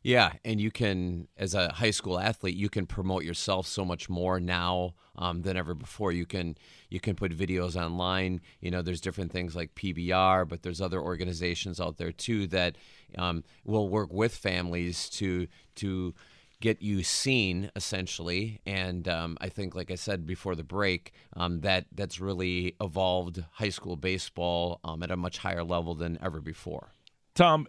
Yeah, 0.02 0.32
and 0.46 0.62
you 0.62 0.72
can, 0.72 1.28
as 1.36 1.54
a 1.54 1.70
high 1.74 1.92
school 1.92 2.20
athlete, 2.20 2.56
you 2.56 2.70
can 2.70 2.86
promote 2.86 3.26
yourself 3.26 3.68
so 3.68 3.84
much 3.84 4.08
more 4.10 4.40
now 4.40 4.94
um, 5.18 5.42
than 5.42 5.58
ever 5.58 5.74
before. 5.74 6.14
You 6.14 6.26
can 6.26 6.56
you 6.90 7.02
can 7.02 7.16
put 7.16 7.38
videos 7.38 7.76
online. 7.76 8.40
You 8.62 8.72
know, 8.72 8.82
there's 8.82 9.02
different 9.02 9.34
things 9.34 9.58
like 9.58 9.76
PBR, 9.76 10.48
but 10.48 10.64
there's 10.64 10.80
other 10.80 11.02
organizations 11.02 11.82
out 11.82 11.98
there 11.98 12.14
too 12.14 12.48
that 12.48 12.78
um, 13.18 13.44
will 13.66 13.90
work 13.90 14.14
with 14.14 14.34
families 14.34 15.10
to 15.12 15.48
to 15.76 16.14
get 16.62 16.82
you 16.82 17.04
seen 17.04 17.72
essentially 17.76 18.60
and 18.66 19.08
um, 19.08 19.38
i 19.40 19.48
think 19.48 19.76
like 19.76 19.90
i 19.90 19.96
said 19.96 20.26
before 20.28 20.56
the 20.56 20.64
break 20.64 21.14
um, 21.38 21.62
that 21.62 21.86
that's 21.94 22.20
really 22.20 22.76
evolved 22.82 23.44
high 23.54 23.70
school 23.70 23.96
baseball 23.96 24.82
um, 24.84 25.02
at 25.02 25.10
a 25.10 25.16
much 25.16 25.38
higher 25.38 25.64
level 25.64 25.96
than 25.96 26.20
ever 26.22 26.42
before 26.42 26.92
tom 27.34 27.66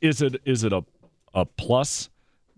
is 0.00 0.22
it 0.22 0.40
is 0.44 0.62
it 0.64 0.72
a, 0.72 0.84
a 1.34 1.44
plus 1.44 2.08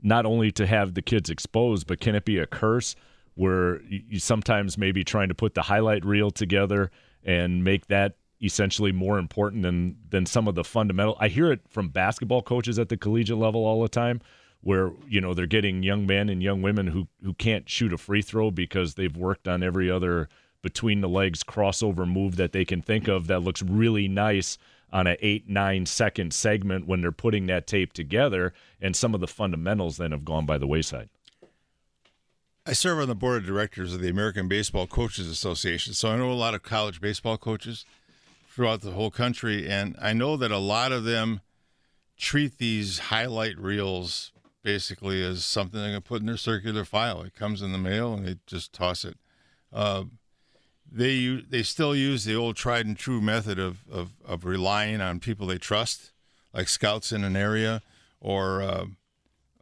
not 0.02 0.26
only 0.26 0.52
to 0.52 0.66
have 0.66 0.94
the 0.94 1.02
kids 1.02 1.30
exposed 1.30 1.86
but 1.86 2.00
can 2.00 2.14
it 2.14 2.24
be 2.24 2.38
a 2.38 2.46
curse 2.46 2.94
where 3.34 3.82
you 3.82 4.18
sometimes 4.18 4.78
maybe 4.78 5.04
trying 5.04 5.28
to 5.28 5.34
put 5.34 5.54
the 5.54 5.62
highlight 5.62 6.04
reel 6.04 6.30
together 6.30 6.90
and 7.24 7.64
make 7.64 7.86
that 7.86 8.16
essentially 8.42 8.92
more 8.92 9.18
important 9.18 9.62
than 9.62 9.96
than 10.10 10.26
some 10.26 10.46
of 10.46 10.54
the 10.54 10.64
fundamental 10.64 11.16
i 11.20 11.28
hear 11.28 11.50
it 11.50 11.60
from 11.68 11.88
basketball 11.88 12.42
coaches 12.42 12.78
at 12.78 12.88
the 12.88 12.96
collegiate 12.96 13.38
level 13.38 13.64
all 13.64 13.82
the 13.82 13.88
time 13.88 14.20
where 14.60 14.92
you 15.08 15.20
know 15.20 15.32
they're 15.32 15.46
getting 15.46 15.82
young 15.82 16.06
men 16.06 16.28
and 16.28 16.42
young 16.42 16.60
women 16.60 16.88
who 16.88 17.06
who 17.22 17.32
can't 17.34 17.68
shoot 17.68 17.92
a 17.92 17.98
free 17.98 18.22
throw 18.22 18.50
because 18.50 18.94
they've 18.94 19.16
worked 19.16 19.48
on 19.48 19.62
every 19.62 19.90
other 19.90 20.28
between 20.60 21.00
the 21.00 21.08
legs 21.08 21.42
crossover 21.44 22.06
move 22.06 22.36
that 22.36 22.52
they 22.52 22.64
can 22.64 22.82
think 22.82 23.08
of 23.08 23.26
that 23.26 23.40
looks 23.40 23.62
really 23.62 24.08
nice 24.08 24.58
on 24.96 25.06
an 25.06 25.16
eight 25.20 25.46
nine 25.46 25.84
second 25.84 26.32
segment 26.32 26.86
when 26.86 27.02
they're 27.02 27.12
putting 27.12 27.44
that 27.46 27.66
tape 27.66 27.92
together 27.92 28.54
and 28.80 28.96
some 28.96 29.14
of 29.14 29.20
the 29.20 29.26
fundamentals 29.26 29.98
then 29.98 30.10
have 30.10 30.24
gone 30.24 30.46
by 30.46 30.56
the 30.56 30.66
wayside 30.66 31.10
I 32.64 32.72
serve 32.72 32.98
on 32.98 33.08
the 33.08 33.14
board 33.14 33.36
of 33.36 33.46
directors 33.46 33.92
of 33.92 34.00
the 34.00 34.08
American 34.08 34.48
Baseball 34.48 34.88
Coaches 34.88 35.28
Association, 35.28 35.92
so 35.92 36.10
I 36.10 36.16
know 36.16 36.32
a 36.32 36.34
lot 36.34 36.54
of 36.54 36.64
college 36.64 37.00
baseball 37.00 37.38
coaches 37.38 37.84
throughout 38.50 38.80
the 38.80 38.90
whole 38.90 39.12
country, 39.12 39.68
and 39.68 39.94
I 40.00 40.12
know 40.12 40.36
that 40.36 40.50
a 40.50 40.58
lot 40.58 40.90
of 40.90 41.04
them 41.04 41.42
treat 42.16 42.58
these 42.58 42.98
highlight 42.98 43.56
reels 43.56 44.32
basically 44.64 45.22
as 45.22 45.44
something 45.44 45.78
they're 45.78 45.90
going 45.90 46.02
to 46.02 46.08
put 46.08 46.22
in 46.22 46.26
their 46.26 46.36
circular 46.36 46.84
file. 46.84 47.22
It 47.22 47.36
comes 47.36 47.62
in 47.62 47.70
the 47.70 47.78
mail 47.78 48.14
and 48.14 48.26
they 48.26 48.38
just 48.46 48.72
toss 48.72 49.04
it. 49.04 49.16
Uh, 49.72 50.04
they 50.90 51.42
they 51.48 51.62
still 51.62 51.94
use 51.94 52.24
the 52.24 52.34
old 52.34 52.56
tried 52.56 52.86
and 52.86 52.96
true 52.96 53.20
method 53.20 53.58
of, 53.58 53.78
of, 53.90 54.10
of 54.24 54.44
relying 54.44 55.00
on 55.00 55.20
people 55.20 55.46
they 55.46 55.58
trust, 55.58 56.12
like 56.52 56.68
scouts 56.68 57.12
in 57.12 57.24
an 57.24 57.36
area, 57.36 57.82
or 58.20 58.62
uh, 58.62 58.84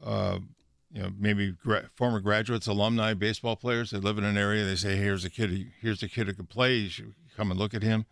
uh, 0.04 0.38
you 0.92 1.02
know 1.02 1.10
maybe 1.18 1.52
gra- 1.52 1.90
former 1.94 2.20
graduates, 2.20 2.66
alumni, 2.66 3.14
baseball 3.14 3.56
players. 3.56 3.90
They 3.90 3.98
live 3.98 4.18
in 4.18 4.24
an 4.24 4.36
area. 4.36 4.64
They 4.64 4.76
say, 4.76 4.96
hey, 4.96 5.02
"Here's 5.02 5.24
a 5.24 5.30
kid. 5.30 5.72
Here's 5.80 6.02
a 6.02 6.08
kid 6.08 6.26
who 6.26 6.34
can 6.34 6.46
play. 6.46 6.76
You 6.76 6.88
should 6.88 7.14
come 7.36 7.50
and 7.50 7.58
look 7.58 7.74
at 7.74 7.82
him." 7.82 8.06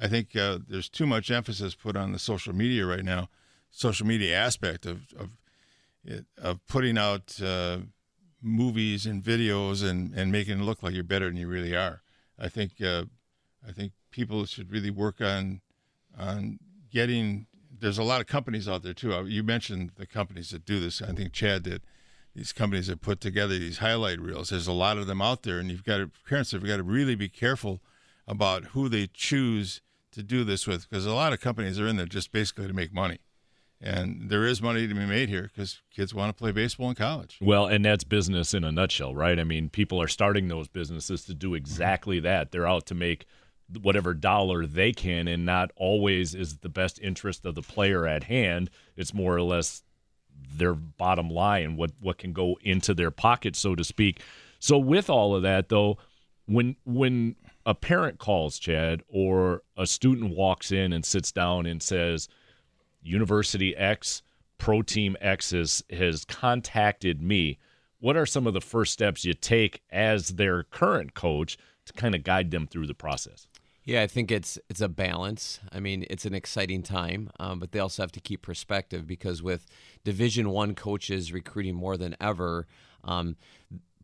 I 0.00 0.06
think 0.06 0.36
uh, 0.36 0.58
there's 0.68 0.88
too 0.88 1.06
much 1.06 1.30
emphasis 1.30 1.74
put 1.74 1.96
on 1.96 2.12
the 2.12 2.20
social 2.20 2.54
media 2.54 2.86
right 2.86 3.04
now, 3.04 3.28
social 3.70 4.06
media 4.06 4.36
aspect 4.36 4.86
of, 4.86 5.12
of 5.18 5.30
of 6.40 6.64
putting 6.66 6.96
out 6.96 7.40
uh, 7.42 7.78
movies 8.40 9.06
and 9.06 9.22
videos 9.22 9.88
and, 9.88 10.14
and 10.14 10.32
making 10.32 10.60
it 10.60 10.62
look 10.62 10.82
like 10.82 10.94
you're 10.94 11.04
better 11.04 11.26
than 11.26 11.36
you 11.36 11.48
really 11.48 11.74
are. 11.74 12.02
I 12.38 12.48
think 12.48 12.80
uh, 12.80 13.04
I 13.66 13.72
think 13.72 13.92
people 14.10 14.46
should 14.46 14.70
really 14.70 14.90
work 14.90 15.20
on 15.20 15.60
on 16.18 16.58
getting. 16.90 17.46
There's 17.80 17.98
a 17.98 18.02
lot 18.02 18.20
of 18.20 18.26
companies 18.26 18.68
out 18.68 18.82
there 18.82 18.94
too. 18.94 19.14
Uh, 19.14 19.24
you 19.24 19.42
mentioned 19.42 19.92
the 19.96 20.06
companies 20.06 20.50
that 20.50 20.64
do 20.64 20.80
this. 20.80 21.00
I 21.02 21.12
think 21.12 21.32
Chad 21.32 21.62
did. 21.62 21.82
These 22.34 22.52
companies 22.52 22.86
that 22.86 23.00
put 23.00 23.20
together 23.20 23.58
these 23.58 23.78
highlight 23.78 24.20
reels. 24.20 24.50
There's 24.50 24.66
a 24.66 24.72
lot 24.72 24.98
of 24.98 25.06
them 25.06 25.20
out 25.20 25.42
there, 25.42 25.58
and 25.58 25.70
you've 25.70 25.84
got 25.84 25.98
to 25.98 26.10
parents 26.28 26.52
have 26.52 26.64
got 26.64 26.76
to 26.76 26.82
really 26.82 27.14
be 27.14 27.28
careful 27.28 27.80
about 28.26 28.66
who 28.66 28.88
they 28.88 29.08
choose 29.12 29.80
to 30.12 30.22
do 30.22 30.44
this 30.44 30.66
with, 30.66 30.88
because 30.88 31.06
a 31.06 31.14
lot 31.14 31.32
of 31.32 31.40
companies 31.40 31.78
are 31.78 31.86
in 31.86 31.96
there 31.96 32.06
just 32.06 32.32
basically 32.32 32.66
to 32.66 32.72
make 32.72 32.92
money 32.92 33.18
and 33.80 34.28
there 34.28 34.44
is 34.44 34.60
money 34.60 34.88
to 34.88 34.94
be 34.94 35.06
made 35.06 35.28
here 35.28 35.50
because 35.54 35.80
kids 35.94 36.12
want 36.12 36.36
to 36.36 36.38
play 36.38 36.50
baseball 36.50 36.88
in 36.88 36.96
college. 36.96 37.38
Well, 37.40 37.66
and 37.66 37.84
that's 37.84 38.04
business 38.04 38.52
in 38.52 38.64
a 38.64 38.72
nutshell, 38.72 39.14
right? 39.14 39.38
I 39.38 39.44
mean, 39.44 39.68
people 39.68 40.02
are 40.02 40.08
starting 40.08 40.48
those 40.48 40.68
businesses 40.68 41.24
to 41.26 41.34
do 41.34 41.54
exactly 41.54 42.18
that. 42.20 42.50
They're 42.50 42.66
out 42.66 42.86
to 42.86 42.94
make 42.94 43.26
whatever 43.80 44.14
dollar 44.14 44.66
they 44.66 44.92
can, 44.92 45.28
and 45.28 45.44
not 45.44 45.70
always 45.76 46.34
is 46.34 46.58
the 46.58 46.68
best 46.68 46.98
interest 47.00 47.44
of 47.46 47.54
the 47.54 47.62
player 47.62 48.06
at 48.06 48.24
hand. 48.24 48.70
It's 48.96 49.14
more 49.14 49.36
or 49.36 49.42
less 49.42 49.82
their 50.56 50.74
bottom 50.74 51.30
line, 51.30 51.76
what 51.76 51.92
what 52.00 52.18
can 52.18 52.32
go 52.32 52.58
into 52.62 52.94
their 52.94 53.10
pocket, 53.10 53.54
so 53.54 53.74
to 53.74 53.84
speak. 53.84 54.22
So, 54.58 54.78
with 54.78 55.08
all 55.10 55.36
of 55.36 55.42
that, 55.42 55.68
though, 55.68 55.98
when 56.46 56.76
when 56.84 57.36
a 57.66 57.74
parent 57.74 58.18
calls 58.18 58.58
Chad 58.58 59.02
or 59.08 59.62
a 59.76 59.86
student 59.86 60.34
walks 60.34 60.72
in 60.72 60.92
and 60.92 61.04
sits 61.04 61.30
down 61.30 61.66
and 61.66 61.82
says 61.82 62.28
University 63.08 63.76
X, 63.76 64.22
Pro 64.58 64.82
Team 64.82 65.16
X 65.20 65.50
has, 65.52 65.82
has 65.90 66.24
contacted 66.24 67.22
me. 67.22 67.58
What 68.00 68.16
are 68.16 68.26
some 68.26 68.46
of 68.46 68.54
the 68.54 68.60
first 68.60 68.92
steps 68.92 69.24
you 69.24 69.34
take 69.34 69.82
as 69.90 70.28
their 70.30 70.62
current 70.64 71.14
coach 71.14 71.58
to 71.86 71.92
kind 71.92 72.14
of 72.14 72.22
guide 72.22 72.50
them 72.50 72.66
through 72.66 72.86
the 72.86 72.94
process? 72.94 73.48
Yeah, 73.88 74.02
I 74.02 74.06
think 74.06 74.30
it's 74.30 74.58
it's 74.68 74.82
a 74.82 74.88
balance. 74.88 75.60
I 75.72 75.80
mean, 75.80 76.04
it's 76.10 76.26
an 76.26 76.34
exciting 76.34 76.82
time, 76.82 77.30
um, 77.40 77.58
but 77.58 77.72
they 77.72 77.78
also 77.78 78.02
have 78.02 78.12
to 78.12 78.20
keep 78.20 78.42
perspective 78.42 79.06
because 79.06 79.42
with 79.42 79.66
Division 80.04 80.50
One 80.50 80.74
coaches 80.74 81.32
recruiting 81.32 81.74
more 81.74 81.96
than 81.96 82.14
ever, 82.20 82.66
um, 83.02 83.36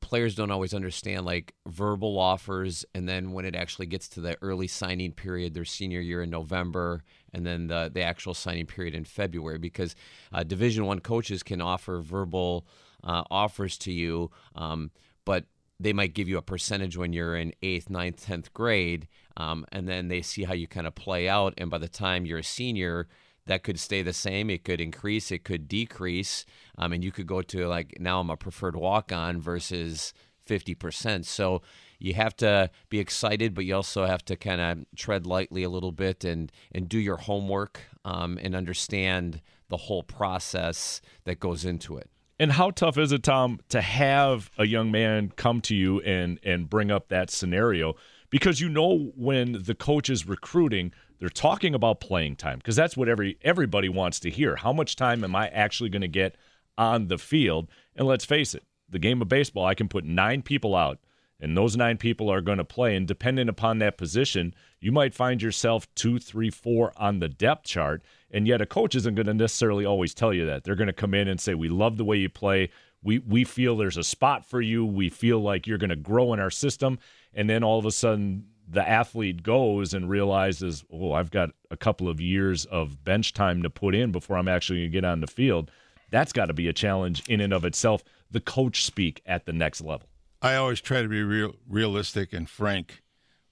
players 0.00 0.34
don't 0.34 0.50
always 0.50 0.72
understand 0.72 1.26
like 1.26 1.54
verbal 1.66 2.18
offers, 2.18 2.86
and 2.94 3.06
then 3.06 3.32
when 3.32 3.44
it 3.44 3.54
actually 3.54 3.84
gets 3.84 4.08
to 4.08 4.22
the 4.22 4.38
early 4.40 4.68
signing 4.68 5.12
period, 5.12 5.52
their 5.52 5.66
senior 5.66 6.00
year 6.00 6.22
in 6.22 6.30
November, 6.30 7.04
and 7.34 7.46
then 7.46 7.66
the 7.66 7.90
the 7.92 8.02
actual 8.02 8.34
signing 8.34 8.66
period 8.66 8.94
in 8.94 9.04
February, 9.04 9.58
because 9.58 9.94
uh, 10.32 10.42
Division 10.42 10.86
One 10.86 11.00
coaches 11.00 11.42
can 11.42 11.60
offer 11.60 12.00
verbal 12.00 12.66
uh, 13.02 13.24
offers 13.30 13.76
to 13.78 13.92
you, 13.92 14.30
um, 14.54 14.90
but 15.24 15.44
they 15.80 15.92
might 15.92 16.14
give 16.14 16.28
you 16.28 16.38
a 16.38 16.42
percentage 16.42 16.96
when 16.96 17.12
you're 17.12 17.36
in 17.36 17.52
eighth, 17.62 17.90
ninth, 17.90 18.24
tenth 18.24 18.52
grade, 18.54 19.08
um, 19.36 19.66
and 19.72 19.88
then 19.88 20.08
they 20.08 20.22
see 20.22 20.44
how 20.44 20.54
you 20.54 20.68
kind 20.68 20.86
of 20.86 20.94
play 20.94 21.28
out, 21.28 21.54
and 21.58 21.70
by 21.70 21.78
the 21.78 21.88
time 21.88 22.24
you're 22.24 22.38
a 22.38 22.44
senior 22.44 23.08
that 23.46 23.62
could 23.62 23.78
stay 23.78 24.02
the 24.02 24.12
same. 24.12 24.50
It 24.50 24.64
could 24.64 24.80
increase. 24.80 25.30
It 25.30 25.44
could 25.44 25.68
decrease. 25.68 26.46
Um, 26.78 26.92
and 26.92 27.04
you 27.04 27.12
could 27.12 27.26
go 27.26 27.42
to 27.42 27.66
like 27.66 27.96
now 28.00 28.20
I'm 28.20 28.30
a 28.30 28.36
preferred 28.36 28.76
walk 28.76 29.12
on 29.12 29.40
versus 29.40 30.14
50%. 30.48 31.24
So 31.24 31.62
you 32.04 32.12
have 32.12 32.36
to 32.36 32.70
be 32.90 32.98
excited, 32.98 33.54
but 33.54 33.64
you 33.64 33.74
also 33.74 34.04
have 34.04 34.22
to 34.26 34.36
kind 34.36 34.60
of 34.60 34.84
tread 34.94 35.26
lightly 35.26 35.62
a 35.62 35.70
little 35.70 35.90
bit 35.90 36.22
and, 36.22 36.52
and 36.70 36.86
do 36.86 36.98
your 36.98 37.16
homework 37.16 37.80
um, 38.04 38.38
and 38.42 38.54
understand 38.54 39.40
the 39.70 39.78
whole 39.78 40.02
process 40.02 41.00
that 41.24 41.40
goes 41.40 41.64
into 41.64 41.96
it. 41.96 42.10
And 42.38 42.52
how 42.52 42.72
tough 42.72 42.98
is 42.98 43.10
it, 43.10 43.22
Tom, 43.22 43.58
to 43.70 43.80
have 43.80 44.50
a 44.58 44.66
young 44.66 44.90
man 44.90 45.32
come 45.36 45.60
to 45.62 45.74
you 45.74 46.00
and 46.00 46.38
and 46.42 46.68
bring 46.68 46.90
up 46.90 47.08
that 47.08 47.30
scenario? 47.30 47.94
Because 48.28 48.60
you 48.60 48.68
know 48.68 49.12
when 49.16 49.62
the 49.62 49.74
coach 49.74 50.10
is 50.10 50.26
recruiting, 50.26 50.92
they're 51.20 51.28
talking 51.28 51.74
about 51.74 52.00
playing 52.00 52.36
time 52.36 52.58
because 52.58 52.76
that's 52.76 52.96
what 52.96 53.08
every 53.08 53.38
everybody 53.42 53.88
wants 53.88 54.20
to 54.20 54.30
hear. 54.30 54.56
How 54.56 54.72
much 54.72 54.96
time 54.96 55.24
am 55.24 55.34
I 55.34 55.48
actually 55.48 55.90
going 55.90 56.02
to 56.02 56.08
get 56.08 56.36
on 56.76 57.06
the 57.06 57.18
field? 57.18 57.70
And 57.96 58.06
let's 58.06 58.24
face 58.24 58.54
it, 58.54 58.64
the 58.90 58.98
game 58.98 59.22
of 59.22 59.28
baseball, 59.28 59.64
I 59.64 59.74
can 59.74 59.88
put 59.88 60.04
nine 60.04 60.42
people 60.42 60.74
out, 60.74 60.98
and 61.44 61.54
those 61.54 61.76
nine 61.76 61.98
people 61.98 62.30
are 62.30 62.40
going 62.40 62.56
to 62.56 62.64
play. 62.64 62.96
And 62.96 63.06
depending 63.06 63.50
upon 63.50 63.78
that 63.78 63.98
position, 63.98 64.54
you 64.80 64.90
might 64.90 65.12
find 65.12 65.42
yourself 65.42 65.86
two, 65.94 66.18
three, 66.18 66.48
four 66.48 66.94
on 66.96 67.18
the 67.18 67.28
depth 67.28 67.66
chart. 67.66 68.02
And 68.30 68.48
yet, 68.48 68.62
a 68.62 68.66
coach 68.66 68.94
isn't 68.94 69.14
going 69.14 69.26
to 69.26 69.34
necessarily 69.34 69.84
always 69.84 70.14
tell 70.14 70.32
you 70.32 70.46
that. 70.46 70.64
They're 70.64 70.74
going 70.74 70.86
to 70.86 70.94
come 70.94 71.12
in 71.12 71.28
and 71.28 71.38
say, 71.38 71.52
"We 71.52 71.68
love 71.68 71.98
the 71.98 72.04
way 72.04 72.16
you 72.16 72.30
play. 72.30 72.70
We 73.02 73.18
we 73.18 73.44
feel 73.44 73.76
there's 73.76 73.98
a 73.98 74.02
spot 74.02 74.46
for 74.46 74.62
you. 74.62 74.86
We 74.86 75.10
feel 75.10 75.38
like 75.38 75.66
you're 75.66 75.76
going 75.76 75.90
to 75.90 75.96
grow 75.96 76.32
in 76.32 76.40
our 76.40 76.50
system." 76.50 76.98
And 77.34 77.50
then 77.50 77.62
all 77.62 77.78
of 77.78 77.84
a 77.84 77.92
sudden, 77.92 78.46
the 78.66 78.88
athlete 78.88 79.42
goes 79.42 79.92
and 79.92 80.08
realizes, 80.08 80.82
"Oh, 80.90 81.12
I've 81.12 81.30
got 81.30 81.50
a 81.70 81.76
couple 81.76 82.08
of 82.08 82.22
years 82.22 82.64
of 82.64 83.04
bench 83.04 83.34
time 83.34 83.62
to 83.64 83.68
put 83.68 83.94
in 83.94 84.12
before 84.12 84.38
I'm 84.38 84.48
actually 84.48 84.78
going 84.78 84.90
to 84.92 84.92
get 84.92 85.04
on 85.04 85.20
the 85.20 85.26
field." 85.26 85.70
That's 86.10 86.32
got 86.32 86.46
to 86.46 86.54
be 86.54 86.68
a 86.68 86.72
challenge 86.72 87.22
in 87.28 87.42
and 87.42 87.52
of 87.52 87.66
itself. 87.66 88.02
The 88.30 88.40
coach 88.40 88.82
speak 88.82 89.20
at 89.26 89.44
the 89.44 89.52
next 89.52 89.82
level. 89.82 90.08
I 90.44 90.56
always 90.56 90.82
try 90.82 91.00
to 91.00 91.08
be 91.08 91.22
real, 91.22 91.54
realistic 91.66 92.34
and 92.34 92.46
frank 92.46 93.02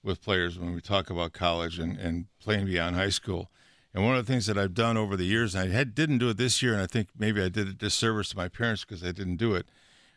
with 0.03 0.21
players 0.21 0.59
when 0.59 0.75
we 0.75 0.79
talk 0.79 1.09
about 1.09 1.33
college 1.33 1.79
and, 1.79 1.97
and 1.97 2.27
playing 2.39 2.67
beyond 2.67 2.95
high 2.95 3.09
school. 3.09 3.49
And 3.95 4.05
one 4.05 4.15
of 4.15 4.23
the 4.23 4.31
things 4.31 4.45
that 4.45 4.59
I've 4.59 4.75
done 4.75 4.95
over 4.95 5.17
the 5.17 5.25
years, 5.25 5.55
and 5.55 5.67
I 5.67 5.75
had, 5.75 5.95
didn't 5.95 6.19
do 6.19 6.29
it 6.29 6.37
this 6.37 6.61
year, 6.61 6.73
and 6.73 6.83
I 6.83 6.85
think 6.85 7.07
maybe 7.17 7.41
I 7.41 7.49
did 7.49 7.67
a 7.67 7.73
disservice 7.73 8.29
to 8.29 8.37
my 8.37 8.47
parents 8.47 8.85
because 8.85 9.03
I 9.03 9.11
didn't 9.11 9.37
do 9.37 9.55
it. 9.55 9.65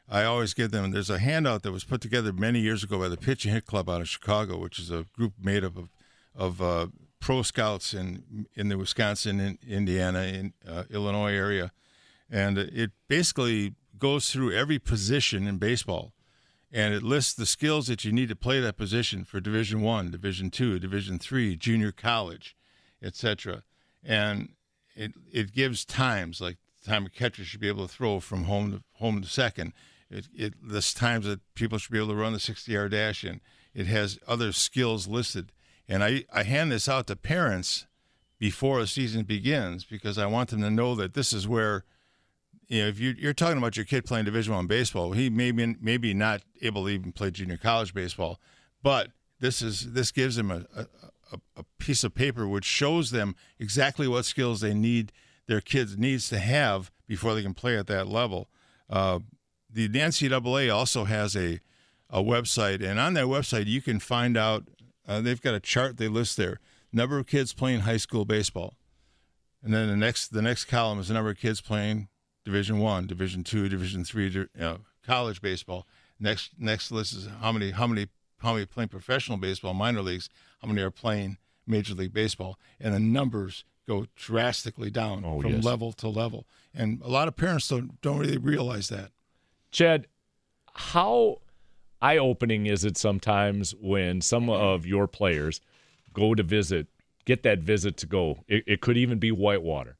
I 0.06 0.24
always 0.24 0.52
give 0.52 0.70
them. 0.70 0.90
There's 0.90 1.08
a 1.08 1.18
handout 1.18 1.62
that 1.62 1.72
was 1.72 1.84
put 1.84 2.02
together 2.02 2.30
many 2.30 2.60
years 2.60 2.84
ago 2.84 2.98
by 2.98 3.08
the 3.08 3.16
Pitch 3.16 3.46
and 3.46 3.54
Hit 3.54 3.64
Club 3.64 3.88
out 3.88 4.02
of 4.02 4.08
Chicago, 4.10 4.58
which 4.58 4.78
is 4.78 4.90
a 4.90 5.06
group 5.16 5.32
made 5.42 5.64
up 5.64 5.78
of 5.78 5.88
of 6.34 6.60
uh, 6.60 6.88
pro 7.20 7.40
scouts 7.40 7.94
in 7.94 8.46
in 8.54 8.68
the 8.68 8.76
Wisconsin, 8.76 9.40
in 9.40 9.58
Indiana, 9.66 10.24
in 10.24 10.52
uh, 10.68 10.84
Illinois 10.90 11.32
area, 11.32 11.72
and 12.30 12.58
it 12.58 12.90
basically 13.08 13.74
goes 13.98 14.30
through 14.30 14.52
every 14.52 14.78
position 14.78 15.46
in 15.48 15.56
baseball, 15.56 16.12
and 16.72 16.92
it 16.92 17.02
lists 17.02 17.34
the 17.34 17.46
skills 17.46 17.86
that 17.86 18.04
you 18.04 18.12
need 18.12 18.28
to 18.28 18.36
play 18.36 18.60
that 18.60 18.76
position 18.76 19.24
for 19.24 19.40
Division 19.40 19.80
One, 19.80 20.10
Division 20.10 20.50
Two, 20.50 20.78
Division 20.78 21.18
Three, 21.18 21.56
junior 21.56 21.92
college, 21.92 22.56
etc. 23.02 23.62
And 24.02 24.50
it 24.94 25.12
it 25.32 25.52
gives 25.52 25.84
times 25.84 26.40
like 26.40 26.56
the 26.82 26.90
time 26.90 27.06
a 27.06 27.10
catcher 27.10 27.44
should 27.44 27.60
be 27.60 27.68
able 27.68 27.86
to 27.86 27.92
throw 27.92 28.20
from 28.20 28.44
home 28.44 28.72
to 28.72 28.82
home 28.94 29.22
to 29.22 29.28
second. 29.28 29.72
It, 30.08 30.28
it 30.34 30.54
lists 30.62 30.94
times 30.94 31.26
that 31.26 31.40
people 31.54 31.78
should 31.78 31.90
be 31.90 31.98
able 31.98 32.10
to 32.10 32.14
run 32.14 32.32
the 32.32 32.38
60 32.40 32.70
yard 32.70 32.92
dash 32.92 33.24
in. 33.24 33.40
It 33.74 33.86
has 33.86 34.18
other 34.26 34.52
skills 34.52 35.08
listed. 35.08 35.52
And 35.88 36.02
I, 36.02 36.24
I 36.32 36.42
hand 36.44 36.72
this 36.72 36.88
out 36.88 37.06
to 37.08 37.16
parents 37.16 37.86
before 38.38 38.80
the 38.80 38.86
season 38.86 39.24
begins 39.24 39.84
because 39.84 40.18
I 40.18 40.26
want 40.26 40.50
them 40.50 40.60
to 40.62 40.70
know 40.70 40.94
that 40.94 41.14
this 41.14 41.32
is 41.32 41.48
where, 41.48 41.84
you 42.68 42.82
know, 42.82 42.88
if 42.88 42.98
you, 42.98 43.14
you're 43.16 43.34
talking 43.34 43.58
about 43.58 43.76
your 43.76 43.84
kid 43.84 44.04
playing 44.04 44.24
Division 44.24 44.54
One 44.54 44.66
baseball, 44.66 45.12
he 45.12 45.30
may 45.30 45.50
be 45.52 45.76
maybe 45.80 46.14
not 46.14 46.42
able 46.62 46.84
to 46.84 46.90
even 46.90 47.12
play 47.12 47.30
junior 47.30 47.56
college 47.56 47.94
baseball, 47.94 48.40
but 48.82 49.10
this 49.40 49.62
is 49.62 49.92
this 49.92 50.10
gives 50.10 50.36
them 50.36 50.50
a, 50.50 50.64
a, 50.76 50.86
a 51.56 51.64
piece 51.78 52.02
of 52.02 52.14
paper 52.14 52.46
which 52.48 52.64
shows 52.64 53.10
them 53.10 53.36
exactly 53.58 54.08
what 54.08 54.24
skills 54.24 54.60
they 54.60 54.74
need 54.74 55.12
their 55.46 55.60
kids 55.60 55.96
needs 55.96 56.28
to 56.28 56.38
have 56.38 56.90
before 57.06 57.34
they 57.34 57.42
can 57.42 57.54
play 57.54 57.78
at 57.78 57.86
that 57.86 58.08
level. 58.08 58.48
Uh, 58.90 59.20
the 59.70 59.88
NCAA 59.88 60.74
also 60.74 61.04
has 61.04 61.36
a 61.36 61.60
a 62.08 62.22
website, 62.22 62.84
and 62.84 62.98
on 62.98 63.14
that 63.14 63.26
website 63.26 63.66
you 63.66 63.82
can 63.82 64.00
find 64.00 64.36
out. 64.36 64.64
Uh, 65.08 65.20
they've 65.20 65.40
got 65.40 65.54
a 65.54 65.60
chart 65.60 65.98
they 65.98 66.08
list 66.08 66.36
there: 66.36 66.58
number 66.92 67.16
of 67.18 67.28
kids 67.28 67.52
playing 67.52 67.80
high 67.80 67.96
school 67.96 68.24
baseball, 68.24 68.74
and 69.62 69.72
then 69.72 69.88
the 69.88 69.96
next 69.96 70.28
the 70.28 70.42
next 70.42 70.64
column 70.64 70.98
is 70.98 71.08
the 71.08 71.14
number 71.14 71.30
of 71.30 71.38
kids 71.38 71.60
playing 71.60 72.08
Division 72.46 72.78
One, 72.78 73.06
Division 73.08 73.42
Two, 73.42 73.68
Division 73.68 74.04
Three, 74.04 74.28
you 74.28 74.48
uh, 74.56 74.62
know, 74.62 74.78
college 75.04 75.42
baseball. 75.42 75.84
Next 76.18 76.52
next 76.58 76.90
list 76.92 77.12
is 77.12 77.28
how 77.42 77.50
many 77.52 77.72
how 77.72 77.86
many 77.88 78.06
how 78.38 78.54
many 78.54 78.64
playing 78.64 78.88
professional 78.88 79.36
baseball, 79.36 79.74
minor 79.74 80.00
leagues, 80.00 80.30
how 80.62 80.68
many 80.68 80.80
are 80.80 80.92
playing 80.92 81.38
Major 81.66 81.94
League 81.94 82.12
Baseball, 82.14 82.56
and 82.80 82.94
the 82.94 83.00
numbers 83.00 83.64
go 83.88 84.06
drastically 84.14 84.90
down 84.90 85.24
Oh, 85.24 85.40
from 85.42 85.54
yes. 85.54 85.64
level 85.64 85.92
to 85.94 86.08
level. 86.08 86.46
And 86.72 87.00
a 87.02 87.08
lot 87.08 87.26
of 87.26 87.36
parents 87.36 87.68
don't 87.68 88.00
don't 88.00 88.18
really 88.18 88.38
realize 88.38 88.88
that. 88.88 89.10
Chad, 89.72 90.06
how 90.72 91.38
eye 92.00 92.16
opening 92.16 92.66
is 92.66 92.84
it 92.84 92.96
sometimes 92.96 93.74
when 93.74 94.20
some 94.20 94.48
of 94.48 94.86
your 94.86 95.08
players 95.08 95.60
go 96.12 96.34
to 96.36 96.44
visit, 96.44 96.86
get 97.24 97.42
that 97.42 97.58
visit 97.58 97.96
to 97.96 98.06
go? 98.06 98.44
It, 98.46 98.62
it 98.68 98.80
could 98.80 98.96
even 98.96 99.18
be 99.18 99.32
Whitewater. 99.32 99.96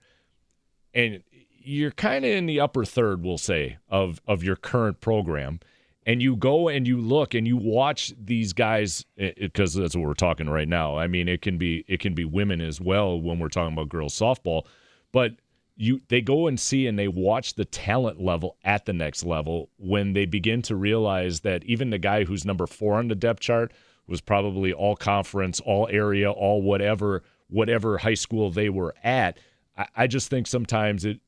And 0.95 1.23
you're 1.67 1.91
kind 1.91 2.25
of 2.25 2.31
in 2.31 2.47
the 2.47 2.61
upper 2.61 2.85
third, 2.85 3.23
we'll 3.23 3.39
say, 3.39 3.79
of, 3.89 4.21
of 4.27 4.43
your 4.43 4.57
current 4.57 5.01
program. 5.01 5.61
And 6.09 6.23
you 6.23 6.37
go 6.37 6.69
and 6.69 6.87
you 6.87 7.01
look 7.01 7.35
and 7.35 7.49
you 7.49 7.57
watch 7.57 8.13
these 8.17 8.53
guys 8.53 9.05
because 9.17 9.75
that's 9.75 9.97
what 9.97 10.07
we're 10.07 10.15
talking 10.15 10.49
right 10.49 10.69
now. 10.69 10.97
I 10.97 11.09
mean, 11.09 11.29
it 11.29 11.43
can 11.43 11.59
be 11.59 11.85
it 11.89 11.99
can 11.99 12.15
be 12.15 12.25
women 12.25 12.61
as 12.61 12.81
well 12.81 13.21
when 13.21 13.41
we're 13.41 13.49
talking 13.49 13.73
about 13.73 13.89
girls 13.89 14.17
softball, 14.17 14.67
but 15.11 15.33
you 15.77 16.01
they 16.07 16.21
go 16.21 16.47
and 16.47 16.61
see 16.61 16.87
and 16.87 16.97
they 16.97 17.09
watch 17.09 17.55
the 17.55 17.65
talent 17.65 18.21
level 18.21 18.57
at 18.65 18.87
the 18.87 18.93
next 18.93 19.25
level 19.25 19.69
when 19.79 20.13
they 20.13 20.27
begin 20.27 20.63
to 20.63 20.77
realize 20.77 21.41
that 21.41 21.65
even 21.65 21.91
the 21.91 21.99
guy 21.99 22.23
who's 22.23 22.45
number 22.45 22.69
four 22.69 22.95
on 22.95 23.09
the 23.09 23.17
depth 23.17 23.41
chart 23.41 23.73
was 24.07 24.21
probably 24.21 24.73
all 24.73 24.95
conference, 24.95 25.59
all 25.59 25.89
area, 25.91 26.31
all 26.31 26.63
whatever, 26.63 27.25
whatever 27.49 27.99
high 27.99 28.15
school 28.15 28.51
they 28.51 28.69
were 28.69 28.95
at. 29.03 29.39
I, 29.77 29.87
I 29.97 30.07
just 30.07 30.31
think 30.31 30.47
sometimes 30.47 31.05
it 31.05 31.21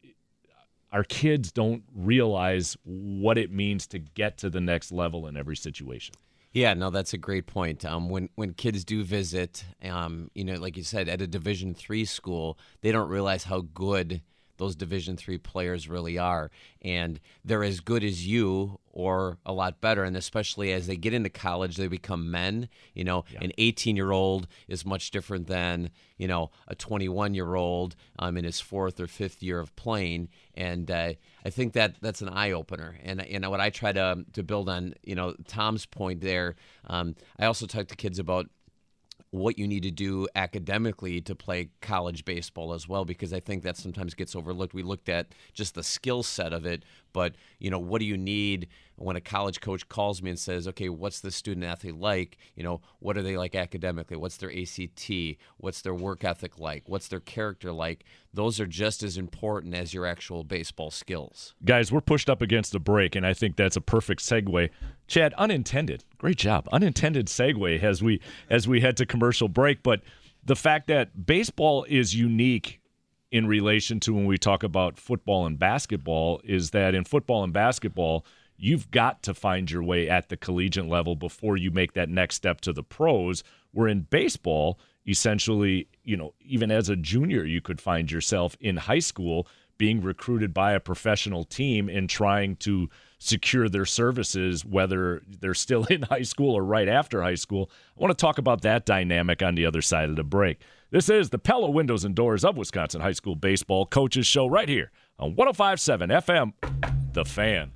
our 0.92 1.04
kids 1.04 1.52
don't 1.52 1.82
realize 1.94 2.76
what 2.84 3.38
it 3.38 3.50
means 3.50 3.86
to 3.88 3.98
get 3.98 4.38
to 4.38 4.50
the 4.50 4.60
next 4.60 4.90
level 4.92 5.26
in 5.26 5.36
every 5.36 5.56
situation. 5.56 6.14
Yeah, 6.52 6.74
no, 6.74 6.90
that's 6.90 7.12
a 7.12 7.18
great 7.18 7.46
point. 7.46 7.84
Um, 7.84 8.08
when 8.08 8.30
when 8.36 8.54
kids 8.54 8.84
do 8.84 9.04
visit, 9.04 9.64
um, 9.84 10.30
you 10.34 10.44
know, 10.44 10.54
like 10.54 10.76
you 10.76 10.82
said, 10.82 11.08
at 11.08 11.20
a 11.20 11.26
Division 11.26 11.74
three 11.74 12.04
school, 12.04 12.58
they 12.80 12.90
don't 12.90 13.10
realize 13.10 13.44
how 13.44 13.60
good 13.74 14.22
those 14.58 14.76
Division 14.76 15.16
three 15.16 15.38
players 15.38 15.88
really 15.88 16.18
are, 16.18 16.50
and 16.82 17.20
they're 17.44 17.64
as 17.64 17.80
good 17.80 18.04
as 18.04 18.26
you 18.26 18.78
or 18.92 19.38
a 19.46 19.52
lot 19.52 19.80
better. 19.80 20.02
And 20.04 20.16
especially 20.16 20.72
as 20.72 20.86
they 20.86 20.96
get 20.96 21.14
into 21.14 21.30
college, 21.30 21.76
they 21.76 21.86
become 21.86 22.30
men. 22.30 22.68
You 22.94 23.04
know, 23.04 23.24
an 23.40 23.52
18 23.58 23.96
year 23.96 24.10
old 24.10 24.46
is 24.66 24.84
much 24.84 25.10
different 25.10 25.46
than 25.46 25.90
you 26.18 26.28
know 26.28 26.50
a 26.66 26.74
21 26.74 27.34
year 27.34 27.54
old 27.54 27.96
um, 28.18 28.36
in 28.36 28.44
his 28.44 28.60
fourth 28.60 29.00
or 29.00 29.06
fifth 29.06 29.42
year 29.42 29.60
of 29.60 29.74
playing. 29.76 30.28
And 30.54 30.90
uh, 30.90 31.12
I 31.44 31.50
think 31.50 31.72
that 31.74 31.96
that's 32.00 32.20
an 32.20 32.28
eye 32.28 32.50
opener. 32.50 32.98
And 33.02 33.24
know 33.40 33.50
what 33.50 33.60
I 33.60 33.70
try 33.70 33.92
to 33.92 34.24
to 34.32 34.42
build 34.42 34.68
on, 34.68 34.94
you 35.02 35.14
know, 35.14 35.34
Tom's 35.46 35.86
point 35.86 36.20
there. 36.20 36.56
Um, 36.86 37.14
I 37.38 37.46
also 37.46 37.66
talk 37.66 37.86
to 37.88 37.96
kids 37.96 38.18
about 38.18 38.48
what 39.30 39.58
you 39.58 39.68
need 39.68 39.82
to 39.82 39.90
do 39.90 40.26
academically 40.34 41.20
to 41.20 41.34
play 41.34 41.68
college 41.80 42.24
baseball 42.24 42.72
as 42.72 42.88
well 42.88 43.04
because 43.04 43.32
I 43.32 43.40
think 43.40 43.62
that 43.62 43.76
sometimes 43.76 44.14
gets 44.14 44.34
overlooked. 44.34 44.74
We 44.74 44.82
looked 44.82 45.08
at 45.08 45.28
just 45.52 45.74
the 45.74 45.82
skill 45.82 46.22
set 46.22 46.52
of 46.52 46.64
it, 46.64 46.82
but 47.12 47.34
you 47.58 47.70
know, 47.70 47.78
what 47.78 48.00
do 48.00 48.06
you 48.06 48.16
need 48.16 48.68
when 48.98 49.16
a 49.16 49.20
college 49.20 49.60
coach 49.60 49.88
calls 49.88 50.22
me 50.22 50.30
and 50.30 50.38
says, 50.38 50.66
"Okay, 50.68 50.88
what's 50.88 51.20
the 51.20 51.30
student 51.30 51.64
athlete 51.64 51.96
like? 51.96 52.36
You 52.54 52.62
know, 52.62 52.80
what 52.98 53.16
are 53.16 53.22
they 53.22 53.36
like 53.36 53.54
academically? 53.54 54.16
What's 54.16 54.36
their 54.36 54.50
ACT? 54.50 55.10
What's 55.56 55.82
their 55.82 55.94
work 55.94 56.24
ethic 56.24 56.58
like? 56.58 56.88
What's 56.88 57.08
their 57.08 57.20
character 57.20 57.72
like?" 57.72 58.04
Those 58.34 58.60
are 58.60 58.66
just 58.66 59.02
as 59.02 59.16
important 59.16 59.74
as 59.74 59.94
your 59.94 60.06
actual 60.06 60.44
baseball 60.44 60.90
skills. 60.90 61.54
Guys, 61.64 61.90
we're 61.90 62.00
pushed 62.00 62.28
up 62.28 62.42
against 62.42 62.74
a 62.74 62.78
break, 62.78 63.16
and 63.16 63.26
I 63.26 63.34
think 63.34 63.56
that's 63.56 63.76
a 63.76 63.80
perfect 63.80 64.20
segue. 64.20 64.68
Chad, 65.06 65.32
unintended, 65.34 66.04
great 66.18 66.36
job, 66.36 66.68
unintended 66.70 67.26
segue 67.26 67.82
as 67.82 68.02
we 68.02 68.20
as 68.50 68.68
we 68.68 68.80
head 68.80 68.96
to 68.98 69.06
commercial 69.06 69.48
break. 69.48 69.82
But 69.82 70.02
the 70.44 70.56
fact 70.56 70.88
that 70.88 71.26
baseball 71.26 71.84
is 71.88 72.14
unique 72.14 72.80
in 73.30 73.46
relation 73.46 74.00
to 74.00 74.14
when 74.14 74.26
we 74.26 74.38
talk 74.38 74.62
about 74.62 74.98
football 74.98 75.46
and 75.46 75.58
basketball 75.58 76.40
is 76.44 76.70
that 76.70 76.94
in 76.94 77.04
football 77.04 77.44
and 77.44 77.52
basketball, 77.52 78.24
you've 78.58 78.90
got 78.90 79.22
to 79.22 79.32
find 79.32 79.70
your 79.70 79.82
way 79.82 80.08
at 80.08 80.28
the 80.28 80.36
collegiate 80.36 80.88
level 80.88 81.14
before 81.14 81.56
you 81.56 81.70
make 81.70 81.94
that 81.94 82.08
next 82.08 82.34
step 82.34 82.60
to 82.62 82.72
the 82.72 82.82
pros. 82.82 83.44
Where 83.72 83.88
in 83.88 84.02
baseball, 84.02 84.78
essentially, 85.06 85.88
you 86.04 86.16
know, 86.16 86.34
even 86.40 86.70
as 86.70 86.88
a 86.88 86.96
junior, 86.96 87.44
you 87.44 87.60
could 87.60 87.80
find 87.80 88.10
yourself 88.10 88.56
in 88.60 88.76
high 88.76 88.98
school 88.98 89.46
being 89.78 90.02
recruited 90.02 90.52
by 90.52 90.72
a 90.72 90.80
professional 90.80 91.44
team 91.44 91.88
and 91.88 92.10
trying 92.10 92.56
to 92.56 92.88
secure 93.18 93.68
their 93.68 93.84
services, 93.84 94.64
whether 94.64 95.22
they're 95.40 95.54
still 95.54 95.84
in 95.90 96.02
high 96.02 96.22
school 96.22 96.54
or 96.54 96.64
right 96.64 96.88
after 96.88 97.22
high 97.22 97.36
school. 97.36 97.70
I 97.96 98.00
want 98.02 98.10
to 98.10 98.20
talk 98.20 98.38
about 98.38 98.62
that 98.62 98.84
dynamic 98.84 99.42
on 99.42 99.54
the 99.54 99.66
other 99.66 99.82
side 99.82 100.10
of 100.10 100.16
the 100.16 100.24
break. 100.24 100.58
This 100.90 101.08
is 101.08 101.30
the 101.30 101.38
Pella 101.38 101.70
Windows 101.70 102.04
and 102.04 102.14
Doors 102.14 102.44
of 102.44 102.56
Wisconsin 102.56 103.00
High 103.00 103.12
School 103.12 103.36
Baseball 103.36 103.86
Coaches 103.86 104.26
Show 104.26 104.48
right 104.48 104.68
here 104.68 104.90
on 105.18 105.36
1057 105.36 106.10
FM, 106.10 106.52
The 107.12 107.24
Fan. 107.24 107.72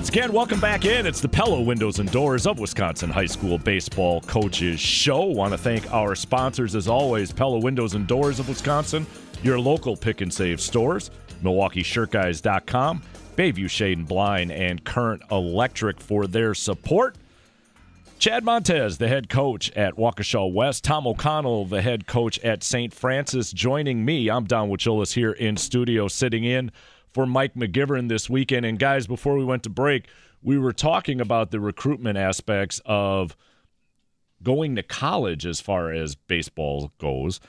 Once 0.00 0.08
again, 0.08 0.32
welcome 0.32 0.58
back 0.60 0.86
in. 0.86 1.04
It's 1.04 1.20
the 1.20 1.28
Pella 1.28 1.60
Windows 1.60 1.98
and 1.98 2.10
Doors 2.10 2.46
of 2.46 2.58
Wisconsin 2.58 3.10
High 3.10 3.26
School 3.26 3.58
Baseball 3.58 4.22
Coaches 4.22 4.80
Show. 4.80 5.24
Want 5.24 5.52
to 5.52 5.58
thank 5.58 5.92
our 5.92 6.14
sponsors 6.14 6.74
as 6.74 6.88
always, 6.88 7.30
Pella 7.32 7.58
Windows 7.58 7.92
and 7.92 8.06
Doors 8.06 8.40
of 8.40 8.48
Wisconsin, 8.48 9.06
your 9.42 9.60
local 9.60 9.94
Pick 9.94 10.22
'n 10.22 10.30
Save 10.30 10.58
stores, 10.58 11.10
MilwaukeeShirtGuys.com, 11.42 13.02
Bayview 13.36 13.68
Shade 13.68 13.98
and 13.98 14.08
Blind, 14.08 14.50
and 14.50 14.82
Current 14.84 15.20
Electric 15.30 16.00
for 16.00 16.26
their 16.26 16.54
support. 16.54 17.16
Chad 18.18 18.42
Montez, 18.42 18.96
the 18.96 19.08
head 19.08 19.28
coach 19.28 19.70
at 19.72 19.96
Waukesha 19.96 20.50
West. 20.50 20.82
Tom 20.82 21.06
O'Connell, 21.06 21.66
the 21.66 21.82
head 21.82 22.06
coach 22.06 22.38
at 22.38 22.62
St. 22.62 22.94
Francis, 22.94 23.52
joining 23.52 24.02
me. 24.06 24.30
I'm 24.30 24.44
Don 24.44 24.70
Wachulis 24.70 25.12
here 25.12 25.32
in 25.32 25.58
studio, 25.58 26.08
sitting 26.08 26.44
in 26.44 26.70
for 27.12 27.26
Mike 27.26 27.54
McGivern 27.54 28.08
this 28.08 28.30
weekend. 28.30 28.66
And 28.66 28.78
guys, 28.78 29.06
before 29.06 29.36
we 29.36 29.44
went 29.44 29.62
to 29.64 29.70
break, 29.70 30.08
we 30.42 30.58
were 30.58 30.72
talking 30.72 31.20
about 31.20 31.50
the 31.50 31.60
recruitment 31.60 32.16
aspects 32.16 32.80
of 32.84 33.36
going 34.42 34.76
to 34.76 34.82
college 34.82 35.44
as 35.44 35.60
far 35.60 35.92
as 35.92 36.14
baseball 36.14 36.92
goes. 36.98 37.40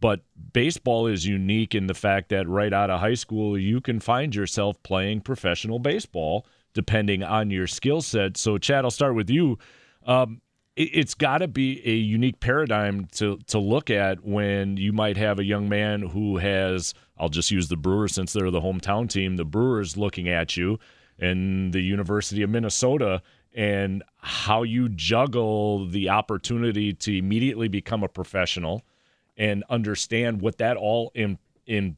But 0.00 0.22
baseball 0.52 1.06
is 1.06 1.26
unique 1.26 1.74
in 1.74 1.86
the 1.86 1.94
fact 1.94 2.30
that 2.30 2.48
right 2.48 2.72
out 2.72 2.90
of 2.90 3.00
high 3.00 3.14
school, 3.14 3.58
you 3.58 3.80
can 3.80 4.00
find 4.00 4.34
yourself 4.34 4.82
playing 4.82 5.20
professional 5.20 5.78
baseball 5.78 6.46
depending 6.72 7.22
on 7.22 7.50
your 7.50 7.66
skill 7.66 8.00
set. 8.00 8.36
So, 8.36 8.56
Chad, 8.56 8.84
I'll 8.84 8.90
start 8.90 9.14
with 9.14 9.28
you. 9.28 9.58
Um, 10.06 10.40
it, 10.80 10.94
has 10.94 11.14
got 11.14 11.38
to 11.38 11.48
be 11.48 11.82
a 11.84 11.94
unique 11.94 12.40
paradigm 12.40 13.06
to 13.12 13.38
to 13.48 13.58
look 13.58 13.90
at 13.90 14.24
when 14.24 14.76
you 14.76 14.92
might 14.92 15.16
have 15.16 15.38
a 15.38 15.44
young 15.44 15.68
man 15.68 16.02
who 16.02 16.38
has 16.38 16.94
I'll 17.18 17.28
just 17.28 17.50
use 17.50 17.68
the 17.68 17.76
Brewers 17.76 18.14
since 18.14 18.32
they're 18.32 18.50
the 18.50 18.60
hometown 18.60 19.08
team. 19.08 19.36
The 19.36 19.44
Brewers 19.44 19.96
looking 19.96 20.28
at 20.28 20.56
you, 20.56 20.78
and 21.18 21.72
the 21.72 21.82
University 21.82 22.42
of 22.42 22.50
Minnesota, 22.50 23.22
and 23.54 24.02
how 24.18 24.62
you 24.62 24.88
juggle 24.88 25.86
the 25.86 26.08
opportunity 26.08 26.94
to 26.94 27.16
immediately 27.16 27.68
become 27.68 28.02
a 28.02 28.08
professional 28.08 28.82
and 29.36 29.64
understand 29.68 30.40
what 30.40 30.58
that 30.58 30.76
all 30.76 31.12
in 31.14 31.38
in 31.66 31.96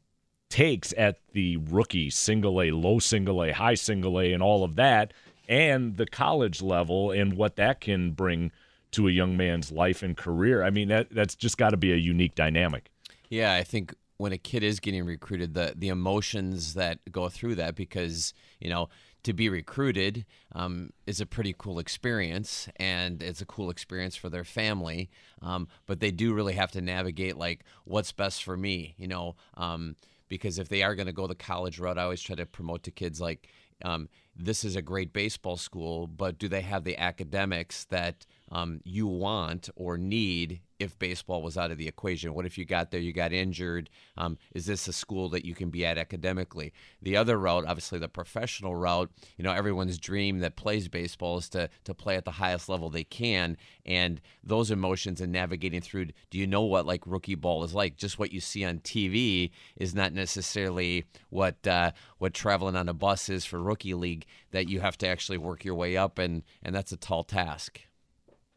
takes 0.48 0.92
at 0.98 1.20
the 1.32 1.56
rookie 1.56 2.10
single 2.10 2.60
A, 2.60 2.72
low 2.72 2.98
single 2.98 3.44
A, 3.44 3.52
high 3.52 3.74
single 3.74 4.20
A, 4.20 4.32
and 4.32 4.42
all 4.42 4.64
of 4.64 4.74
that, 4.74 5.12
and 5.48 5.96
the 5.96 6.06
college 6.06 6.60
level 6.60 7.10
and 7.12 7.34
what 7.34 7.56
that 7.56 7.80
can 7.80 8.10
bring 8.10 8.50
to 8.92 9.08
a 9.08 9.10
young 9.10 9.36
man's 9.36 9.72
life 9.72 10.02
and 10.02 10.16
career. 10.16 10.62
I 10.62 10.70
mean, 10.70 10.88
that 10.88 11.08
that's 11.10 11.34
just 11.34 11.58
got 11.58 11.70
to 11.70 11.76
be 11.76 11.92
a 11.92 11.96
unique 11.96 12.34
dynamic. 12.34 12.90
Yeah, 13.28 13.54
I 13.54 13.64
think 13.64 13.94
when 14.18 14.32
a 14.32 14.38
kid 14.38 14.62
is 14.62 14.80
getting 14.80 15.04
recruited, 15.04 15.54
the 15.54 15.74
the 15.76 15.88
emotions 15.88 16.74
that 16.74 17.00
go 17.10 17.28
through 17.28 17.56
that 17.56 17.74
because 17.74 18.32
you 18.60 18.70
know 18.70 18.88
to 19.24 19.32
be 19.32 19.48
recruited 19.48 20.24
um, 20.54 20.90
is 21.06 21.20
a 21.20 21.26
pretty 21.26 21.54
cool 21.56 21.78
experience 21.78 22.68
and 22.76 23.22
it's 23.22 23.40
a 23.40 23.46
cool 23.46 23.70
experience 23.70 24.16
for 24.16 24.28
their 24.28 24.44
family 24.44 25.10
um, 25.42 25.68
but 25.86 26.00
they 26.00 26.10
do 26.10 26.34
really 26.34 26.54
have 26.54 26.72
to 26.72 26.80
navigate 26.80 27.36
like 27.36 27.64
what's 27.84 28.12
best 28.12 28.42
for 28.42 28.56
me 28.56 28.94
you 28.96 29.06
know 29.06 29.36
um, 29.56 29.96
because 30.28 30.58
if 30.58 30.68
they 30.68 30.82
are 30.82 30.94
going 30.94 31.06
to 31.06 31.12
go 31.12 31.26
the 31.26 31.34
college 31.34 31.78
route 31.78 31.98
i 31.98 32.02
always 32.02 32.22
try 32.22 32.34
to 32.34 32.46
promote 32.46 32.82
to 32.82 32.90
kids 32.90 33.20
like 33.20 33.48
um, 33.84 34.08
this 34.36 34.64
is 34.64 34.76
a 34.76 34.82
great 34.82 35.12
baseball 35.12 35.56
school 35.56 36.06
but 36.06 36.38
do 36.38 36.48
they 36.48 36.62
have 36.62 36.84
the 36.84 36.98
academics 36.98 37.84
that 37.84 38.26
um, 38.52 38.80
you 38.84 39.06
want 39.06 39.70
or 39.74 39.96
need 39.96 40.60
if 40.78 40.98
baseball 40.98 41.42
was 41.42 41.56
out 41.56 41.70
of 41.70 41.78
the 41.78 41.88
equation? 41.88 42.34
What 42.34 42.44
if 42.44 42.58
you 42.58 42.64
got 42.64 42.90
there, 42.90 43.00
you 43.00 43.12
got 43.12 43.32
injured? 43.32 43.88
Um, 44.16 44.36
is 44.54 44.66
this 44.66 44.86
a 44.88 44.92
school 44.92 45.30
that 45.30 45.44
you 45.44 45.54
can 45.54 45.70
be 45.70 45.86
at 45.86 45.96
academically? 45.96 46.72
The 47.00 47.16
other 47.16 47.38
route, 47.38 47.64
obviously 47.66 47.98
the 47.98 48.08
professional 48.08 48.76
route, 48.76 49.10
you 49.36 49.44
know, 49.44 49.52
everyone's 49.52 49.96
dream 49.98 50.40
that 50.40 50.56
plays 50.56 50.88
baseball 50.88 51.38
is 51.38 51.48
to, 51.50 51.70
to 51.84 51.94
play 51.94 52.16
at 52.16 52.24
the 52.24 52.32
highest 52.32 52.68
level 52.68 52.90
they 52.90 53.04
can. 53.04 53.56
And 53.86 54.20
those 54.44 54.70
emotions 54.70 55.20
and 55.20 55.32
navigating 55.32 55.80
through, 55.80 56.08
do 56.30 56.38
you 56.38 56.46
know 56.46 56.62
what 56.62 56.86
like 56.86 57.06
rookie 57.06 57.36
ball 57.36 57.64
is 57.64 57.74
like? 57.74 57.96
Just 57.96 58.18
what 58.18 58.32
you 58.32 58.40
see 58.40 58.64
on 58.64 58.80
TV 58.80 59.50
is 59.76 59.94
not 59.94 60.12
necessarily 60.12 61.06
what, 61.30 61.66
uh, 61.66 61.92
what 62.18 62.34
traveling 62.34 62.76
on 62.76 62.88
a 62.88 62.94
bus 62.94 63.30
is 63.30 63.46
for 63.46 63.62
rookie 63.62 63.94
league 63.94 64.26
that 64.50 64.68
you 64.68 64.80
have 64.80 64.98
to 64.98 65.08
actually 65.08 65.38
work 65.38 65.64
your 65.64 65.74
way 65.74 65.96
up. 65.96 66.18
And, 66.18 66.42
and 66.62 66.74
that's 66.74 66.92
a 66.92 66.98
tall 66.98 67.24
task. 67.24 67.80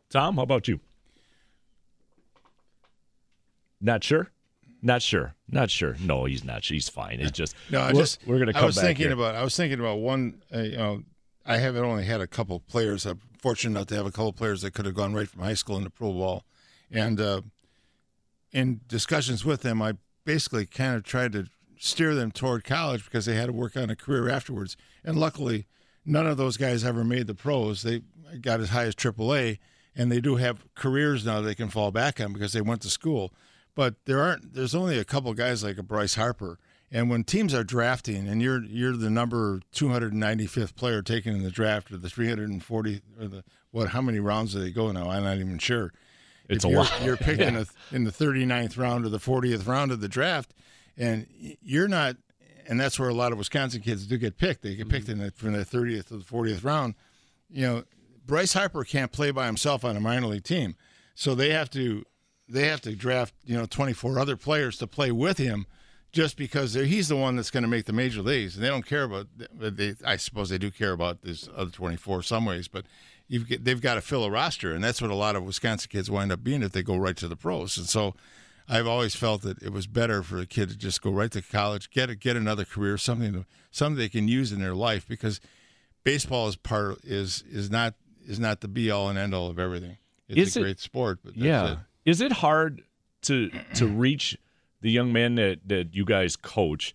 Tom, 0.09 0.35
how 0.35 0.43
about 0.43 0.67
you? 0.67 0.79
Not 3.81 4.03
sure. 4.03 4.31
Not 4.81 5.01
sure. 5.01 5.35
Not 5.49 5.69
sure. 5.69 5.95
No, 5.99 6.25
he's 6.25 6.43
not. 6.43 6.63
He's 6.63 6.89
fine. 6.89 7.19
It's 7.19 7.31
just 7.31 7.55
no. 7.71 7.81
I 7.81 7.91
we're, 7.91 7.99
just 7.99 8.25
we're 8.25 8.39
gonna. 8.39 8.53
Come 8.53 8.63
I 8.63 8.65
was 8.65 8.79
thinking 8.79 9.05
here. 9.07 9.13
about. 9.13 9.35
I 9.35 9.43
was 9.43 9.55
thinking 9.55 9.79
about 9.79 9.99
one. 9.99 10.41
Uh, 10.53 10.59
you 10.59 10.77
know, 10.77 11.03
I 11.45 11.57
haven't 11.57 11.83
only 11.83 12.05
had 12.05 12.21
a 12.21 12.27
couple 12.27 12.59
players. 12.59 13.05
I'm 13.05 13.19
fortunate 13.39 13.77
enough 13.77 13.87
to 13.87 13.95
have 13.95 14.05
a 14.05 14.11
couple 14.11 14.31
players 14.33 14.61
that 14.61 14.73
could 14.73 14.85
have 14.85 14.95
gone 14.95 15.13
right 15.13 15.27
from 15.27 15.41
high 15.41 15.53
school 15.55 15.77
into 15.77 15.89
pro 15.89 16.11
ball, 16.13 16.43
and 16.91 17.19
uh, 17.19 17.41
in 18.51 18.81
discussions 18.87 19.43
with 19.43 19.61
them, 19.61 19.81
I 19.81 19.93
basically 20.23 20.65
kind 20.65 20.95
of 20.95 21.03
tried 21.03 21.33
to 21.33 21.47
steer 21.77 22.15
them 22.15 22.31
toward 22.31 22.63
college 22.63 23.05
because 23.05 23.25
they 23.25 23.35
had 23.35 23.47
to 23.47 23.53
work 23.53 23.75
on 23.75 23.89
a 23.89 23.95
career 23.95 24.29
afterwards. 24.29 24.77
And 25.03 25.17
luckily, 25.17 25.67
none 26.05 26.27
of 26.27 26.37
those 26.37 26.57
guys 26.57 26.83
ever 26.83 27.03
made 27.03 27.27
the 27.27 27.35
pros. 27.35 27.83
They 27.83 28.01
got 28.41 28.59
as 28.59 28.69
high 28.69 28.85
as 28.85 28.95
AAA, 28.95 29.59
and 29.95 30.11
they 30.11 30.19
do 30.19 30.35
have 30.35 30.63
careers 30.75 31.25
now 31.25 31.41
they 31.41 31.55
can 31.55 31.69
fall 31.69 31.91
back 31.91 32.19
on 32.19 32.33
because 32.33 32.53
they 32.53 32.61
went 32.61 32.81
to 32.81 32.89
school. 32.89 33.33
But 33.75 33.95
there 34.05 34.21
aren't. 34.21 34.53
There's 34.53 34.75
only 34.75 34.97
a 34.97 35.05
couple 35.05 35.33
guys 35.33 35.63
like 35.63 35.77
a 35.77 35.83
Bryce 35.83 36.15
Harper. 36.15 36.59
And 36.91 37.09
when 37.09 37.23
teams 37.23 37.53
are 37.53 37.63
drafting, 37.63 38.27
and 38.27 38.41
you're 38.41 38.63
you're 38.63 38.95
the 38.95 39.09
number 39.09 39.59
295th 39.73 40.75
player 40.75 41.01
taken 41.01 41.35
in 41.35 41.43
the 41.43 41.51
draft, 41.51 41.91
or 41.91 41.97
the 41.97 42.09
340, 42.09 43.01
or 43.19 43.27
the 43.27 43.43
what? 43.71 43.89
How 43.89 44.01
many 44.01 44.19
rounds 44.19 44.53
do 44.53 44.61
they 44.61 44.71
go 44.71 44.91
now? 44.91 45.09
I'm 45.09 45.23
not 45.23 45.37
even 45.37 45.57
sure. 45.57 45.91
It's 46.47 46.63
if 46.63 46.69
a 46.69 46.71
you're, 46.71 46.83
lot. 46.83 47.01
You're 47.03 47.17
picked 47.17 47.41
Yeah. 47.41 47.47
in, 47.49 47.53
the, 47.55 47.69
in 47.91 48.03
the 48.05 48.11
39th 48.11 48.77
round 48.77 49.05
or 49.05 49.09
the 49.09 49.17
40th 49.17 49.67
round 49.67 49.91
of 49.91 49.99
the 49.99 50.07
draft, 50.07 50.53
and 50.97 51.27
you're 51.61 51.87
not. 51.87 52.15
And 52.67 52.79
that's 52.79 52.97
where 52.97 53.09
a 53.09 53.13
lot 53.13 53.31
of 53.31 53.37
Wisconsin 53.37 53.81
kids 53.81 54.07
do 54.07 54.17
get 54.17 54.37
picked. 54.37 54.63
They 54.63 54.75
get 54.75 54.89
picked 54.89 55.07
mm-hmm. 55.07 55.21
in 55.21 55.25
the, 55.27 55.31
from 55.31 55.53
the 55.53 55.65
30th 55.65 56.07
to 56.07 56.17
the 56.17 56.23
40th 56.23 56.63
round. 56.63 56.95
You 57.49 57.61
know, 57.67 57.83
Bryce 58.25 58.53
Harper 58.53 58.83
can't 58.83 59.11
play 59.11 59.31
by 59.31 59.45
himself 59.45 59.85
on 59.85 59.95
a 59.95 59.99
minor 59.99 60.27
league 60.27 60.43
team, 60.43 60.75
so 61.13 61.35
they 61.35 61.51
have 61.51 61.69
to 61.71 62.03
they 62.47 62.67
have 62.67 62.81
to 62.81 62.95
draft 62.95 63.33
you 63.45 63.57
know 63.57 63.65
24 63.65 64.19
other 64.19 64.35
players 64.35 64.77
to 64.77 64.87
play 64.87 65.11
with 65.11 65.37
him 65.37 65.65
just 66.11 66.37
because 66.37 66.73
he's 66.73 67.09
the 67.09 67.15
one 67.15 67.35
that's 67.35 67.51
going 67.51 67.63
to 67.63 67.69
make 67.69 67.85
the 67.85 67.93
major 67.93 68.21
leagues 68.21 68.55
and 68.55 68.63
they 68.63 68.69
don't 68.69 68.85
care 68.85 69.03
about 69.03 69.27
they 69.37 69.95
I 70.05 70.15
suppose 70.17 70.49
they 70.49 70.57
do 70.57 70.71
care 70.71 70.91
about 70.91 71.23
this 71.23 71.49
other 71.55 71.71
24 71.71 72.21
some 72.21 72.45
ways 72.45 72.67
but 72.67 72.85
you've 73.27 73.47
they've 73.63 73.81
got 73.81 73.95
to 73.95 74.01
fill 74.01 74.23
a 74.23 74.29
roster 74.29 74.73
and 74.73 74.83
that's 74.83 75.01
what 75.01 75.11
a 75.11 75.15
lot 75.15 75.35
of 75.35 75.43
Wisconsin 75.43 75.89
kids 75.91 76.09
wind 76.09 76.31
up 76.31 76.43
being 76.43 76.63
if 76.63 76.71
they 76.71 76.83
go 76.83 76.95
right 76.95 77.17
to 77.17 77.27
the 77.27 77.35
pros. 77.35 77.77
And 77.77 77.87
so 77.87 78.15
I've 78.67 78.87
always 78.87 79.15
felt 79.15 79.43
that 79.43 79.61
it 79.61 79.71
was 79.71 79.87
better 79.87 80.23
for 80.23 80.39
a 80.39 80.45
kid 80.45 80.69
to 80.69 80.77
just 80.77 81.01
go 81.01 81.11
right 81.11 81.31
to 81.31 81.41
college, 81.41 81.91
get 81.91 82.09
a, 82.09 82.15
get 82.15 82.35
another 82.35 82.65
career, 82.65 82.97
something 82.97 83.33
to, 83.33 83.45
something 83.69 83.97
they 83.97 84.09
can 84.09 84.27
use 84.27 84.51
in 84.51 84.59
their 84.59 84.73
life 84.73 85.07
because 85.07 85.39
baseball 86.03 86.47
is 86.47 86.55
part 86.55 87.03
is 87.03 87.43
is 87.49 87.69
not 87.69 87.95
is 88.25 88.39
not 88.39 88.61
the 88.61 88.67
be 88.67 88.91
all 88.91 89.09
and 89.09 89.17
end 89.17 89.33
all 89.33 89.49
of 89.49 89.59
everything. 89.59 89.97
It's 90.27 90.49
Is 90.49 90.57
a 90.57 90.59
it- 90.59 90.63
great 90.63 90.79
sport, 90.79 91.19
but 91.23 91.33
that's 91.33 91.45
yeah. 91.45 91.71
it. 91.73 91.77
Is 92.05 92.21
it 92.21 92.31
hard 92.31 92.83
to 93.23 93.49
to 93.75 93.87
reach 93.87 94.37
the 94.81 94.91
young 94.91 95.11
men 95.13 95.35
that 95.35 95.59
that 95.67 95.93
you 95.95 96.05
guys 96.05 96.35
coach 96.35 96.93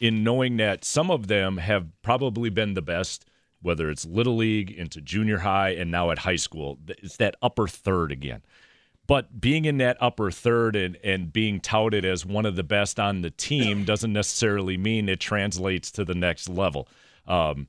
in 0.00 0.24
knowing 0.24 0.56
that 0.58 0.84
some 0.84 1.10
of 1.10 1.28
them 1.28 1.58
have 1.58 1.86
probably 2.02 2.50
been 2.50 2.74
the 2.74 2.82
best, 2.82 3.24
whether 3.60 3.88
it's 3.90 4.04
little 4.04 4.36
league 4.36 4.70
into 4.70 5.00
junior 5.00 5.38
high 5.38 5.70
and 5.70 5.90
now 5.90 6.10
at 6.10 6.18
high 6.18 6.36
school. 6.36 6.78
It's 6.88 7.16
that 7.18 7.36
upper 7.42 7.68
third 7.68 8.10
again. 8.12 8.42
But 9.08 9.40
being 9.40 9.64
in 9.64 9.78
that 9.78 9.96
upper 10.00 10.30
third 10.30 10.76
and, 10.76 10.96
and 11.02 11.32
being 11.32 11.60
touted 11.60 12.04
as 12.04 12.24
one 12.24 12.46
of 12.46 12.54
the 12.56 12.62
best 12.62 13.00
on 13.00 13.22
the 13.22 13.30
team 13.30 13.84
doesn't 13.84 14.12
necessarily 14.12 14.76
mean 14.76 15.08
it 15.08 15.18
translates 15.20 15.90
to 15.92 16.04
the 16.04 16.14
next 16.14 16.48
level. 16.48 16.88
Um, 17.26 17.66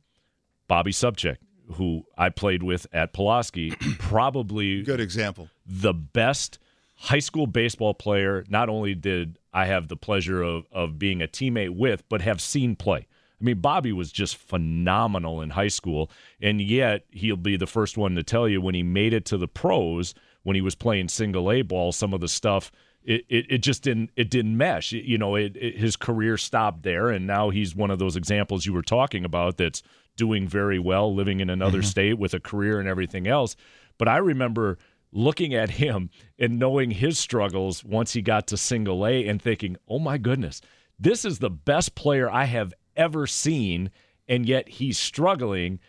Bobby 0.68 0.92
Subcheck, 0.92 1.38
who 1.74 2.06
I 2.18 2.30
played 2.30 2.64
with 2.64 2.88
at 2.94 3.14
Pulaski, 3.14 3.72
probably 4.00 4.84
good 4.84 5.00
example. 5.00 5.50
The 5.66 5.94
best 5.94 6.60
high 6.96 7.20
school 7.20 7.48
baseball 7.48 7.94
player. 7.94 8.46
Not 8.50 8.70
only 8.70 8.96
did 8.96 9.38
I 9.54 9.66
have 9.66 9.88
the 9.88 9.98
pleasure 9.98 10.42
of 10.42 10.66
of 10.72 11.00
being 11.00 11.22
a 11.22 11.28
teammate 11.28 11.76
with, 11.76 12.08
but 12.10 12.22
have 12.22 12.42
seen 12.42 12.76
play. 12.76 13.08
I 13.42 13.44
mean, 13.44 13.60
Bobby 13.60 13.92
was 13.92 14.12
just 14.12 14.38
phenomenal 14.38 15.42
in 15.42 15.50
high 15.50 15.68
school, 15.68 16.10
and 16.42 16.62
yet 16.62 17.06
he'll 17.12 17.36
be 17.36 17.58
the 17.58 17.68
first 17.68 17.98
one 17.98 18.16
to 18.16 18.24
tell 18.24 18.48
you 18.48 18.62
when 18.62 18.76
he 18.76 18.84
made 18.84 19.14
it 19.14 19.26
to 19.26 19.38
the 19.38 19.50
pros, 19.50 20.14
when 20.44 20.56
he 20.56 20.62
was 20.62 20.76
playing 20.76 21.10
single 21.10 21.52
A 21.52 21.62
ball, 21.62 21.92
some 21.92 22.14
of 22.14 22.22
the 22.22 22.30
stuff 22.30 22.72
it, 23.06 23.26
it, 23.30 23.46
it 23.50 23.58
just 23.60 23.84
didn't 23.84 24.12
it 24.16 24.30
didn't 24.30 24.56
mesh. 24.56 24.92
You 24.92 25.18
know, 25.18 25.36
it, 25.36 25.56
it, 25.56 25.78
his 25.78 25.96
career 25.96 26.38
stopped 26.38 26.84
there, 26.84 27.10
and 27.10 27.28
now 27.28 27.50
he's 27.50 27.76
one 27.76 27.92
of 27.92 28.00
those 28.00 28.16
examples 28.16 28.66
you 28.66 28.74
were 28.74 28.82
talking 28.82 29.26
about 29.26 29.58
that's 29.58 29.84
doing 30.16 30.48
very 30.48 30.80
well, 30.80 31.14
living 31.14 31.40
in 31.40 31.50
another 31.50 31.80
mm-hmm. 31.80 31.88
state 31.88 32.18
with 32.18 32.34
a 32.34 32.40
career 32.40 32.80
and 32.80 32.88
everything 32.88 33.28
else. 33.28 33.56
But 33.98 34.08
I 34.08 34.18
remember 34.18 34.78
looking 35.12 35.54
at 35.54 35.72
him 35.72 36.10
and 36.40 36.58
knowing 36.58 36.92
his 36.92 37.20
struggles 37.20 37.84
once 37.84 38.14
he 38.14 38.22
got 38.22 38.48
to 38.48 38.58
single 38.58 39.06
A 39.06 39.28
and 39.28 39.42
thinking, 39.42 39.78
oh 39.88 40.00
my 40.00 40.18
goodness, 40.18 40.62
this 41.00 41.24
is 41.26 41.40
the 41.40 41.50
best 41.50 41.96
player 41.96 42.30
I 42.30 42.46
have 42.46 42.74
ever 42.96 43.28
seen, 43.28 43.92
and 44.28 44.46
yet 44.46 44.70
he's 44.70 44.98
struggling. 44.98 45.80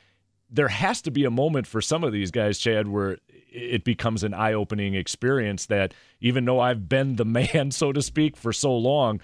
There 0.50 0.68
has 0.68 1.02
to 1.02 1.10
be 1.10 1.24
a 1.24 1.30
moment 1.30 1.66
for 1.66 1.80
some 1.80 2.04
of 2.04 2.12
these 2.12 2.30
guys, 2.30 2.58
Chad, 2.58 2.88
where 2.88 3.18
it 3.50 3.84
becomes 3.84 4.24
an 4.24 4.34
eye 4.34 4.52
opening 4.52 4.94
experience 4.94 5.66
that 5.66 5.94
even 6.20 6.44
though 6.44 6.60
I've 6.60 6.88
been 6.88 7.16
the 7.16 7.24
man, 7.54 7.70
so 7.70 7.92
to 7.92 8.02
speak, 8.02 8.36
for 8.36 8.52
so 8.52 8.76
long, 8.76 9.20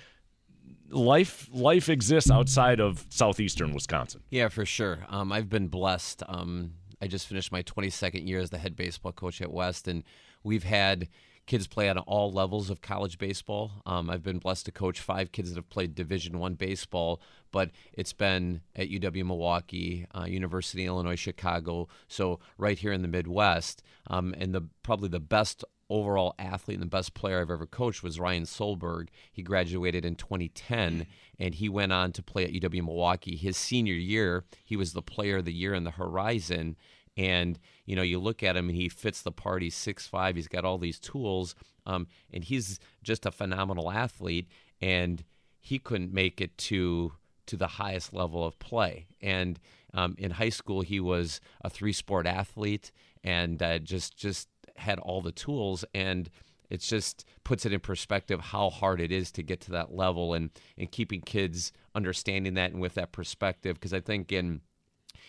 life 0.90 1.48
life 1.52 1.88
exists 1.88 2.30
outside 2.30 2.80
of 2.80 3.06
southeastern 3.08 3.72
Wisconsin. 3.72 4.22
Yeah, 4.30 4.48
for 4.48 4.66
sure. 4.66 5.00
Um, 5.08 5.32
I've 5.32 5.48
been 5.48 5.68
blessed. 5.68 6.22
Um, 6.28 6.72
I 7.00 7.06
just 7.06 7.26
finished 7.26 7.50
my 7.52 7.62
22nd 7.62 8.26
year 8.26 8.40
as 8.40 8.50
the 8.50 8.58
head 8.58 8.76
baseball 8.76 9.12
coach 9.12 9.40
at 9.40 9.52
West, 9.52 9.88
and 9.88 10.04
we've 10.42 10.64
had 10.64 11.08
kids 11.46 11.66
play 11.66 11.88
on 11.88 11.98
all 11.98 12.30
levels 12.30 12.70
of 12.70 12.80
college 12.80 13.18
baseball. 13.18 13.82
Um, 13.86 14.10
I've 14.10 14.22
been 14.22 14.38
blessed 14.38 14.66
to 14.66 14.72
coach 14.72 15.00
five 15.00 15.32
kids 15.32 15.50
that 15.50 15.56
have 15.56 15.68
played 15.70 15.94
Division 15.94 16.38
One 16.38 16.54
baseball, 16.54 17.20
but 17.50 17.70
it's 17.92 18.12
been 18.12 18.60
at 18.76 18.88
UW 18.88 19.26
Milwaukee, 19.26 20.06
uh, 20.16 20.26
University 20.26 20.84
of 20.84 20.88
Illinois 20.88 21.16
Chicago, 21.16 21.88
so 22.06 22.38
right 22.58 22.78
here 22.78 22.92
in 22.92 23.02
the 23.02 23.08
Midwest. 23.08 23.82
Um, 24.08 24.34
and 24.38 24.54
the 24.54 24.68
probably 24.82 25.08
the 25.08 25.20
best 25.20 25.64
overall 25.90 26.34
athlete 26.38 26.76
and 26.76 26.82
the 26.82 26.86
best 26.86 27.12
player 27.14 27.40
I've 27.40 27.50
ever 27.50 27.66
coached 27.66 28.02
was 28.02 28.20
Ryan 28.20 28.44
Solberg. 28.44 29.08
He 29.32 29.42
graduated 29.42 30.04
in 30.04 30.14
2010 30.14 31.06
and 31.38 31.54
he 31.54 31.68
went 31.68 31.92
on 31.92 32.12
to 32.12 32.22
play 32.22 32.44
at 32.44 32.52
UW 32.52 32.84
Milwaukee. 32.84 33.36
His 33.36 33.56
senior 33.56 33.94
year, 33.94 34.44
he 34.64 34.76
was 34.76 34.92
the 34.92 35.02
player 35.02 35.38
of 35.38 35.44
the 35.44 35.52
year 35.52 35.74
in 35.74 35.84
the 35.84 35.90
Horizon. 35.90 36.76
And 37.16 37.58
you 37.84 37.96
know, 37.96 38.02
you 38.02 38.18
look 38.18 38.42
at 38.42 38.56
him 38.56 38.68
and 38.68 38.76
he 38.76 38.88
fits 38.88 39.20
the 39.20 39.32
part. 39.32 39.62
He's 39.62 39.74
six 39.74 40.06
five. 40.06 40.36
He's 40.36 40.48
got 40.48 40.64
all 40.64 40.78
these 40.78 41.00
tools, 41.00 41.56
um, 41.84 42.06
and 42.32 42.44
he's 42.44 42.78
just 43.02 43.26
a 43.26 43.32
phenomenal 43.32 43.90
athlete. 43.90 44.46
And 44.80 45.24
he 45.58 45.78
couldn't 45.78 46.12
make 46.12 46.40
it 46.40 46.56
to 46.56 47.12
to 47.46 47.56
the 47.56 47.66
highest 47.66 48.14
level 48.14 48.44
of 48.44 48.58
play. 48.60 49.08
And 49.20 49.58
um, 49.92 50.14
in 50.18 50.30
high 50.30 50.50
school, 50.50 50.82
he 50.82 51.00
was 51.00 51.40
a 51.62 51.68
three 51.68 51.92
sport 51.92 52.26
athlete 52.26 52.92
and 53.24 53.62
uh, 53.62 53.78
just 53.80 54.16
just 54.16 54.48
had 54.80 54.98
all 54.98 55.20
the 55.20 55.32
tools 55.32 55.84
and 55.94 56.30
it 56.68 56.80
just 56.80 57.24
puts 57.42 57.66
it 57.66 57.72
in 57.72 57.80
perspective 57.80 58.40
how 58.40 58.70
hard 58.70 59.00
it 59.00 59.10
is 59.10 59.32
to 59.32 59.42
get 59.42 59.60
to 59.62 59.72
that 59.72 59.94
level 59.94 60.34
and 60.34 60.50
and 60.78 60.90
keeping 60.90 61.20
kids 61.20 61.72
understanding 61.94 62.54
that 62.54 62.72
and 62.72 62.80
with 62.80 62.94
that 62.94 63.12
perspective. 63.12 63.74
Because 63.74 63.92
I 63.92 64.00
think 64.00 64.32
in 64.32 64.60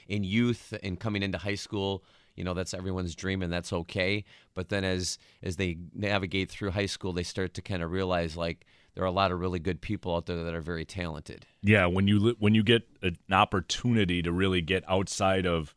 in 0.07 0.23
youth 0.23 0.73
and 0.83 0.99
coming 0.99 1.23
into 1.23 1.37
high 1.37 1.55
school 1.55 2.03
you 2.35 2.43
know 2.45 2.53
that's 2.53 2.73
everyone's 2.73 3.15
dream 3.15 3.41
and 3.41 3.51
that's 3.51 3.73
okay. 3.73 4.23
But 4.53 4.69
then 4.69 4.83
as 4.83 5.17
as 5.43 5.57
they 5.57 5.77
navigate 5.93 6.49
through 6.49 6.71
high 6.71 6.85
school 6.85 7.11
they 7.11 7.23
start 7.23 7.53
to 7.55 7.61
kind 7.61 7.83
of 7.83 7.91
realize 7.91 8.37
like 8.37 8.65
there 8.93 9.03
are 9.03 9.07
a 9.07 9.11
lot 9.11 9.31
of 9.31 9.39
really 9.39 9.59
good 9.59 9.81
people 9.81 10.15
out 10.15 10.25
there 10.25 10.43
that 10.43 10.53
are 10.53 10.61
very 10.61 10.85
talented. 10.85 11.45
Yeah, 11.61 11.85
when 11.85 12.07
you 12.07 12.35
when 12.39 12.55
you 12.55 12.63
get 12.63 12.83
an 13.01 13.17
opportunity 13.31 14.21
to 14.21 14.31
really 14.31 14.61
get 14.61 14.83
outside 14.87 15.45
of 15.45 15.73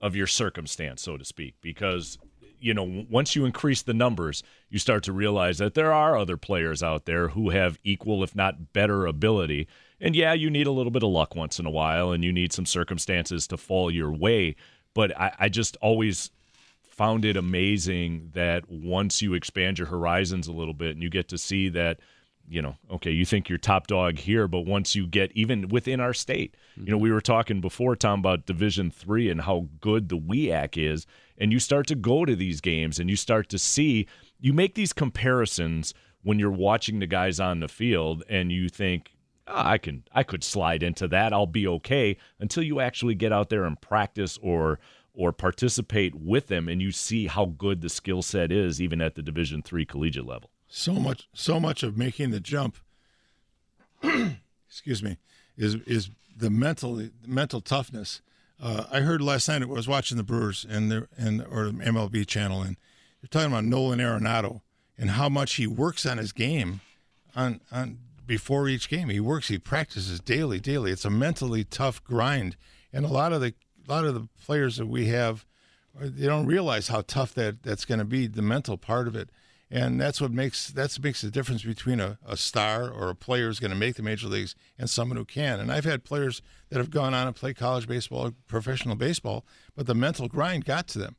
of 0.00 0.14
your 0.14 0.26
circumstance, 0.26 1.02
so 1.02 1.16
to 1.16 1.24
speak, 1.24 1.54
because 1.60 2.18
you 2.64 2.72
know 2.72 3.04
once 3.10 3.36
you 3.36 3.44
increase 3.44 3.82
the 3.82 3.94
numbers, 3.94 4.42
you 4.70 4.78
start 4.78 5.02
to 5.04 5.12
realize 5.12 5.58
that 5.58 5.74
there 5.74 5.92
are 5.92 6.16
other 6.16 6.36
players 6.36 6.82
out 6.82 7.04
there 7.04 7.28
who 7.28 7.50
have 7.50 7.78
equal, 7.84 8.24
if 8.24 8.34
not 8.34 8.72
better, 8.72 9.06
ability. 9.06 9.68
And 10.00 10.16
yeah, 10.16 10.32
you 10.32 10.48
need 10.48 10.66
a 10.66 10.72
little 10.72 10.90
bit 10.90 11.02
of 11.02 11.10
luck 11.10 11.36
once 11.36 11.58
in 11.58 11.66
a 11.66 11.70
while, 11.70 12.10
and 12.10 12.24
you 12.24 12.32
need 12.32 12.52
some 12.52 12.66
circumstances 12.66 13.46
to 13.48 13.56
fall 13.56 13.90
your 13.90 14.10
way. 14.10 14.56
But 14.94 15.18
I, 15.18 15.34
I 15.40 15.48
just 15.48 15.76
always 15.82 16.30
found 16.82 17.24
it 17.24 17.36
amazing 17.36 18.30
that 18.34 18.70
once 18.70 19.20
you 19.20 19.34
expand 19.34 19.78
your 19.78 19.88
horizons 19.88 20.46
a 20.46 20.52
little 20.52 20.74
bit 20.74 20.92
and 20.92 21.02
you 21.02 21.10
get 21.10 21.28
to 21.28 21.38
see 21.38 21.68
that 21.70 21.98
you 22.48 22.60
know 22.60 22.76
okay 22.90 23.10
you 23.10 23.24
think 23.24 23.48
you're 23.48 23.58
top 23.58 23.86
dog 23.86 24.18
here 24.18 24.46
but 24.46 24.60
once 24.60 24.94
you 24.94 25.06
get 25.06 25.32
even 25.34 25.68
within 25.68 26.00
our 26.00 26.12
state 26.12 26.56
you 26.76 26.90
know 26.90 26.98
we 26.98 27.10
were 27.10 27.20
talking 27.20 27.60
before 27.60 27.96
tom 27.96 28.20
about 28.20 28.46
division 28.46 28.90
three 28.90 29.30
and 29.30 29.42
how 29.42 29.68
good 29.80 30.08
the 30.08 30.18
WIAC 30.18 30.76
is 30.76 31.06
and 31.38 31.52
you 31.52 31.58
start 31.58 31.86
to 31.86 31.94
go 31.94 32.24
to 32.24 32.36
these 32.36 32.60
games 32.60 32.98
and 32.98 33.08
you 33.08 33.16
start 33.16 33.48
to 33.48 33.58
see 33.58 34.06
you 34.38 34.52
make 34.52 34.74
these 34.74 34.92
comparisons 34.92 35.94
when 36.22 36.38
you're 36.38 36.50
watching 36.50 36.98
the 36.98 37.06
guys 37.06 37.38
on 37.40 37.60
the 37.60 37.68
field 37.68 38.22
and 38.28 38.50
you 38.50 38.68
think 38.68 39.14
"Ah, 39.46 39.70
I 39.70 39.78
can 39.78 40.04
I 40.12 40.22
could 40.22 40.42
slide 40.42 40.82
into 40.82 41.06
that. 41.08 41.32
I'll 41.32 41.46
be 41.46 41.66
okay 41.66 42.16
until 42.40 42.62
you 42.62 42.80
actually 42.80 43.14
get 43.14 43.32
out 43.32 43.50
there 43.50 43.64
and 43.64 43.80
practice 43.80 44.38
or 44.42 44.78
or 45.12 45.32
participate 45.32 46.14
with 46.14 46.48
them 46.48 46.68
and 46.68 46.82
you 46.82 46.90
see 46.90 47.26
how 47.26 47.44
good 47.46 47.80
the 47.80 47.88
skill 47.88 48.20
set 48.20 48.50
is 48.50 48.82
even 48.82 49.00
at 49.00 49.14
the 49.14 49.22
Division 49.22 49.62
3 49.62 49.84
collegiate 49.86 50.26
level. 50.26 50.50
So 50.74 50.94
much 50.94 51.28
so 51.32 51.60
much 51.60 51.84
of 51.84 51.96
making 51.96 52.30
the 52.30 52.40
jump 52.40 52.76
excuse 54.68 55.02
me 55.02 55.16
is 55.56 55.76
is 55.86 56.10
the 56.36 56.50
mental 56.50 57.00
mental 57.24 57.60
toughness. 57.60 58.20
Uh, 58.60 58.84
I 58.90 59.00
heard 59.00 59.20
last 59.20 59.48
night 59.48 59.62
I 59.62 59.66
was 59.66 59.86
watching 59.86 60.16
the 60.16 60.24
Brewers 60.24 60.66
and 60.68 60.90
their 60.90 61.08
and 61.16 61.46
or 61.48 61.66
the 61.66 61.72
MLB 61.72 62.26
channel 62.26 62.60
and 62.60 62.76
they're 63.20 63.28
talking 63.28 63.52
about 63.52 63.64
Nolan 63.64 64.00
Arenado 64.00 64.62
and 64.98 65.10
how 65.10 65.28
much 65.28 65.54
he 65.54 65.66
works 65.68 66.04
on 66.04 66.18
his 66.18 66.32
game 66.32 66.80
on 67.36 67.60
on 67.70 67.98
before 68.26 68.68
each 68.68 68.88
game. 68.88 69.10
He 69.10 69.20
works 69.20 69.48
he 69.48 69.58
practices 69.58 70.18
daily 70.18 70.58
daily. 70.58 70.90
It's 70.90 71.04
a 71.04 71.10
mentally 71.10 71.62
tough 71.62 72.02
grind. 72.02 72.56
And 72.92 73.04
a 73.04 73.08
lot 73.08 73.32
of 73.32 73.40
the 73.40 73.54
a 73.86 73.92
lot 73.92 74.04
of 74.04 74.14
the 74.14 74.28
players 74.44 74.78
that 74.78 74.86
we 74.86 75.06
have 75.06 75.46
they 76.00 76.26
don't 76.26 76.46
realize 76.46 76.88
how 76.88 77.02
tough 77.02 77.32
that 77.34 77.62
that's 77.62 77.84
going 77.84 78.00
to 78.00 78.04
be 78.04 78.26
the 78.26 78.42
mental 78.42 78.76
part 78.76 79.06
of 79.06 79.14
it 79.14 79.30
and 79.70 80.00
that's 80.00 80.20
what 80.20 80.30
makes 80.30 80.68
that's 80.68 81.00
makes 81.00 81.22
the 81.22 81.30
difference 81.30 81.64
between 81.64 82.00
a, 82.00 82.18
a 82.26 82.36
star 82.36 82.90
or 82.90 83.10
a 83.10 83.14
player 83.14 83.46
who's 83.46 83.60
going 83.60 83.70
to 83.70 83.76
make 83.76 83.96
the 83.96 84.02
major 84.02 84.28
leagues 84.28 84.54
and 84.78 84.88
someone 84.88 85.16
who 85.16 85.24
can. 85.24 85.60
And 85.60 85.72
i've 85.72 85.84
had 85.84 86.04
players 86.04 86.42
that 86.68 86.78
have 86.78 86.90
gone 86.90 87.14
on 87.14 87.26
and 87.26 87.36
played 87.36 87.56
college 87.56 87.88
baseball 87.88 88.32
professional 88.46 88.96
baseball 88.96 89.44
but 89.74 89.86
the 89.86 89.94
mental 89.94 90.28
grind 90.28 90.64
got 90.64 90.86
to 90.88 90.98
them. 90.98 91.16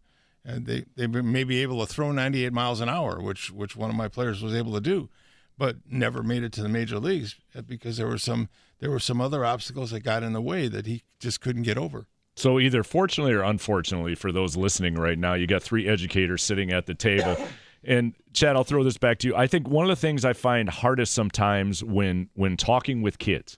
And 0.48 0.68
they, 0.68 0.86
they 0.96 1.08
may 1.08 1.44
be 1.44 1.64
able 1.64 1.84
to 1.84 1.92
throw 1.92 2.12
98 2.12 2.54
miles 2.54 2.80
an 2.80 2.90
hour 2.90 3.22
which 3.22 3.52
which 3.52 3.76
one 3.76 3.90
of 3.90 3.96
my 3.96 4.08
players 4.08 4.42
was 4.42 4.54
able 4.54 4.74
to 4.74 4.82
do 4.82 5.10
but 5.58 5.78
never 5.90 6.24
made 6.24 6.44
it 6.44 6.52
to 6.54 6.62
the 6.62 6.70
major 6.70 7.00
leagues 7.00 7.36
uh, 7.56 7.62
because 7.62 7.98
there 7.98 8.08
were 8.08 8.18
some 8.18 8.50
there 8.80 8.92
were 8.92 9.00
some 9.00 9.22
other 9.22 9.46
obstacles 9.46 9.92
that 9.92 10.02
got 10.02 10.24
in 10.24 10.34
the 10.34 10.42
way 10.42 10.68
that 10.68 10.86
he 10.86 11.04
just 11.20 11.40
couldn't 11.42 11.64
get 11.64 11.78
over. 11.78 12.08
So 12.36 12.60
either 12.60 12.84
fortunately 12.84 13.34
or 13.34 13.44
unfortunately 13.44 14.16
for 14.16 14.32
those 14.32 14.58
listening 14.58 14.96
right 14.96 15.18
now, 15.18 15.34
you 15.34 15.48
got 15.48 15.64
three 15.64 15.88
educators 15.88 16.44
sitting 16.44 16.72
at 16.72 16.86
the 16.86 16.94
table. 16.94 17.38
And 17.86 18.14
Chad, 18.34 18.56
I'll 18.56 18.64
throw 18.64 18.84
this 18.84 18.98
back 18.98 19.20
to 19.20 19.28
you. 19.28 19.36
I 19.36 19.48
think 19.48 19.68
one 19.68 19.86
of 19.86 19.90
the 19.90 19.96
things 19.96 20.26
I 20.26 20.34
find 20.34 20.70
hardest 20.70 21.14
sometimes 21.14 21.84
when 21.84 22.30
when 22.34 22.58
talking 22.58 23.02
with 23.02 23.20
kids 23.20 23.58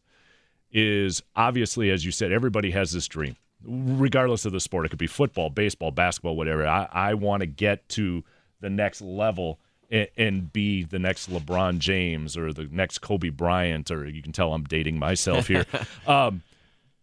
is 0.71 1.23
obviously, 1.35 1.89
as 1.89 2.05
you 2.05 2.11
said, 2.11 2.31
everybody 2.31 2.71
has 2.71 2.91
this 2.91 3.07
dream, 3.07 3.37
regardless 3.63 4.45
of 4.45 4.51
the 4.51 4.59
sport. 4.59 4.85
It 4.85 4.89
could 4.89 4.99
be 4.99 5.07
football, 5.07 5.49
baseball, 5.49 5.91
basketball, 5.91 6.35
whatever. 6.35 6.67
I, 6.67 6.87
I 6.91 7.13
want 7.13 7.41
to 7.41 7.47
get 7.47 7.87
to 7.89 8.23
the 8.59 8.69
next 8.69 9.01
level. 9.01 9.59
and, 9.89 10.07
and 10.17 10.51
be 10.53 10.83
the 10.83 10.99
next 10.99 11.29
LeBron 11.29 11.79
James 11.79 12.35
or 12.35 12.51
the 12.51 12.67
next 12.71 12.99
Kobe 12.99 13.29
Bryant, 13.29 13.89
or 13.89 14.07
you 14.07 14.21
can 14.21 14.33
tell 14.33 14.53
I'm 14.53 14.65
dating 14.65 14.99
myself 14.99 15.47
here. 15.47 15.65
um, 16.07 16.43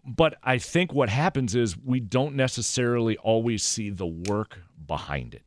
but 0.06 0.36
I 0.42 0.58
think 0.58 0.92
what 0.92 1.08
happens 1.08 1.54
is 1.54 1.78
we 1.78 2.00
don't 2.00 2.34
necessarily 2.34 3.16
always 3.16 3.62
see 3.62 3.88
the 3.88 4.06
work 4.06 4.58
behind 4.86 5.34
it. 5.34 5.42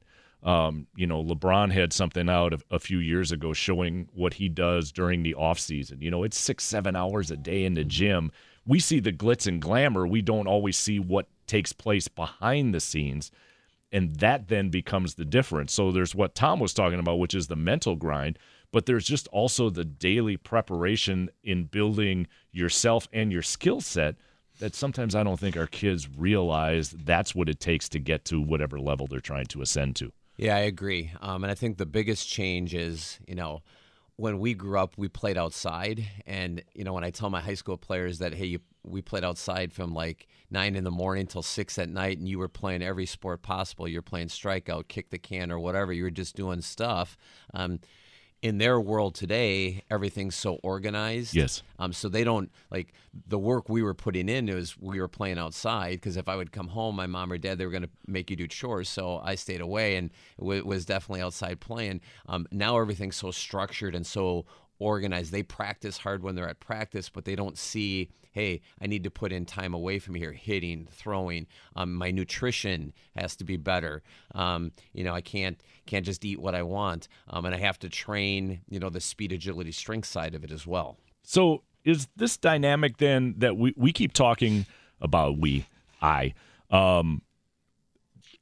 Um, 0.47 0.87
you 0.95 1.05
know, 1.05 1.21
LeBron 1.21 1.73
had 1.73 1.91
something 1.91 2.29
out 2.29 2.53
a, 2.53 2.59
a 2.71 2.79
few 2.79 2.99
years 2.99 3.33
ago 3.33 3.51
showing 3.51 4.07
what 4.13 4.35
he 4.35 4.47
does 4.47 4.93
during 4.93 5.21
the 5.21 5.35
off 5.35 5.59
season. 5.59 6.01
You 6.01 6.09
know, 6.09 6.23
it's 6.23 6.39
six, 6.39 6.63
seven 6.63 6.95
hours 6.95 7.29
a 7.29 7.35
day 7.35 7.65
in 7.65 7.73
the 7.73 7.83
gym. 7.83 8.31
We 8.65 8.79
see 8.79 9.01
the 9.01 9.11
glitz 9.11 9.45
and 9.45 9.61
glamour. 9.61 10.07
We 10.07 10.21
don't 10.21 10.47
always 10.47 10.77
see 10.77 10.99
what 10.99 11.27
takes 11.47 11.73
place 11.73 12.07
behind 12.07 12.73
the 12.73 12.79
scenes. 12.79 13.29
And 13.91 14.15
that 14.17 14.47
then 14.47 14.69
becomes 14.69 15.15
the 15.15 15.25
difference. 15.25 15.73
So 15.73 15.91
there's 15.91 16.15
what 16.15 16.33
Tom 16.33 16.61
was 16.61 16.73
talking 16.73 16.99
about, 16.99 17.19
which 17.19 17.35
is 17.35 17.47
the 17.47 17.57
mental 17.57 17.97
grind, 17.97 18.39
but 18.71 18.85
there's 18.85 19.05
just 19.05 19.27
also 19.29 19.69
the 19.69 19.85
daily 19.85 20.37
preparation 20.37 21.29
in 21.43 21.65
building 21.65 22.25
yourself 22.53 23.09
and 23.11 23.33
your 23.33 23.41
skill 23.41 23.81
set 23.81 24.15
that 24.59 24.75
sometimes 24.75 25.13
I 25.13 25.23
don't 25.23 25.39
think 25.39 25.57
our 25.57 25.67
kids 25.67 26.07
realize 26.09 26.91
that's 26.91 27.35
what 27.35 27.49
it 27.49 27.59
takes 27.59 27.89
to 27.89 27.99
get 27.99 28.23
to 28.25 28.41
whatever 28.41 28.79
level 28.79 29.07
they're 29.07 29.19
trying 29.19 29.45
to 29.47 29.61
ascend 29.61 29.97
to. 29.97 30.13
Yeah, 30.37 30.55
I 30.55 30.59
agree. 30.61 31.11
Um, 31.21 31.43
and 31.43 31.51
I 31.51 31.55
think 31.55 31.77
the 31.77 31.85
biggest 31.85 32.27
change 32.29 32.73
is, 32.75 33.19
you 33.27 33.35
know, 33.35 33.61
when 34.17 34.39
we 34.39 34.53
grew 34.53 34.79
up, 34.79 34.93
we 34.97 35.07
played 35.07 35.37
outside. 35.37 36.05
And, 36.27 36.63
you 36.73 36.83
know, 36.83 36.93
when 36.93 37.03
I 37.03 37.11
tell 37.11 37.29
my 37.29 37.41
high 37.41 37.55
school 37.55 37.77
players 37.77 38.19
that, 38.19 38.33
hey, 38.33 38.45
you, 38.45 38.59
we 38.83 39.01
played 39.01 39.23
outside 39.23 39.73
from 39.73 39.93
like 39.93 40.27
nine 40.51 40.75
in 40.75 40.83
the 40.83 40.91
morning 40.91 41.27
till 41.27 41.43
six 41.43 41.77
at 41.79 41.89
night, 41.89 42.19
and 42.19 42.27
you 42.29 42.39
were 42.39 42.47
playing 42.47 42.83
every 42.83 43.05
sport 43.05 43.41
possible. 43.41 43.87
You're 43.87 44.01
playing 44.03 44.27
strikeout, 44.27 44.87
kick 44.87 45.09
the 45.09 45.19
can, 45.19 45.51
or 45.51 45.59
whatever. 45.59 45.93
You 45.93 46.03
were 46.03 46.11
just 46.11 46.35
doing 46.35 46.61
stuff. 46.61 47.17
Um, 47.53 47.79
in 48.47 48.57
their 48.57 48.79
world 48.79 49.13
today, 49.15 49.83
everything's 49.91 50.35
so 50.35 50.55
organized. 50.63 51.35
Yes. 51.35 51.61
Um, 51.79 51.93
so 51.93 52.09
they 52.09 52.23
don't 52.23 52.51
like 52.71 52.93
the 53.27 53.37
work 53.37 53.69
we 53.69 53.83
were 53.83 53.93
putting 53.93 54.29
in 54.29 54.49
is 54.49 54.77
we 54.79 54.99
were 54.99 55.07
playing 55.07 55.37
outside 55.37 55.93
because 55.93 56.17
if 56.17 56.27
I 56.27 56.35
would 56.35 56.51
come 56.51 56.67
home, 56.67 56.95
my 56.95 57.07
mom 57.07 57.31
or 57.31 57.37
dad 57.37 57.57
they 57.57 57.65
were 57.65 57.71
going 57.71 57.83
to 57.83 57.89
make 58.07 58.29
you 58.29 58.35
do 58.35 58.47
chores, 58.47 58.89
so 58.89 59.19
I 59.23 59.35
stayed 59.35 59.61
away 59.61 59.97
and 59.97 60.11
w- 60.39 60.65
was 60.65 60.85
definitely 60.85 61.21
outside 61.21 61.59
playing. 61.59 62.01
Um, 62.27 62.47
now 62.51 62.79
everything's 62.79 63.15
so 63.15 63.31
structured 63.31 63.93
and 63.95 64.05
so 64.05 64.45
organized. 64.79 65.31
They 65.31 65.43
practice 65.43 65.97
hard 65.97 66.23
when 66.23 66.35
they're 66.35 66.49
at 66.49 66.59
practice, 66.59 67.09
but 67.09 67.25
they 67.25 67.35
don't 67.35 67.57
see, 67.57 68.09
hey, 68.31 68.61
I 68.81 68.87
need 68.87 69.03
to 69.03 69.11
put 69.11 69.31
in 69.31 69.45
time 69.45 69.73
away 69.73 69.99
from 69.99 70.15
here, 70.15 70.31
hitting, 70.31 70.87
throwing. 70.91 71.47
Um, 71.75 71.93
my 71.93 72.11
nutrition 72.11 72.93
has 73.15 73.35
to 73.37 73.43
be 73.43 73.57
better. 73.57 74.03
Um, 74.35 74.71
you 74.93 75.03
know, 75.03 75.13
I 75.13 75.21
can't 75.21 75.61
can't 75.85 76.05
just 76.05 76.25
eat 76.25 76.39
what 76.39 76.55
I 76.55 76.63
want, 76.63 77.07
um, 77.29 77.45
and 77.45 77.55
I 77.55 77.59
have 77.59 77.79
to 77.79 77.89
train. 77.89 78.61
You 78.69 78.79
know, 78.79 78.89
the 78.89 79.01
speed, 79.01 79.31
agility, 79.31 79.71
strength 79.71 80.07
side 80.07 80.35
of 80.35 80.43
it 80.43 80.51
as 80.51 80.67
well. 80.67 80.97
So 81.23 81.63
is 81.83 82.07
this 82.15 82.37
dynamic 82.37 82.97
then 82.97 83.35
that 83.37 83.57
we, 83.57 83.73
we 83.77 83.91
keep 83.93 84.13
talking 84.13 84.65
about? 85.01 85.37
We, 85.37 85.65
I, 86.01 86.33
um, 86.69 87.21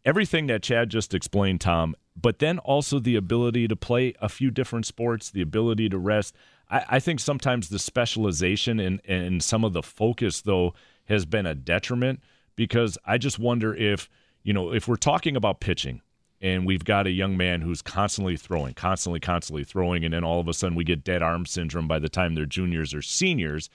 everything 0.04 0.48
that 0.48 0.64
Chad 0.64 0.90
just 0.90 1.14
explained, 1.14 1.62
Tom, 1.62 1.96
but 2.16 2.40
then 2.40 2.60
also 2.60 3.00
the 3.00 3.16
ability 3.16 3.68
to 3.68 3.76
play 3.76 4.14
a 4.22 4.30
few 4.30 4.50
different 4.50 4.86
sports, 4.86 5.30
the 5.30 5.42
ability 5.42 5.90
to 5.90 5.98
rest. 5.98 6.36
I, 6.70 6.86
I 6.90 7.00
think 7.00 7.20
sometimes 7.20 7.70
the 7.70 7.80
specialization 7.80 8.80
and, 8.80 9.02
and 9.06 9.44
some 9.44 9.64
of 9.64 9.74
the 9.74 9.84
focus, 9.84 10.42
though, 10.42 10.74
has 11.06 11.26
been 11.26 11.46
a 11.46 11.56
detriment 11.56 12.22
because 12.56 12.98
I 13.06 13.18
just 13.18 13.38
wonder 13.38 13.76
if, 13.76 14.10
you 14.44 14.54
know, 14.54 14.74
if 14.74 14.88
we're 14.88 14.96
talking 14.96 15.36
about 15.36 15.60
pitching 15.60 16.02
and 16.42 16.66
we've 16.66 16.86
got 16.86 17.08
a 17.08 17.12
young 17.12 17.36
man 17.38 17.62
who's 17.62 17.82
constantly 17.82 18.38
throwing, 18.38 18.74
constantly, 18.74 19.20
constantly 19.20 19.64
throwing, 19.64 20.06
and 20.06 20.14
then 20.14 20.24
all 20.24 20.40
of 20.40 20.48
a 20.48 20.54
sudden 20.54 20.76
we 20.76 20.84
get 20.84 21.04
dead 21.04 21.22
arm 21.22 21.46
syndrome 21.46 21.88
by 21.88 22.00
the 22.00 22.10
time 22.10 22.36
they're 22.36 22.46
juniors 22.46 22.94
or 22.94 23.02
seniors 23.02 23.70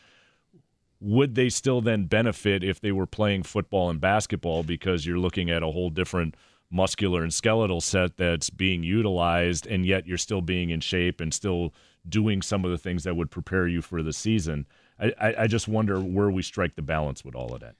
would 1.00 1.34
they 1.34 1.48
still 1.48 1.80
then 1.80 2.04
benefit 2.04 2.62
if 2.62 2.80
they 2.80 2.92
were 2.92 3.06
playing 3.06 3.42
football 3.42 3.88
and 3.88 4.00
basketball 4.00 4.62
because 4.62 5.06
you're 5.06 5.18
looking 5.18 5.50
at 5.50 5.62
a 5.62 5.66
whole 5.66 5.90
different 5.90 6.34
muscular 6.70 7.22
and 7.22 7.34
skeletal 7.34 7.80
set 7.80 8.16
that's 8.16 8.50
being 8.50 8.82
utilized 8.82 9.66
and 9.66 9.84
yet 9.84 10.06
you're 10.06 10.18
still 10.18 10.40
being 10.40 10.70
in 10.70 10.80
shape 10.80 11.20
and 11.20 11.34
still 11.34 11.74
doing 12.08 12.40
some 12.42 12.64
of 12.64 12.70
the 12.70 12.78
things 12.78 13.04
that 13.04 13.16
would 13.16 13.30
prepare 13.30 13.66
you 13.66 13.82
for 13.82 14.02
the 14.02 14.12
season 14.12 14.66
i, 15.00 15.34
I, 15.38 15.46
just 15.46 15.66
wonder 15.68 15.98
where 16.00 16.30
we 16.30 16.42
strike 16.42 16.76
the 16.76 16.82
balance 16.82 17.24
with 17.24 17.34
all 17.34 17.54
of 17.54 17.60
that 17.60 17.74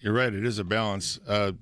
You're 0.00 0.12
right. 0.12 0.34
It 0.34 0.44
is 0.44 0.58
a 0.58 0.64
balance. 0.64 1.18
Uh, 1.26 1.52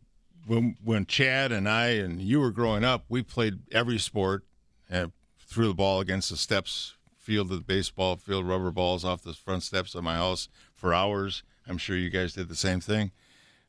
when 0.47 0.77
when 0.83 1.07
Chad 1.07 1.53
and 1.53 1.69
I 1.69 1.91
and 1.91 2.21
you 2.21 2.41
were 2.41 2.51
growing 2.51 2.83
up, 2.83 3.05
we 3.09 3.23
played 3.23 3.61
every 3.71 3.99
sport 3.99 4.45
and 4.91 5.13
threw 5.39 5.69
the 5.69 5.75
ball 5.75 6.01
against 6.01 6.29
the 6.31 6.37
steps, 6.37 6.95
field 7.17 7.53
of 7.53 7.59
the 7.59 7.65
baseball 7.65 8.17
field, 8.17 8.47
rubber 8.47 8.73
balls 8.73 9.05
off 9.05 9.23
the 9.23 9.33
front 9.33 9.63
steps 9.63 9.95
of 9.95 10.03
my 10.03 10.17
house 10.17 10.49
for 10.75 10.93
hours. 10.93 11.45
I'm 11.69 11.79
sure 11.79 11.97
you 11.97 12.11
guys 12.11 12.33
did 12.33 12.49
the 12.49 12.57
same 12.57 12.81
thing. 12.81 13.13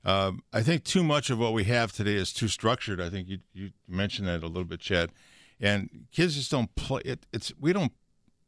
Um, 0.05 0.43
I 0.51 0.61
think 0.61 0.84
too 0.84 1.03
much 1.03 1.30
of 1.30 1.39
what 1.39 1.53
we 1.53 1.63
have 1.65 1.93
today 1.93 2.15
is 2.15 2.34
too 2.34 2.47
structured. 2.47 2.99
I 2.99 3.09
think 3.09 3.30
you 3.30 3.39
you 3.53 3.71
mentioned 3.88 4.27
that 4.27 4.43
a 4.43 4.47
little 4.47 4.65
bit, 4.65 4.80
Chad. 4.80 5.11
And 5.59 6.07
kids 6.11 6.35
just 6.35 6.51
don't 6.51 6.73
play. 6.75 7.01
It, 7.05 7.25
it's 7.31 7.53
we 7.59 7.71
don't 7.71 7.93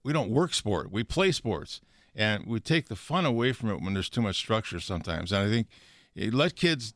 we 0.03 0.11
don't 0.11 0.30
work 0.30 0.53
sport. 0.53 0.91
We 0.91 1.03
play 1.03 1.32
sports, 1.32 1.80
and 2.14 2.45
we 2.45 2.60
take 2.60 2.90
the 2.90 2.95
fun 2.95 3.26
away 3.26 3.53
from 3.53 3.69
it 3.69 3.82
when 3.82 3.94
there's 3.94 4.10
too 4.10 4.22
much 4.22 4.36
structure 4.36 4.80
sometimes. 4.80 5.32
And 5.32 5.48
I 5.48 5.49
think 5.49 5.68
eh, 6.18 6.30
let 6.32 6.56
kids 6.56 6.94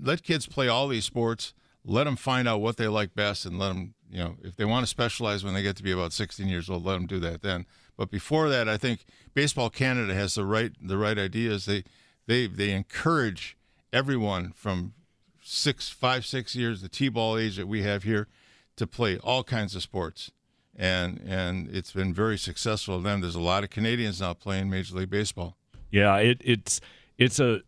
let 0.00 0.22
kids 0.22 0.46
play 0.46 0.68
all 0.68 0.88
these 0.88 1.04
sports. 1.04 1.54
Let 1.86 2.04
them 2.04 2.16
find 2.16 2.46
out 2.48 2.60
what 2.60 2.76
they 2.76 2.88
like 2.88 3.14
best, 3.14 3.46
and 3.46 3.58
let 3.58 3.68
them 3.68 3.94
you 4.10 4.18
know 4.18 4.36
if 4.42 4.54
they 4.56 4.66
want 4.66 4.84
to 4.84 4.90
specialize 4.90 5.44
when 5.44 5.54
they 5.54 5.62
get 5.62 5.76
to 5.76 5.82
be 5.82 5.92
about 5.92 6.12
16 6.12 6.46
years 6.46 6.68
old, 6.68 6.84
let 6.84 6.94
them 6.94 7.06
do 7.06 7.18
that 7.20 7.42
then. 7.42 7.64
But 7.96 8.10
before 8.10 8.48
that, 8.50 8.68
I 8.68 8.76
think 8.76 9.04
Baseball 9.32 9.70
Canada 9.70 10.14
has 10.14 10.34
the 10.34 10.44
right 10.44 10.72
the 10.80 10.98
right 10.98 11.18
ideas. 11.18 11.64
They 11.64 11.84
they 12.26 12.46
they 12.46 12.70
encourage 12.72 13.56
everyone 13.94 14.52
from 14.52 14.92
six, 15.42 15.88
five, 15.88 16.26
six 16.26 16.54
years, 16.56 16.82
the 16.82 16.88
t-ball 16.88 17.38
age 17.38 17.56
that 17.56 17.68
we 17.68 17.82
have 17.82 18.02
here, 18.02 18.28
to 18.76 18.86
play 18.86 19.16
all 19.18 19.44
kinds 19.44 19.74
of 19.76 19.82
sports, 19.82 20.32
and 20.74 21.20
and 21.26 21.68
it's 21.74 21.92
been 21.92 22.12
very 22.12 22.36
successful. 22.36 23.00
Then 23.00 23.20
there's 23.20 23.36
a 23.36 23.40
lot 23.40 23.62
of 23.64 23.70
Canadians 23.70 24.20
now 24.20 24.34
playing 24.34 24.68
Major 24.68 24.96
League 24.96 25.10
Baseball. 25.10 25.56
yeah 25.90 26.16
it, 26.16 26.40
it's 26.44 26.80
it's 27.18 27.38
a 27.38 27.60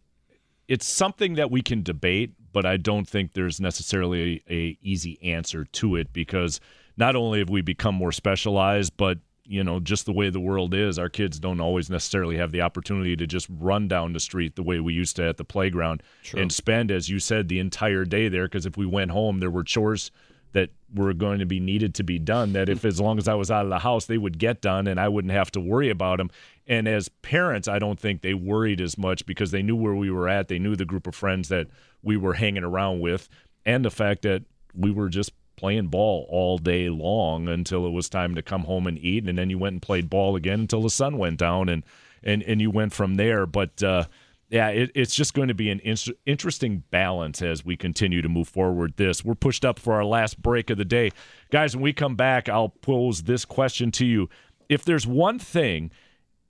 it's 0.67 0.85
something 0.87 1.35
that 1.35 1.49
we 1.51 1.63
can 1.63 1.83
debate 1.85 2.33
but 2.53 2.67
i 2.67 2.77
don't 2.77 3.09
think 3.09 3.35
there's 3.35 3.61
necessarily 3.61 4.43
a, 4.51 4.53
a 4.53 4.79
easy 4.83 5.17
answer 5.23 5.65
to 5.65 5.95
it 5.95 6.13
because 6.13 6.59
not 6.97 7.15
only 7.15 7.39
have 7.39 7.49
we 7.51 7.63
become 7.63 7.95
more 7.95 8.11
specialized 8.11 8.93
but 8.97 9.19
you 9.49 9.63
know 9.63 9.81
just 9.81 10.07
the 10.07 10.13
way 10.13 10.31
the 10.31 10.41
world 10.41 10.75
is 10.75 10.99
our 10.99 11.09
kids 11.09 11.39
don't 11.39 11.61
always 11.61 11.89
necessarily 11.89 12.37
have 12.37 12.53
the 12.53 12.61
opportunity 12.61 13.17
to 13.17 13.27
just 13.27 13.47
run 13.59 13.89
down 13.89 14.13
the 14.13 14.21
street 14.21 14.57
the 14.57 14.63
way 14.63 14.81
we 14.81 14.93
used 14.93 15.17
to 15.17 15.29
at 15.29 15.37
the 15.37 15.45
playground 15.45 16.03
True. 16.23 16.41
and 16.41 16.53
spend 16.53 16.91
as 16.91 17.09
you 17.09 17.19
said 17.19 17.49
the 17.49 17.59
entire 17.59 18.05
day 18.05 18.29
there. 18.29 18.47
Because 18.47 18.67
if 18.67 18.77
we 18.77 18.87
went 18.87 19.11
home 19.11 19.41
there 19.41 19.51
were 19.51 19.65
chores 19.65 20.11
that 20.53 20.71
were 20.95 21.13
going 21.13 21.39
to 21.39 21.47
be 21.47 21.61
needed 21.61 21.95
to 21.95 22.03
be 22.03 22.19
done 22.19 22.53
that 22.55 22.69
if 22.69 22.85
as 22.85 23.01
long 23.01 23.19
as 23.19 23.29
I 23.29 23.35
was 23.35 23.51
out 23.51 23.65
of 23.65 23.71
the 23.71 23.81
house 23.81 24.07
they 24.07 24.19
would 24.19 24.39
get 24.39 24.61
done 24.61 24.87
and 24.87 24.99
I 24.99 25.09
wouldn't 25.09 25.33
have 25.33 25.51
to 25.53 25.61
worry 25.61 25.91
about 25.91 26.19
them 26.19 26.31
and 26.67 26.89
as 26.89 27.09
parents 27.09 27.69
I 27.69 27.79
don't 27.79 28.01
think 28.01 28.23
they 28.23 28.35
worried 28.35 28.81
as 28.81 28.97
much 28.97 29.27
because 29.27 29.51
they 29.51 29.63
knew 29.63 29.77
where 29.77 29.95
we 29.95 30.11
were 30.11 30.29
at. 30.29 30.49
They 30.49 30.59
knew 30.59 30.77
the 30.77 30.85
group 30.85 31.07
of 31.07 31.15
friends 31.15 31.49
that 31.49 31.69
we 32.03 32.17
were 32.17 32.35
hanging 32.35 32.65
around 32.65 33.01
with 33.01 33.29
and 33.65 33.85
the 33.85 33.91
fact 33.91 34.23
that 34.23 34.45
we 34.75 34.91
were 34.91 35.09
just 35.09 35.33
playing 35.57 35.89
ball 35.89 36.27
all 36.29 36.59
day 36.59 36.89
long 36.89 37.49
until 37.49 37.87
it 37.87 37.91
was 37.91 38.09
time 38.09 38.35
to 38.35 38.43
come 38.43 38.65
home 38.65 38.87
and 38.87 38.99
eat 38.99 39.27
and 39.27 39.39
then 39.39 39.51
you 39.51 39.59
went 39.59 39.75
and 39.75 39.83
played 39.83 40.11
ball 40.11 40.37
again 40.37 40.61
until 40.61 40.83
the 40.83 40.91
sun 40.91 41.19
went 41.19 41.39
down 41.39 41.69
and 41.69 41.83
and 42.23 42.43
and 42.43 42.61
you 42.61 42.71
went 42.71 42.93
from 42.93 43.15
there 43.15 43.47
but 43.47 43.83
uh 43.83 44.05
yeah, 44.49 44.69
it, 44.69 44.93
it's 44.95 45.15
just 45.15 45.35
going 45.35 45.49
to 45.49 45.55
be 45.55 45.71
an 45.71 45.81
in- 45.81 45.97
interesting 46.25 46.85
balance 46.91 47.43
as 47.43 47.65
we 47.65 47.77
continue 47.77 48.23
to 48.23 48.29
move 48.29 48.49
forward. 48.49 48.95
This 48.97 49.25
we're 49.25 49.35
pushed 49.35 49.65
up 49.65 49.79
for 49.79 49.95
our 49.95 50.05
last 50.05 50.41
break 50.41 50.71
of 50.71 50.79
the 50.79 50.85
day, 50.85 51.11
guys. 51.51 51.75
When 51.75 51.83
we 51.83 51.93
come 51.93 52.15
back, 52.15 52.49
I'll 52.49 52.69
pose 52.69 53.25
this 53.25 53.45
question 53.45 53.91
to 53.93 54.07
you: 54.07 54.29
If 54.69 54.85
there's 54.85 55.07
one 55.07 55.39
thing 55.39 55.91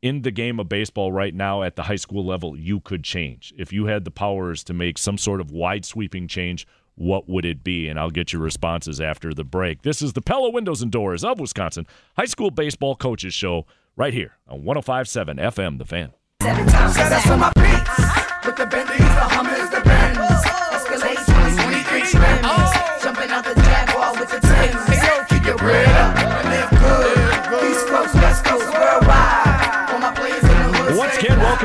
in 0.02 0.22
the 0.22 0.30
game 0.30 0.60
of 0.60 0.68
baseball 0.68 1.10
right 1.10 1.34
now 1.34 1.62
at 1.62 1.74
the 1.76 1.84
high 1.84 1.96
school 1.96 2.24
level 2.24 2.56
you 2.56 2.80
could 2.80 3.02
change, 3.02 3.54
if 3.56 3.72
you 3.72 3.86
had 3.86 4.04
the 4.04 4.10
powers 4.10 4.62
to 4.64 4.74
make 4.74 4.98
some 4.98 5.16
sort 5.16 5.40
of 5.40 5.50
wide 5.50 5.86
sweeping 5.86 6.28
change, 6.28 6.66
what 6.96 7.28
would 7.28 7.44
it 7.44 7.62
be? 7.62 7.88
And 7.88 7.98
I'll 7.98 8.10
get 8.10 8.32
your 8.32 8.42
responses 8.42 9.00
after 9.00 9.32
the 9.32 9.44
break. 9.44 9.82
This 9.82 10.02
is 10.02 10.14
the 10.14 10.22
Pella 10.22 10.50
Windows 10.50 10.82
and 10.82 10.90
Doors 10.90 11.22
of 11.22 11.38
Wisconsin 11.38 11.86
High 12.16 12.24
School 12.24 12.50
Baseball 12.50 12.96
Coaches 12.96 13.32
Show 13.34 13.66
right 13.96 14.12
here 14.12 14.38
on 14.48 14.64
1057 14.64 15.36
FM, 15.36 15.78
The 15.78 15.84
Fan. 15.84 16.12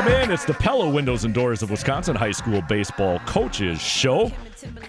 Welcome 0.02 0.23
in. 0.23 0.32
It's 0.32 0.45
the 0.45 0.56
Pella 0.56 0.90
Windows 0.90 1.26
and 1.26 1.34
Doors 1.34 1.61
of 1.61 1.69
Wisconsin 1.69 2.15
High 2.15 2.32
School 2.32 2.64
Baseball 2.64 3.19
Coaches 3.28 3.80
Show. 3.80 4.32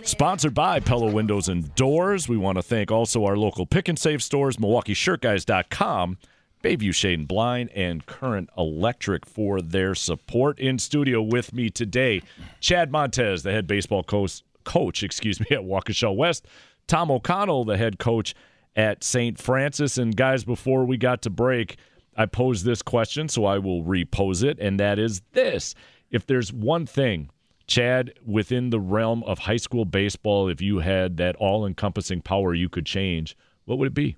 Sponsored 0.05 0.55
by 0.55 0.81
Pella 0.81 1.13
Windows 1.13 1.49
and 1.49 1.75
Doors. 1.75 2.31
We 2.31 2.39
want 2.39 2.57
to 2.57 2.63
thank 2.63 2.91
also 2.91 3.27
our 3.27 3.37
local 3.37 3.67
Pick 3.67 3.91
'n 3.91 3.99
Save 3.99 4.23
stores, 4.23 4.57
MilwaukeeShirtGuys.com, 4.57 6.17
Bayview 6.65 6.95
Shade 6.95 7.19
and 7.19 7.29
Blind, 7.29 7.69
and 7.75 8.07
Current 8.07 8.49
Electric 8.57 9.27
for 9.27 9.61
their 9.61 9.95
support. 9.95 10.59
In 10.59 10.79
studio 10.79 11.21
with 11.21 11.53
me 11.53 11.69
today, 11.69 12.23
Chad 12.61 12.91
Montez, 12.91 13.43
the 13.43 13.53
head 13.53 13.67
baseball 13.67 14.03
coach, 14.03 14.43
coach 14.65 15.03
excuse 15.03 15.39
me, 15.41 15.47
at 15.51 15.61
Waukesha 15.61 16.17
West, 16.17 16.47
Tom 16.87 17.11
O'Connell, 17.11 17.67
the 17.67 17.77
head 17.77 17.99
coach 17.99 18.35
at 18.75 19.05
St. 19.05 19.39
Francis. 19.39 19.99
And 19.99 20.17
guys, 20.17 20.43
before 20.43 20.87
we 20.87 20.97
got 20.97 21.21
to 21.21 21.29
break, 21.29 21.77
I 22.17 22.27
posed 22.27 22.65
this 22.65 22.83
question, 22.83 23.29
so 23.29 23.45
I 23.45 23.59
will 23.59 23.83
repose 23.83 24.43
it, 24.43 24.59
and 24.59 24.79
that 24.81 24.99
is 24.99 25.23
this. 25.33 25.75
If 26.11 26.27
there's 26.27 26.53
one 26.53 26.87
thing 26.87 27.31
Chad, 27.67 28.13
within 28.27 28.71
the 28.71 28.81
realm 28.81 29.23
of 29.25 29.39
high 29.39 29.57
school 29.57 29.85
baseball, 29.85 30.49
if 30.49 30.61
you 30.61 30.81
had 30.81 31.17
that 31.17 31.37
all 31.37 31.65
encompassing 31.65 32.21
power 32.21 32.53
you 32.55 32.69
could 32.69 32.85
change, 32.85 33.37
what 33.65 33.79
would 33.79 33.89
it 33.89 33.95
be? 33.95 34.17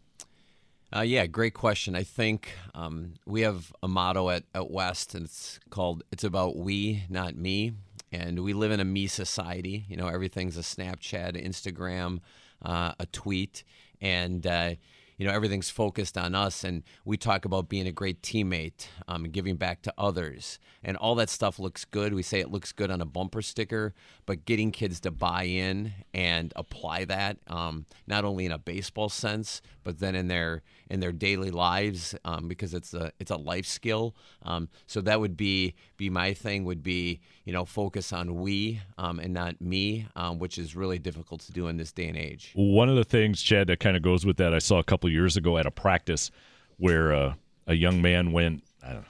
Uh, 0.94 1.02
yeah, 1.02 1.26
great 1.26 1.54
question. 1.54 1.94
I 1.94 2.04
think 2.04 2.52
um, 2.74 3.14
we 3.26 3.42
have 3.42 3.72
a 3.82 3.88
motto 3.88 4.30
at, 4.30 4.44
at 4.54 4.70
West, 4.70 5.14
and 5.14 5.24
it's 5.24 5.58
called 5.70 6.04
"It's 6.12 6.24
about 6.24 6.56
we, 6.56 7.04
not 7.08 7.36
me." 7.36 7.72
And 8.12 8.44
we 8.44 8.52
live 8.52 8.70
in 8.70 8.78
a 8.80 8.84
me 8.84 9.08
society. 9.08 9.84
You 9.88 9.96
know, 9.96 10.06
everything's 10.06 10.56
a 10.56 10.60
Snapchat, 10.60 11.34
Instagram, 11.44 12.20
uh, 12.62 12.92
a 12.98 13.06
tweet, 13.06 13.64
and 14.00 14.46
uh, 14.46 14.74
you 15.16 15.26
know 15.26 15.32
everything's 15.32 15.70
focused 15.70 16.18
on 16.18 16.34
us 16.34 16.64
and 16.64 16.82
we 17.04 17.16
talk 17.16 17.44
about 17.44 17.68
being 17.68 17.86
a 17.86 17.92
great 17.92 18.22
teammate 18.22 18.86
um, 19.08 19.24
and 19.24 19.32
giving 19.32 19.56
back 19.56 19.82
to 19.82 19.94
others. 19.96 20.58
And 20.82 20.96
all 20.98 21.14
that 21.14 21.30
stuff 21.30 21.58
looks 21.58 21.86
good. 21.86 22.12
We 22.12 22.22
say 22.22 22.40
it 22.40 22.50
looks 22.50 22.72
good 22.72 22.90
on 22.90 23.00
a 23.00 23.06
bumper 23.06 23.42
sticker 23.42 23.94
but 24.26 24.44
getting 24.44 24.72
kids 24.72 25.00
to 25.00 25.10
buy 25.10 25.44
in 25.44 25.92
and 26.12 26.52
apply 26.56 27.04
that 27.06 27.38
um, 27.46 27.86
not 28.06 28.24
only 28.24 28.46
in 28.46 28.52
a 28.52 28.58
baseball 28.58 29.08
sense 29.08 29.62
but 29.82 29.98
then 29.98 30.14
in 30.14 30.28
their 30.28 30.62
in 30.90 31.00
their 31.00 31.12
daily 31.12 31.50
lives 31.50 32.14
um, 32.24 32.48
because 32.48 32.74
it's 32.74 32.94
a 32.94 33.12
it's 33.18 33.30
a 33.30 33.36
life 33.36 33.66
skill 33.66 34.14
um, 34.42 34.68
so 34.86 35.00
that 35.00 35.20
would 35.20 35.36
be 35.36 35.74
be 35.96 36.10
my 36.10 36.32
thing 36.32 36.64
would 36.64 36.82
be 36.82 37.20
you 37.44 37.52
know 37.52 37.64
focus 37.64 38.12
on 38.12 38.34
we 38.36 38.80
um, 38.98 39.18
and 39.18 39.32
not 39.32 39.60
me 39.60 40.06
um, 40.16 40.38
which 40.38 40.58
is 40.58 40.76
really 40.76 40.98
difficult 40.98 41.40
to 41.40 41.52
do 41.52 41.68
in 41.68 41.76
this 41.76 41.92
day 41.92 42.08
and 42.08 42.16
age 42.16 42.52
one 42.54 42.88
of 42.88 42.96
the 42.96 43.04
things 43.04 43.42
chad 43.42 43.66
that 43.66 43.80
kind 43.80 43.96
of 43.96 44.02
goes 44.02 44.24
with 44.26 44.36
that 44.36 44.54
i 44.54 44.58
saw 44.58 44.78
a 44.78 44.84
couple 44.84 45.08
years 45.10 45.36
ago 45.36 45.58
at 45.58 45.66
a 45.66 45.70
practice 45.70 46.30
where 46.78 47.12
uh, 47.12 47.34
a 47.66 47.74
young 47.74 48.02
man 48.02 48.32
went 48.32 48.62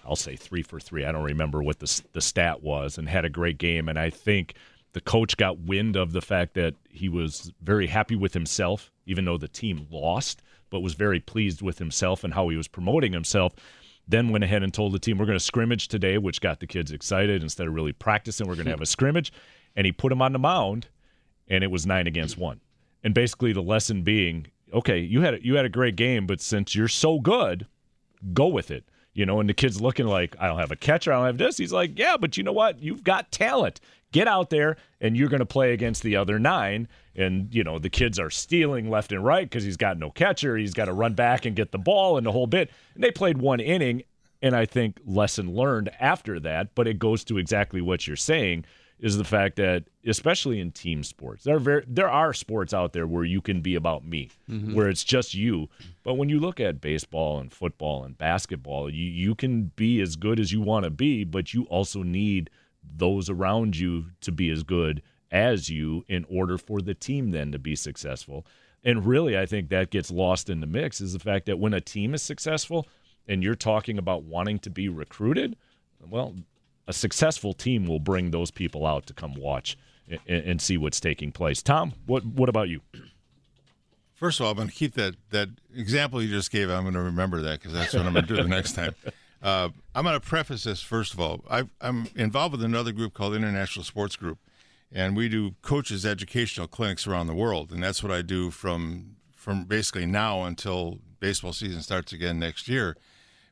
I'll 0.05 0.15
say 0.15 0.37
three 0.37 0.63
for 0.63 0.79
three. 0.79 1.05
I 1.05 1.11
don't 1.11 1.25
remember 1.25 1.61
what 1.61 1.81
the 1.81 2.03
the 2.13 2.21
stat 2.21 2.63
was, 2.63 2.97
and 2.97 3.09
had 3.09 3.25
a 3.25 3.29
great 3.29 3.59
game. 3.59 3.89
And 3.89 3.99
I 3.99 4.09
think 4.09 4.55
the 4.95 5.01
coach 5.01 5.37
got 5.37 5.59
wind 5.59 5.97
of 5.97 6.13
the 6.13 6.23
fact 6.23 6.55
that 6.55 6.75
he 6.89 7.09
was 7.09 7.53
very 7.61 7.89
happy 7.89 8.17
with 8.17 8.33
himself, 8.33 8.93
even 9.07 9.25
though 9.25 9.37
the 9.37 9.49
team 9.49 9.87
lost, 9.91 10.43
but 10.75 10.81
was 10.81 10.95
very 10.95 11.21
pleased 11.21 11.63
with 11.63 11.79
himself 11.79 12.25
and 12.25 12.35
how 12.35 12.49
he 12.49 12.57
was 12.57 12.67
promoting 12.67 13.13
himself. 13.13 13.53
Then 14.09 14.31
went 14.31 14.43
ahead 14.43 14.65
and 14.65 14.75
told 14.75 14.91
the 14.91 14.99
team, 14.99 15.19
"We're 15.19 15.25
going 15.25 15.39
to 15.39 15.45
scrimmage 15.45 15.87
today," 15.87 16.19
which 16.19 16.41
got 16.41 16.59
the 16.59 16.67
kids 16.67 16.91
excited. 16.91 17.45
Instead 17.45 17.69
of 17.69 17.75
really 17.75 17.93
practicing, 17.93 18.49
we're 18.49 18.57
going 18.57 18.65
to 18.65 18.73
have 18.73 18.81
a 18.81 18.87
scrimmage, 18.87 19.33
and 19.77 19.87
he 19.87 19.93
put 19.93 20.11
him 20.11 20.21
on 20.21 20.33
the 20.33 20.41
mound, 20.41 20.89
and 21.47 21.63
it 21.63 21.71
was 21.71 21.87
nine 21.87 22.09
against 22.09 22.37
one. 22.37 22.61
And 23.05 23.15
basically, 23.15 23.53
the 23.53 23.63
lesson 23.63 24.03
being, 24.03 24.49
okay, 24.73 24.99
you 24.99 25.21
had 25.21 25.45
you 25.45 25.55
had 25.55 25.65
a 25.65 25.69
great 25.69 25.95
game, 25.95 26.27
but 26.27 26.41
since 26.41 26.75
you're 26.75 26.89
so 26.89 27.21
good, 27.21 27.69
go 28.33 28.49
with 28.49 28.73
it 28.73 28.85
you 29.15 29.25
know, 29.25 29.39
and 29.39 29.49
the 29.49 29.55
kid's 29.55 29.81
looking 29.81 30.07
like, 30.07 30.35
I 30.41 30.49
don't 30.49 30.59
have 30.59 30.73
a 30.73 30.77
catcher, 30.77 31.13
I 31.13 31.17
don't 31.19 31.27
have 31.27 31.39
this. 31.39 31.57
He's 31.57 31.73
like, 31.73 31.97
yeah, 31.97 32.17
but 32.17 32.37
you 32.37 32.43
know 32.43 32.53
what? 32.53 32.83
You've 32.83 33.05
got 33.05 33.31
talent. 33.31 33.81
Get 34.11 34.29
out 34.29 34.51
there 34.51 34.77
and 35.01 35.17
you're 35.17 35.29
going 35.29 35.41
to 35.41 35.47
play 35.47 35.73
against 35.73 36.03
the 36.03 36.17
other 36.17 36.39
nine. 36.39 36.89
And, 37.17 37.55
you 37.55 37.63
know, 37.63 37.79
the 37.79 37.91
kids 37.91 38.19
are 38.19 38.31
stealing 38.31 38.91
left 38.91 39.13
and 39.13 39.25
right 39.25 39.49
because 39.49 39.65
he's 39.65 39.77
got 39.77 39.99
no 39.99 40.11
catcher. 40.11 40.57
He's 40.57 40.75
got 40.75 40.87
to 40.87 40.93
run 40.93 41.15
back 41.15 41.45
and 41.45 41.55
get 41.55 41.71
the 41.71 41.79
ball 41.79 42.17
and 42.17 42.27
the 42.27 42.33
whole 42.33 42.47
bit. 42.47 42.71
And 42.95 43.05
they 43.05 43.11
played 43.11 43.39
one 43.39 43.61
inning. 43.61 44.03
And 44.43 44.55
I 44.55 44.67
think 44.67 44.99
lesson 45.07 45.55
learned 45.55 45.91
after 46.01 46.39
that, 46.41 46.75
but 46.75 46.87
it 46.87 46.99
goes 46.99 47.25
to 47.25 47.39
exactly 47.39 47.81
what 47.81 48.07
you're 48.07 48.17
saying 48.17 48.65
is 49.01 49.17
the 49.17 49.25
fact 49.25 49.57
that 49.57 49.85
especially 50.07 50.61
in 50.61 50.71
team 50.71 51.03
sports 51.03 51.45
there 51.45 51.57
are 51.57 51.61
very, 51.61 51.85
there 51.87 52.09
are 52.09 52.33
sports 52.33 52.73
out 52.73 52.93
there 52.93 53.07
where 53.07 53.25
you 53.25 53.41
can 53.41 53.61
be 53.61 53.75
about 53.75 54.05
me 54.05 54.31
mm-hmm. 54.49 54.75
where 54.75 54.89
it's 54.89 55.05
just 55.05 55.35
you 55.35 55.69
but 56.03 56.15
when 56.15 56.29
you 56.29 56.39
look 56.39 56.61
at 56.61 56.81
baseball 56.81 57.39
and 57.39 57.53
football 57.53 58.05
and 58.05 58.17
basketball 58.17 58.89
you 58.89 59.05
you 59.05 59.35
can 59.35 59.65
be 59.77 60.01
as 60.01 60.17
good 60.17 60.39
as 60.39 60.53
you 60.53 60.61
want 60.61 60.85
to 60.85 60.91
be 60.91 61.25
but 61.25 61.53
you 61.53 61.65
also 61.65 62.03
need 62.03 62.49
those 62.97 63.29
around 63.29 63.77
you 63.77 64.07
to 64.21 64.31
be 64.31 64.51
as 64.51 64.63
good 64.63 65.03
as 65.35 65.69
you 65.69 66.05
in 66.09 66.25
order 66.31 66.57
for 66.57 66.81
the 66.81 66.95
team 66.95 67.31
then 67.31 67.53
to 67.53 67.59
be 67.59 67.77
successful 67.77 68.47
and 68.83 69.07
really 69.07 69.37
I 69.37 69.45
think 69.45 69.69
that 69.69 69.91
gets 69.91 70.11
lost 70.11 70.49
in 70.49 70.61
the 70.61 70.67
mix 70.67 71.01
is 71.01 71.13
the 71.13 71.19
fact 71.19 71.45
that 71.47 71.59
when 71.59 71.75
a 71.75 71.81
team 71.81 72.15
is 72.15 72.23
successful 72.23 72.87
and 73.29 73.43
you're 73.43 73.55
talking 73.55 73.99
about 73.99 74.23
wanting 74.23 74.59
to 74.61 74.71
be 74.71 74.89
recruited 74.89 75.57
well 76.09 76.35
a 76.87 76.93
successful 76.93 77.53
team 77.53 77.87
will 77.87 78.01
bring 78.01 78.31
those 78.31 78.51
people 78.51 78.87
out 78.87 79.07
to 79.07 79.15
come 79.15 79.35
watch 79.35 79.77
and, 80.09 80.21
and 80.27 80.63
see 80.63 80.77
what's 80.77 81.01
taking 81.01 81.33
place. 81.33 81.63
Tom, 81.63 81.95
what 82.07 82.25
what 82.25 82.49
about 82.49 82.69
you? 82.69 82.81
First 84.15 84.41
of 84.41 84.47
all, 84.47 84.53
I'm 84.53 84.57
going 84.57 84.69
to 84.69 84.75
keep 84.75 84.95
that 84.95 85.15
that 85.31 85.49
example 85.75 86.23
you 86.23 86.29
just 86.29 86.51
gave. 86.51 86.71
I'm 86.71 86.83
going 86.83 86.95
to 86.95 87.03
remember 87.03 87.41
that 87.43 87.61
because 87.61 87.73
that's 87.73 87.95
what 87.95 88.07
I'm 88.07 88.13
going 88.13 88.27
to 88.27 88.37
do 88.37 88.43
the 88.43 88.49
next 88.49 88.73
time. 88.75 88.95
Uh, 89.43 89.69
I'm 89.95 90.05
going 90.05 90.19
to 90.19 90.27
preface 90.27 90.65
this 90.65 90.81
first 90.81 91.13
of 91.13 91.21
all. 91.21 91.45
i 91.51 91.65
am 91.83 92.09
involved 92.17 92.53
with 92.53 92.65
another 92.65 92.93
group 92.93 93.13
called 93.13 93.35
International 93.35 93.85
Sports 93.85 94.17
Group, 94.17 94.39
and 94.95 95.17
we 95.17 95.29
do 95.29 95.57
coaches 95.61 96.07
educational 96.07 96.69
clinics 96.69 97.07
around 97.07 97.27
the 97.27 97.35
world, 97.35 97.73
and 97.73 97.83
that's 97.83 98.03
what 98.03 98.13
I 98.13 98.23
do 98.23 98.51
from 98.51 99.17
from 99.35 99.65
basically 99.65 100.07
now 100.07 100.45
until 100.45 101.01
baseball 101.21 101.53
season 101.53 101.83
starts 101.83 102.13
again 102.13 102.39
next 102.39 102.69
year. 102.69 102.97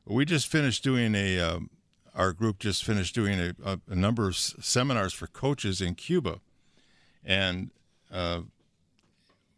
We 0.06 0.24
just 0.24 0.46
finished 0.46 0.84
doing 0.84 1.14
a 1.14 1.40
um, 1.40 1.68
our 2.14 2.32
group 2.32 2.60
just 2.60 2.84
finished 2.84 3.14
doing 3.14 3.40
a, 3.40 3.54
a, 3.64 3.80
a 3.88 3.96
number 3.96 4.28
of 4.28 4.36
seminars 4.36 5.12
for 5.12 5.26
coaches 5.26 5.80
in 5.80 5.96
Cuba, 5.96 6.40
and 7.24 7.70
uh, 8.10 8.42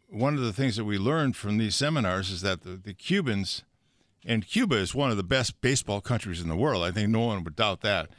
one 0.09 0.33
of 0.33 0.41
the 0.41 0.53
things 0.53 0.75
that 0.77 0.85
we 0.85 0.97
learned 0.97 1.35
from 1.35 1.57
these 1.57 1.75
seminars 1.75 2.31
is 2.31 2.41
that 2.41 2.63
the, 2.63 2.71
the 2.71 2.93
Cubans, 2.93 3.63
and 4.25 4.47
Cuba 4.47 4.77
is 4.77 4.95
one 4.95 5.11
of 5.11 5.17
the 5.17 5.23
best 5.23 5.61
baseball 5.61 6.01
countries 6.01 6.41
in 6.41 6.49
the 6.49 6.55
world. 6.55 6.83
I 6.83 6.91
think 6.91 7.09
no 7.09 7.25
one 7.25 7.43
would 7.43 7.55
doubt 7.55 7.81
that. 7.81 8.09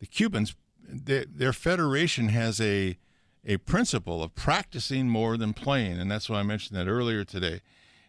The 0.00 0.06
Cubans, 0.06 0.56
they, 0.88 1.24
their 1.28 1.52
federation 1.52 2.28
has 2.30 2.60
a 2.60 2.96
a 3.44 3.56
principle 3.58 4.22
of 4.22 4.34
practicing 4.34 5.08
more 5.08 5.36
than 5.36 5.52
playing, 5.52 5.98
and 5.98 6.10
that's 6.10 6.28
why 6.28 6.40
I 6.40 6.42
mentioned 6.42 6.78
that 6.78 6.88
earlier 6.88 7.24
today. 7.24 7.60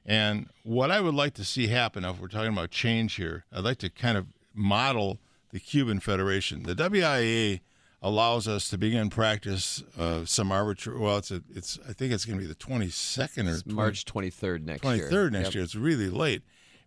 And 0.06 0.48
what 0.64 0.92
I 0.92 1.00
would 1.02 1.16
like 1.16 1.34
to 1.36 1.46
see 1.46 1.68
happen, 1.68 2.04
if 2.04 2.20
we're 2.20 2.28
talking 2.28 2.52
about 2.52 2.72
change 2.72 3.16
here, 3.16 3.46
I'd 3.52 3.64
like 3.64 3.78
to 3.80 3.90
kind 3.90 4.18
of 4.18 4.28
model 4.54 5.20
the 5.52 5.60
Cuban 5.60 6.00
Federation. 6.00 6.64
The 6.64 6.76
WIA 6.76 7.62
allows 8.02 8.48
us 8.48 8.70
to 8.70 8.78
begin 8.78 9.10
practice 9.10 9.82
uh, 9.98 10.26
some 10.26 10.52
arbitrary. 10.52 11.00
Well, 11.00 11.18
it's 11.18 11.32
a, 11.32 11.42
it's 11.56 11.80
I 11.88 11.94
think 11.94 12.12
it's 12.12 12.26
going 12.26 12.38
to 12.38 12.46
be 12.46 12.48
the 12.48 12.56
22nd 12.56 13.48
or 13.48 13.62
20, 13.62 13.74
March 13.74 14.06
23rd 14.06 14.66
next 14.66 14.84
23rd 14.84 14.98
year. 14.98 15.10
23rd 15.10 15.32
next 15.32 15.46
yep. 15.46 15.54
year. 15.56 15.64
It's 15.64 15.76
really 15.76 16.10
late, 16.10 16.44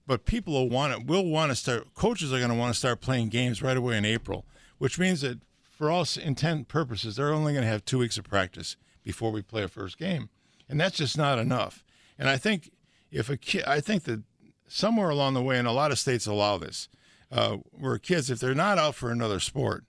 but 0.06 0.26
people 0.26 0.52
will 0.52 0.68
want 0.68 0.92
to 0.92 1.00
will 1.04 1.24
want 1.24 1.50
to 1.50 1.56
start. 1.56 1.94
Coaches 1.94 2.32
are 2.32 2.38
going 2.38 2.50
to 2.50 2.56
want 2.56 2.74
to 2.74 2.78
start 2.78 3.00
playing 3.00 3.30
games 3.30 3.62
right 3.62 3.76
away 3.76 3.96
in 3.96 4.04
April, 4.04 4.44
which 4.78 4.98
means 4.98 5.22
that 5.22 5.38
for 5.76 5.90
all 5.90 6.06
intent 6.22 6.68
purposes, 6.68 7.16
they're 7.16 7.32
only 7.32 7.52
going 7.52 7.64
to 7.64 7.70
have 7.70 7.84
two 7.84 7.98
weeks 7.98 8.16
of 8.16 8.24
practice 8.24 8.76
before 9.04 9.30
we 9.30 9.42
play 9.42 9.62
a 9.62 9.68
first 9.68 9.98
game, 9.98 10.30
and 10.68 10.80
that's 10.80 10.96
just 10.96 11.18
not 11.18 11.38
enough. 11.38 11.84
And 12.18 12.28
I 12.28 12.38
think 12.38 12.70
if 13.10 13.28
a 13.28 13.36
kid, 13.36 13.64
I 13.66 13.80
think 13.80 14.04
that 14.04 14.22
somewhere 14.66 15.10
along 15.10 15.34
the 15.34 15.42
way, 15.42 15.58
and 15.58 15.68
a 15.68 15.72
lot 15.72 15.92
of 15.92 15.98
states 15.98 16.26
allow 16.26 16.56
this 16.56 16.88
uh, 17.30 17.58
where 17.72 17.98
kids, 17.98 18.30
if 18.30 18.40
they're 18.40 18.54
not 18.54 18.78
out 18.78 18.94
for 18.94 19.10
another 19.10 19.38
sport, 19.38 19.84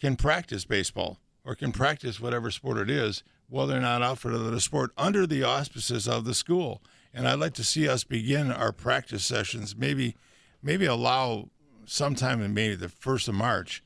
can 0.00 0.16
practice 0.16 0.64
baseball 0.64 1.18
or 1.44 1.54
can 1.54 1.72
practice 1.72 2.20
whatever 2.20 2.50
sport 2.50 2.78
it 2.78 2.90
is 2.90 3.22
while 3.48 3.66
they're 3.66 3.80
not 3.80 4.02
out 4.02 4.18
for 4.18 4.30
another 4.30 4.60
sport 4.60 4.90
under 4.98 5.26
the 5.26 5.44
auspices 5.44 6.08
of 6.08 6.24
the 6.24 6.34
school. 6.34 6.82
And 7.14 7.26
I'd 7.26 7.38
like 7.38 7.54
to 7.54 7.64
see 7.64 7.88
us 7.88 8.04
begin 8.04 8.50
our 8.52 8.72
practice 8.72 9.24
sessions, 9.24 9.76
maybe, 9.76 10.16
maybe 10.62 10.84
allow 10.84 11.48
sometime 11.86 12.42
in 12.42 12.52
maybe 12.52 12.74
the 12.74 12.88
first 12.88 13.28
of 13.28 13.34
March, 13.34 13.82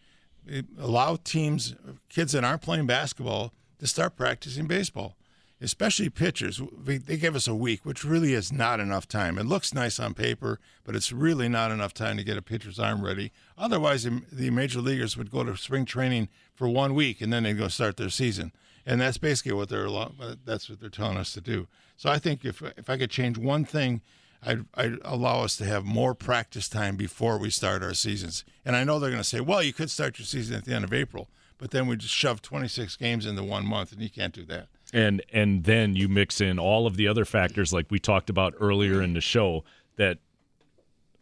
allow 0.79 1.17
teams, 1.17 1.75
kids 2.09 2.33
that 2.33 2.45
aren't 2.45 2.63
playing 2.63 2.87
basketball, 2.87 3.53
to 3.79 3.87
start 3.87 4.17
practicing 4.17 4.67
baseball 4.67 5.17
especially 5.63 6.11
pitchers, 6.11 6.61
they 6.85 7.17
give 7.17 7.37
us 7.37 7.47
a 7.47 7.55
week, 7.55 7.87
which 7.87 8.05
really 8.05 8.35
is 8.35 8.53
not 8.53 8.81
enough 8.81 9.07
time. 9.07 9.39
It 9.39 9.47
looks 9.47 9.73
nice 9.73 10.01
on 10.01 10.13
paper, 10.13 10.59
but 10.85 10.97
it's 10.97 11.13
really 11.13 11.49
not 11.49 11.71
enough 11.71 11.95
time 11.95 12.17
to 12.17 12.25
get 12.25 12.37
a 12.37 12.43
pitcher's 12.43 12.81
arm 12.81 13.05
ready. 13.05 13.31
Otherwise, 13.57 14.07
the 14.33 14.51
major 14.51 14.81
leaguers 14.81 15.17
would 15.17 15.31
go 15.31 15.45
to 15.45 15.57
spring 15.57 15.85
training 15.85 16.29
for 16.53 16.69
one 16.69 16.95
week 16.95 17.21
and 17.21 17.33
then 17.33 17.45
they'd 17.45 17.59
go 17.59 17.69
start 17.69 17.97
their 17.97 18.11
season. 18.11 18.53
And 18.85 19.01
that's 19.01 19.19
basically 19.19 19.53
what 19.53 19.69
they're 19.69 19.87
uh, 19.87 20.09
that's 20.45 20.69
what 20.69 20.81
they're 20.81 20.91
telling 20.91 21.17
us 21.17 21.33
to 21.35 21.41
do. 21.41 21.69
So 21.97 22.11
I 22.11 22.19
think 22.19 22.45
if 22.45 22.61
if 22.77 22.91
I 22.91 22.97
could 22.97 23.11
change 23.11 23.39
one 23.39 23.65
thing, 23.65 24.01
I'd, 24.45 24.65
I'd 24.75 24.99
allow 25.05 25.43
us 25.43 25.57
to 25.59 25.65
have 25.65 25.85
more 25.85 26.15
practice 26.15 26.69
time 26.69 26.97
before 26.97 27.39
we 27.39 27.51
start 27.51 27.83
our 27.83 27.95
seasons. 27.95 28.45
And 28.65 28.75
I 28.75 28.85
know 28.85 28.99
they're 28.99 29.11
going 29.11 29.23
to 29.23 29.29
say, 29.29 29.41
well, 29.41 29.63
you 29.63 29.73
could 29.73 29.91
start 29.91 30.19
your 30.19 30.27
season 30.27 30.57
at 30.57 30.65
the 30.65 30.75
end 30.75 30.85
of 30.85 30.93
April, 30.93 31.29
but 31.59 31.71
then 31.71 31.87
we 31.87 31.97
just 31.97 32.15
shove 32.15 32.43
26 32.43 32.97
games 32.97 33.25
into 33.25 33.45
one 33.45 33.65
month, 33.65 33.93
and 33.93 34.03
you 34.03 34.11
can't 34.11 34.35
do 34.35 34.45
that. 34.47 34.67
and 34.93 35.23
and 35.33 35.65
then 35.65 35.97
you 35.97 36.09
mix 36.09 36.41
in 36.41 36.59
all 36.59 36.87
of 36.87 36.97
the 36.97 37.09
other 37.09 37.25
factors 37.25 37.73
like 37.73 37.87
we 37.91 37.99
talked 37.99 38.29
about 38.29 38.55
earlier 38.61 39.01
in 39.01 39.15
the 39.15 39.21
show 39.21 39.65
that 39.97 40.19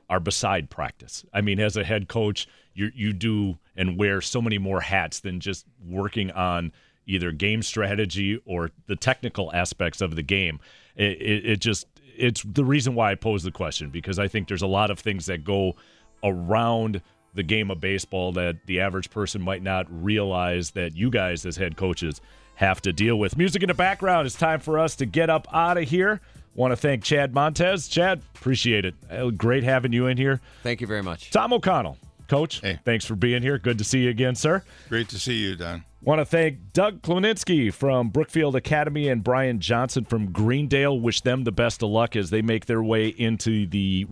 are 0.08 0.20
beside 0.20 0.70
practice. 0.70 1.24
I 1.32 1.40
mean, 1.40 1.60
as 1.60 1.76
a 1.76 1.84
head 1.84 2.08
coach, 2.08 2.48
you 2.74 2.90
you 2.94 3.12
do 3.12 3.58
and 3.76 3.96
wear 3.98 4.20
so 4.20 4.42
many 4.42 4.58
more 4.58 4.80
hats 4.80 5.20
than 5.20 5.40
just 5.40 5.66
working 5.86 6.30
on 6.32 6.72
either 7.06 7.32
game 7.32 7.62
strategy 7.62 8.40
or 8.44 8.70
the 8.86 8.96
technical 8.96 9.52
aspects 9.52 10.00
of 10.00 10.16
the 10.16 10.22
game. 10.22 10.58
It, 10.96 11.20
it, 11.22 11.46
it 11.46 11.60
just 11.60 11.86
it's 12.20 12.42
the 12.42 12.64
reason 12.64 12.94
why 12.94 13.12
I 13.12 13.14
pose 13.14 13.42
the 13.42 13.50
question 13.50 13.90
because 13.90 14.18
I 14.18 14.28
think 14.28 14.48
there's 14.48 14.62
a 14.62 14.66
lot 14.66 14.90
of 14.90 14.98
things 14.98 15.26
that 15.26 15.44
go 15.44 15.74
around 16.22 17.00
the 17.34 17.42
game 17.42 17.70
of 17.70 17.80
baseball 17.80 18.32
that 18.32 18.66
the 18.66 18.80
average 18.80 19.10
person 19.10 19.40
might 19.40 19.62
not 19.62 19.86
realize 19.90 20.72
that 20.72 20.96
you 20.96 21.10
guys 21.10 21.46
as 21.46 21.56
head 21.56 21.76
coaches 21.76 22.20
have 22.56 22.82
to 22.82 22.92
deal 22.92 23.18
with. 23.18 23.36
Music 23.36 23.62
in 23.62 23.68
the 23.68 23.74
background. 23.74 24.26
It's 24.26 24.36
time 24.36 24.60
for 24.60 24.78
us 24.78 24.96
to 24.96 25.06
get 25.06 25.30
up 25.30 25.46
out 25.52 25.78
of 25.78 25.88
here. 25.88 26.20
Want 26.54 26.72
to 26.72 26.76
thank 26.76 27.04
Chad 27.04 27.32
Montez. 27.32 27.88
Chad, 27.88 28.20
appreciate 28.34 28.84
it. 28.84 28.94
Uh, 29.10 29.30
Great 29.30 29.62
having 29.62 29.92
you 29.92 30.06
in 30.06 30.16
here. 30.16 30.40
Thank 30.62 30.80
you 30.80 30.86
very 30.86 31.02
much. 31.02 31.30
Tom 31.30 31.52
O'Connell, 31.52 31.96
coach. 32.30 32.60
hey. 32.60 32.78
Thanks 32.84 33.04
for 33.04 33.16
being 33.16 33.42
here. 33.42 33.58
Good 33.58 33.78
to 33.78 33.84
see 33.84 34.04
you 34.04 34.10
again, 34.10 34.34
sir. 34.34 34.62
Great 34.88 35.08
to 35.10 35.18
see 35.18 35.34
you, 35.34 35.56
Don. 35.56 35.84
Want 36.02 36.20
to 36.20 36.24
thank 36.24 36.72
Doug 36.72 37.02
Kloninski 37.02 37.70
from 37.70 38.08
Brookfield 38.08 38.56
Academy 38.56 39.08
and 39.08 39.22
Brian 39.22 39.60
Johnson 39.60 40.06
from 40.06 40.32
Greendale. 40.32 40.98
Wish 40.98 41.20
them 41.20 41.44
the 41.44 41.52
best 41.52 41.82
of 41.82 41.90
luck 41.90 42.16
as 42.16 42.30
they 42.30 42.40
make 42.40 42.64
their 42.64 42.82
way 42.82 43.08
into 43.08 43.66
the 43.66 44.06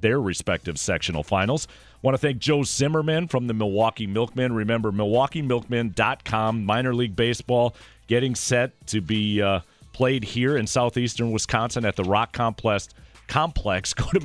their 0.00 0.20
respective 0.20 0.78
sectional 0.78 1.24
finals. 1.24 1.66
Want 2.02 2.14
to 2.14 2.18
thank 2.18 2.38
Joe 2.38 2.62
Zimmerman 2.62 3.26
from 3.26 3.48
the 3.48 3.54
Milwaukee 3.54 4.06
Milkmen. 4.06 4.52
Remember, 4.52 4.92
MilwaukeeMilkmen.com, 4.92 6.64
minor 6.64 6.94
league 6.94 7.16
baseball, 7.16 7.74
getting 8.06 8.36
set 8.36 8.86
to 8.88 9.00
be 9.00 9.42
uh, 9.42 9.60
played 9.92 10.22
here 10.22 10.56
in 10.56 10.66
southeastern 10.66 11.32
Wisconsin 11.32 11.84
at 11.84 11.96
the 11.96 12.04
Rock 12.04 12.32
Complex. 12.32 12.88
Complex. 13.26 13.94
Go 13.94 14.06
to 14.12 14.20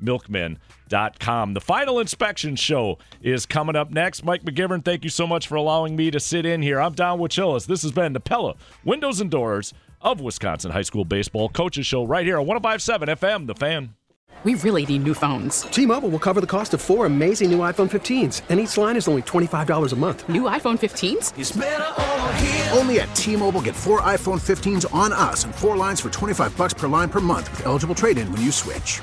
MilwaukeeMilkmen.com. 0.00 1.54
The 1.54 1.60
final 1.60 1.98
inspection 2.00 2.56
show 2.56 2.98
is 3.22 3.46
coming 3.46 3.76
up 3.76 3.90
next. 3.90 4.24
Mike 4.24 4.42
McGivern, 4.42 4.84
thank 4.84 5.04
you 5.04 5.10
so 5.10 5.26
much 5.26 5.46
for 5.48 5.54
allowing 5.56 5.96
me 5.96 6.10
to 6.10 6.20
sit 6.20 6.46
in 6.46 6.62
here. 6.62 6.80
I'm 6.80 6.92
Don 6.92 7.18
Wachulis. 7.18 7.66
This 7.66 7.82
has 7.82 7.92
been 7.92 8.12
the 8.12 8.20
Pella 8.20 8.54
Windows 8.84 9.20
and 9.20 9.30
Doors 9.30 9.72
of 10.00 10.20
Wisconsin 10.20 10.70
High 10.70 10.82
School 10.82 11.04
Baseball 11.04 11.48
Coaches 11.48 11.86
Show 11.86 12.04
right 12.04 12.24
here 12.24 12.38
on 12.38 12.46
1057 12.46 13.08
FM, 13.08 13.46
The 13.46 13.54
Fan. 13.54 13.94
We 14.42 14.54
really 14.54 14.86
need 14.86 15.04
new 15.04 15.12
phones. 15.12 15.62
T-Mobile 15.62 16.08
will 16.08 16.18
cover 16.18 16.40
the 16.40 16.46
cost 16.46 16.72
of 16.72 16.80
four 16.80 17.04
amazing 17.04 17.50
new 17.50 17.58
iPhone 17.58 17.90
15s, 17.90 18.40
and 18.48 18.58
each 18.58 18.78
line 18.78 18.96
is 18.96 19.06
only 19.06 19.20
$25 19.20 19.92
a 19.92 19.96
month. 19.96 20.26
New 20.30 20.44
iPhone 20.44 20.78
15s? 20.78 22.74
Only 22.74 23.00
at 23.00 23.14
T-Mobile 23.14 23.60
get 23.60 23.76
four 23.76 24.00
iPhone 24.00 24.40
15s 24.40 24.86
on 24.94 25.12
us 25.12 25.44
and 25.44 25.54
four 25.54 25.76
lines 25.76 26.00
for 26.00 26.08
25 26.08 26.56
bucks 26.56 26.72
per 26.72 26.88
line 26.88 27.10
per 27.10 27.20
month 27.20 27.50
with 27.50 27.66
eligible 27.66 27.94
trade-in 27.94 28.32
when 28.32 28.40
you 28.40 28.50
switch. 28.50 29.02